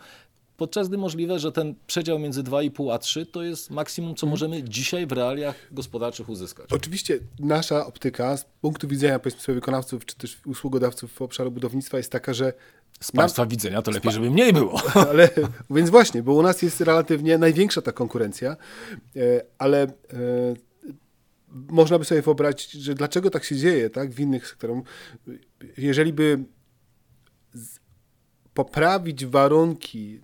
podczas 0.58 0.88
gdy 0.88 0.98
możliwe, 0.98 1.38
że 1.38 1.52
ten 1.52 1.74
przedział 1.86 2.18
między 2.18 2.42
2,5 2.42 2.92
a 2.94 2.98
3 2.98 3.26
to 3.26 3.42
jest 3.42 3.70
maksimum, 3.70 4.14
co 4.14 4.26
mhm. 4.26 4.30
możemy 4.30 4.62
dzisiaj 4.62 5.06
w 5.06 5.12
realiach 5.12 5.56
gospodarczych 5.72 6.28
uzyskać. 6.28 6.72
Oczywiście 6.72 7.18
nasza 7.38 7.86
optyka 7.86 8.36
z 8.36 8.44
punktu 8.60 8.88
widzenia 8.88 9.18
powiedzmy 9.18 9.42
sobie 9.42 9.54
wykonawców 9.54 10.06
czy 10.06 10.16
też 10.16 10.40
usługodawców 10.46 11.12
w 11.12 11.22
obszarze 11.22 11.50
budownictwa 11.50 11.96
jest 11.96 12.12
taka, 12.12 12.34
że 12.34 12.52
z 13.00 13.12
Państwa 13.12 13.42
nam... 13.42 13.48
widzenia 13.48 13.82
to 13.82 13.90
lepiej, 13.90 14.12
żeby 14.12 14.30
mniej 14.30 14.52
było. 14.52 14.80
Ale, 15.10 15.30
więc 15.70 15.90
właśnie, 15.90 16.22
bo 16.22 16.34
u 16.34 16.42
nas 16.42 16.62
jest 16.62 16.80
relatywnie 16.80 17.38
największa 17.38 17.82
ta 17.82 17.92
konkurencja, 17.92 18.56
e, 19.16 19.20
ale 19.58 19.82
e, 19.82 19.88
można 21.52 21.98
by 21.98 22.04
sobie 22.04 22.22
wyobrazić, 22.22 22.70
że 22.70 22.94
dlaczego 22.94 23.30
tak 23.30 23.44
się 23.44 23.56
dzieje 23.56 23.90
tak, 23.90 24.10
w 24.10 24.20
innych 24.20 24.48
sektorach. 24.48 24.78
Jeżeli 25.76 26.12
by 26.12 26.44
poprawić 28.54 29.26
warunki 29.26 30.20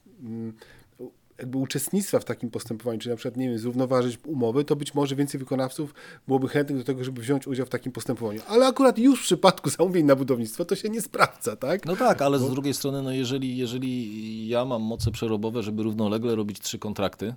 jakby 1.38 1.58
uczestnictwa 1.58 2.18
w 2.18 2.24
takim 2.24 2.50
postępowaniu, 2.50 2.98
czy 2.98 3.08
na 3.08 3.16
przykład, 3.16 3.36
nie 3.36 3.48
wiem, 3.48 3.58
zrównoważyć 3.58 4.18
umowy, 4.26 4.64
to 4.64 4.76
być 4.76 4.94
może 4.94 5.16
więcej 5.16 5.40
wykonawców 5.40 5.94
byłoby 6.26 6.48
chętnych 6.48 6.78
do 6.78 6.84
tego, 6.84 7.04
żeby 7.04 7.20
wziąć 7.20 7.46
udział 7.46 7.66
w 7.66 7.68
takim 7.68 7.92
postępowaniu. 7.92 8.40
Ale 8.48 8.66
akurat 8.66 8.98
już 8.98 9.20
w 9.20 9.22
przypadku 9.22 9.70
zamówień 9.70 10.06
na 10.06 10.16
budownictwo 10.16 10.64
to 10.64 10.76
się 10.76 10.88
nie 10.88 11.02
sprawdza, 11.02 11.56
tak? 11.56 11.86
No 11.86 11.96
tak, 11.96 12.22
ale 12.22 12.38
Bo... 12.38 12.46
z 12.46 12.50
drugiej 12.50 12.74
strony, 12.74 13.02
no 13.02 13.12
jeżeli, 13.12 13.56
jeżeli 13.56 14.48
ja 14.48 14.64
mam 14.64 14.82
moce 14.82 15.10
przerobowe, 15.10 15.62
żeby 15.62 15.82
równolegle 15.82 16.34
robić 16.34 16.60
trzy 16.60 16.78
kontrakty, 16.78 17.34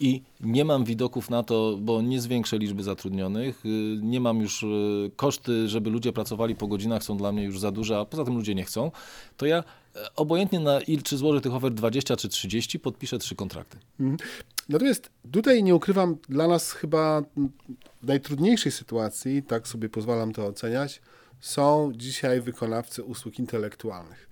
i 0.00 0.22
nie 0.40 0.64
mam 0.64 0.84
widoków 0.84 1.30
na 1.30 1.42
to, 1.42 1.76
bo 1.80 2.02
nie 2.02 2.20
zwiększę 2.20 2.58
liczby 2.58 2.82
zatrudnionych, 2.82 3.66
y, 3.66 3.98
nie 4.02 4.20
mam 4.20 4.40
już 4.40 4.62
y, 4.62 5.10
koszty, 5.16 5.68
żeby 5.68 5.90
ludzie 5.90 6.12
pracowali 6.12 6.54
po 6.54 6.66
godzinach 6.66 7.04
są 7.04 7.16
dla 7.16 7.32
mnie 7.32 7.44
już 7.44 7.60
za 7.60 7.70
duże, 7.70 7.98
a 7.98 8.04
poza 8.04 8.24
tym 8.24 8.34
ludzie 8.34 8.54
nie 8.54 8.64
chcą, 8.64 8.90
to 9.36 9.46
ja 9.46 9.64
obojętnie 10.16 10.60
na 10.60 10.80
il, 10.80 11.02
czy 11.02 11.16
złożę 11.16 11.40
tych 11.40 11.54
ofert 11.54 11.74
20 11.74 12.16
czy 12.16 12.28
30, 12.28 12.78
podpiszę 12.78 13.18
trzy 13.18 13.34
kontrakty. 13.34 13.78
Mhm. 14.00 14.30
Natomiast 14.68 15.10
tutaj 15.32 15.62
nie 15.62 15.74
ukrywam, 15.74 16.16
dla 16.28 16.48
nas 16.48 16.72
chyba 16.72 17.22
w 18.02 18.06
najtrudniejszej 18.06 18.72
sytuacji, 18.72 19.42
tak 19.42 19.68
sobie 19.68 19.88
pozwalam 19.88 20.32
to 20.32 20.46
oceniać, 20.46 21.00
są 21.40 21.92
dzisiaj 21.94 22.40
wykonawcy 22.40 23.02
usług 23.02 23.38
intelektualnych. 23.38 24.28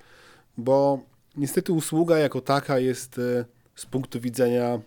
Bo 0.59 1.01
niestety 1.37 1.73
usługa 1.73 2.19
jako 2.19 2.41
taka 2.41 2.79
jest 2.79 3.19
e, 3.19 3.45
z 3.75 3.87
punktu 3.87 4.21
widzenia 4.21 4.81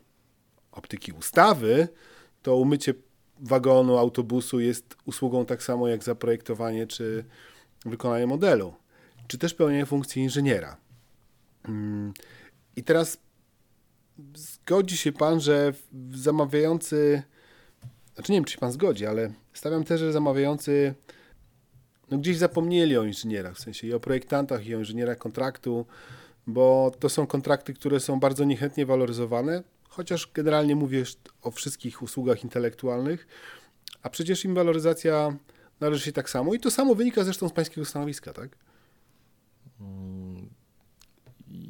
optyki 0.72 1.12
ustawy, 1.12 1.88
to 2.42 2.56
umycie 2.56 2.94
wagonu, 3.40 3.98
autobusu 3.98 4.60
jest 4.60 4.96
usługą 5.06 5.46
tak 5.46 5.64
samo 5.64 5.88
jak 5.88 6.04
zaprojektowanie 6.04 6.88
czy 6.88 7.26
wykonanie 7.86 8.28
modelu, 8.28 8.74
czy 9.28 9.38
też 9.38 9.54
pełnienie 9.54 9.86
funkcji 9.86 10.22
inżyniera. 10.22 10.78
Mm, 11.66 12.14
I 12.76 12.84
teraz 12.84 13.18
zgodzi 14.36 14.98
się 14.98 15.12
pan, 15.12 15.40
że 15.40 15.74
zamawiający, 16.12 17.24
znaczy 18.16 18.32
nie 18.32 18.38
wiem, 18.38 18.46
czy 18.46 18.54
się 18.54 18.60
pan 18.60 18.72
zgodzi, 18.72 19.06
ale 19.06 19.34
stawiam 19.54 19.84
też, 19.84 20.00
że 20.00 20.14
zamawiający 20.14 20.96
no 22.12 22.18
gdzieś 22.18 22.38
zapomnieli 22.38 22.98
o 22.98 23.04
inżynierach, 23.04 23.56
w 23.56 23.60
sensie 23.60 23.88
i 23.88 23.94
o 23.94 24.00
projektantach, 24.00 24.66
i 24.66 24.76
o 24.76 24.80
inżynierach 24.80 25.18
kontraktu, 25.18 25.86
bo 26.48 26.92
to 27.00 27.10
są 27.10 27.28
kontrakty, 27.28 27.74
które 27.74 28.00
są 28.00 28.20
bardzo 28.20 28.44
niechętnie 28.44 28.86
waloryzowane, 28.86 29.64
chociaż 29.90 30.32
generalnie 30.34 30.76
mówię 30.76 31.04
o 31.42 31.52
wszystkich 31.52 32.02
usługach 32.02 32.44
intelektualnych, 32.44 33.28
a 34.04 34.10
przecież 34.10 34.46
im 34.46 34.56
waloryzacja 34.56 35.38
należy 35.80 36.06
się 36.06 36.12
tak 36.12 36.30
samo 36.30 36.54
i 36.54 36.60
to 36.60 36.72
samo 36.72 36.96
wynika 36.96 37.24
zresztą 37.24 37.50
z 37.50 37.54
pańskiego 37.54 37.86
stanowiska, 37.86 38.34
tak? 38.34 38.67
Mm, 39.82 40.50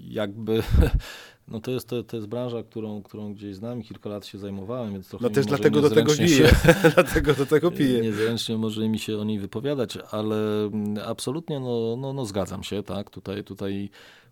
jakby, 0.08 0.64
no 1.48 1.60
to 1.60 1.72
jest, 1.72 1.88
to, 1.88 2.04
to 2.04 2.16
jest 2.16 2.28
branża, 2.28 2.64
którą, 2.64 3.04
którą 3.04 3.34
gdzieś 3.34 3.56
znam 3.56 3.82
kilka 3.82 4.10
lat 4.10 4.26
się 4.26 4.38
zajmowałem, 4.38 4.94
więc 4.94 5.10
trochę 5.10 5.24
No 5.24 5.30
też 5.30 5.46
dlatego 5.46 5.82
do 5.82 5.90
tego 5.90 6.16
piję, 6.16 6.50
dlatego 6.96 7.34
do 7.34 7.46
tego 7.46 7.72
piję. 7.80 8.02
Niezręcznie 8.02 8.58
może 8.58 8.90
mi 8.90 9.00
się 9.00 9.18
o 9.18 9.24
niej 9.24 9.40
wypowiadać, 9.40 9.98
ale 10.12 10.64
mm, 10.64 10.98
absolutnie 11.06 11.60
no, 11.60 11.96
no, 11.98 12.14
no 12.14 12.26
zgadzam 12.26 12.64
się, 12.64 12.84
tak, 12.84 13.10
tutaj, 13.10 13.44
tutaj 13.44 13.90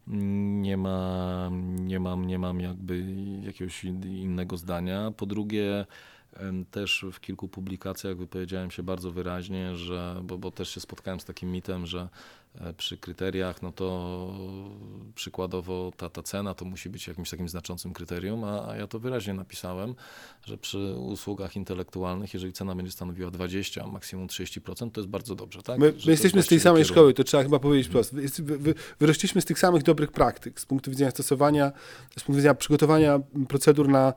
nie, 0.07 0.77
ma, 0.77 1.49
nie, 1.79 1.99
mam, 1.99 2.27
nie 2.27 2.39
mam 2.39 2.59
jakby 2.59 3.05
jakiegoś 3.43 3.83
innego 3.83 4.57
zdania. 4.57 5.11
Po 5.17 5.25
drugie, 5.25 5.85
też 6.71 7.05
w 7.11 7.19
kilku 7.19 7.47
publikacjach 7.47 8.17
wypowiedziałem 8.17 8.71
się 8.71 8.83
bardzo 8.83 9.11
wyraźnie, 9.11 9.75
że, 9.75 10.21
bo, 10.23 10.37
bo 10.37 10.51
też 10.51 10.69
się 10.69 10.79
spotkałem 10.79 11.19
z 11.19 11.25
takim 11.25 11.51
mitem, 11.51 11.85
że 11.85 12.09
przy 12.77 12.97
kryteriach, 12.97 13.61
no 13.61 13.71
to 13.71 14.29
przykładowo 15.15 15.91
ta, 15.97 16.09
ta 16.09 16.23
cena 16.23 16.53
to 16.53 16.65
musi 16.65 16.89
być 16.89 17.07
jakimś 17.07 17.29
takim 17.29 17.49
znaczącym 17.49 17.93
kryterium, 17.93 18.43
a, 18.43 18.67
a 18.67 18.75
ja 18.75 18.87
to 18.87 18.99
wyraźnie 18.99 19.33
napisałem, 19.33 19.95
że 20.45 20.57
przy 20.57 20.95
usługach 20.97 21.55
intelektualnych, 21.55 22.33
jeżeli 22.33 22.53
cena 22.53 22.75
będzie 22.75 22.91
stanowiła 22.91 23.31
20, 23.31 23.83
a 23.83 23.87
maksimum 23.87 24.27
30%, 24.27 24.91
to 24.91 25.01
jest 25.01 25.09
bardzo 25.09 25.35
dobrze. 25.35 25.61
Tak? 25.61 25.79
My, 25.79 25.93
my 26.05 26.11
jesteśmy 26.11 26.43
z 26.43 26.47
tej 26.47 26.59
samej 26.59 26.83
kierunek. 26.83 26.97
szkoły, 26.97 27.13
to 27.13 27.23
trzeba 27.23 27.43
chyba 27.43 27.59
powiedzieć 27.59 27.87
wprost. 27.87 28.15
Wy, 28.15 28.57
wy, 28.57 28.73
wyrośliśmy 28.99 29.41
z 29.41 29.45
tych 29.45 29.59
samych 29.59 29.83
dobrych 29.83 30.11
praktyk 30.11 30.59
z 30.59 30.65
punktu 30.65 30.91
widzenia 30.91 31.11
stosowania, 31.11 31.71
z 32.09 32.23
punktu 32.23 32.33
widzenia 32.33 32.55
przygotowania 32.55 33.19
procedur 33.47 33.89
na 33.89 34.13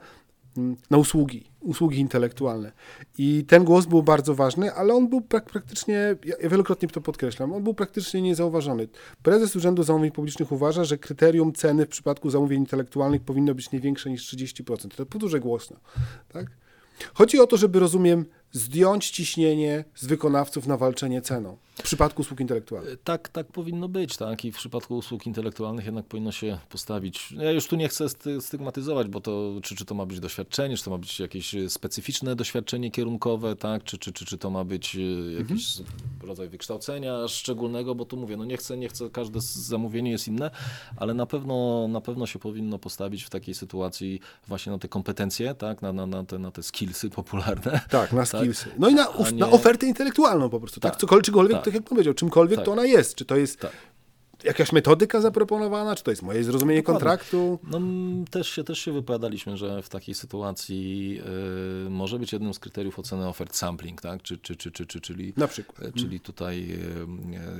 na 0.90 0.99
usługi, 0.99 1.44
usługi 1.61 1.99
intelektualne. 1.99 2.72
I 3.18 3.44
ten 3.49 3.64
głos 3.64 3.86
był 3.86 4.03
bardzo 4.03 4.34
ważny, 4.34 4.72
ale 4.72 4.94
on 4.94 5.09
był 5.09 5.20
prak 5.20 5.44
praktycznie, 5.44 6.16
ja 6.24 6.49
wielokrotnie 6.49 6.88
to 6.88 7.01
podkreślam, 7.01 7.53
on 7.53 7.64
był 7.64 7.74
praktycznie 7.74 8.22
niezauważony. 8.22 8.88
Prezes 9.22 9.57
Urzędu 9.57 9.82
Zamówień 9.82 10.11
Publicznych 10.11 10.53
uważa, 10.53 10.84
że 10.84 10.99
kryterium 10.99 11.53
ceny 11.53 11.86
w 11.86 11.88
przypadku 11.88 12.30
zamówień 12.30 12.61
intelektualnych 12.61 13.22
powinno 13.22 13.55
być 13.55 13.72
nie 13.72 13.80
większe 13.80 14.11
niż 14.11 14.34
30%. 14.34 14.88
To 14.96 15.07
podłużę 15.07 15.40
głośno. 15.40 15.76
Tak? 16.28 16.46
Chodzi 17.14 17.40
o 17.40 17.46
to, 17.46 17.57
żeby, 17.57 17.78
rozumiem, 17.80 18.24
zdjąć 18.53 19.11
ciśnienie 19.11 19.84
z 19.94 20.07
wykonawców 20.07 20.66
na 20.66 20.76
walczenie 20.76 21.22
ceną. 21.22 21.57
W 21.78 21.82
przypadku 21.82 22.22
usług 22.22 22.40
intelektualnych. 22.40 22.99
Tak, 23.05 23.28
tak 23.28 23.46
powinno 23.46 23.88
być, 23.88 24.16
tak. 24.16 24.44
I 24.44 24.53
w 24.53 24.57
przypadku 24.57 24.96
usług 24.96 25.26
intelektualnych 25.26 25.84
jednak 25.84 26.07
powinno 26.07 26.32
się 26.32 26.59
postawić. 26.68 27.32
Ja 27.32 27.51
już 27.51 27.66
tu 27.66 27.76
nie 27.76 27.88
chcę 27.88 28.07
stygmatyzować, 28.40 29.09
bo 29.09 29.20
to 29.20 29.53
czy, 29.62 29.76
czy 29.76 29.84
to 29.84 29.94
ma 29.94 30.07
być 30.07 30.20
doświadczenie, 30.20 30.76
czy 30.76 30.84
to 30.84 30.90
ma 30.90 30.99
być 30.99 31.20
jakieś 31.20 31.55
specyficzne 31.68 32.36
doświadczenie 32.36 32.90
kierunkowe, 32.90 33.57
tak, 33.57 33.84
czy, 33.84 33.99
czy, 33.99 34.12
czy, 34.12 34.24
czy 34.24 34.38
to 34.38 34.51
ma 34.51 34.64
być 34.64 34.96
e, 34.96 35.01
jakiś 35.32 35.80
mhm. 35.80 35.99
rodzaj 36.22 36.49
wykształcenia 36.49 37.28
szczególnego, 37.28 37.94
bo 37.94 38.05
tu 38.05 38.16
mówię, 38.16 38.36
no 38.36 38.44
nie 38.44 38.57
chcę, 38.57 38.76
nie 38.76 38.88
chcę, 38.88 39.11
każde 39.11 39.40
zamówienie 39.40 40.11
jest 40.11 40.28
inne, 40.28 40.51
ale 40.96 41.14
na 41.14 41.26
pewno, 41.26 41.88
na 41.88 42.01
pewno 42.01 42.26
się 42.26 42.38
powinno 42.38 42.78
postawić 42.78 43.24
w 43.24 43.30
takiej 43.30 43.55
sytuacji 43.55 44.20
właśnie 44.49 44.72
na 44.72 44.78
te 44.78 44.88
kompetencje, 44.88 45.55
tak, 45.55 45.82
na, 45.82 45.92
na, 45.92 46.07
na, 46.07 46.24
te, 46.24 46.38
na 46.38 46.51
te 46.51 46.62
skillsy 46.62 47.11
popularne. 47.11 47.80
Tak, 47.90 48.12
na? 48.12 48.24
skillsy. 48.39 48.66
No 48.78 48.89
i 48.89 48.95
na, 48.95 49.07
nie... 49.32 49.39
na 49.39 49.51
ofertę 49.51 49.86
intelektualną 49.86 50.51
po 50.51 50.61
prostu, 50.61 50.80
tak? 50.80 50.93
tak? 50.93 51.01
Cokolwiek, 51.01 51.53
tak 51.53 51.64
tak 51.64 51.74
jak 51.74 51.82
powiedział, 51.82 52.14
czymkolwiek 52.14 52.57
tak. 52.57 52.64
to 52.64 52.72
ona 52.72 52.84
jest. 52.84 53.14
Czy 53.14 53.24
to 53.24 53.36
jest 53.36 53.61
tak 53.61 53.72
jakaś 54.45 54.72
metodyka 54.72 55.20
zaproponowana? 55.20 55.97
Czy 55.97 56.05
to 56.05 56.11
jest 56.11 56.22
moje 56.22 56.45
zrozumienie 56.45 56.80
Dokładnie. 56.80 57.01
kontraktu? 57.01 57.59
No, 57.62 57.80
też, 58.30 58.49
się, 58.49 58.64
też 58.64 58.78
się 58.78 58.93
wypowiadaliśmy, 58.93 59.57
że 59.57 59.82
w 59.82 59.89
takiej 59.89 60.14
sytuacji 60.14 61.20
y, 61.86 61.91
może 61.91 62.18
być 62.18 62.32
jednym 62.32 62.55
z 62.55 62.59
kryteriów 62.59 62.99
oceny 62.99 63.28
ofert 63.28 63.57
sampling, 63.57 64.01
tak? 64.01 64.22
Czy, 64.22 64.39
czy, 64.39 64.57
czy, 64.57 64.70
czy, 64.70 64.86
czy, 64.86 65.01
czyli, 65.01 65.32
Na 65.36 65.49
przykład. 65.49 65.89
E, 65.89 65.93
czyli 65.93 66.20
tutaj 66.20 66.70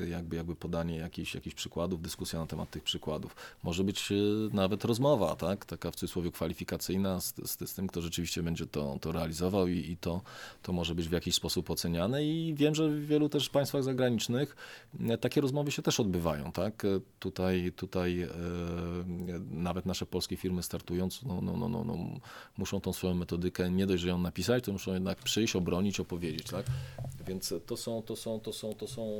y, 0.05 0.09
jakby, 0.09 0.37
jakby 0.37 0.55
podanie 0.55 0.97
jakichś, 0.97 1.35
jakichś 1.35 1.55
przykładów, 1.57 2.03
dyskusja 2.03 2.39
na 2.39 2.47
temat 2.47 2.71
tych 2.71 2.83
przykładów. 2.83 3.37
Może 3.63 3.85
być 3.85 4.13
y, 4.13 4.15
nawet 4.53 4.85
rozmowa, 4.85 5.37
tak? 5.37 5.65
taka 5.65 5.91
w 5.91 5.97
cudzysłowie 5.97 6.31
kwalifikacyjna 6.31 7.21
z, 7.21 7.35
z, 7.45 7.71
z 7.71 7.75
tym, 7.75 7.87
kto 7.87 8.03
rzeczywiście 8.03 8.43
będzie 8.43 8.67
to, 8.67 8.99
to 9.01 9.13
realizował 9.13 9.69
i, 9.69 9.91
i 9.91 9.97
to, 9.97 10.21
to 10.63 10.73
może 10.73 10.95
być 10.95 11.09
w 11.09 11.13
jakiś 11.13 11.35
sposób 11.35 11.71
oceniane 11.71 12.25
i 12.25 12.55
wiem, 12.55 12.75
że 12.75 12.89
w 12.89 13.07
wielu 13.07 13.29
też 13.29 13.49
państwach 13.49 13.83
zagranicznych 13.83 14.57
takie 15.21 15.41
rozmowy 15.41 15.71
się 15.71 15.83
też 15.83 16.01
odbywają, 16.01 16.53
tak? 16.53 16.68
Tak? 16.71 16.87
Tutaj, 17.19 17.73
tutaj 17.77 18.23
e, 18.23 18.29
nawet 19.51 19.87
nasze 19.87 20.07
polskie 20.07 20.37
firmy 20.37 20.63
startując, 20.63 21.23
no, 21.23 21.41
no, 21.41 21.57
no, 21.57 21.69
no, 21.69 21.85
no, 21.85 21.97
muszą 22.59 22.81
tą 22.81 22.93
swoją 22.93 23.15
metodykę 23.15 23.71
nie 23.71 23.87
dość, 23.87 24.03
że 24.03 24.09
ją 24.09 24.19
napisać, 24.19 24.65
to 24.65 24.73
muszą 24.73 24.95
jednak 24.95 25.19
przyjść, 25.19 25.57
obronić, 25.57 26.01
opowiedzieć, 26.01 26.47
tak? 26.47 26.67
Więc 27.27 27.55
to 27.67 27.77
są, 27.77 28.03
to 28.03 28.17
są, 28.17 28.41
to 28.41 28.53
są, 28.53 28.75
to 28.75 28.87
są 28.87 29.11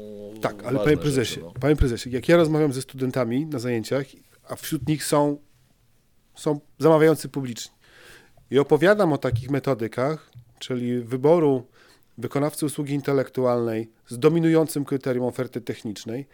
Tak, 0.41 0.65
ale 0.65 0.79
panie 0.79 0.97
prezesie, 0.97 1.35
rzeczy, 1.35 1.47
no. 1.47 1.53
panie 1.61 1.77
prezesie, 1.77 2.11
jak 2.11 2.29
ja 2.29 2.37
rozmawiam 2.37 2.73
ze 2.73 2.83
studentami 2.83 3.47
na 3.47 3.59
zajęciach, 3.59 4.07
a 4.49 4.57
wśród 4.57 4.89
nich 4.89 5.05
są, 5.05 5.39
są 6.35 6.61
zamawiający 6.79 7.29
publiczni 7.29 7.73
i 8.51 8.59
opowiadam 8.59 9.13
o 9.13 9.19
takich 9.19 9.51
metodykach, 9.51 10.31
czyli 10.59 11.01
wyboru 11.01 11.67
wykonawcy 12.19 12.67
usługi 12.67 12.95
intelektualnej 12.95 13.91
z 14.09 14.19
dominującym 14.19 14.85
kryterium 14.85 15.25
oferty 15.25 15.61
technicznej, 15.61 16.27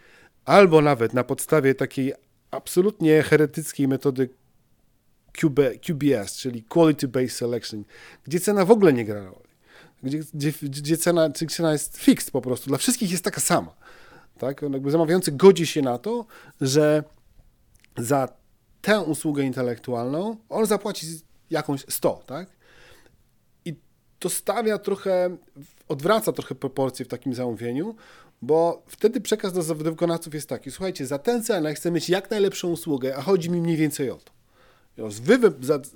albo 0.45 0.81
nawet 0.81 1.13
na 1.13 1.23
podstawie 1.23 1.75
takiej 1.75 2.13
absolutnie 2.51 3.23
heretyckiej 3.23 3.87
metody 3.87 4.29
QB, 5.33 5.59
QBS, 5.87 6.37
czyli 6.37 6.63
Quality 6.63 7.07
Based 7.07 7.37
Selection, 7.37 7.83
gdzie 8.23 8.39
cena 8.39 8.65
w 8.65 8.71
ogóle 8.71 8.93
nie 8.93 9.05
gra 9.05 9.23
roli, 9.23 9.49
gdzie, 10.03 10.19
gdzie, 10.33 10.51
gdzie 10.61 10.97
cena, 10.97 11.29
cena 11.29 11.71
jest 11.71 11.97
fixed 11.97 12.31
po 12.31 12.41
prostu, 12.41 12.67
dla 12.69 12.77
wszystkich 12.77 13.11
jest 13.11 13.23
taka 13.23 13.41
sama. 13.41 13.75
Tak? 14.37 14.61
Jakby 14.61 14.91
zamawiający 14.91 15.31
godzi 15.31 15.67
się 15.67 15.81
na 15.81 15.97
to, 15.97 16.25
że 16.61 17.03
za 17.97 18.27
tę 18.81 19.01
usługę 19.01 19.43
intelektualną 19.43 20.37
on 20.49 20.65
zapłaci 20.65 21.07
jakąś 21.49 21.85
100, 21.89 22.23
tak? 22.25 22.47
I 23.65 23.75
to 24.19 24.29
stawia 24.29 24.77
trochę, 24.77 25.37
odwraca 25.87 26.31
trochę 26.31 26.55
proporcje 26.55 27.05
w 27.05 27.07
takim 27.07 27.33
zamówieniu, 27.33 27.95
bo 28.41 28.83
wtedy 28.87 29.21
przekaz 29.21 29.53
do 29.53 29.75
wykonawców 29.75 30.33
jest 30.33 30.49
taki, 30.49 30.71
słuchajcie, 30.71 31.05
za 31.05 31.19
tę 31.19 31.41
cenę 31.41 31.73
chcę 31.73 31.91
mieć 31.91 32.09
jak 32.09 32.31
najlepszą 32.31 32.71
usługę, 32.71 33.15
a 33.17 33.21
chodzi 33.21 33.49
mi 33.49 33.61
mniej 33.61 33.77
więcej 33.77 34.09
o 34.09 34.15
to. 34.15 34.31
Wy 34.97 35.51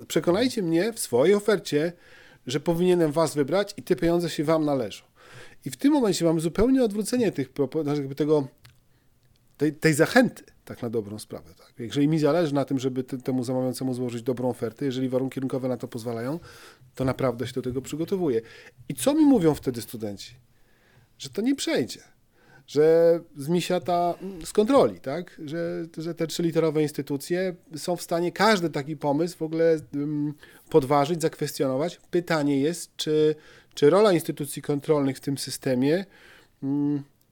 przekonajcie 0.08 0.62
mnie 0.62 0.92
w 0.92 0.98
swojej 0.98 1.34
ofercie, 1.34 1.92
że 2.46 2.60
powinienem 2.60 3.12
was 3.12 3.34
wybrać 3.34 3.74
i 3.76 3.82
te 3.82 3.96
pieniądze 3.96 4.30
się 4.30 4.44
wam 4.44 4.64
należą. 4.64 5.04
I 5.64 5.70
w 5.70 5.76
tym 5.76 5.92
momencie 5.92 6.24
mamy 6.24 6.40
zupełnie 6.40 6.84
odwrócenie 6.84 7.32
tych, 7.32 7.52
znaczy 7.82 8.00
jakby 8.00 8.14
tego, 8.14 8.48
tej, 9.56 9.72
tej 9.72 9.94
zachęty, 9.94 10.42
tak 10.64 10.82
na 10.82 10.90
dobrą 10.90 11.18
sprawę. 11.18 11.54
Tak? 11.54 11.72
Jeżeli 11.78 12.08
mi 12.08 12.18
zależy 12.18 12.54
na 12.54 12.64
tym, 12.64 12.78
żeby 12.78 13.04
temu 13.04 13.44
zamawiającemu 13.44 13.94
złożyć 13.94 14.22
dobrą 14.22 14.50
ofertę, 14.50 14.84
jeżeli 14.84 15.08
warunki 15.08 15.40
rynkowe 15.40 15.68
na 15.68 15.76
to 15.76 15.88
pozwalają, 15.88 16.38
to 16.94 17.04
naprawdę 17.04 17.46
się 17.46 17.52
do 17.52 17.62
tego 17.62 17.82
przygotowuję. 17.82 18.40
I 18.88 18.94
co 18.94 19.14
mi 19.14 19.24
mówią 19.24 19.54
wtedy 19.54 19.82
studenci? 19.82 20.34
Że 21.18 21.28
to 21.28 21.42
nie 21.42 21.54
przejdzie 21.54 22.00
że 22.70 23.20
zmisiata 23.36 24.14
z 24.44 24.52
kontroli, 24.52 25.00
tak? 25.00 25.40
Że, 25.44 25.86
że 25.98 26.14
te 26.14 26.26
trzyliterowe 26.26 26.82
instytucje 26.82 27.54
są 27.76 27.96
w 27.96 28.02
stanie 28.02 28.32
każdy 28.32 28.70
taki 28.70 28.96
pomysł 28.96 29.38
w 29.38 29.42
ogóle 29.42 29.76
podważyć, 30.70 31.22
zakwestionować. 31.22 32.00
Pytanie 32.10 32.60
jest, 32.60 32.96
czy, 32.96 33.34
czy 33.74 33.90
rola 33.90 34.12
instytucji 34.12 34.62
kontrolnych 34.62 35.16
w 35.16 35.20
tym 35.20 35.38
systemie, 35.38 36.04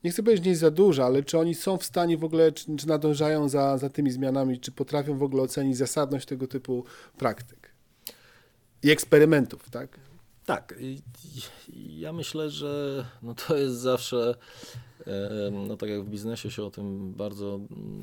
nie 0.04 0.10
chcę 0.10 0.22
powiedzieć, 0.22 0.44
nie 0.44 0.50
jest 0.50 0.60
za 0.60 0.70
duża, 0.70 1.04
ale 1.04 1.22
czy 1.22 1.38
oni 1.38 1.54
są 1.54 1.76
w 1.76 1.84
stanie 1.84 2.18
w 2.18 2.24
ogóle, 2.24 2.52
czy, 2.52 2.76
czy 2.76 2.88
nadążają 2.88 3.48
za, 3.48 3.78
za 3.78 3.90
tymi 3.90 4.10
zmianami, 4.10 4.60
czy 4.60 4.72
potrafią 4.72 5.18
w 5.18 5.22
ogóle 5.22 5.42
ocenić 5.42 5.76
zasadność 5.76 6.26
tego 6.26 6.46
typu 6.46 6.84
praktyk 7.18 7.70
i 8.82 8.90
eksperymentów, 8.90 9.70
tak? 9.70 10.00
Tak. 10.46 10.74
Ja 11.76 12.12
myślę, 12.12 12.50
że 12.50 13.04
no 13.22 13.34
to 13.34 13.56
jest 13.56 13.74
zawsze 13.76 14.34
no 15.52 15.76
tak 15.76 15.88
jak 15.88 16.02
w 16.02 16.08
biznesie 16.08 16.50
się 16.50 16.64
o 16.64 16.70
tym 16.70 17.12
bardzo 17.12 17.60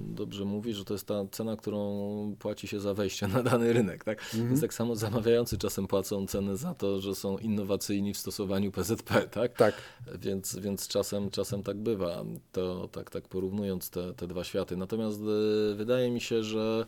dobrze 0.08 0.46
mówi, 0.46 0.74
że 0.74 0.86
to 0.86 0.94
jest 0.94 1.08
ta 1.08 1.26
cena, 1.32 1.58
którą 1.58 2.36
płaci 2.40 2.68
się 2.68 2.80
za 2.80 2.94
wejście 2.94 3.28
na 3.36 3.44
dany 3.44 3.74
rynek, 3.74 4.04
tak? 4.04 4.20
Mhm. 4.24 4.48
Więc 4.48 4.62
tak 4.62 4.74
samo 4.74 4.96
zamawiający 4.96 5.58
czasem 5.58 5.88
płacą 5.88 6.28
cenę 6.28 6.58
za 6.58 6.74
to, 6.74 7.00
że 7.00 7.16
są 7.16 7.38
innowacyjni 7.38 8.14
w 8.14 8.18
stosowaniu 8.18 8.72
PZP, 8.72 9.22
tak? 9.22 9.58
Tak. 9.58 9.76
Więc, 10.20 10.56
więc 10.56 10.88
czasem, 10.88 11.30
czasem 11.30 11.64
tak 11.64 11.78
bywa, 11.78 12.24
to 12.52 12.88
tak, 12.88 13.12
tak 13.12 13.28
porównując 13.28 13.90
te, 13.90 14.14
te 14.14 14.28
dwa 14.28 14.44
światy. 14.44 14.78
Natomiast 14.78 15.20
e, 15.22 15.76
wydaje 15.76 16.12
mi 16.12 16.22
się, 16.22 16.44
że 16.44 16.86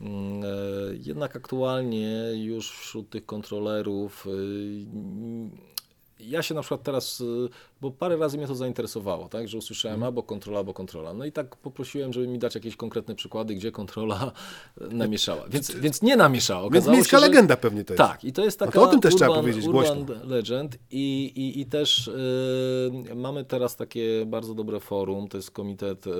mm, 0.00 0.42
e, 0.44 0.46
jednak 0.92 1.36
aktualnie 1.36 2.32
już 2.34 2.70
wśród 2.70 3.10
tych 3.10 3.26
kontrolerów 3.26 4.26
e, 4.26 5.88
ja 6.20 6.42
się 6.42 6.54
na 6.54 6.60
przykład 6.60 6.82
teraz, 6.82 7.20
y, 7.20 7.48
bo 7.80 7.90
parę 7.90 8.16
razy 8.16 8.38
mnie 8.38 8.46
to 8.46 8.54
zainteresowało, 8.54 9.28
tak, 9.28 9.48
że 9.48 9.58
usłyszałem 9.58 9.96
mm. 9.96 10.06
albo 10.06 10.22
kontrola, 10.22 10.58
albo 10.58 10.74
kontrola. 10.74 11.14
No 11.14 11.24
i 11.24 11.32
tak 11.32 11.56
poprosiłem, 11.56 12.12
żeby 12.12 12.26
mi 12.26 12.38
dać 12.38 12.54
jakieś 12.54 12.76
konkretne 12.76 13.14
przykłady, 13.14 13.54
gdzie 13.54 13.72
kontrola 13.72 14.32
namieszała. 14.90 15.48
Więc, 15.48 15.70
więc 15.70 16.02
nie 16.02 16.16
namieszała. 16.16 16.62
Okazało 16.62 16.96
Miejska 16.96 17.16
się, 17.16 17.20
że... 17.20 17.26
legenda 17.26 17.56
pewnie 17.56 17.84
to 17.84 17.92
jest. 17.92 17.98
Tak, 17.98 18.24
i 18.24 18.32
to 18.32 18.44
jest 18.44 18.58
taka 18.58 18.72
no 18.74 18.84
to 18.84 18.88
o 18.88 18.90
tym 18.90 19.00
też 19.00 19.14
urban, 19.14 19.28
trzeba 19.28 19.40
powiedzieć 19.40 19.66
urban 19.66 20.04
głośno. 20.04 20.24
legend 20.24 20.78
i, 20.90 21.32
i, 21.36 21.60
i 21.60 21.66
też 21.66 22.08
y, 22.08 23.14
mamy 23.14 23.44
teraz 23.44 23.76
takie 23.76 24.26
bardzo 24.26 24.54
dobre 24.54 24.80
forum, 24.80 25.28
to 25.28 25.36
jest 25.36 25.50
komitet 25.50 26.06
y, 26.06 26.10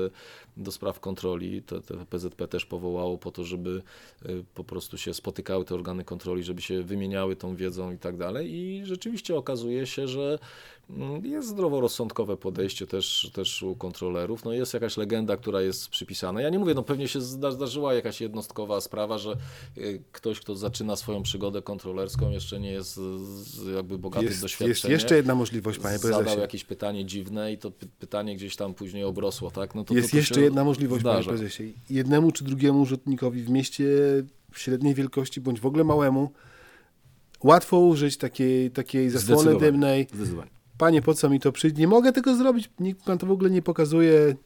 do 0.56 0.72
spraw 0.72 1.00
kontroli, 1.00 1.62
to, 1.62 1.80
PZP 2.10 2.48
też 2.48 2.66
powołało 2.66 3.18
po 3.18 3.30
to, 3.30 3.44
żeby 3.44 3.82
y, 4.26 4.44
po 4.54 4.64
prostu 4.64 4.98
się 4.98 5.14
spotykały 5.14 5.64
te 5.64 5.74
organy 5.74 6.04
kontroli, 6.04 6.42
żeby 6.42 6.62
się 6.62 6.82
wymieniały 6.82 7.36
tą 7.36 7.56
wiedzą 7.56 7.92
i 7.92 7.98
tak 7.98 8.16
dalej 8.16 8.54
i 8.54 8.86
rzeczywiście 8.86 9.36
okazuje 9.36 9.86
się, 9.86 10.08
że 10.08 10.38
jest 11.22 11.48
zdroworozsądkowe 11.48 12.36
podejście 12.36 12.86
też, 12.86 13.30
też 13.34 13.62
u 13.62 13.76
kontrolerów. 13.76 14.44
No 14.44 14.52
jest 14.52 14.74
jakaś 14.74 14.96
legenda, 14.96 15.36
która 15.36 15.60
jest 15.60 15.88
przypisana. 15.88 16.40
Ja 16.40 16.50
nie 16.50 16.58
mówię, 16.58 16.74
no 16.74 16.82
pewnie 16.82 17.08
się 17.08 17.20
zdarzyła 17.20 17.94
jakaś 17.94 18.20
jednostkowa 18.20 18.80
sprawa, 18.80 19.18
że 19.18 19.36
y, 19.78 20.02
ktoś, 20.12 20.40
kto 20.40 20.56
zaczyna 20.56 20.96
swoją 20.96 21.22
przygodę 21.22 21.62
kontrolerską, 21.62 22.30
jeszcze 22.30 22.60
nie 22.60 22.70
jest 22.70 23.00
jakby 23.76 23.98
bogaty 23.98 24.26
jest, 24.26 24.40
doświadczeniem. 24.40 24.70
Jest 24.70 24.84
jeszcze 24.84 25.16
jedna 25.16 25.34
możliwość, 25.34 25.78
panie 25.78 25.98
prezesie. 25.98 26.24
Zadał 26.24 26.38
jakieś 26.40 26.64
pytanie 26.64 27.04
dziwne 27.04 27.52
i 27.52 27.58
to 27.58 27.72
pytanie 27.98 28.36
gdzieś 28.36 28.56
tam 28.56 28.74
później 28.74 29.04
obrosło, 29.04 29.50
tak? 29.50 29.74
No 29.74 29.84
to, 29.84 29.94
jest 29.94 30.08
to, 30.08 30.10
to 30.10 30.16
jeszcze 30.16 30.40
jedna 30.40 30.64
możliwość, 30.64 31.00
zdarza. 31.00 31.18
panie 31.18 31.38
prezesie. 31.38 31.72
Jednemu 31.90 32.32
czy 32.32 32.44
drugiemu 32.44 32.80
urzędnikowi 32.80 33.42
w 33.42 33.50
mieście 33.50 33.86
średniej 34.54 34.94
wielkości, 34.94 35.40
bądź 35.40 35.60
w 35.60 35.66
ogóle 35.66 35.84
małemu, 35.84 36.32
łatwo 37.42 37.78
użyć 37.78 38.16
takiej, 38.16 38.70
takiej 38.70 39.10
zasłony 39.10 39.58
dymnej. 39.58 40.06
Zdecydowanie 40.14 40.57
panie, 40.78 41.02
po 41.02 41.14
co 41.14 41.30
mi 41.30 41.40
to 41.40 41.52
przyjdzie? 41.52 41.80
Nie 41.80 41.88
mogę 41.88 42.12
tego 42.12 42.36
zrobić, 42.36 42.70
nikt 42.80 43.04
pan 43.04 43.18
to 43.18 43.26
w 43.26 43.30
ogóle 43.30 43.50
nie 43.50 43.62
pokazuje. 43.62 44.36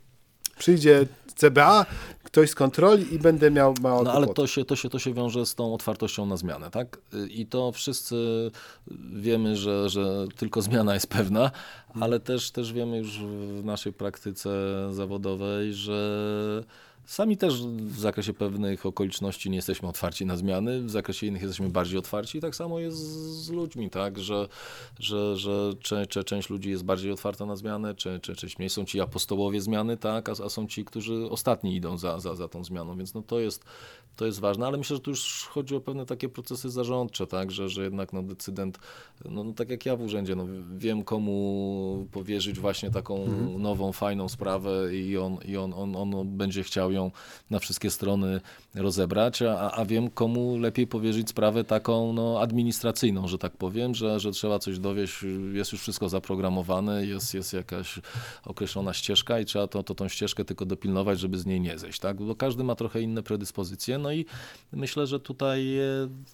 Przyjdzie 0.59 1.07
CBA, 1.37 1.87
ktoś 2.23 2.51
z 2.51 2.55
kontroli 2.55 3.15
i 3.15 3.19
będę 3.19 3.51
miał 3.51 3.75
mało 3.81 4.03
No 4.03 4.13
ale 4.13 4.27
to 4.27 4.47
się, 4.47 4.65
to, 4.65 4.77
się, 4.77 4.91
to 4.91 4.99
się 4.99 5.15
wiąże 5.15 5.47
z 5.47 5.55
tą 5.55 5.75
otwartością 5.75 6.27
na 6.27 6.37
zmianę, 6.37 6.71
tak? 6.71 6.99
I 7.31 7.47
to 7.47 7.73
wszyscy 7.73 8.51
wiemy, 9.15 9.57
że, 9.57 9.91
że 9.91 10.27
tylko 10.37 10.63
zmiana 10.63 10.95
jest 10.95 11.07
pewna, 11.07 11.51
ale 12.01 12.21
też, 12.21 12.51
też 12.51 12.73
wiemy 12.73 12.99
już 12.99 13.19
w 13.19 13.65
naszej 13.65 13.93
praktyce 13.93 14.51
zawodowej, 14.93 15.75
że 15.75 16.65
Sami 17.05 17.37
też 17.37 17.63
w 17.67 17.99
zakresie 17.99 18.33
pewnych 18.33 18.87
okoliczności 18.87 19.51
nie 19.51 19.57
jesteśmy 19.57 19.89
otwarci 19.89 20.27
na 20.27 20.37
zmiany, 20.37 20.83
w 20.83 20.91
zakresie 20.91 21.27
innych 21.27 21.43
jesteśmy 21.43 21.69
bardziej 21.69 21.99
otwarci. 21.99 22.39
I 22.39 22.41
tak 22.41 22.57
samo 22.57 22.79
jest 22.79 22.97
z 23.45 23.51
ludźmi, 23.51 23.91
tak, 23.91 24.19
że, 24.19 24.49
że, 24.99 25.37
że 25.37 25.73
część, 25.81 26.11
część 26.27 26.51
ludzi 26.51 26.71
jest 26.71 26.85
bardziej 26.85 27.13
otwarta 27.13 27.47
na 27.47 27.57
zmianę, 27.57 27.95
część, 27.95 28.25
część 28.25 28.59
mniej. 28.59 28.71
Są 28.71 28.85
ci 28.85 29.01
apostołowie 29.01 29.61
zmiany, 29.61 29.97
tak, 29.97 30.29
a, 30.29 30.33
a 30.33 30.49
są 30.49 30.67
ci, 30.67 30.85
którzy 30.85 31.31
ostatni 31.31 31.77
idą 31.77 31.99
za, 31.99 32.21
za, 32.21 32.35
za 32.35 32.49
tą 32.49 32.65
zmianą, 32.65 32.97
więc 32.97 33.15
no 33.15 33.23
to 33.23 33.41
jest, 33.41 33.65
to 34.17 34.27
jest 34.27 34.41
ważne, 34.41 34.67
ale 34.67 34.79
myślę, 34.79 34.97
że 34.97 35.03
tu 35.03 35.11
już 35.11 35.49
chodzi 35.51 35.77
o 35.77 35.81
pewne 35.81 36.07
takie 36.07 36.29
procesy 36.29 36.71
zarządcze, 36.71 37.27
tak, 37.27 37.51
że, 37.51 37.69
że 37.69 37.83
jednak 37.85 38.13
no, 38.13 38.23
decydent, 38.23 38.79
no, 39.25 39.45
no 39.45 39.53
tak 39.53 39.71
jak 39.71 39.87
ja 39.87 39.97
w 39.97 40.03
urzędzie, 40.03 40.37
no, 40.37 40.47
wiem 40.77 41.05
komu 41.05 42.07
powierzyć 42.13 42.59
właśnie 42.59 42.91
taką 42.91 43.25
mhm. 43.25 43.63
nową, 43.63 43.93
fajną 43.93 44.29
sprawę 44.29 44.97
i 44.97 45.19
on, 45.19 45.39
i 45.45 45.57
on, 45.57 45.75
on, 45.75 45.97
on 45.97 46.37
będzie 46.37 46.65
chciał 46.93 47.05
ją 47.05 47.11
na 47.51 47.59
wszystkie 47.59 47.91
strony 47.91 48.41
rozebrać, 48.75 49.43
a, 49.43 49.71
a 49.71 49.85
wiem, 49.85 50.11
komu 50.11 50.59
lepiej 50.59 50.87
powierzyć 50.87 51.29
sprawę 51.29 51.65
taką 51.65 52.13
no, 52.13 52.41
administracyjną, 52.41 53.29
że 53.29 53.39
tak 53.39 53.57
powiem, 53.57 53.95
że, 53.95 54.21
że 54.21 54.33
trzeba 54.33 54.59
coś 54.59 54.79
dowieść, 54.79 55.25
jest 55.53 55.73
już 55.73 55.81
wszystko 55.81 56.09
zaprogramowane, 56.09 57.07
jest, 57.07 57.35
jest 57.35 57.53
jakaś 57.53 58.01
określona 58.45 58.93
ścieżka 58.93 59.41
i 59.41 59.45
trzeba 59.45 59.67
to, 59.67 59.83
to 59.83 59.95
tą 59.95 60.09
ścieżkę 60.09 60.45
tylko 60.45 60.65
dopilnować, 60.65 61.21
żeby 61.21 61.39
z 61.39 61.47
niej 61.47 61.61
nie 61.61 61.79
zejść, 61.79 62.01
tak? 62.01 62.17
Bo 62.17 62.35
każdy 62.35 62.65
ma 62.65 62.75
trochę 62.75 63.01
inne 63.01 63.23
predyspozycje, 63.23 63.99
no 63.99 64.13
i 64.13 64.27
myślę, 64.73 65.07
że 65.07 65.21
tutaj 65.21 65.79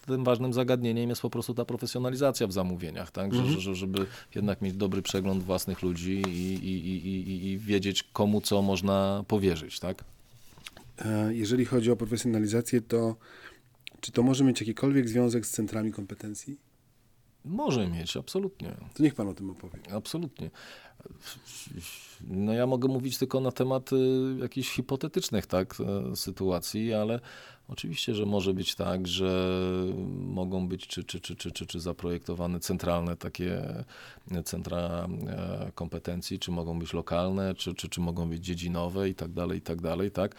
tym 0.06 0.24
ważnym 0.24 0.52
zagadnieniem 0.52 1.10
jest 1.10 1.22
po 1.22 1.30
prostu 1.30 1.54
ta 1.54 1.64
profesjonalizacja 1.64 2.46
w 2.46 2.52
zamówieniach, 2.52 3.10
tak? 3.10 3.34
Że, 3.34 3.40
mhm. 3.40 3.60
że, 3.60 3.74
żeby 3.74 4.06
jednak 4.34 4.62
mieć 4.62 4.74
dobry 4.74 5.02
przegląd 5.02 5.42
własnych 5.42 5.82
ludzi 5.82 6.22
i, 6.28 6.54
i, 6.54 6.88
i, 7.08 7.46
i 7.46 7.58
wiedzieć, 7.58 8.02
komu 8.02 8.40
co 8.40 8.62
można 8.62 9.24
powierzyć, 9.28 9.80
tak? 9.80 10.04
E, 10.98 11.34
jeżeli 11.34 11.64
chodzi 11.64 11.90
o 11.90 11.96
profesjonalizację, 11.96 12.80
to 12.80 13.16
czy 14.00 14.12
to 14.12 14.22
może 14.22 14.44
mieć 14.44 14.60
jakikolwiek 14.60 15.08
związek 15.08 15.46
z 15.46 15.50
centrami 15.50 15.92
kompetencji? 15.92 16.58
Może 17.44 17.88
mieć, 17.88 18.16
absolutnie. 18.16 18.74
To 18.94 19.02
niech 19.02 19.14
pan 19.14 19.28
o 19.28 19.34
tym 19.34 19.50
opowie. 19.50 19.78
Absolutnie. 19.92 20.50
No 22.20 22.52
ja 22.52 22.66
mogę 22.66 22.88
mówić 22.88 23.18
tylko 23.18 23.40
na 23.40 23.52
temat 23.52 23.92
y, 23.92 23.96
jakichś 24.40 24.70
hipotetycznych 24.70 25.46
tak, 25.46 25.74
e, 25.80 26.16
sytuacji, 26.16 26.94
ale 26.94 27.20
oczywiście, 27.68 28.14
że 28.14 28.26
może 28.26 28.54
być 28.54 28.74
tak, 28.74 29.06
że 29.06 29.58
mogą 30.20 30.68
być 30.68 30.86
czy, 30.86 31.04
czy, 31.04 31.20
czy, 31.20 31.36
czy, 31.36 31.52
czy, 31.52 31.66
czy 31.66 31.80
zaprojektowane 31.80 32.60
centralne 32.60 33.16
takie 33.16 33.62
centra 34.44 34.78
e, 35.28 35.72
kompetencji, 35.74 36.38
czy 36.38 36.50
mogą 36.50 36.78
być 36.78 36.92
lokalne, 36.92 37.54
czy, 37.54 37.74
czy, 37.74 37.88
czy 37.88 38.00
mogą 38.00 38.28
być 38.28 38.44
dziedzinowe 38.44 39.08
i 39.08 39.14
tak 39.14 39.32
dalej, 39.32 39.58
i 39.58 39.62
tak 39.62 39.80
dalej, 39.80 40.10
tak, 40.10 40.34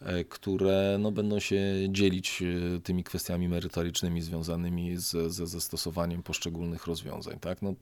e, 0.00 0.24
które 0.24 0.96
no, 1.00 1.12
będą 1.12 1.38
się 1.38 1.62
dzielić 1.88 2.42
tymi 2.84 3.04
kwestiami 3.04 3.48
merytorycznymi 3.48 4.22
związanymi 4.22 4.96
z, 4.96 5.32
ze, 5.32 5.46
ze 5.46 5.60
stosowaniem 5.60 6.22
poszczególnych 6.22 6.86
rozwiązań. 6.86 7.38
Tak? 7.40 7.62
No, 7.62 7.74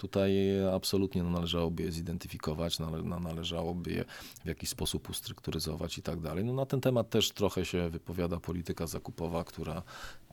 tutaj 0.00 0.32
absolutnie 0.74 1.22
należałoby 1.22 1.82
je 1.82 1.92
zidentyfikować, 1.92 2.78
nale, 2.78 3.02
należałoby 3.02 3.92
je 3.92 4.04
w 4.44 4.48
jakiś 4.48 4.68
sposób 4.68 5.10
ustrukturyzować 5.10 5.98
i 5.98 6.02
tak 6.02 6.20
dalej. 6.20 6.44
No 6.44 6.52
na 6.52 6.66
ten 6.66 6.80
temat 6.80 7.10
też 7.10 7.30
trochę 7.30 7.64
się 7.64 7.90
wypowiada 7.90 8.40
polityka 8.40 8.86
zakupowa, 8.86 9.44
która, 9.44 9.82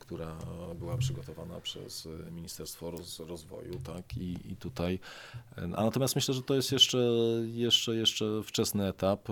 która 0.08 0.36
była 0.78 0.96
przygotowana 0.96 1.60
przez 1.60 2.08
Ministerstwo 2.32 2.92
Rozwoju, 3.26 3.80
tak, 3.84 4.16
i, 4.16 4.36
i 4.52 4.56
tutaj, 4.56 4.98
a 5.56 5.84
natomiast 5.84 6.14
myślę, 6.14 6.34
że 6.34 6.42
to 6.42 6.54
jest 6.54 6.72
jeszcze, 6.72 6.98
jeszcze, 7.46 7.96
jeszcze 7.96 8.42
wczesny 8.44 8.86
etap, 8.86 9.28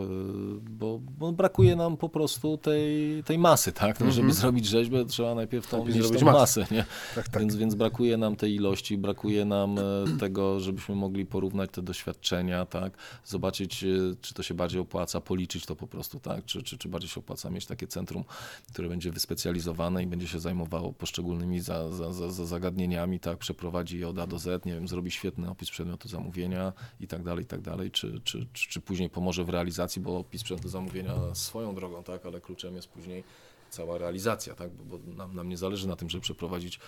bo, 0.62 1.00
bo 1.18 1.32
brakuje 1.32 1.76
nam 1.76 1.96
po 1.96 2.08
prostu 2.08 2.58
tej, 2.58 3.22
tej 3.24 3.38
masy, 3.38 3.72
tak, 3.72 4.00
no, 4.00 4.10
żeby 4.10 4.20
mm 4.20 4.32
-hmm. 4.32 4.40
zrobić 4.40 4.66
rzeźbę, 4.66 5.04
trzeba 5.04 5.34
najpierw 5.34 5.70
tą, 5.70 5.84
mieć 5.84 6.10
tą 6.10 6.24
masę, 6.24 6.66
nie? 6.70 6.84
Tak, 7.14 7.28
tak. 7.28 7.42
Więc, 7.42 7.56
więc 7.56 7.74
brakuje 7.74 8.16
nam 8.16 8.36
tej 8.36 8.54
ilości, 8.54 8.98
brakuje 8.98 9.44
nam 9.44 9.78
e, 9.78 9.82
tego, 10.20 10.60
żebyśmy 10.60 10.94
mogli 10.94 11.26
porównać 11.26 11.70
te 11.70 11.82
doświadczenia, 11.82 12.66
tak, 12.66 12.92
zobaczyć, 13.24 13.84
e, 13.84 13.86
czy 14.20 14.34
to 14.34 14.42
się 14.42 14.54
bardziej 14.54 14.80
opłaca, 14.80 15.20
policzyć 15.20 15.66
to 15.66 15.76
po 15.76 15.86
prostu, 15.86 16.20
tak, 16.20 16.44
czy, 16.44 16.62
czy, 16.62 16.78
czy 16.78 16.88
bardziej 16.88 17.10
się 17.10 17.20
opłaca 17.20 17.50
mieć 17.50 17.66
takie 17.66 17.86
centrum, 17.86 18.24
które 18.72 18.88
będzie 18.88 19.12
wyspecjalizowane 19.12 20.02
i 20.02 20.06
będzie 20.06 20.28
się 20.28 20.40
zajmowało 20.40 20.65
poszczególnymi 20.98 21.60
za, 21.60 21.92
za, 21.92 22.12
za, 22.12 22.30
za 22.30 22.46
zagadnieniami, 22.46 23.20
tak, 23.20 23.38
przeprowadzi 23.38 23.98
je 23.98 24.08
od 24.08 24.18
A 24.18 24.26
do 24.26 24.38
Z, 24.38 24.64
nie 24.64 24.74
wiem, 24.74 24.88
zrobi 24.88 25.10
świetny 25.10 25.50
opis 25.50 25.70
przedmiotu 25.70 26.08
zamówienia 26.08 26.72
i 27.00 27.08
tak 27.08 27.22
dalej, 27.22 27.44
i 27.44 27.46
tak 27.46 27.60
dalej, 27.60 27.90
czy, 27.90 28.20
czy, 28.24 28.46
czy, 28.52 28.68
czy 28.68 28.80
później 28.80 29.10
pomoże 29.10 29.44
w 29.44 29.48
realizacji, 29.48 30.02
bo 30.02 30.18
opis 30.18 30.42
przedmiotu 30.42 30.68
zamówienia 30.68 31.14
swoją 31.34 31.74
drogą, 31.74 32.02
tak, 32.02 32.26
ale 32.26 32.40
kluczem 32.40 32.76
jest 32.76 32.88
później 32.88 33.24
cała 33.70 33.98
realizacja, 33.98 34.54
tak? 34.54 34.70
bo, 34.70 34.98
bo 34.98 35.14
nam, 35.14 35.34
nam 35.34 35.48
nie 35.48 35.56
zależy 35.56 35.88
na 35.88 35.96
tym, 35.96 36.10
żeby 36.10 36.22
przeprowadzić 36.22 36.80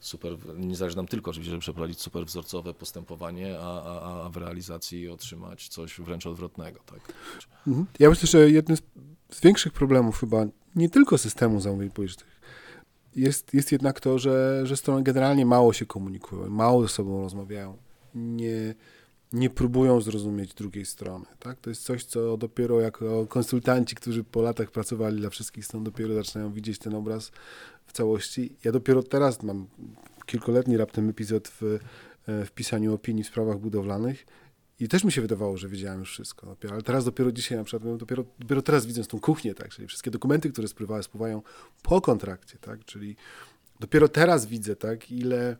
super, 0.00 0.32
nie 0.56 0.76
zależy 0.76 0.96
nam 0.96 1.06
tylko 1.06 1.30
oczywiście, 1.30 1.50
żeby 1.50 1.60
przeprowadzić 1.60 2.00
super 2.00 2.26
wzorcowe 2.26 2.74
postępowanie, 2.74 3.58
a, 3.60 3.82
a, 3.82 4.24
a 4.24 4.28
w 4.28 4.36
realizacji 4.36 5.08
otrzymać 5.08 5.68
coś 5.68 6.00
wręcz 6.00 6.26
odwrotnego. 6.26 6.80
Tak? 6.86 7.12
Mhm. 7.66 7.86
Ja 7.98 8.10
myślę, 8.10 8.26
że 8.26 8.50
jednym 8.50 8.76
z 9.30 9.40
większych 9.40 9.72
problemów 9.72 10.20
chyba 10.20 10.46
nie 10.76 10.90
tylko 10.90 11.18
systemu 11.18 11.60
zamówień 11.60 11.90
publicznych 11.90 12.35
jest, 13.16 13.54
jest 13.54 13.72
jednak 13.72 14.00
to, 14.00 14.18
że, 14.18 14.60
że 14.66 14.76
strony 14.76 15.02
generalnie 15.02 15.46
mało 15.46 15.72
się 15.72 15.86
komunikują, 15.86 16.50
mało 16.50 16.82
ze 16.82 16.88
sobą 16.88 17.20
rozmawiają. 17.20 17.76
Nie, 18.14 18.74
nie 19.32 19.50
próbują 19.50 20.00
zrozumieć 20.00 20.54
drugiej 20.54 20.86
strony. 20.86 21.24
Tak? 21.38 21.60
To 21.60 21.70
jest 21.70 21.82
coś, 21.82 22.04
co 22.04 22.36
dopiero 22.36 22.80
jako 22.80 23.26
konsultanci, 23.26 23.96
którzy 23.96 24.24
po 24.24 24.42
latach 24.42 24.70
pracowali 24.70 25.20
dla 25.20 25.30
wszystkich 25.30 25.64
stron, 25.64 25.84
dopiero 25.84 26.14
zaczynają 26.14 26.52
widzieć 26.52 26.78
ten 26.78 26.94
obraz 26.94 27.32
w 27.86 27.92
całości. 27.92 28.56
Ja 28.64 28.72
dopiero 28.72 29.02
teraz 29.02 29.42
mam 29.42 29.66
kilkoletni 30.26 30.76
raptem 30.76 31.08
epizod 31.08 31.48
w, 31.48 31.62
e, 32.28 32.44
w 32.44 32.50
pisaniu 32.50 32.94
opinii 32.94 33.24
w 33.24 33.26
sprawach 33.26 33.58
budowlanych 33.58 34.26
i 34.80 34.88
też 34.88 35.04
mi 35.04 35.12
się 35.12 35.20
wydawało, 35.20 35.56
że 35.56 35.68
wiedziałem 35.68 36.00
już 36.00 36.10
wszystko. 36.10 36.56
ale 36.70 36.82
teraz 36.82 37.04
dopiero 37.04 37.32
dzisiaj 37.32 37.58
na 37.58 37.64
przykład, 37.64 37.96
dopiero, 37.96 38.24
dopiero 38.38 38.62
teraz 38.62 38.86
widząc 38.86 39.08
tą 39.08 39.20
kuchnię, 39.20 39.54
tak, 39.54 39.68
czyli 39.68 39.88
wszystkie 39.88 40.10
dokumenty, 40.10 40.50
które 40.52 40.68
spływały, 40.68 41.02
spływają 41.02 41.42
po 41.82 42.00
kontrakcie, 42.00 42.58
tak, 42.58 42.84
czyli 42.84 43.16
dopiero 43.80 44.08
teraz 44.08 44.46
widzę, 44.46 44.76
tak, 44.76 45.10
ile 45.10 45.56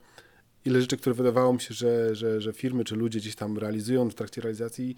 ile 0.67 0.81
rzeczy, 0.81 0.97
które 0.97 1.15
wydawało 1.15 1.53
mi 1.53 1.61
się, 1.61 1.75
że, 1.75 2.15
że, 2.15 2.41
że 2.41 2.53
firmy 2.53 2.85
czy 2.85 2.97
ludzie 2.97 3.19
gdzieś 3.19 3.35
tam 3.35 3.59
realizują 3.59 4.11
w 4.11 4.15
trakcie 4.15 4.41
realizacji, 4.41 4.97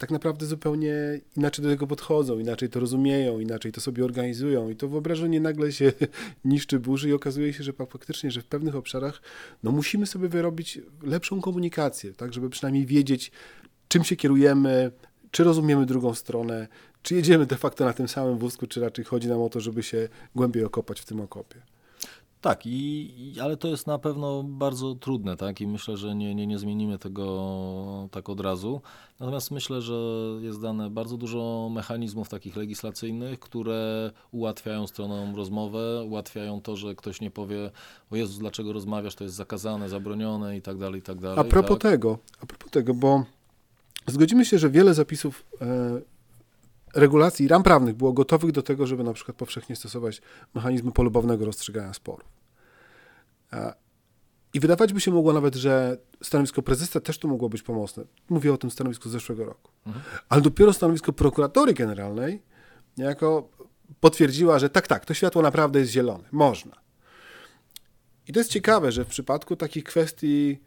tak 0.00 0.10
naprawdę 0.10 0.46
zupełnie 0.46 0.94
inaczej 1.36 1.62
do 1.62 1.70
tego 1.70 1.86
podchodzą, 1.86 2.38
inaczej 2.38 2.68
to 2.68 2.80
rozumieją, 2.80 3.40
inaczej 3.40 3.72
to 3.72 3.80
sobie 3.80 4.04
organizują 4.04 4.70
i 4.70 4.76
to 4.76 4.88
wyobrażenie 4.88 5.40
nagle 5.40 5.72
się 5.72 5.92
niszczy, 6.44 6.78
burzy 6.78 7.08
i 7.08 7.12
okazuje 7.12 7.52
się, 7.52 7.64
że 7.64 7.72
faktycznie, 7.72 8.30
że 8.30 8.40
w 8.40 8.44
pewnych 8.44 8.76
obszarach 8.76 9.22
no 9.62 9.72
musimy 9.72 10.06
sobie 10.06 10.28
wyrobić 10.28 10.78
lepszą 11.02 11.40
komunikację, 11.40 12.12
tak, 12.12 12.32
żeby 12.32 12.50
przynajmniej 12.50 12.86
wiedzieć, 12.86 13.32
czym 13.88 14.04
się 14.04 14.16
kierujemy, 14.16 14.90
czy 15.30 15.44
rozumiemy 15.44 15.86
drugą 15.86 16.14
stronę, 16.14 16.68
czy 17.02 17.14
jedziemy 17.14 17.46
de 17.46 17.56
facto 17.56 17.84
na 17.84 17.92
tym 17.92 18.08
samym 18.08 18.38
wózku, 18.38 18.66
czy 18.66 18.80
raczej 18.80 19.04
chodzi 19.04 19.28
nam 19.28 19.42
o 19.42 19.48
to, 19.48 19.60
żeby 19.60 19.82
się 19.82 20.08
głębiej 20.34 20.64
okopać 20.64 21.00
w 21.00 21.04
tym 21.04 21.20
okopie. 21.20 21.62
Tak, 22.40 22.66
i, 22.66 23.34
ale 23.42 23.56
to 23.56 23.68
jest 23.68 23.86
na 23.86 23.98
pewno 23.98 24.42
bardzo 24.42 24.94
trudne, 24.94 25.36
tak? 25.36 25.60
I 25.60 25.66
myślę, 25.66 25.96
że 25.96 26.14
nie, 26.14 26.34
nie, 26.34 26.46
nie 26.46 26.58
zmienimy 26.58 26.98
tego 26.98 28.08
tak 28.10 28.28
od 28.28 28.40
razu. 28.40 28.80
Natomiast 29.20 29.50
myślę, 29.50 29.82
że 29.82 29.94
jest 30.40 30.60
dane 30.60 30.90
bardzo 30.90 31.16
dużo 31.16 31.70
mechanizmów 31.72 32.28
takich 32.28 32.56
legislacyjnych, 32.56 33.40
które 33.40 34.10
ułatwiają 34.30 34.86
stronom 34.86 35.36
rozmowę, 35.36 36.04
ułatwiają 36.04 36.60
to, 36.60 36.76
że 36.76 36.94
ktoś 36.94 37.20
nie 37.20 37.30
powie, 37.30 37.70
o 38.10 38.16
Jezus, 38.16 38.38
dlaczego 38.38 38.72
rozmawiasz, 38.72 39.14
to 39.14 39.24
jest 39.24 39.36
zakazane, 39.36 39.88
zabronione 39.88 40.56
i 40.56 40.62
tak 40.62 40.78
dalej, 40.78 41.00
i 41.00 41.02
tak 41.02 41.18
dalej. 41.18 41.38
A 41.38 41.44
propos 41.44 41.78
tak? 41.78 41.92
tego, 41.92 42.18
a 42.40 42.46
propos 42.46 42.70
tego, 42.70 42.94
bo 42.94 43.24
zgodzimy 44.06 44.44
się, 44.44 44.58
że 44.58 44.70
wiele 44.70 44.94
zapisów 44.94 45.44
e, 45.60 46.00
regulacji, 46.94 47.48
ram 47.48 47.62
prawnych 47.62 47.94
było 47.94 48.12
gotowych 48.12 48.52
do 48.52 48.62
tego, 48.62 48.86
żeby 48.86 49.04
na 49.04 49.12
przykład 49.12 49.36
powszechnie 49.36 49.76
stosować 49.76 50.22
mechanizmy 50.54 50.92
polubownego 50.92 51.44
rozstrzygania 51.44 51.92
sporów. 51.92 52.28
I 54.54 54.60
wydawać 54.60 54.92
by 54.92 55.00
się 55.00 55.10
mogło 55.10 55.32
nawet, 55.32 55.54
że 55.54 55.98
stanowisko 56.22 56.62
prezesa 56.62 57.00
też 57.00 57.18
tu 57.18 57.28
mogło 57.28 57.48
być 57.48 57.62
pomocne. 57.62 58.04
Mówię 58.28 58.52
o 58.52 58.56
tym 58.56 58.70
stanowisku 58.70 59.08
z 59.08 59.12
zeszłego 59.12 59.44
roku. 59.44 59.70
Mhm. 59.86 60.04
Ale 60.28 60.42
dopiero 60.42 60.72
stanowisko 60.72 61.12
prokuratory 61.12 61.74
generalnej 61.74 62.42
niejako 62.98 63.48
potwierdziła, 64.00 64.58
że 64.58 64.70
tak, 64.70 64.86
tak, 64.86 65.04
to 65.04 65.14
światło 65.14 65.42
naprawdę 65.42 65.78
jest 65.78 65.92
zielone. 65.92 66.24
Można. 66.32 66.80
I 68.28 68.32
to 68.32 68.40
jest 68.40 68.50
ciekawe, 68.50 68.92
że 68.92 69.04
w 69.04 69.08
przypadku 69.08 69.56
takich 69.56 69.84
kwestii, 69.84 70.60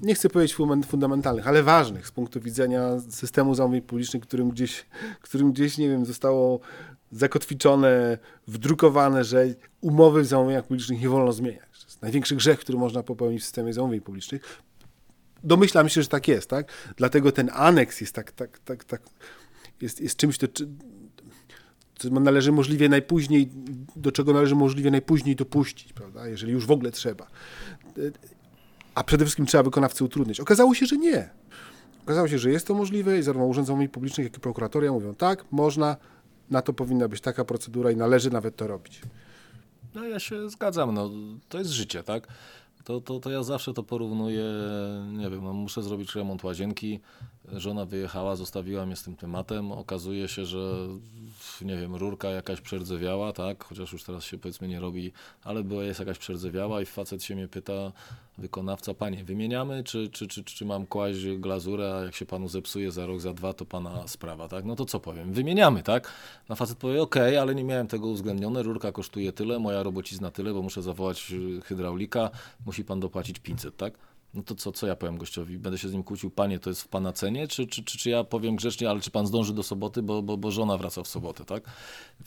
nie 0.00 0.14
chcę 0.14 0.28
powiedzieć 0.28 0.56
fundamentalnych, 0.86 1.48
ale 1.48 1.62
ważnych 1.62 2.06
z 2.06 2.12
punktu 2.12 2.40
widzenia 2.40 3.00
systemu 3.10 3.54
zamówień 3.54 3.82
publicznych, 3.82 4.22
którym 4.22 4.50
gdzieś, 4.50 4.86
którym 5.22 5.52
gdzieś, 5.52 5.78
nie 5.78 5.88
wiem, 5.88 6.06
zostało 6.06 6.60
zakotwiczone, 7.12 8.18
wdrukowane, 8.46 9.24
że 9.24 9.46
umowy 9.80 10.22
w 10.22 10.26
zamówieniach 10.26 10.66
publicznych 10.66 11.00
nie 11.00 11.08
wolno 11.08 11.32
zmieniać. 11.32 11.80
To 11.80 11.86
jest 11.86 12.02
największy 12.02 12.36
grzech, 12.36 12.58
który 12.58 12.78
można 12.78 13.02
popełnić 13.02 13.42
w 13.42 13.44
systemie 13.44 13.72
zamówień 13.72 14.00
publicznych. 14.00 14.62
Domyślam 15.44 15.88
się, 15.88 16.02
że 16.02 16.08
tak 16.08 16.28
jest, 16.28 16.50
tak? 16.50 16.72
Dlatego 16.96 17.32
ten 17.32 17.50
aneks 17.52 18.00
jest 18.00 18.14
tak, 18.14 18.32
tak, 18.32 18.58
tak, 18.58 18.84
tak 18.84 19.02
jest, 19.80 20.00
jest 20.00 20.16
czymś, 20.16 20.38
to, 20.38 20.46
co 21.98 22.10
należy 22.10 22.52
możliwie 22.52 22.88
najpóźniej, 22.88 23.50
do 23.96 24.12
czego 24.12 24.32
należy 24.32 24.54
możliwie 24.54 24.90
najpóźniej 24.90 25.36
dopuścić, 25.36 25.92
prawda? 25.92 26.28
Jeżeli 26.28 26.52
już 26.52 26.66
w 26.66 26.70
ogóle 26.70 26.90
trzeba. 26.90 27.26
A 28.94 29.04
przede 29.04 29.24
wszystkim 29.24 29.46
trzeba 29.46 29.62
wykonawcy 29.62 30.04
utrudnić. 30.04 30.40
Okazało 30.40 30.74
się, 30.74 30.86
że 30.86 30.96
nie. 30.96 31.30
Okazało 32.04 32.28
się, 32.28 32.38
że 32.38 32.50
jest 32.50 32.66
to 32.66 32.74
możliwe 32.74 33.18
i 33.18 33.22
zarówno 33.22 33.46
Urząd 33.46 33.66
Zamówień 33.66 33.88
Publicznych, 33.88 34.24
jak 34.24 34.36
i 34.36 34.40
prokuratoria 34.40 34.92
mówią 34.92 35.14
tak, 35.14 35.44
można, 35.50 35.96
na 36.50 36.62
to 36.62 36.72
powinna 36.72 37.08
być 37.08 37.20
taka 37.20 37.44
procedura 37.44 37.90
i 37.90 37.96
należy 37.96 38.30
nawet 38.30 38.56
to 38.56 38.66
robić. 38.66 39.02
No 39.94 40.04
ja 40.04 40.20
się 40.20 40.50
zgadzam, 40.50 40.94
no 40.94 41.10
to 41.48 41.58
jest 41.58 41.70
życie, 41.70 42.02
tak? 42.02 42.28
To, 42.84 43.00
to, 43.00 43.20
to 43.20 43.30
ja 43.30 43.42
zawsze 43.42 43.72
to 43.72 43.82
porównuję, 43.82 44.44
nie 45.12 45.30
wiem, 45.30 45.44
no 45.44 45.52
muszę 45.52 45.82
zrobić 45.82 46.14
remont 46.14 46.44
łazienki, 46.44 47.00
żona 47.52 47.84
wyjechała, 47.84 48.36
zostawiła 48.36 48.86
mnie 48.86 48.96
z 48.96 49.02
tym 49.02 49.16
tematem, 49.16 49.72
okazuje 49.72 50.28
się, 50.28 50.44
że 50.44 50.88
nie 51.62 51.76
wiem, 51.76 51.94
rurka 51.94 52.28
jakaś 52.28 52.60
przerdzewiała, 52.60 53.32
tak, 53.32 53.64
chociaż 53.64 53.92
już 53.92 54.04
teraz 54.04 54.24
się 54.24 54.38
powiedzmy 54.38 54.68
nie 54.68 54.80
robi, 54.80 55.12
ale 55.44 55.62
była 55.62 55.84
jest 55.84 56.00
jakaś 56.00 56.18
przerdzewiała 56.18 56.82
i 56.82 56.86
facet 56.86 57.24
się 57.24 57.34
mnie 57.34 57.48
pyta, 57.48 57.92
wykonawca, 58.38 58.94
panie, 58.94 59.24
wymieniamy, 59.24 59.84
czy, 59.84 60.08
czy, 60.08 60.26
czy, 60.26 60.44
czy 60.44 60.64
mam 60.64 60.86
kłaść 60.86 61.26
glazurę, 61.38 61.94
a 61.94 62.04
jak 62.04 62.14
się 62.14 62.26
panu 62.26 62.48
zepsuje 62.48 62.90
za 62.90 63.06
rok, 63.06 63.20
za 63.20 63.34
dwa, 63.34 63.52
to 63.52 63.64
pana 63.64 64.08
sprawa, 64.08 64.48
tak? 64.48 64.64
No 64.64 64.76
to 64.76 64.84
co 64.84 65.00
powiem? 65.00 65.32
Wymieniamy, 65.32 65.82
tak? 65.82 66.12
Na 66.48 66.54
facet 66.54 66.78
powie, 66.78 67.02
ok, 67.02 67.16
ale 67.16 67.54
nie 67.54 67.64
miałem 67.64 67.86
tego 67.86 68.06
uwzględnione, 68.06 68.62
rurka 68.62 68.92
kosztuje 68.92 69.32
tyle, 69.32 69.58
moja 69.58 69.82
robocizna 69.82 70.30
tyle, 70.30 70.52
bo 70.52 70.62
muszę 70.62 70.82
zawołać 70.82 71.32
y, 71.32 71.60
hydraulika, 71.60 72.30
musi 72.66 72.84
pan 72.84 73.00
dopłacić 73.00 73.38
500, 73.38 73.76
tak? 73.76 73.94
No 74.34 74.42
to 74.42 74.54
co, 74.54 74.72
co 74.72 74.86
ja 74.86 74.96
powiem 74.96 75.18
gościowi? 75.18 75.58
Będę 75.58 75.78
się 75.78 75.88
z 75.88 75.92
nim 75.92 76.02
kłócił, 76.02 76.30
panie, 76.30 76.58
to 76.58 76.70
jest 76.70 76.82
w 76.82 76.88
pana 76.88 77.12
cenie? 77.12 77.48
Czy, 77.48 77.66
czy, 77.66 77.84
czy, 77.84 77.98
czy 77.98 78.10
ja 78.10 78.24
powiem 78.24 78.56
grzecznie, 78.56 78.90
ale 78.90 79.00
czy 79.00 79.10
pan 79.10 79.26
zdąży 79.26 79.54
do 79.54 79.62
soboty, 79.62 80.02
bo, 80.02 80.22
bo, 80.22 80.36
bo 80.36 80.50
żona 80.50 80.78
wraca 80.78 81.02
w 81.02 81.08
sobotę, 81.08 81.44
tak? 81.44 81.64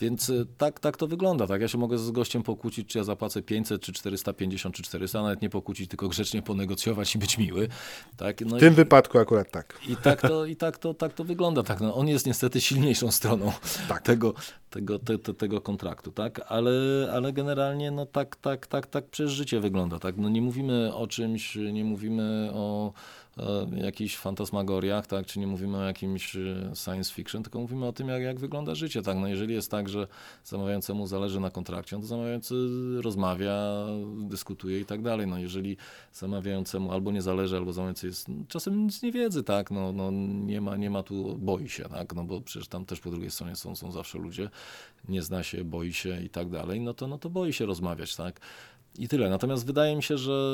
Więc 0.00 0.28
y, 0.28 0.46
tak, 0.58 0.80
tak 0.80 0.96
to 0.96 1.06
wygląda, 1.06 1.46
tak? 1.46 1.60
Ja 1.60 1.68
się 1.68 1.78
mogę 1.78 1.98
z 1.98 2.10
gościem 2.10 2.42
pokłócić, 2.42 2.88
czy 2.88 2.98
ja 2.98 3.04
zapłacę 3.04 3.42
500, 3.42 3.82
czy 3.82 3.92
450, 3.92 4.74
czy 4.74 4.82
400, 4.82 5.22
nawet 5.22 5.42
nie 5.42 5.50
pokłócić, 5.50 5.90
tylko 5.90 6.08
grzecznie 6.08 6.42
ponegocjować 6.42 7.14
i 7.14 7.18
być 7.18 7.38
miły, 7.38 7.68
tak? 8.16 8.40
No 8.40 8.56
w 8.56 8.60
tym 8.60 8.72
i, 8.72 8.76
wypadku 8.76 9.18
akurat 9.18 9.50
tak. 9.50 9.78
I 9.88 9.96
tak 9.96 10.20
to, 10.20 10.46
i 10.46 10.56
tak 10.56 10.78
to, 10.78 10.94
tak 10.94 11.14
to 11.14 11.24
wygląda, 11.24 11.62
tak? 11.62 11.80
No, 11.80 11.94
on 11.94 12.08
jest 12.08 12.26
niestety 12.26 12.60
silniejszą 12.60 13.10
stroną 13.10 13.52
tak. 13.88 14.02
tego, 14.02 14.34
tego, 14.70 14.98
te, 14.98 15.18
te, 15.18 15.34
tego 15.34 15.60
kontraktu, 15.60 16.12
tak? 16.12 16.40
Ale, 16.48 16.72
ale 17.12 17.32
generalnie, 17.32 17.90
no 17.90 18.06
tak, 18.06 18.36
tak, 18.36 18.66
tak, 18.66 18.86
tak 18.86 19.06
przez 19.06 19.30
życie 19.30 19.60
wygląda, 19.60 19.98
tak? 19.98 20.16
No 20.16 20.28
nie 20.28 20.42
mówimy 20.42 20.94
o 20.94 21.06
czymś, 21.06 21.56
nie 21.72 21.84
mówimy 21.84 22.50
o 22.52 22.92
jakichś 23.76 24.16
fantasmagoriach, 24.16 25.06
tak, 25.06 25.26
czy 25.26 25.38
nie 25.38 25.46
mówimy 25.46 25.78
o 25.78 25.82
jakimś 25.82 26.36
e, 26.36 26.72
science 26.74 27.14
fiction, 27.14 27.42
tylko 27.42 27.58
mówimy 27.58 27.86
o 27.86 27.92
tym, 27.92 28.08
jak, 28.08 28.22
jak 28.22 28.40
wygląda 28.40 28.74
życie, 28.74 29.02
tak, 29.02 29.16
no 29.16 29.28
jeżeli 29.28 29.54
jest 29.54 29.70
tak, 29.70 29.88
że 29.88 30.06
zamawiającemu 30.44 31.06
zależy 31.06 31.40
na 31.40 31.50
kontrakcie, 31.50 31.96
no 31.96 32.02
to 32.02 32.08
zamawiający 32.08 32.54
rozmawia, 33.02 33.86
dyskutuje 34.18 34.80
i 34.80 34.84
tak 34.84 35.02
dalej, 35.02 35.26
no 35.26 35.38
jeżeli 35.38 35.76
zamawiającemu 36.12 36.92
albo 36.92 37.12
nie 37.12 37.22
zależy, 37.22 37.56
albo 37.56 37.72
zamawiający 37.72 38.06
jest 38.06 38.26
czasem 38.48 38.86
nic 38.86 39.02
nie 39.02 39.12
wiedzy, 39.12 39.42
tak, 39.42 39.70
no, 39.70 39.92
no 39.92 40.10
nie 40.44 40.60
ma, 40.60 40.76
nie 40.76 40.90
ma 40.90 41.02
tu, 41.02 41.38
boi 41.38 41.68
się, 41.68 41.84
tak, 41.84 42.14
no 42.14 42.24
bo 42.24 42.40
przecież 42.40 42.68
tam 42.68 42.84
też 42.84 43.00
po 43.00 43.10
drugiej 43.10 43.30
stronie 43.30 43.56
są, 43.56 43.76
są 43.76 43.92
zawsze 43.92 44.18
ludzie, 44.18 44.50
nie 45.08 45.22
zna 45.22 45.42
się, 45.42 45.64
boi 45.64 45.92
się 45.92 46.22
i 46.22 46.28
tak 46.28 46.50
dalej, 46.50 46.80
no 46.80 46.94
to, 46.94 47.06
no 47.06 47.18
to 47.18 47.30
boi 47.30 47.52
się 47.52 47.66
rozmawiać, 47.66 48.16
tak, 48.16 48.40
i 48.98 49.08
tyle. 49.08 49.30
Natomiast 49.30 49.66
wydaje 49.66 49.96
mi 49.96 50.02
się, 50.02 50.18
że 50.18 50.52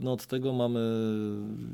no 0.00 0.12
od 0.12 0.26
tego 0.26 0.52
mamy 0.52 0.80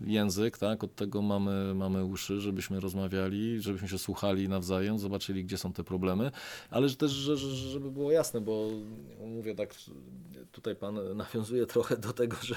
język, 0.07 0.59
tak? 0.59 0.85
od 0.85 0.95
tego 0.95 1.23
mamy, 1.23 1.75
mamy 1.75 2.05
uszy, 2.05 2.41
żebyśmy 2.41 2.81
rozmawiali, 2.81 3.61
żebyśmy 3.61 3.89
się 3.89 3.99
słuchali 3.99 4.49
nawzajem, 4.49 4.99
zobaczyli, 4.99 5.45
gdzie 5.45 5.59
są 5.59 5.73
te 5.73 5.85
problemy, 5.85 6.31
ale 6.71 6.91
też, 6.91 7.11
że, 7.11 7.37
żeby 7.37 7.91
było 7.91 8.13
jasne, 8.13 8.41
bo 8.41 8.69
mówię 9.27 9.55
tak, 9.55 9.75
tutaj 10.53 10.77
pan 10.77 11.17
nawiązuje 11.17 11.67
trochę 11.67 11.97
do 11.97 12.13
tego, 12.13 12.37
że, 12.43 12.55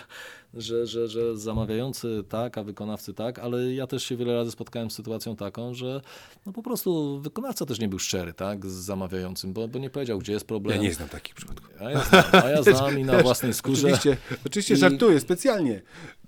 że, 0.54 0.88
że, 0.88 1.08
że 1.08 1.38
zamawiający 1.38 2.24
tak, 2.30 2.58
a 2.58 2.64
wykonawcy 2.64 3.14
tak, 3.14 3.40
ale 3.40 3.74
ja 3.74 3.88
też 3.88 4.04
się 4.04 4.16
wiele 4.16 4.36
razy 4.36 4.52
spotkałem 4.52 4.92
z 4.92 4.96
sytuacją 4.96 5.36
taką, 5.36 5.74
że 5.74 6.02
no 6.46 6.54
po 6.54 6.64
prostu 6.64 7.20
wykonawca 7.20 7.66
też 7.66 7.80
nie 7.80 7.88
był 7.88 8.00
szczery 8.00 8.34
tak, 8.34 8.66
z 8.66 8.74
zamawiającym, 8.74 9.54
bo, 9.54 9.68
bo 9.68 9.80
nie 9.80 9.90
powiedział, 9.90 10.20
gdzie 10.20 10.34
jest 10.34 10.48
problem. 10.48 10.78
Ja 10.78 10.84
nie 10.84 10.94
znam 10.94 11.10
takich 11.10 11.36
przypadków. 11.36 11.82
A 11.82 11.92
ja 11.92 12.04
znam, 12.04 12.24
a 12.32 12.50
ja 12.50 12.64
znam 12.74 13.00
i 13.00 13.04
na 13.12 13.24
własnej 13.24 13.54
skórze. 13.54 13.88
Oczywiście, 13.88 14.18
oczywiście 14.46 14.74
I, 14.74 14.78
żartuję 14.78 15.20
specjalnie. 15.20 15.82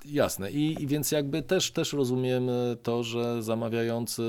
Jasne. 0.05 0.51
I, 0.51 0.83
I, 0.83 0.87
więc 0.87 1.11
jakby 1.11 1.41
też, 1.41 1.71
też 1.71 1.93
rozumiem 1.93 2.47
to, 2.83 3.03
że 3.03 3.43
zamawiający, 3.43 4.21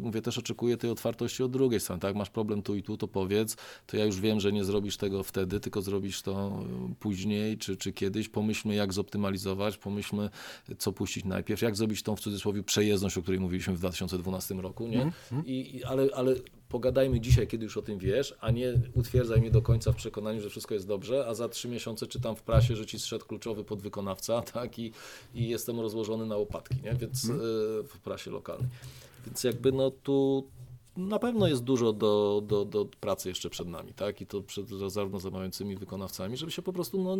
mówię, 0.00 0.22
też 0.22 0.38
oczekuje 0.38 0.76
tej 0.76 0.90
otwartości 0.90 1.42
od 1.42 1.50
drugiej 1.50 1.80
strony. 1.80 2.00
Tak, 2.00 2.16
masz 2.16 2.30
problem 2.30 2.62
tu 2.62 2.74
i 2.74 2.82
tu, 2.82 2.96
to 2.96 3.08
powiedz, 3.08 3.56
to 3.86 3.96
ja 3.96 4.04
już 4.04 4.20
wiem, 4.20 4.40
że 4.40 4.52
nie 4.52 4.64
zrobisz 4.64 4.96
tego 4.96 5.22
wtedy, 5.22 5.60
tylko 5.60 5.82
zrobisz 5.82 6.22
to 6.22 6.64
później 7.00 7.58
czy, 7.58 7.76
czy 7.76 7.92
kiedyś. 7.92 8.28
Pomyślmy, 8.28 8.74
jak 8.74 8.92
zoptymalizować, 8.92 9.78
pomyślmy, 9.78 10.30
co 10.78 10.92
puścić 10.92 11.24
najpierw, 11.24 11.62
jak 11.62 11.76
zrobić 11.76 12.02
tą 12.02 12.16
w 12.16 12.20
cudzysłowie 12.20 12.62
przejezdność, 12.62 13.18
o 13.18 13.22
której 13.22 13.40
mówiliśmy 13.40 13.74
w 13.74 13.78
2012 13.78 14.54
roku, 14.54 14.88
nie? 14.88 15.02
Mm, 15.32 15.46
I, 15.46 15.84
ale, 15.84 16.08
ale 16.14 16.34
pogadajmy 16.74 17.20
dzisiaj, 17.20 17.46
kiedy 17.46 17.64
już 17.64 17.76
o 17.76 17.82
tym 17.82 17.98
wiesz, 17.98 18.34
a 18.40 18.50
nie 18.50 18.74
utwierdzaj 18.94 19.40
mnie 19.40 19.50
do 19.50 19.62
końca 19.62 19.92
w 19.92 19.96
przekonaniu, 19.96 20.40
że 20.40 20.50
wszystko 20.50 20.74
jest 20.74 20.86
dobrze, 20.86 21.26
a 21.26 21.34
za 21.34 21.48
trzy 21.48 21.68
miesiące 21.68 22.06
czytam 22.06 22.36
w 22.36 22.42
prasie, 22.42 22.76
że 22.76 22.86
ci 22.86 22.98
zszedł 22.98 23.26
kluczowy 23.26 23.64
podwykonawca, 23.64 24.42
tak, 24.52 24.63
i, 24.78 24.92
i 25.34 25.48
jestem 25.48 25.80
rozłożony 25.80 26.26
na 26.26 26.36
łopatki, 26.36 26.74
nie, 26.84 26.94
więc 26.94 27.26
hmm. 27.26 27.40
w 27.86 27.98
prasie 28.04 28.30
lokalnej. 28.30 28.68
Więc 29.26 29.44
jakby 29.44 29.72
no 29.72 29.90
tu 29.90 30.44
na 30.96 31.18
pewno 31.18 31.48
jest 31.48 31.62
dużo 31.62 31.92
do, 31.92 32.42
do, 32.46 32.64
do 32.64 32.84
pracy 32.84 33.28
jeszcze 33.28 33.50
przed 33.50 33.68
nami, 33.68 33.92
tak? 33.92 34.20
I 34.20 34.26
to 34.26 34.42
przed 34.42 34.68
zarówno 34.68 35.20
zamawiającymi 35.20 35.76
wykonawcami, 35.76 36.36
żeby 36.36 36.52
się 36.52 36.62
po 36.62 36.72
prostu 36.72 37.02
no, 37.02 37.16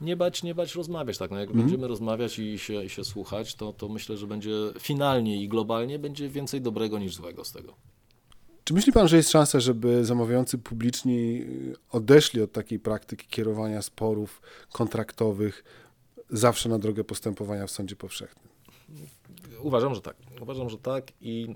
nie 0.00 0.16
bać, 0.16 0.42
nie 0.42 0.54
bać 0.54 0.74
rozmawiać, 0.74 1.18
tak? 1.18 1.30
No, 1.30 1.38
jak 1.38 1.50
mm. 1.50 1.62
będziemy 1.62 1.88
rozmawiać 1.88 2.38
i 2.38 2.58
się, 2.58 2.84
i 2.84 2.88
się 2.88 3.04
słuchać, 3.04 3.54
to, 3.54 3.72
to 3.72 3.88
myślę, 3.88 4.16
że 4.16 4.26
będzie 4.26 4.52
finalnie 4.78 5.42
i 5.42 5.48
globalnie 5.48 5.98
będzie 5.98 6.28
więcej 6.28 6.60
dobrego 6.60 6.98
niż 6.98 7.14
złego 7.14 7.44
z 7.44 7.52
tego. 7.52 7.74
Czy 8.64 8.74
myśli 8.74 8.92
pan, 8.92 9.08
że 9.08 9.16
jest 9.16 9.30
szansa, 9.30 9.60
żeby 9.60 10.04
zamawiający 10.04 10.58
publiczni 10.58 11.44
odeszli 11.90 12.42
od 12.42 12.52
takiej 12.52 12.78
praktyki 12.78 13.26
kierowania 13.26 13.82
sporów 13.82 14.42
kontraktowych 14.72 15.64
zawsze 16.30 16.68
na 16.68 16.78
drogę 16.78 17.04
postępowania 17.04 17.66
w 17.66 17.70
sądzie 17.70 17.96
powszechnym? 17.96 18.48
Uważam, 19.62 19.94
że 19.94 20.00
tak. 20.00 20.16
Uważam, 20.40 20.70
że 20.70 20.78
tak 20.78 21.12
i 21.20 21.54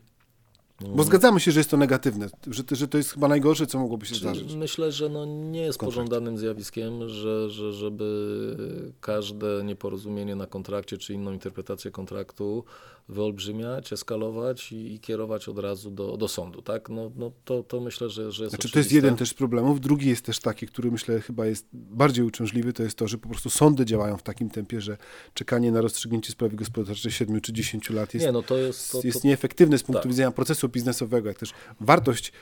bo 0.81 1.03
zgadzamy 1.03 1.41
się, 1.41 1.53
że 1.53 1.61
jest 1.61 1.71
to 1.71 1.77
negatywne, 1.77 2.29
że, 2.47 2.63
że 2.71 2.89
to 2.89 2.99
jest 2.99 3.13
chyba 3.13 3.29
najgorsze, 3.29 3.67
co 3.67 3.79
mogłoby 3.79 4.07
się 4.07 4.15
zdarzyć. 4.15 4.55
Myślę, 4.55 4.93
że 4.93 5.09
no 5.09 5.27
nie 5.27 5.61
jest 5.61 5.79
pożądanym 5.79 6.39
zjawiskiem, 6.39 7.09
że, 7.09 7.51
że 7.51 7.73
żeby 7.73 8.57
każde 9.01 9.65
nieporozumienie 9.65 10.37
na 10.37 10.47
kontrakcie 10.47 10.99
czy 10.99 11.15
inną 11.15 11.33
interpretację 11.33 11.91
kontraktu 11.91 12.65
wyolbrzymiać, 13.11 13.93
eskalować 13.93 14.73
i, 14.73 14.95
i 14.95 15.01
kierować 15.01 15.49
od 15.49 15.59
razu 15.59 15.91
do, 15.91 16.17
do 16.17 16.29
sądu. 16.29 16.63
Tak? 16.63 16.89
No, 16.89 17.11
no 17.17 17.33
to, 17.45 17.63
to 17.63 17.81
myślę, 17.81 18.11
że, 18.11 18.33
że 18.33 18.45
jest 18.45 18.55
Znaczy, 18.55 18.71
to 18.71 18.79
jest 18.79 18.93
jeden 18.93 19.17
też 19.17 19.29
z 19.29 19.35
problemów. 19.35 19.81
Drugi 19.81 20.09
jest 20.09 20.25
też 20.25 20.39
taki, 20.39 20.67
który 20.67 20.91
myślę 20.91 21.21
chyba 21.21 21.47
jest 21.47 21.67
bardziej 21.73 22.25
uciążliwy, 22.25 22.73
to 22.73 22.83
jest 22.83 22.97
to, 22.97 23.09
że 23.09 23.19
po 23.19 23.29
prostu 23.29 23.51
sądy 23.51 23.85
działają 23.85 24.17
w 24.17 24.23
takim 24.23 24.51
tempie, 24.51 24.81
że 24.81 24.97
czekanie 25.35 25.73
na 25.73 25.81
rozstrzygnięcie 25.81 26.33
sprawy 26.33 26.57
gospodarczej 26.57 27.13
7 27.13 27.41
czy 27.41 27.53
10 27.53 27.91
lat 27.91 28.15
jest, 28.15 28.27
Nie, 28.27 28.33
no 28.33 28.43
to 28.43 28.59
jest, 28.59 28.93
to, 28.93 29.01
jest 29.05 29.23
to, 29.23 29.29
nieefektywne 29.29 29.79
z 29.79 29.83
punktu 29.83 30.03
tak. 30.03 30.11
widzenia 30.11 30.31
procesu 30.31 30.69
biznesowego, 30.69 31.29
jak 31.29 31.39
też 31.39 31.53
wartość 31.81 32.33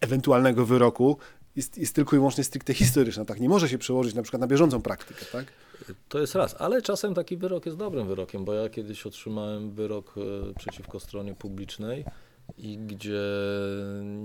ewentualnego 0.00 0.66
wyroku 0.66 1.18
jest, 1.56 1.78
jest 1.78 1.94
tylko 1.94 2.16
i 2.16 2.18
wyłącznie 2.18 2.44
stricte 2.44 2.74
historyczna, 2.74 3.24
tak? 3.24 3.40
Nie 3.40 3.48
może 3.48 3.68
się 3.68 3.78
przełożyć 3.78 4.14
na 4.14 4.22
przykład 4.22 4.40
na 4.40 4.46
bieżącą 4.46 4.82
praktykę, 4.82 5.24
tak? 5.32 5.44
To 6.08 6.18
jest 6.18 6.34
raz, 6.34 6.56
ale 6.58 6.82
czasem 6.82 7.14
taki 7.14 7.36
wyrok 7.36 7.66
jest 7.66 7.78
dobrym 7.78 8.08
wyrokiem, 8.08 8.44
bo 8.44 8.54
ja 8.54 8.68
kiedyś 8.68 9.06
otrzymałem 9.06 9.70
wyrok 9.70 10.14
e, 10.16 10.54
przeciwko 10.54 11.00
stronie 11.00 11.34
publicznej 11.34 12.04
i 12.58 12.78
gdzie 12.78 13.20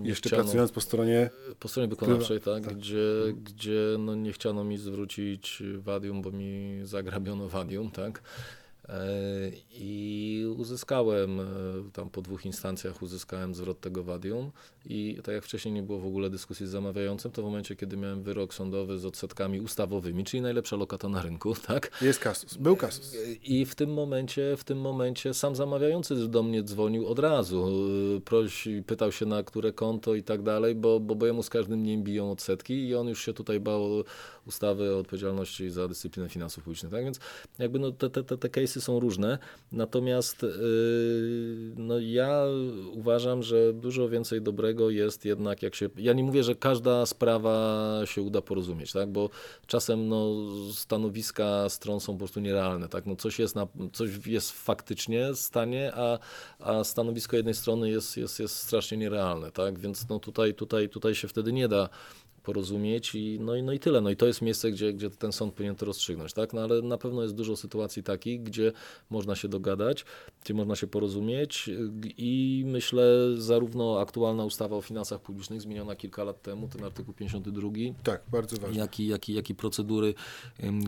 Jeszcze 0.04 0.30
chciano, 0.30 0.44
pracując 0.44 0.72
po 0.72 0.82
stronie 0.82 1.30
po 1.60 1.68
stronie 1.68 1.88
wykonawczej, 1.90 2.42
tak, 2.42 2.64
tak. 2.64 2.78
Gdzie, 2.78 3.04
gdzie 3.44 3.96
no 4.00 4.16
nie 4.16 4.34
chciano 4.34 4.64
mi 4.64 4.78
zwrócić 4.78 5.64
wadium, 5.78 6.22
bo 6.22 6.32
mi 6.32 6.80
zagrabiono 6.84 7.48
wadium, 7.48 7.92
tak. 7.92 8.22
E, 8.90 9.52
I 9.72 10.46
uzyskałem, 10.58 11.40
e, 11.40 11.44
tam 11.94 12.10
po 12.10 12.22
dwóch 12.22 12.46
instancjach 12.46 13.02
uzyskałem 13.02 13.56
zwrot 13.56 13.80
tego 13.80 14.04
wadium 14.04 14.52
i 14.86 15.18
tak 15.24 15.36
jak 15.36 15.44
wcześniej 15.44 15.74
nie 15.74 15.84
było 15.84 16.00
w 16.00 16.06
ogóle 16.06 16.30
dyskusji 16.30 16.68
z 16.68 16.70
zamawiającym, 16.70 17.32
to 17.32 17.42
w 17.42 17.46
momencie, 17.46 17.76
kiedy 17.76 17.98
miałem 17.98 18.24
wyrok 18.24 18.54
sądowy 18.54 19.00
z 19.00 19.06
odsetkami 19.06 19.62
ustawowymi, 19.62 20.24
czyli 20.24 20.42
najlepsza 20.42 20.76
lokata 20.76 21.10
na 21.10 21.22
rynku, 21.22 21.56
tak, 21.68 21.92
jest 22.02 22.20
kasus, 22.20 22.58
był 22.58 22.76
kasus. 22.76 23.16
i 23.44 23.66
w 23.66 23.76
tym 23.76 23.94
momencie, 23.94 24.58
w 24.58 24.64
tym 24.64 24.82
momencie 24.82 25.34
sam 25.34 25.56
zamawiający 25.56 26.28
do 26.28 26.44
mnie 26.44 26.64
dzwonił 26.64 27.08
od 27.08 27.20
razu. 27.20 27.70
Prosi, 28.26 28.84
pytał 28.84 29.12
się 29.12 29.26
na 29.26 29.44
które 29.44 29.74
konto 29.74 30.16
i 30.16 30.24
tak 30.24 30.42
dalej, 30.42 30.76
bo, 30.76 31.00
bo, 31.00 31.16
bo 31.16 31.26
jemu 31.26 31.44
z 31.44 31.50
każdym 31.50 31.84
dniem 31.84 32.04
biją 32.04 32.32
odsetki 32.32 32.88
i 32.88 32.96
on 32.96 33.08
już 33.08 33.26
się 33.26 33.34
tutaj 33.34 33.60
bał 33.60 34.04
ustawy 34.50 34.96
o 34.96 35.00
odpowiedzialności 35.00 35.70
za 35.70 35.88
dyscyplinę 35.88 36.30
finansów 36.30 36.64
publicznych. 36.64 36.92
Tak 36.92 37.04
więc 37.04 37.20
jakby 37.60 37.80
no, 37.80 37.92
te, 37.92 38.10
te, 38.10 38.24
te, 38.24 38.38
te 38.38 38.48
case'y 38.48 38.82
są 38.82 39.00
różne. 39.00 39.38
Natomiast 39.72 40.44
yy, 40.44 40.50
no, 41.78 42.00
ja 42.00 42.44
uważam, 42.92 43.44
że 43.44 43.74
dużo 43.74 44.10
więcej 44.10 44.42
dobrego 44.42 44.90
jest 44.90 45.26
jednak 45.26 45.62
jak 45.64 45.76
się. 45.76 45.90
Ja 45.98 46.14
nie 46.14 46.24
mówię, 46.24 46.44
że 46.44 46.56
każda 46.56 47.06
sprawa 47.06 47.86
się 48.06 48.22
uda 48.22 48.42
porozumieć, 48.42 48.92
tak? 48.92 49.10
bo 49.10 49.30
czasem 49.68 50.08
no, 50.08 50.36
stanowiska 50.74 51.70
stron 51.70 52.00
są 52.00 52.14
po 52.14 52.20
prostu 52.20 52.40
nierealne. 52.40 52.90
Tak? 52.90 53.06
No, 53.06 53.16
coś, 53.16 53.40
jest 53.40 53.56
na, 53.56 53.68
coś 53.94 54.10
jest 54.26 54.52
faktycznie 54.52 55.34
w 55.34 55.38
stanie, 55.38 55.92
a, 55.96 56.20
a 56.60 56.84
stanowisko 56.84 57.36
jednej 57.36 57.54
strony 57.54 57.90
jest, 57.90 58.18
jest, 58.18 58.40
jest 58.40 58.56
strasznie 58.56 58.98
nierealne. 58.98 59.52
Tak? 59.52 59.80
Więc 59.80 60.10
no, 60.10 60.20
tutaj, 60.20 60.54
tutaj, 60.54 60.90
tutaj 60.90 61.16
się 61.16 61.28
wtedy 61.28 61.54
nie 61.54 61.68
da 61.68 61.90
porozumieć 62.54 63.16
i 63.16 63.38
no, 63.42 63.56
i 63.56 63.64
no 63.64 63.74
i 63.74 63.80
tyle. 63.80 64.02
No 64.02 64.10
i 64.10 64.16
to 64.16 64.26
jest 64.28 64.42
miejsce, 64.42 64.72
gdzie, 64.72 64.94
gdzie 64.94 65.10
ten 65.10 65.32
sąd 65.32 65.54
powinien 65.54 65.76
to 65.76 65.86
rozstrzygnąć, 65.86 66.34
tak? 66.34 66.54
No 66.54 66.62
ale 66.62 66.82
na 66.82 66.98
pewno 66.98 67.22
jest 67.22 67.36
dużo 67.36 67.56
sytuacji 67.56 68.04
takich, 68.04 68.44
gdzie 68.44 68.72
można 69.10 69.36
się 69.36 69.48
dogadać, 69.48 70.06
gdzie 70.44 70.54
można 70.54 70.76
się 70.76 70.88
porozumieć 70.88 71.70
i 72.18 72.64
myślę 72.68 73.04
zarówno 73.38 74.00
aktualna 74.00 74.46
ustawa 74.46 74.76
o 74.76 74.82
finansach 74.82 75.22
publicznych 75.22 75.62
zmieniona 75.62 75.96
kilka 75.96 76.24
lat 76.24 76.42
temu, 76.42 76.68
ten 76.68 76.84
artykuł 76.84 77.14
52, 77.14 77.70
Tak, 78.04 78.22
bardzo 78.32 78.58
ważne. 78.58 78.78
jak 78.82 79.00
i, 79.00 79.08
jak 79.08 79.30
i, 79.30 79.34
jak 79.34 79.50
i 79.50 79.56
procedury, 79.56 80.14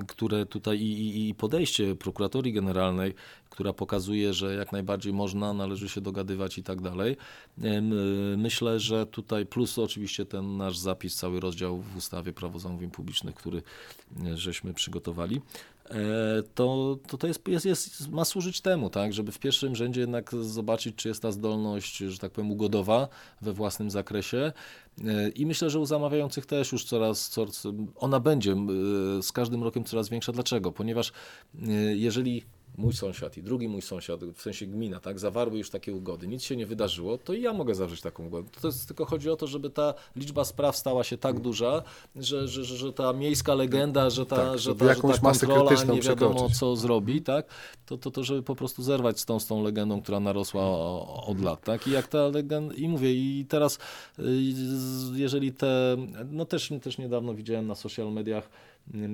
które 0.08 0.46
tutaj 0.46 0.78
i, 0.80 0.92
i, 1.02 1.30
i 1.30 1.36
podejście 1.36 1.96
prokuratorii 1.96 2.54
generalnej, 2.54 3.14
która 3.52 3.74
pokazuje, 3.74 4.34
że 4.34 4.56
jak 4.56 4.72
najbardziej 4.72 5.14
można, 5.14 5.54
należy 5.54 5.90
się 5.90 6.02
dogadywać 6.02 6.58
i 6.58 6.64
tak 6.64 6.82
dalej. 6.82 7.18
Y, 7.58 8.38
Myślę, 8.38 8.80
że 8.80 9.06
tutaj 9.06 9.46
plus 9.46 9.80
oczywiście 9.80 10.26
ten 10.26 10.58
nasz 10.58 10.78
zapis, 10.78 11.16
cały 11.16 11.40
rozdział 11.40 11.78
w 11.78 11.98
ustawie 11.98 12.34
Prawo 12.34 12.60
zamówień 12.60 12.92
publicznych, 12.92 13.36
który 13.36 13.58
y, 14.26 14.38
żeśmy 14.38 14.74
przygotowali. 14.74 15.42
e, 15.90 16.44
To, 16.56 16.98
to, 17.08 17.18
to 17.18 17.28
jest, 17.28 17.48
jest, 17.48 17.66
jest, 17.66 18.10
ma 18.10 18.26
służyć 18.26 18.62
temu, 18.62 18.90
tak, 18.90 19.14
żeby 19.14 19.32
w 19.32 19.40
pierwszym 19.40 19.76
rzędzie 19.76 20.02
jednak 20.02 20.32
zobaczyć, 20.36 20.96
czy 20.96 21.08
jest 21.08 21.22
ta 21.22 21.32
zdolność, 21.32 21.98
że 21.98 22.18
tak 22.18 22.32
powiem, 22.32 22.52
ugodowa 22.52 23.08
we 23.42 23.54
własnym 23.54 23.90
zakresie. 23.92 24.52
E, 25.06 25.30
I 25.30 25.46
myślę, 25.46 25.70
że 25.70 25.80
u 25.80 25.86
zamawiających 25.86 26.46
też 26.46 26.72
już 26.72 26.84
coraz, 26.84 27.30
coraz 27.30 27.68
ona 27.96 28.20
będzie 28.20 28.52
e, 28.52 28.56
z 29.24 29.32
każdym 29.32 29.64
rokiem 29.64 29.84
coraz 29.84 30.10
większa. 30.10 30.32
Dlaczego? 30.32 30.72
Ponieważ 30.72 31.12
e, 31.12 31.72
jeżeli 31.96 32.44
mój 32.78 32.94
sąsiad 32.94 33.38
i 33.38 33.44
drugi 33.44 33.68
mój 33.68 33.82
sąsiad, 33.82 34.24
w 34.24 34.42
sensie 34.42 34.68
gmina, 34.68 35.00
tak, 35.00 35.20
zawarły 35.20 35.58
już 35.58 35.70
takie 35.70 35.94
ugody, 35.94 36.28
nic 36.28 36.44
się 36.44 36.56
nie 36.56 36.66
wydarzyło, 36.66 37.18
to 37.18 37.34
i 37.34 37.42
ja 37.42 37.54
mogę 37.54 37.76
zawrzeć 37.76 38.02
taką 38.02 38.28
ugodę. 38.28 38.50
To 38.62 38.68
jest, 38.68 38.88
tylko 38.88 39.06
chodzi 39.06 39.30
o 39.30 39.36
to, 39.36 39.48
żeby 39.48 39.70
ta 39.70 39.94
liczba 40.16 40.46
spraw 40.46 40.78
stała 40.78 41.04
się 41.04 41.18
tak 41.18 41.40
duża, 41.40 41.84
że, 42.16 42.48
że, 42.48 42.64
że, 42.64 42.78
że 42.78 42.94
ta 42.94 43.14
miejska 43.14 43.54
legenda, 43.56 44.10
że 44.10 44.26
ta, 44.26 44.36
Tak, 44.36 44.60
że 44.60 44.76
ta, 44.76 44.86
że 44.94 44.96
ta 44.96 45.22
kontrola 45.22 45.84
nie 45.84 46.02
wiadomo 46.02 46.34
przekroczyć. 46.34 46.58
co 46.60 46.76
zrobi, 46.76 47.22
tak, 47.22 47.46
to, 47.86 47.98
to, 47.98 48.12
to 48.12 48.24
żeby 48.24 48.44
po 48.44 48.56
prostu 48.56 48.84
zerwać 48.84 49.20
z 49.20 49.26
tą, 49.26 49.40
z 49.40 49.48
tą 49.48 49.64
legendą, 49.64 50.02
która 50.02 50.20
narosła 50.20 50.64
od 51.26 51.42
lat, 51.42 51.64
tak, 51.64 51.88
i 51.88 51.92
jak 51.92 52.08
ta 52.08 52.28
legenda, 52.28 52.76
i 52.76 52.88
mówię, 52.88 53.14
i 53.14 53.46
teraz 53.50 53.80
y, 54.20 54.24
jeżeli 55.14 55.54
te, 55.54 55.98
no 56.32 56.46
też, 56.46 56.74
też 56.82 56.98
niedawno 56.98 57.34
widziałem 57.34 57.68
na 57.68 57.76
social 57.76 58.14
mediach, 58.14 58.50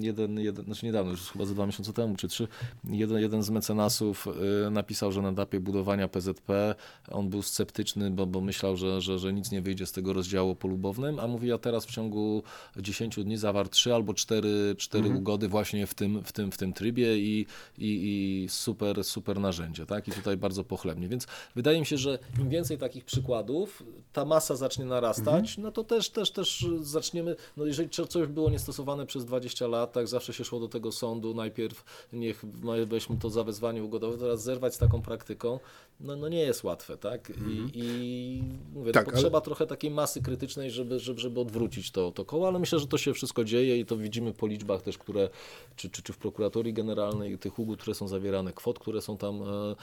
jeden, 0.02 0.39
jeden, 0.39 0.65
znaczy 0.65 0.85
niedawno, 0.85 1.11
już 1.11 1.22
chyba 1.22 1.45
ze 1.45 1.53
dwa 1.53 1.65
miesiące 1.65 1.94
temu 1.94 2.15
czy 2.15 2.27
trzy, 2.27 2.48
jeden, 2.89 3.18
jeden 3.18 3.44
z 3.44 3.49
mecenasów 3.49 4.27
y, 4.68 4.72
napisał, 4.72 5.11
że 5.11 5.22
na 5.22 5.30
etapie 5.30 5.60
budowania 5.60 6.07
PZP 6.07 6.76
on 7.11 7.30
był 7.30 7.41
sceptyczny, 7.41 8.11
bo, 8.11 8.26
bo 8.26 8.41
myślał, 8.41 8.77
że, 8.77 9.02
że, 9.02 9.19
że 9.19 9.34
nic 9.34 9.52
nie 9.52 9.61
wyjdzie 9.61 9.85
z 9.85 9.91
tego 9.91 10.14
rozdziału 10.14 10.56
polubownym, 10.56 11.19
a 11.19 11.27
mówi, 11.27 11.52
a 11.52 11.57
teraz 11.57 11.85
w 11.85 11.91
ciągu 11.91 12.44
10 12.77 13.15
dni 13.15 13.38
zawarł 13.38 13.69
trzy 13.69 13.94
albo 13.94 14.14
cztery, 14.14 14.76
cztery 14.77 15.10
ugody 15.10 15.48
właśnie 15.48 15.88
w 15.88 15.94
tym, 15.94 16.23
w 16.23 16.31
tym, 16.31 16.52
w 16.52 16.57
tym 16.57 16.73
trybie 16.73 17.18
i, 17.18 17.45
i, 17.77 18.44
i 18.44 18.49
super, 18.49 19.03
super 19.03 19.39
narzędzie, 19.39 19.85
tak? 19.85 20.07
I 20.07 20.11
tutaj 20.11 20.38
bardzo 20.38 20.64
pochlebnie. 20.64 21.07
Więc 21.07 21.27
wydaje 21.56 21.80
mi 21.80 21.85
się, 21.85 21.98
że 21.98 22.19
im 22.39 22.49
więcej 22.49 22.77
takich 22.77 23.06
przykładów, 23.06 23.84
ta 24.14 24.26
masa 24.26 24.56
zacznie 24.56 24.85
narastać, 24.85 25.57
no 25.57 25.72
to 25.72 25.84
też, 25.84 26.10
też, 26.10 26.31
też 26.31 26.65
zaczniemy, 26.81 27.35
no 27.57 27.65
jeżeli 27.65 27.89
co- 27.89 28.07
coś 28.07 28.27
było 28.27 28.49
niestosowane 28.49 29.06
przez 29.06 29.26
20 29.26 29.56
lat, 29.61 29.93
tak 29.93 30.07
zawsze 30.07 30.34
się 30.34 30.43
szło 30.43 30.59
do 30.59 30.67
tego 30.67 30.91
sądu, 30.91 31.34
najpierw 31.34 32.07
niech 32.13 32.43
no, 32.63 32.73
weźmy 32.88 33.17
to 33.17 33.29
zawezwanie 33.29 33.84
ugodowe, 33.84 34.17
teraz 34.17 34.43
zerwać 34.43 34.75
z 34.75 34.77
taką 34.77 35.01
praktyką, 35.01 35.59
no, 35.99 36.15
no 36.15 36.30
nie 36.30 36.40
jest 36.40 36.64
łatwe, 36.64 36.98
tak? 36.98 37.30
I, 37.48 37.72
i 37.74 38.44
mówię, 38.74 38.91
Tak, 38.91 39.06
no, 39.06 39.11
ale- 39.11 39.14
potrzeba 39.14 39.41
trochę 39.41 39.68
takiej 39.68 39.91
masy 39.91 40.22
krytycznej, 40.22 40.72
żeby, 40.72 40.99
żeby, 40.99 41.19
żeby 41.19 41.40
odwrócić 41.40 41.91
to, 41.91 42.11
to 42.11 42.26
koło, 42.26 42.48
ale 42.48 42.60
myślę, 42.60 42.80
że 42.80 42.88
to 42.88 42.98
się 42.98 43.14
wszystko 43.14 43.44
dzieje 43.44 43.80
i 43.80 43.86
to 43.86 43.98
widzimy 43.98 44.34
po 44.34 44.48
liczbach 44.48 44.82
też, 44.82 44.98
które, 44.98 45.30
czy, 45.76 45.90
czy, 45.90 46.02
czy 46.02 46.14
w 46.14 46.18
prokuratorii 46.18 46.74
generalnej, 46.74 47.38
tych 47.38 47.60
ugód, 47.60 47.82
które 47.82 47.95
są 47.95 48.07
zawierane, 48.07 48.53
kwot, 48.53 48.80
które 48.80 49.02
są 49.02 49.18
tam, 49.18 49.41
e, 49.41 49.76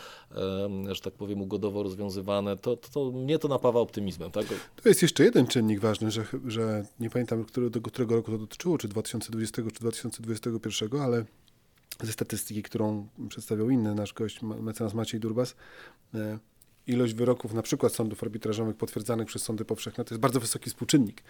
e, 0.90 0.94
że 0.94 1.00
tak 1.00 1.14
powiem, 1.14 1.42
ugodowo 1.42 1.82
rozwiązywane, 1.82 2.56
to, 2.56 2.76
to, 2.76 2.88
to 2.88 3.12
mnie 3.12 3.38
to 3.38 3.48
napawa 3.48 3.80
optymizmem, 3.80 4.30
tak? 4.30 4.46
To 4.82 4.88
jest 4.88 5.02
jeszcze 5.02 5.24
jeden 5.24 5.46
czynnik 5.46 5.80
ważny, 5.80 6.10
że, 6.10 6.24
że 6.46 6.86
nie 7.00 7.10
pamiętam, 7.10 7.44
którego, 7.44 7.80
którego 7.80 8.16
roku 8.16 8.30
to 8.30 8.38
dotyczyło, 8.38 8.78
czy 8.78 8.88
2020, 8.88 9.62
czy 9.62 9.80
2021, 9.80 11.00
ale 11.00 11.24
ze 12.02 12.12
statystyki, 12.12 12.62
którą 12.62 13.08
przedstawiał 13.28 13.70
inny 13.70 13.94
nasz 13.94 14.12
gość, 14.12 14.42
mecenas 14.42 14.94
Maciej 14.94 15.20
Durbas, 15.20 15.54
e, 16.14 16.38
ilość 16.86 17.14
wyroków 17.14 17.54
na 17.54 17.62
przykład 17.62 17.92
sądów 17.94 18.22
arbitrażowych 18.22 18.76
potwierdzanych 18.76 19.26
przez 19.28 19.42
sądy 19.42 19.64
powszechne 19.64 20.04
to 20.04 20.14
jest 20.14 20.20
bardzo 20.20 20.40
wysoki 20.40 20.70
współczynnik. 20.70 21.22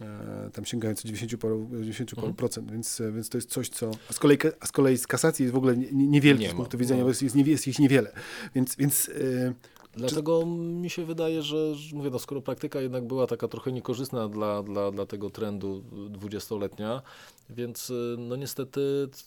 E, 0.00 0.50
Tam 0.52 0.64
sięgający 0.64 1.02
90 1.08 1.40
paru, 1.42 1.68
90 1.72 2.10
paru 2.10 2.20
Mhm. 2.26 2.36
procent, 2.36 2.72
więc, 2.72 3.00
e, 3.00 3.12
więc 3.12 3.28
to 3.28 3.38
jest 3.38 3.50
coś, 3.50 3.68
co. 3.68 3.90
A 4.10 4.12
z 4.12 4.18
kolei, 4.18 4.38
a 4.60 4.66
z, 4.66 4.72
kolei 4.72 4.98
z 4.98 5.06
kasacji 5.06 5.42
jest 5.42 5.52
w 5.54 5.56
ogóle 5.56 5.76
nie- 5.76 5.92
nie- 5.92 6.06
niewielki 6.08 6.42
Nie 6.42 6.50
z 6.50 6.54
punktu 6.54 6.78
widzenia, 6.78 6.98
No. 7.00 7.04
bo 7.04 7.08
jest, 7.10 7.22
jest, 7.22 7.36
jest 7.36 7.68
ich 7.68 7.78
niewiele. 7.78 8.12
Więc, 8.54 8.76
więc 8.76 9.08
e, 9.08 9.54
Dlatego 9.96 10.46
mi 10.46 10.90
się 10.90 11.04
wydaje, 11.04 11.42
że, 11.42 11.74
że 11.74 11.96
mówię, 11.96 12.10
no, 12.10 12.18
skoro 12.18 12.42
praktyka 12.42 12.80
jednak 12.80 13.06
była 13.06 13.26
taka 13.26 13.48
trochę 13.48 13.72
niekorzystna 13.72 14.28
dla, 14.28 14.62
dla, 14.62 14.90
dla 14.90 15.06
tego 15.06 15.30
trendu 15.30 15.84
dwudziestoletnia, 16.10 17.02
więc 17.50 17.90
y, 17.90 18.16
no 18.18 18.36
niestety 18.36 18.80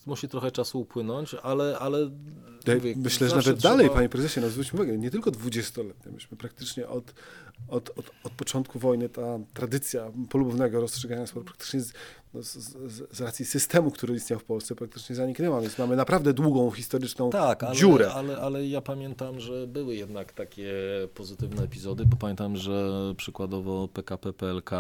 musi 0.06 0.30
trochę 0.30 0.52
czasu 0.52 0.80
upłynąć, 0.80 1.34
ale, 1.44 1.80
ale 1.80 2.00
Ja 2.68 2.76
mówię, 2.76 2.94
Myślę, 2.98 3.30
że 3.30 3.36
nawet 3.36 3.62
dalej, 3.62 3.86
trzeba- 3.86 3.96
panie 3.96 4.10
prezesie, 4.10 4.42
no 4.42 4.50
zwróćmy 4.50 4.80
uwagę, 4.80 4.98
nie 4.98 5.12
tylko 5.12 5.32
dwudziestoletnie, 5.32 6.12
myśmy 6.12 6.38
praktycznie 6.38 6.88
od, 6.88 7.14
od, 7.68 7.90
od, 7.90 8.12
od 8.24 8.32
początku 8.32 8.80
wojny 8.80 9.10
ta 9.10 9.40
tradycja 9.54 10.12
polubownego 10.30 10.82
rozstrzygania 10.82 11.28
sporów 11.28 11.46
praktycznie 11.46 11.82
z, 11.82 11.94
no, 12.38 12.44
z, 12.44 12.54
z, 12.92 13.18
z 13.18 13.22
racji 13.22 13.46
systemu, 13.46 13.92
który 13.92 14.16
istniał 14.16 14.40
w 14.40 14.44
Polsce, 14.44 14.76
praktycznie 14.76 15.16
zaniknęła, 15.16 15.62
więc 15.62 15.78
mamy 15.78 15.96
naprawdę 15.96 16.34
długą 16.34 16.72
historyczną 16.72 17.30
Tak, 17.30 17.64
ale, 17.64 17.76
dziurę. 17.76 18.14
Ale, 18.14 18.38
ale 18.38 18.68
ja 18.68 18.82
pamiętam, 18.82 19.40
że 19.40 19.68
były 19.68 19.96
jednak 19.96 20.34
takie 20.34 20.74
pozytywne 21.14 21.64
epizody, 21.64 22.06
bo 22.06 22.18
pamiętam, 22.18 22.58
że 22.58 22.92
przykładowo 23.18 23.88
PKP 23.88 24.34
PLK 24.34 24.72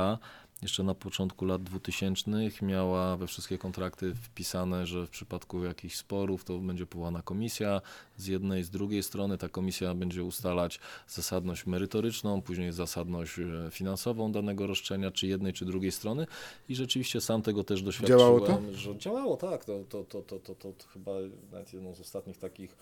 jeszcze 0.61 0.83
na 0.83 0.95
początku 0.95 1.45
lat 1.45 1.63
2000 1.63 2.31
miała 2.61 3.17
we 3.17 3.27
wszystkie 3.27 3.57
kontrakty 3.57 4.15
wpisane, 4.15 4.85
że 4.85 5.07
w 5.07 5.09
przypadku 5.09 5.63
jakichś 5.63 5.95
sporów 5.95 6.43
to 6.43 6.59
będzie 6.59 6.85
powołana 6.85 7.21
komisja 7.21 7.81
z 8.17 8.27
jednej, 8.27 8.63
z 8.63 8.69
drugiej 8.69 9.03
strony. 9.03 9.37
Ta 9.37 9.49
komisja 9.49 9.93
będzie 9.93 10.23
ustalać 10.23 10.79
zasadność 11.07 11.65
merytoryczną, 11.65 12.41
później 12.41 12.71
zasadność 12.71 13.39
e, 13.39 13.71
finansową 13.71 14.31
danego 14.31 14.67
roszczenia, 14.67 15.11
czy 15.11 15.27
jednej, 15.27 15.53
czy 15.53 15.65
drugiej 15.65 15.91
strony. 15.91 16.27
I 16.69 16.75
rzeczywiście 16.75 17.21
sam 17.21 17.41
tego 17.41 17.63
też 17.63 17.81
doświadczyłem. 17.81 18.19
Działało 18.19 18.39
to? 18.39 18.61
Że 18.73 18.97
działało, 18.97 19.37
tak. 19.37 19.65
To, 19.65 19.83
to, 19.89 20.03
to, 20.03 20.21
to, 20.21 20.39
to, 20.39 20.55
to 20.55 20.73
chyba 20.93 21.11
nawet 21.51 21.73
jedną 21.73 21.95
z 21.95 22.01
ostatnich 22.01 22.37
takich 22.37 22.75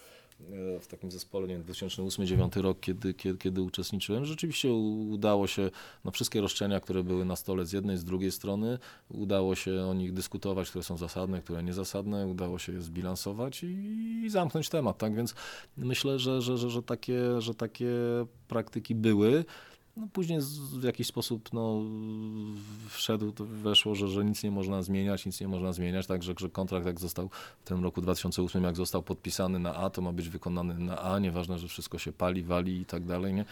w 0.82 0.88
takim 0.88 1.12
zespole, 1.12 1.48
nie 1.48 1.54
wiem, 1.54 1.64
2008-2009 1.64 2.62
rok, 2.62 2.80
kiedy, 2.80 3.14
kiedy, 3.14 3.38
kiedy 3.38 3.62
uczestniczyłem, 3.62 4.26
rzeczywiście 4.26 4.74
udało 4.74 5.48
się, 5.48 5.72
no 6.06 6.12
wszystkie 6.12 6.42
roszczenia, 6.42 6.80
które 6.80 7.04
były 7.04 7.26
na 7.26 7.36
stole 7.36 7.66
z 7.66 7.72
jednej, 7.72 7.98
z 7.98 8.04
drugiej 8.04 8.32
strony, 8.32 8.80
udało 9.10 9.56
się 9.56 9.82
o 9.82 9.94
nich 9.94 10.14
dyskutować, 10.14 10.70
które 10.70 10.84
są 10.84 10.98
zasadne, 10.98 11.42
które 11.42 11.64
niezasadne, 11.64 12.28
udało 12.28 12.60
się 12.60 12.74
je 12.74 12.82
zbilansować 12.82 13.64
i, 13.64 13.68
i 14.26 14.30
zamknąć 14.30 14.70
temat, 14.70 14.98
tak, 14.98 15.16
więc 15.16 15.36
myślę, 15.78 16.20
że, 16.20 16.42
że, 16.42 16.58
że, 16.58 16.70
że, 16.70 16.84
takie, 16.84 17.42
że 17.42 17.56
takie 17.56 17.92
praktyki 18.48 18.96
były. 18.96 19.46
No 19.98 20.08
później 20.14 20.40
w 20.80 20.84
jakiś 20.84 21.08
sposób 21.08 21.54
no, 21.54 21.82
wszedł, 22.90 23.34
weszło, 23.40 23.96
że, 23.96 24.08
że 24.08 24.26
nic 24.26 24.44
nie 24.44 24.52
można 24.52 24.84
zmieniać, 24.84 25.26
nic 25.26 25.42
nie 25.42 25.48
można 25.48 25.74
zmieniać, 25.74 26.08
także 26.08 26.34
że 26.40 26.50
kontrakt 26.50 26.86
jak 26.86 27.00
został 27.00 27.30
w 27.60 27.68
tym 27.68 27.84
roku 27.84 28.02
2008, 28.02 28.64
jak 28.64 28.76
został 28.76 29.04
podpisany 29.04 29.60
na 29.60 29.76
A, 29.76 29.90
to 29.90 30.02
ma 30.02 30.12
być 30.12 30.30
wykonany 30.30 30.80
na 30.80 31.02
A, 31.02 31.20
nieważne, 31.20 31.60
że 31.60 31.68
wszystko 31.68 31.98
się 31.98 32.12
pali, 32.12 32.44
wali 32.44 32.82
i 32.82 32.86
tak 32.86 33.06
dalej, 33.06 33.34
nie? 33.34 33.46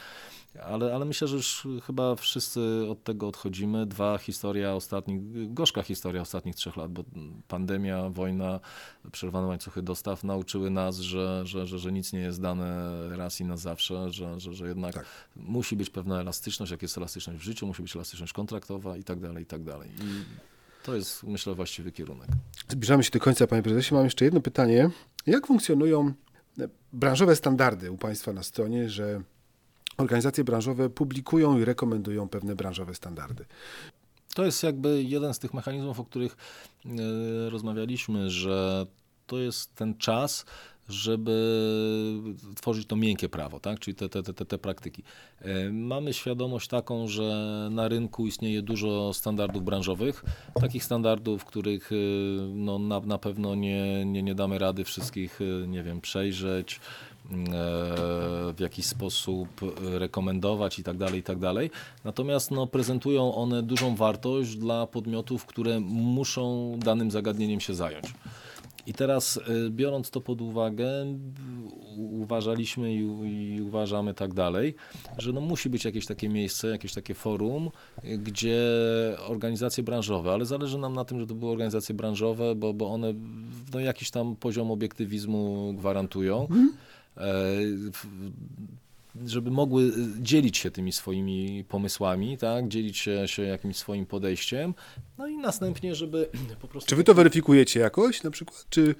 Ale, 0.62 0.96
ale 0.96 1.06
myślę, 1.06 1.28
że 1.28 1.36
już 1.36 1.68
chyba 1.84 2.16
wszyscy 2.16 2.86
od 2.90 3.04
tego 3.04 3.28
odchodzimy. 3.28 3.86
Dwa, 3.86 4.18
historia 4.18 4.74
ostatnich, 4.74 5.54
gorzka 5.54 5.82
historia 5.82 6.22
ostatnich 6.22 6.56
trzech 6.56 6.78
lat, 6.78 6.92
bo 6.92 7.04
pandemia, 7.48 8.10
wojna, 8.10 8.60
przerwane 9.12 9.48
łańcuchy 9.48 9.82
dostaw 9.82 10.24
nauczyły 10.24 10.70
nas, 10.70 10.98
że, 10.98 11.42
że, 11.46 11.68
że, 11.68 11.80
że 11.80 11.92
nic 11.92 12.14
nie 12.14 12.20
jest 12.20 12.42
dane 12.42 12.92
raz 13.18 13.40
i 13.40 13.46
na 13.46 13.58
zawsze, 13.58 14.12
że, 14.12 14.40
że, 14.40 14.54
że 14.54 14.68
jednak 14.68 14.94
tak. 14.94 15.06
musi 15.36 15.76
być 15.76 15.90
pewna 15.90 16.22
elastyczność, 16.22 16.72
jak 16.72 16.82
jest 16.82 16.98
elastyczność 16.98 17.40
w 17.40 17.44
życiu, 17.44 17.68
musi 17.68 17.82
być 17.82 17.96
elastyczność 17.96 18.34
kontraktowa 18.34 18.98
i 18.98 19.04
tak 19.04 19.20
dalej, 19.20 19.44
i 19.44 19.46
tak 19.46 19.64
dalej. 19.64 19.90
I 19.90 20.24
to 20.84 20.96
jest, 20.96 21.24
myślę, 21.24 21.56
właściwy 21.56 21.92
kierunek. 21.92 22.28
Zbliżamy 22.70 23.04
się 23.04 23.12
do 23.12 23.20
końca, 23.20 23.48
panie 23.48 23.64
prezesie. 23.64 23.96
Mam 23.96 24.04
jeszcze 24.04 24.26
jedno 24.26 24.42
pytanie. 24.42 24.90
Jak 25.26 25.48
funkcjonują 25.48 26.14
branżowe 26.94 27.36
standardy 27.36 27.92
u 27.92 27.98
państwa 27.98 28.34
na 28.34 28.44
stronie, 28.44 28.90
że 28.90 29.22
organizacje 29.98 30.44
branżowe 30.44 30.90
publikują 30.90 31.60
i 31.60 31.66
rekomendują 31.66 32.30
pewne 32.30 32.56
branżowe 32.56 32.96
standardy. 32.96 33.46
To 34.36 34.46
jest 34.46 34.64
jakby 34.64 35.04
jeden 35.04 35.34
z 35.34 35.40
tych 35.40 35.54
mechanizmów, 35.54 36.00
o 36.00 36.06
których 36.06 36.38
e, 36.86 36.90
rozmawialiśmy, 37.50 38.30
że 38.30 38.86
to 39.28 39.40
jest 39.40 39.76
ten 39.76 39.98
czas, 39.98 40.46
żeby 40.90 41.34
tworzyć 42.56 42.88
to 42.88 42.96
miękkie 42.96 43.30
prawo, 43.30 43.60
tak? 43.60 43.80
czyli 43.80 43.96
te, 43.96 44.10
te, 44.10 44.24
te, 44.24 44.46
te 44.46 44.58
praktyki. 44.58 45.04
E, 45.42 45.72
mamy 45.72 46.14
świadomość 46.14 46.68
taką, 46.68 47.08
że 47.08 47.68
na 47.72 47.88
rynku 47.88 48.28
istnieje 48.28 48.62
dużo 48.62 49.14
standardów 49.14 49.64
branżowych, 49.64 50.24
takich 50.62 50.84
standardów, 50.84 51.46
których 51.46 51.92
e, 51.92 51.96
no, 52.54 52.80
na, 52.80 53.00
na 53.00 53.18
pewno 53.18 53.56
nie, 53.56 54.06
nie, 54.06 54.24
nie 54.24 54.36
damy 54.36 54.60
rady 54.60 54.84
wszystkich, 54.84 55.40
nie 55.68 55.84
wiem, 55.84 56.02
przejrzeć, 56.02 56.80
w 58.54 58.60
jakiś 58.60 58.86
sposób 58.86 59.62
rekomendować 59.82 60.80
i 60.80 60.84
tak 60.84 60.98
dalej, 60.98 61.20
i 61.20 61.24
tak 61.24 61.40
dalej. 61.40 61.72
Natomiast 62.04 62.52
no, 62.52 62.68
prezentują 62.68 63.36
one 63.36 63.64
dużą 63.64 63.96
wartość 63.96 64.56
dla 64.56 64.88
podmiotów, 64.88 65.46
które 65.46 65.80
muszą 65.80 66.76
danym 66.80 67.12
zagadnieniem 67.12 67.60
się 67.60 67.74
zająć. 67.74 68.06
I 68.88 68.94
teraz 68.94 69.38
y, 69.38 69.70
biorąc 69.70 70.10
to 70.10 70.22
pod 70.22 70.42
uwagę, 70.42 70.90
uważaliśmy 71.98 72.94
i, 72.94 73.00
i, 73.56 73.62
uważamy 73.62 74.14
tak 74.14 74.34
dalej, 74.34 74.76
że 75.18 75.34
no 75.34 75.42
musi 75.42 75.70
być 75.70 75.86
jakieś 75.86 76.06
takie 76.06 76.30
miejsce, 76.30 76.68
jakieś 76.68 76.94
takie 76.94 77.14
forum, 77.14 77.70
gdzie 78.04 78.62
organizacje 79.28 79.84
branżowe, 79.84 80.32
ale 80.32 80.46
zależy 80.46 80.78
nam 80.78 80.94
na 80.94 81.06
tym, 81.06 81.20
żeby 81.20 81.30
to 81.30 81.36
były 81.36 81.52
organizacje 81.52 81.96
branżowe, 81.96 82.56
bo, 82.56 82.74
bo 82.74 82.88
one 82.90 83.14
no, 83.74 83.80
jakiś 83.80 84.12
tam 84.12 84.36
poziom 84.36 84.72
obiektywizmu 84.72 85.74
gwarantują. 85.74 86.44
E, 86.44 86.94
żeby 89.26 89.52
mogły 89.52 89.92
dzielić 90.20 90.58
się 90.58 90.72
tymi 90.72 90.92
swoimi 90.92 91.64
pomysłami, 91.70 92.38
tak? 92.38 92.68
dzielić 92.68 92.98
się, 92.98 93.28
się 93.28 93.44
jakimś 93.44 93.78
swoim 93.78 94.06
podejściem, 94.06 94.74
no 95.18 95.28
i 95.28 95.38
następnie, 95.38 95.96
żeby 95.96 96.30
po 96.62 96.68
prostu... 96.68 96.90
Czy 96.90 96.96
wy 96.96 97.04
to 97.04 97.14
weryfikujecie 97.14 97.80
jakoś 97.80 98.24
na 98.24 98.32
przykład, 98.32 98.66
czy... 98.70 98.96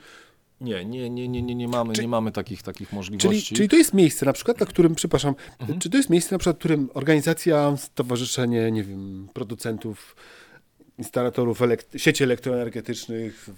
Nie, 0.62 0.86
nie, 0.86 1.10
nie, 1.10 1.28
nie, 1.28 1.42
nie, 1.42 1.56
nie 1.56 1.68
mamy, 1.68 1.94
nie 2.02 2.08
mamy 2.08 2.32
takich, 2.32 2.64
takich 2.64 2.94
możliwości. 2.94 3.30
Czyli, 3.42 3.58
czyli 3.58 3.70
to 3.70 3.76
jest 3.76 3.94
miejsce 3.94 4.26
na 4.26 4.34
przykład, 4.34 4.60
na 4.60 4.66
którym, 4.66 4.96
przepraszam, 4.96 5.36
mhm. 5.60 5.80
czy 5.80 5.90
to 5.90 5.98
jest 5.98 6.10
miejsce 6.10 6.36
na 6.36 6.40
przykład, 6.40 6.56
w 6.56 6.60
którym 6.60 6.90
organizacja, 6.94 7.78
stowarzyszenie, 7.78 8.72
nie 8.72 8.84
wiem, 8.84 9.30
producentów, 9.34 10.16
instalatorów 10.98 11.62
elekt 11.62 12.02
sieci 12.02 12.24
elektroenergetycznych, 12.24 13.50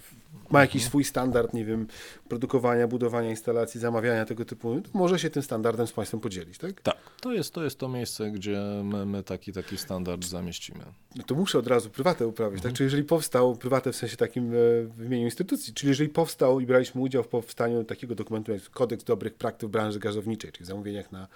ma 0.50 0.60
jakiś 0.60 0.84
swój 0.84 1.04
standard, 1.04 1.54
nie 1.54 1.64
wiem, 1.64 1.86
produkowania, 2.28 2.88
budowania 2.88 3.30
instalacji, 3.30 3.80
zamawiania 3.80 4.24
tego 4.24 4.44
typu, 4.44 4.82
może 4.94 5.18
się 5.18 5.30
tym 5.30 5.42
standardem 5.42 5.86
z 5.86 5.92
Państwem 5.92 6.20
podzielić, 6.20 6.58
tak? 6.58 6.80
Tak, 6.80 6.96
to 7.20 7.32
jest 7.32 7.54
to, 7.54 7.64
jest 7.64 7.78
to 7.78 7.88
miejsce, 7.88 8.30
gdzie 8.30 8.60
my, 8.84 9.06
my 9.06 9.22
taki, 9.22 9.52
taki 9.52 9.78
standard 9.78 10.24
zamieścimy. 10.24 10.84
No 11.16 11.24
to 11.24 11.34
muszę 11.34 11.58
od 11.58 11.66
razu 11.66 11.90
prywatę 11.90 12.26
uprawić, 12.26 12.56
tak? 12.56 12.58
mhm. 12.58 12.72
tak? 12.72 12.76
Czyli 12.76 12.86
jeżeli 12.86 13.04
powstał, 13.04 13.56
prywatę 13.56 13.92
w 13.92 13.96
sensie 13.96 14.16
takim 14.16 14.52
e, 14.52 14.56
w 14.96 15.04
imieniu 15.06 15.24
instytucji, 15.24 15.74
czyli 15.74 15.88
jeżeli 15.88 16.08
powstał 16.10 16.60
i 16.60 16.66
braliśmy 16.66 17.00
udział 17.00 17.22
w 17.22 17.28
powstaniu 17.28 17.84
takiego 17.84 18.14
dokumentu 18.14 18.52
jak 18.52 18.70
Kodeks 18.70 19.04
Dobrych 19.04 19.34
Praktyk 19.34 19.68
w 19.68 19.72
branży 19.72 19.98
gazowniczej, 19.98 20.52
czyli 20.52 20.64
w 20.64 20.68
zamówieniach 20.68 21.12
na, 21.12 21.28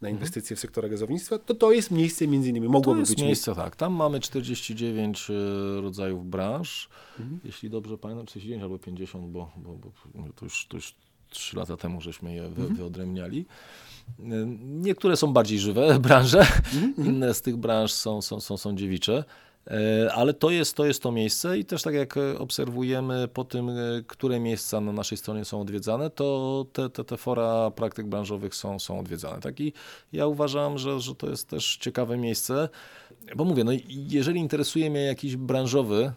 na 0.00 0.08
inwestycje 0.08 0.54
mhm. 0.54 0.56
w 0.56 0.60
sektorze 0.60 0.88
gazownictwa, 0.88 1.38
to 1.38 1.54
to 1.54 1.72
jest 1.72 1.90
miejsce 1.90 2.28
między 2.28 2.48
innymi, 2.48 2.68
mogłoby 2.68 3.00
być 3.00 3.08
miejsce. 3.08 3.26
miejsce. 3.26 3.54
tak. 3.54 3.76
Tam 3.76 3.92
mamy 3.92 4.20
49 4.20 5.30
e, 5.30 5.80
rodzajów 5.80 6.30
branż, 6.30 6.88
mhm. 7.20 7.40
jeśli 7.44 7.70
dobrze 7.70 7.98
pamiętam, 7.98 8.26
49 8.26 8.62
albo 8.62 8.78
50, 8.78 9.26
bo, 9.26 9.50
bo, 9.56 9.74
bo 9.74 9.90
to, 10.36 10.44
już, 10.44 10.66
to 10.66 10.76
już 10.76 10.94
3 11.30 11.56
lata 11.56 11.76
temu 11.76 12.00
żeśmy 12.00 12.34
je 12.34 12.42
wy, 12.42 12.60
mhm. 12.60 12.76
wyodrębniali. 12.76 13.46
Niektóre 14.58 15.16
są 15.16 15.32
bardziej 15.32 15.58
żywe 15.58 15.98
branże, 16.00 16.40
mhm. 16.40 16.94
inne 16.98 17.34
z 17.34 17.42
tych 17.42 17.56
branż 17.56 17.92
są, 17.92 18.22
są, 18.22 18.40
są, 18.40 18.56
są 18.56 18.76
dziewicze. 18.76 19.24
E, 19.70 20.12
ale 20.12 20.34
to 20.34 20.50
jest, 20.50 20.76
to 20.76 20.86
jest 20.86 21.02
to 21.02 21.12
miejsce 21.12 21.58
i 21.58 21.64
też 21.64 21.82
tak 21.82 21.94
jak 21.94 22.14
obserwujemy 22.38 23.28
po 23.28 23.44
tym, 23.44 23.68
e, 23.68 23.74
które 24.06 24.40
miejsca 24.40 24.80
na 24.80 24.92
naszej 24.92 25.18
stronie 25.18 25.44
są 25.44 25.60
odwiedzane, 25.60 26.10
to 26.10 26.66
te, 26.72 26.90
te, 26.90 27.04
te 27.04 27.16
fora 27.16 27.70
praktyk 27.70 28.06
branżowych 28.06 28.54
są, 28.54 28.78
są 28.78 29.00
odwiedzane. 29.00 29.40
Tak? 29.40 29.60
I 29.60 29.72
ja 30.12 30.26
uważam, 30.26 30.78
że, 30.78 31.00
że 31.00 31.14
to 31.14 31.30
jest 31.30 31.48
też 31.48 31.76
ciekawe 31.76 32.16
miejsce, 32.16 32.68
bo 33.36 33.44
mówię, 33.44 33.64
no 33.64 33.72
jeżeli 33.88 34.40
interesuje 34.40 34.90
mnie 34.90 35.02
jakiś 35.02 35.36
branżowy 35.36 36.12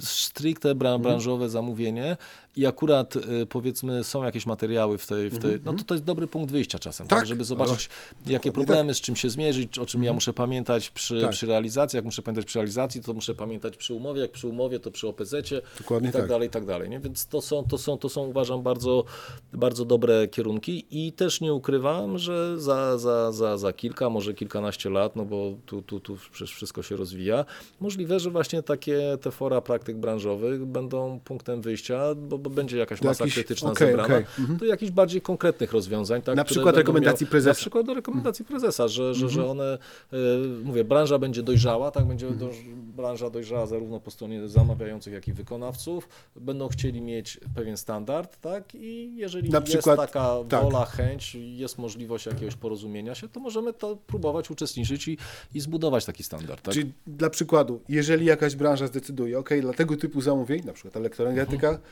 stricte 0.00 0.70
mhm. 0.70 1.02
branżowe 1.02 1.48
zamówienie 1.48 2.16
i 2.56 2.66
akurat 2.66 3.16
y, 3.16 3.46
powiedzmy 3.46 4.04
są 4.04 4.24
jakieś 4.24 4.46
materiały 4.46 4.98
w 4.98 5.06
tej, 5.06 5.30
w 5.30 5.38
tej 5.38 5.54
mhm, 5.54 5.58
no 5.58 5.64
to 5.64 5.70
mhm. 5.70 5.86
to 5.86 5.94
jest 5.94 6.04
dobry 6.04 6.26
punkt 6.26 6.52
wyjścia 6.52 6.78
czasem, 6.78 7.06
tak, 7.06 7.18
tak 7.18 7.28
żeby 7.28 7.44
zobaczyć 7.44 7.88
jakie 8.26 8.52
problemy, 8.52 8.92
tak. 8.92 8.96
z 8.96 9.00
czym 9.00 9.16
się 9.16 9.30
zmierzyć, 9.30 9.78
o 9.78 9.86
czym 9.86 10.04
ja 10.04 10.12
muszę 10.12 10.32
pamiętać 10.32 10.90
przy, 10.90 11.20
tak. 11.20 11.30
przy 11.30 11.46
realizacji, 11.46 11.96
jak 11.96 12.04
muszę 12.04 12.22
pamiętać 12.22 12.44
przy 12.44 12.58
realizacji, 12.58 13.02
to 13.02 13.14
muszę 13.14 13.34
pamiętać 13.34 13.76
przy 13.76 13.94
umowie, 13.94 14.20
jak 14.20 14.30
przy 14.30 14.48
umowie, 14.48 14.80
to 14.80 14.90
przy 14.90 15.08
OPZ-cie 15.08 15.62
Dokładnie 15.78 16.08
i 16.08 16.12
tak, 16.12 16.22
tak, 16.22 16.30
dalej, 16.30 16.48
i 16.48 16.50
tak 16.50 16.66
dalej, 16.66 16.90
nie? 16.90 17.00
więc 17.00 17.26
to 17.26 17.40
są, 17.40 17.64
to 17.64 17.78
są, 17.78 17.98
to 17.98 18.08
są 18.08 18.26
uważam 18.26 18.62
bardzo, 18.62 19.04
bardzo 19.52 19.84
dobre 19.84 20.28
kierunki 20.28 20.86
i 20.90 21.12
też 21.12 21.40
nie 21.40 21.54
ukrywam, 21.54 22.18
że 22.18 22.60
za, 22.60 22.98
za, 22.98 23.32
za, 23.32 23.58
za 23.58 23.72
kilka, 23.72 24.10
może 24.10 24.34
kilkanaście 24.34 24.90
lat, 24.90 25.16
no 25.16 25.24
bo 25.24 25.54
tu, 25.66 25.82
tu, 25.82 26.00
tu 26.00 26.16
przecież 26.32 26.54
wszystko 26.54 26.82
się 26.82 26.96
rozwija, 26.96 27.44
możliwe, 27.80 28.20
że 28.20 28.30
właśnie 28.30 28.62
takie 28.62 29.18
te 29.20 29.30
fora 29.30 29.60
praktyk 29.60 29.96
branżowych 29.96 30.64
będą 30.64 31.20
punktem 31.24 31.62
wyjścia, 31.62 32.14
bo, 32.14 32.39
bo 32.40 32.50
będzie 32.50 32.78
jakaś 32.78 33.02
masa 33.02 33.24
jakiś, 33.24 33.34
krytyczna 33.34 33.70
okay, 33.70 33.88
zebrana, 33.88 34.14
okay. 34.14 34.26
Mhm. 34.38 34.58
do 34.58 34.64
jakichś 34.64 34.92
bardziej 34.92 35.22
konkretnych 35.22 35.72
rozwiązań. 35.72 36.22
Tak, 36.22 36.36
na 36.36 36.44
przykład 36.44 36.76
rekomendacji 36.76 37.24
miał, 37.24 37.30
prezesa. 37.30 37.50
Na 37.50 37.54
przykład 37.54 37.86
do 37.86 37.94
rekomendacji 37.94 38.44
prezesa, 38.44 38.88
że, 38.88 39.14
że, 39.14 39.28
że 39.28 39.40
mhm. 39.40 39.50
one, 39.50 39.78
y, 40.12 40.64
mówię, 40.64 40.84
branża 40.84 41.18
będzie 41.18 41.42
dojrzała, 41.42 41.90
tak, 41.90 42.06
będzie 42.06 42.26
mhm. 42.26 42.50
do, 42.50 42.56
branża 42.96 43.30
dojrzała 43.30 43.66
zarówno 43.66 44.00
po 44.00 44.10
stronie 44.10 44.48
zamawiających, 44.48 45.12
jak 45.12 45.28
i 45.28 45.32
wykonawców, 45.32 46.08
będą 46.36 46.68
chcieli 46.68 47.00
mieć 47.00 47.40
pewien 47.54 47.76
standard, 47.76 48.40
tak, 48.40 48.74
i 48.74 49.16
jeżeli 49.16 49.50
na 49.50 49.58
jest 49.58 49.72
przykład, 49.72 50.00
taka 50.00 50.36
tak. 50.48 50.62
wola, 50.62 50.84
chęć, 50.84 51.34
jest 51.34 51.78
możliwość 51.78 52.26
jakiegoś 52.26 52.54
porozumienia 52.56 53.14
się, 53.14 53.28
to 53.28 53.40
możemy 53.40 53.72
to 53.72 53.96
próbować 53.96 54.50
uczestniczyć 54.50 55.08
i, 55.08 55.18
i 55.54 55.60
zbudować 55.60 56.04
taki 56.04 56.22
standard. 56.22 56.62
Tak? 56.62 56.74
Czyli 56.74 56.92
dla 57.06 57.30
przykładu, 57.30 57.80
jeżeli 57.88 58.26
jakaś 58.26 58.56
branża 58.56 58.86
zdecyduje, 58.86 59.38
ok, 59.38 59.50
dla 59.60 59.72
tego 59.72 59.96
typu 59.96 60.20
zamówień, 60.20 60.64
na 60.64 60.72
przykład 60.72 60.96
elektroenergetyka, 60.96 61.68
mhm. 61.68 61.86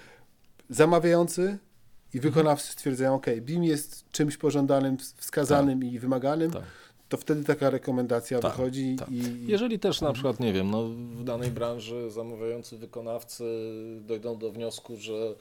Zamawiający 0.69 1.59
i 2.15 2.21
wykonawcy 2.21 2.73
stwierdzają, 2.73 3.15
ok, 3.15 3.27
BIM 3.41 3.65
jest 3.65 4.11
czymś 4.11 4.37
pożądanym, 4.37 4.97
wskazanym 5.17 5.81
tak. 5.81 5.93
i 5.93 5.99
wymaganym, 5.99 6.51
tak. 6.51 6.63
to 7.09 7.17
wtedy 7.17 7.45
taka 7.45 7.71
rekomendacja 7.71 8.39
Tak, 8.39 8.53
wychodzi 8.53 8.97
tak. 8.99 9.09
i... 9.09 9.47
Jeżeli 9.47 9.79
też 9.79 10.01
na 10.01 10.13
przykład, 10.13 10.41
nie 10.41 10.53
wiem, 10.53 10.71
no, 10.71 10.89
w 10.89 11.25
danej 11.25 11.51
branży 11.51 12.11
zamawiający 12.11 12.79
wykonawcy 12.79 13.45
dojdą 14.01 14.39
do 14.39 14.53
wniosku, 14.53 14.97
że 14.97 15.35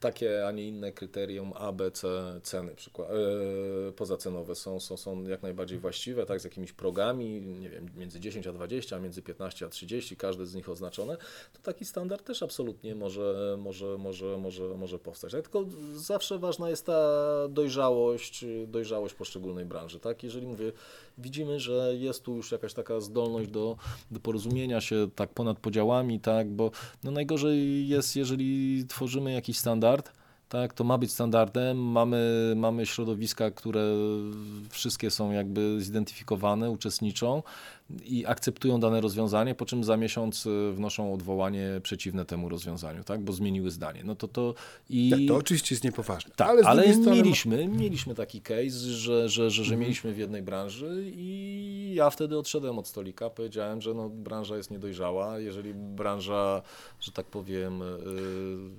takie, 0.00 0.46
a 0.46 0.52
nie 0.52 0.68
inne 0.68 0.92
kryterium 0.92 1.52
A, 1.54 1.72
B, 1.72 1.90
C, 1.90 2.08
ceny 2.42 2.74
przykład, 2.74 3.08
e, 3.10 3.92
pozacenowe 3.92 4.54
są, 4.54 4.80
są, 4.80 4.96
są 4.96 5.24
jak 5.24 5.42
najbardziej 5.42 5.78
właściwe, 5.78 6.26
tak, 6.26 6.40
z 6.40 6.44
jakimiś 6.44 6.72
progami, 6.72 7.40
nie 7.40 7.70
wiem, 7.70 7.90
między 7.96 8.20
10 8.20 8.46
a 8.46 8.52
20, 8.52 8.98
między 8.98 9.22
15 9.22 9.66
a 9.66 9.68
30, 9.68 10.16
każdy 10.16 10.46
z 10.46 10.54
nich 10.54 10.68
oznaczone, 10.68 11.16
to 11.52 11.62
taki 11.62 11.84
standard 11.84 12.26
też 12.26 12.42
absolutnie 12.42 12.94
może, 12.94 13.56
może, 13.58 13.98
może, 13.98 14.38
może, 14.38 14.64
może 14.64 14.98
powstać. 14.98 15.32
Tak? 15.32 15.42
Tylko 15.42 15.64
zawsze 15.94 16.38
ważna 16.38 16.70
jest 16.70 16.86
ta 16.86 17.22
dojrzałość, 17.48 18.44
dojrzałość 18.66 19.14
poszczególnej 19.14 19.64
branży, 19.64 20.00
tak? 20.00 20.22
Jeżeli 20.22 20.46
mówię, 20.46 20.72
widzimy, 21.18 21.60
że 21.60 21.94
jest 21.96 22.22
tu 22.22 22.36
już 22.36 22.52
jakaś 22.52 22.74
taka 22.74 23.00
zdolność 23.00 23.50
do, 23.50 23.76
do 24.10 24.20
porozumienia 24.20 24.80
się 24.80 25.08
tak 25.14 25.30
ponad 25.30 25.58
podziałami, 25.58 26.20
tak, 26.20 26.50
bo 26.50 26.70
no 27.04 27.10
najgorzej 27.10 27.88
jest, 27.88 28.16
jeżeli 28.16 28.84
tworzymy 28.88 29.32
jakiś 29.32 29.58
standard, 29.58 30.12
tak, 30.48 30.72
to 30.72 30.84
ma 30.84 30.98
być 30.98 31.12
standardem, 31.12 31.78
mamy, 31.78 32.52
mamy 32.56 32.86
środowiska, 32.86 33.50
które 33.50 33.82
wszystkie 34.70 35.10
są 35.10 35.32
jakby 35.32 35.76
zidentyfikowane, 35.80 36.70
uczestniczą 36.70 37.42
i 38.04 38.26
akceptują 38.26 38.80
dane 38.80 39.00
rozwiązanie, 39.00 39.54
po 39.54 39.66
czym 39.66 39.84
za 39.84 39.96
miesiąc 39.96 40.46
y, 40.46 40.72
wnoszą 40.72 41.14
odwołanie 41.14 41.80
przeciwne 41.82 42.24
temu 42.24 42.48
rozwiązaniu, 42.48 43.04
tak, 43.04 43.20
bo 43.20 43.32
zmieniły 43.32 43.70
zdanie. 43.70 44.02
No 44.04 44.14
to 44.14 44.28
to 44.28 44.54
i... 44.90 45.10
Tak, 45.10 45.20
to 45.28 45.36
oczywiście 45.36 45.74
jest 45.74 45.84
niepoważne. 45.84 46.34
Tak, 46.36 46.48
ale, 46.48 46.62
ale, 46.62 46.94
strony... 46.94 47.16
mieliśmy, 47.16 47.68
mieliśmy 47.68 48.14
taki 48.14 48.40
case, 48.40 48.70
że, 48.70 49.28
że, 49.28 49.50
że, 49.50 49.50
że 49.50 49.62
Mhm. 49.62 49.80
mieliśmy 49.80 50.12
w 50.12 50.18
jednej 50.18 50.42
branży 50.42 51.12
i 51.14 51.92
ja 51.94 52.10
wtedy 52.10 52.38
odszedłem 52.38 52.78
od 52.78 52.88
stolika, 52.88 53.30
powiedziałem, 53.30 53.80
że 53.80 53.94
no, 53.94 54.08
branża 54.08 54.56
jest 54.56 54.70
niedojrzała, 54.70 55.38
jeżeli 55.38 55.74
branża, 55.74 56.62
że 57.00 57.12
tak 57.12 57.26
powiem, 57.26 57.82
y, 57.82 57.86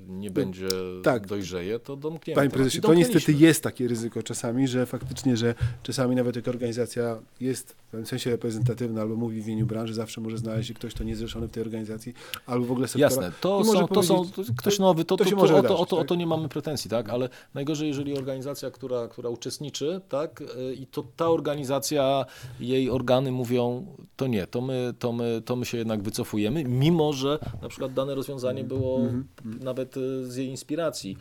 nie 0.08 0.32
będzie 0.32 0.68
tak. 1.04 1.28
dojrzeje, 1.28 1.80
to 1.80 1.96
domkniemy. 1.96 2.36
Panie 2.36 2.50
prezesie, 2.50 2.82
to 2.82 2.94
niestety 2.94 3.34
jest 3.34 3.64
takie 3.64 3.88
ryzyko 3.88 4.24
czasami, 4.24 4.68
że 4.68 4.86
faktycznie, 4.86 5.38
że 5.38 5.56
czasami 5.84 6.16
nawet 6.16 6.36
jak 6.36 6.48
organizacja 6.48 7.20
jest 7.40 7.72
w 7.72 7.92
pewnym 7.92 8.06
sensie 8.06 8.30
reprezentatywna 8.30 8.97
albo 9.02 9.16
mówi 9.16 9.42
w 9.42 9.48
imieniu 9.48 9.66
branży, 9.66 9.94
zawsze 9.94 10.22
może 10.22 10.38
znaleźć 10.38 10.68
się 10.68 10.74
ktoś, 10.74 10.94
kto 10.94 11.04
nie 11.04 11.10
jest 11.10 11.22
zrzeszony 11.22 11.48
w 11.48 11.52
tej 11.52 11.64
organizacji, 11.64 12.14
albo 12.46 12.66
w 12.66 12.72
ogóle 12.72 12.88
sektora. 12.88 13.06
Jasne, 13.06 13.32
to 13.42 13.64
są, 13.64 13.88
to 13.88 14.04
są 14.04 14.26
ktoś 14.58 14.80
nowy, 14.80 15.06
to, 15.06 15.18
to 15.18 15.26
to, 15.26 15.32
to, 15.32 15.38
o, 15.38 15.48
to, 15.48 15.54
o, 15.54 15.62
wydarzyć, 15.62 15.94
o 15.94 15.98
tak? 15.98 16.08
to 16.08 16.16
nie 16.16 16.28
mamy 16.28 16.50
pretensji, 16.50 16.90
tak? 16.90 17.10
Ale 17.10 17.30
najgorzej, 17.54 17.88
jeżeli 17.88 18.18
organizacja, 18.18 18.72
która, 18.72 19.08
która 19.08 19.30
uczestniczy, 19.30 20.02
tak, 20.10 20.42
y, 20.42 20.74
i 20.74 20.88
to 20.88 21.04
ta 21.16 21.30
organizacja, 21.30 22.26
jej 22.60 22.90
organy 22.90 23.32
mówią, 23.32 23.86
to 24.16 24.28
nie, 24.28 24.48
to 24.48 24.62
my, 24.62 24.94
to 25.00 25.12
my, 25.12 25.42
to 25.46 25.56
my 25.56 25.66
się 25.66 25.78
jednak 25.78 26.02
wycofujemy, 26.02 26.64
mimo 26.64 27.14
że 27.14 27.40
na 27.62 27.70
przykład 27.70 27.94
dane 27.94 28.16
rozwiązanie 28.16 28.64
było 28.64 28.98
Mhm, 28.98 29.64
nawet 29.64 29.98
y, 29.98 30.32
z 30.32 30.36
jej 30.36 30.48
inspiracji 30.48 31.18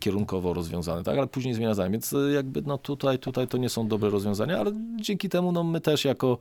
kierunkowo 0.00 0.54
rozwiązane, 0.54 1.02
tak? 1.02 1.18
Ale 1.18 1.26
później 1.26 1.54
zmienia 1.54 1.74
zdanie, 1.74 1.90
więc 1.90 2.12
y, 2.12 2.32
jakby 2.34 2.62
no 2.62 2.78
tutaj, 2.78 3.18
tutaj 3.18 3.48
to 3.48 3.58
nie 3.58 3.68
są 3.68 3.88
dobre 3.88 4.10
rozwiązania, 4.10 4.58
ale 4.58 4.72
dzięki 5.00 5.28
temu 5.28 5.52
no 5.52 5.64
my 5.64 5.80
też 5.80 6.04
jako 6.04 6.38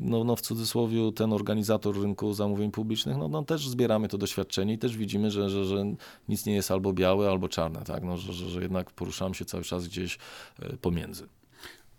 no, 0.00 0.24
no 0.24 0.36
w 0.36 0.40
cudzysłowie 0.40 1.12
ten 1.12 1.32
organizator 1.32 2.00
rynku 2.02 2.34
zamówień 2.34 2.70
publicznych, 2.70 3.16
no, 3.16 3.28
no 3.28 3.42
też 3.42 3.68
zbieramy 3.68 4.08
to 4.08 4.18
doświadczenie 4.18 4.74
i 4.74 4.78
też 4.78 4.96
widzimy, 4.96 5.30
że, 5.30 5.50
że, 5.50 5.64
że 5.64 5.84
nic 6.28 6.46
nie 6.46 6.54
jest 6.54 6.70
albo 6.70 6.92
białe, 6.92 7.30
albo 7.30 7.48
czarne, 7.48 7.82
tak? 7.84 8.02
no, 8.02 8.16
że, 8.16 8.32
że, 8.32 8.62
jednak 8.62 8.90
poruszamy 8.90 9.34
się 9.34 9.44
cały 9.44 9.64
czas 9.64 9.88
gdzieś 9.88 10.18
e, 10.62 10.76
pomiędzy. 10.76 11.26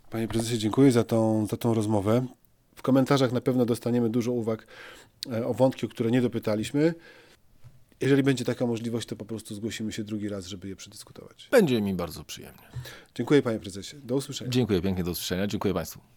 Panie 0.09 0.27
prezesie, 0.27 0.57
dziękuję 0.57 0.91
za 0.91 1.03
tą, 1.03 1.45
za 1.45 1.57
tą 1.57 1.73
rozmowę. 1.73 2.25
W 2.75 2.81
komentarzach 2.81 3.31
na 3.31 3.41
pewno 3.41 3.65
dostaniemy 3.65 4.09
dużo 4.09 4.31
uwag 4.31 4.67
e, 5.31 5.45
o 5.45 5.53
wątki, 5.53 5.85
o 5.85 5.89
które 5.89 6.11
nie 6.11 6.21
dopytaliśmy. 6.21 6.93
Jeżeli 8.05 8.23
będzie 8.23 8.45
taka 8.45 8.65
możliwość, 8.65 9.07
to 9.07 9.15
po 9.15 9.25
prostu 9.25 9.55
zgłosimy 9.55 9.91
się 9.91 10.03
drugi 10.03 10.29
raz, 10.29 10.45
żeby 10.45 10.67
je 10.67 10.75
przedyskutować. 10.75 11.47
Będzie 11.51 11.81
mi 11.81 11.93
bardzo 11.93 12.23
przyjemnie. 12.23 12.67
Dziękuję 13.15 13.41
panie 13.41 13.59
prezesie. 13.59 13.95
Do 14.03 14.15
usłyszenia. 14.15 14.51
Dziękuję 14.51 14.81
pięknie, 14.81 15.03
do 15.03 15.11
usłyszenia. 15.11 15.47
Dziękuję 15.47 15.73
Państwu. 15.73 16.14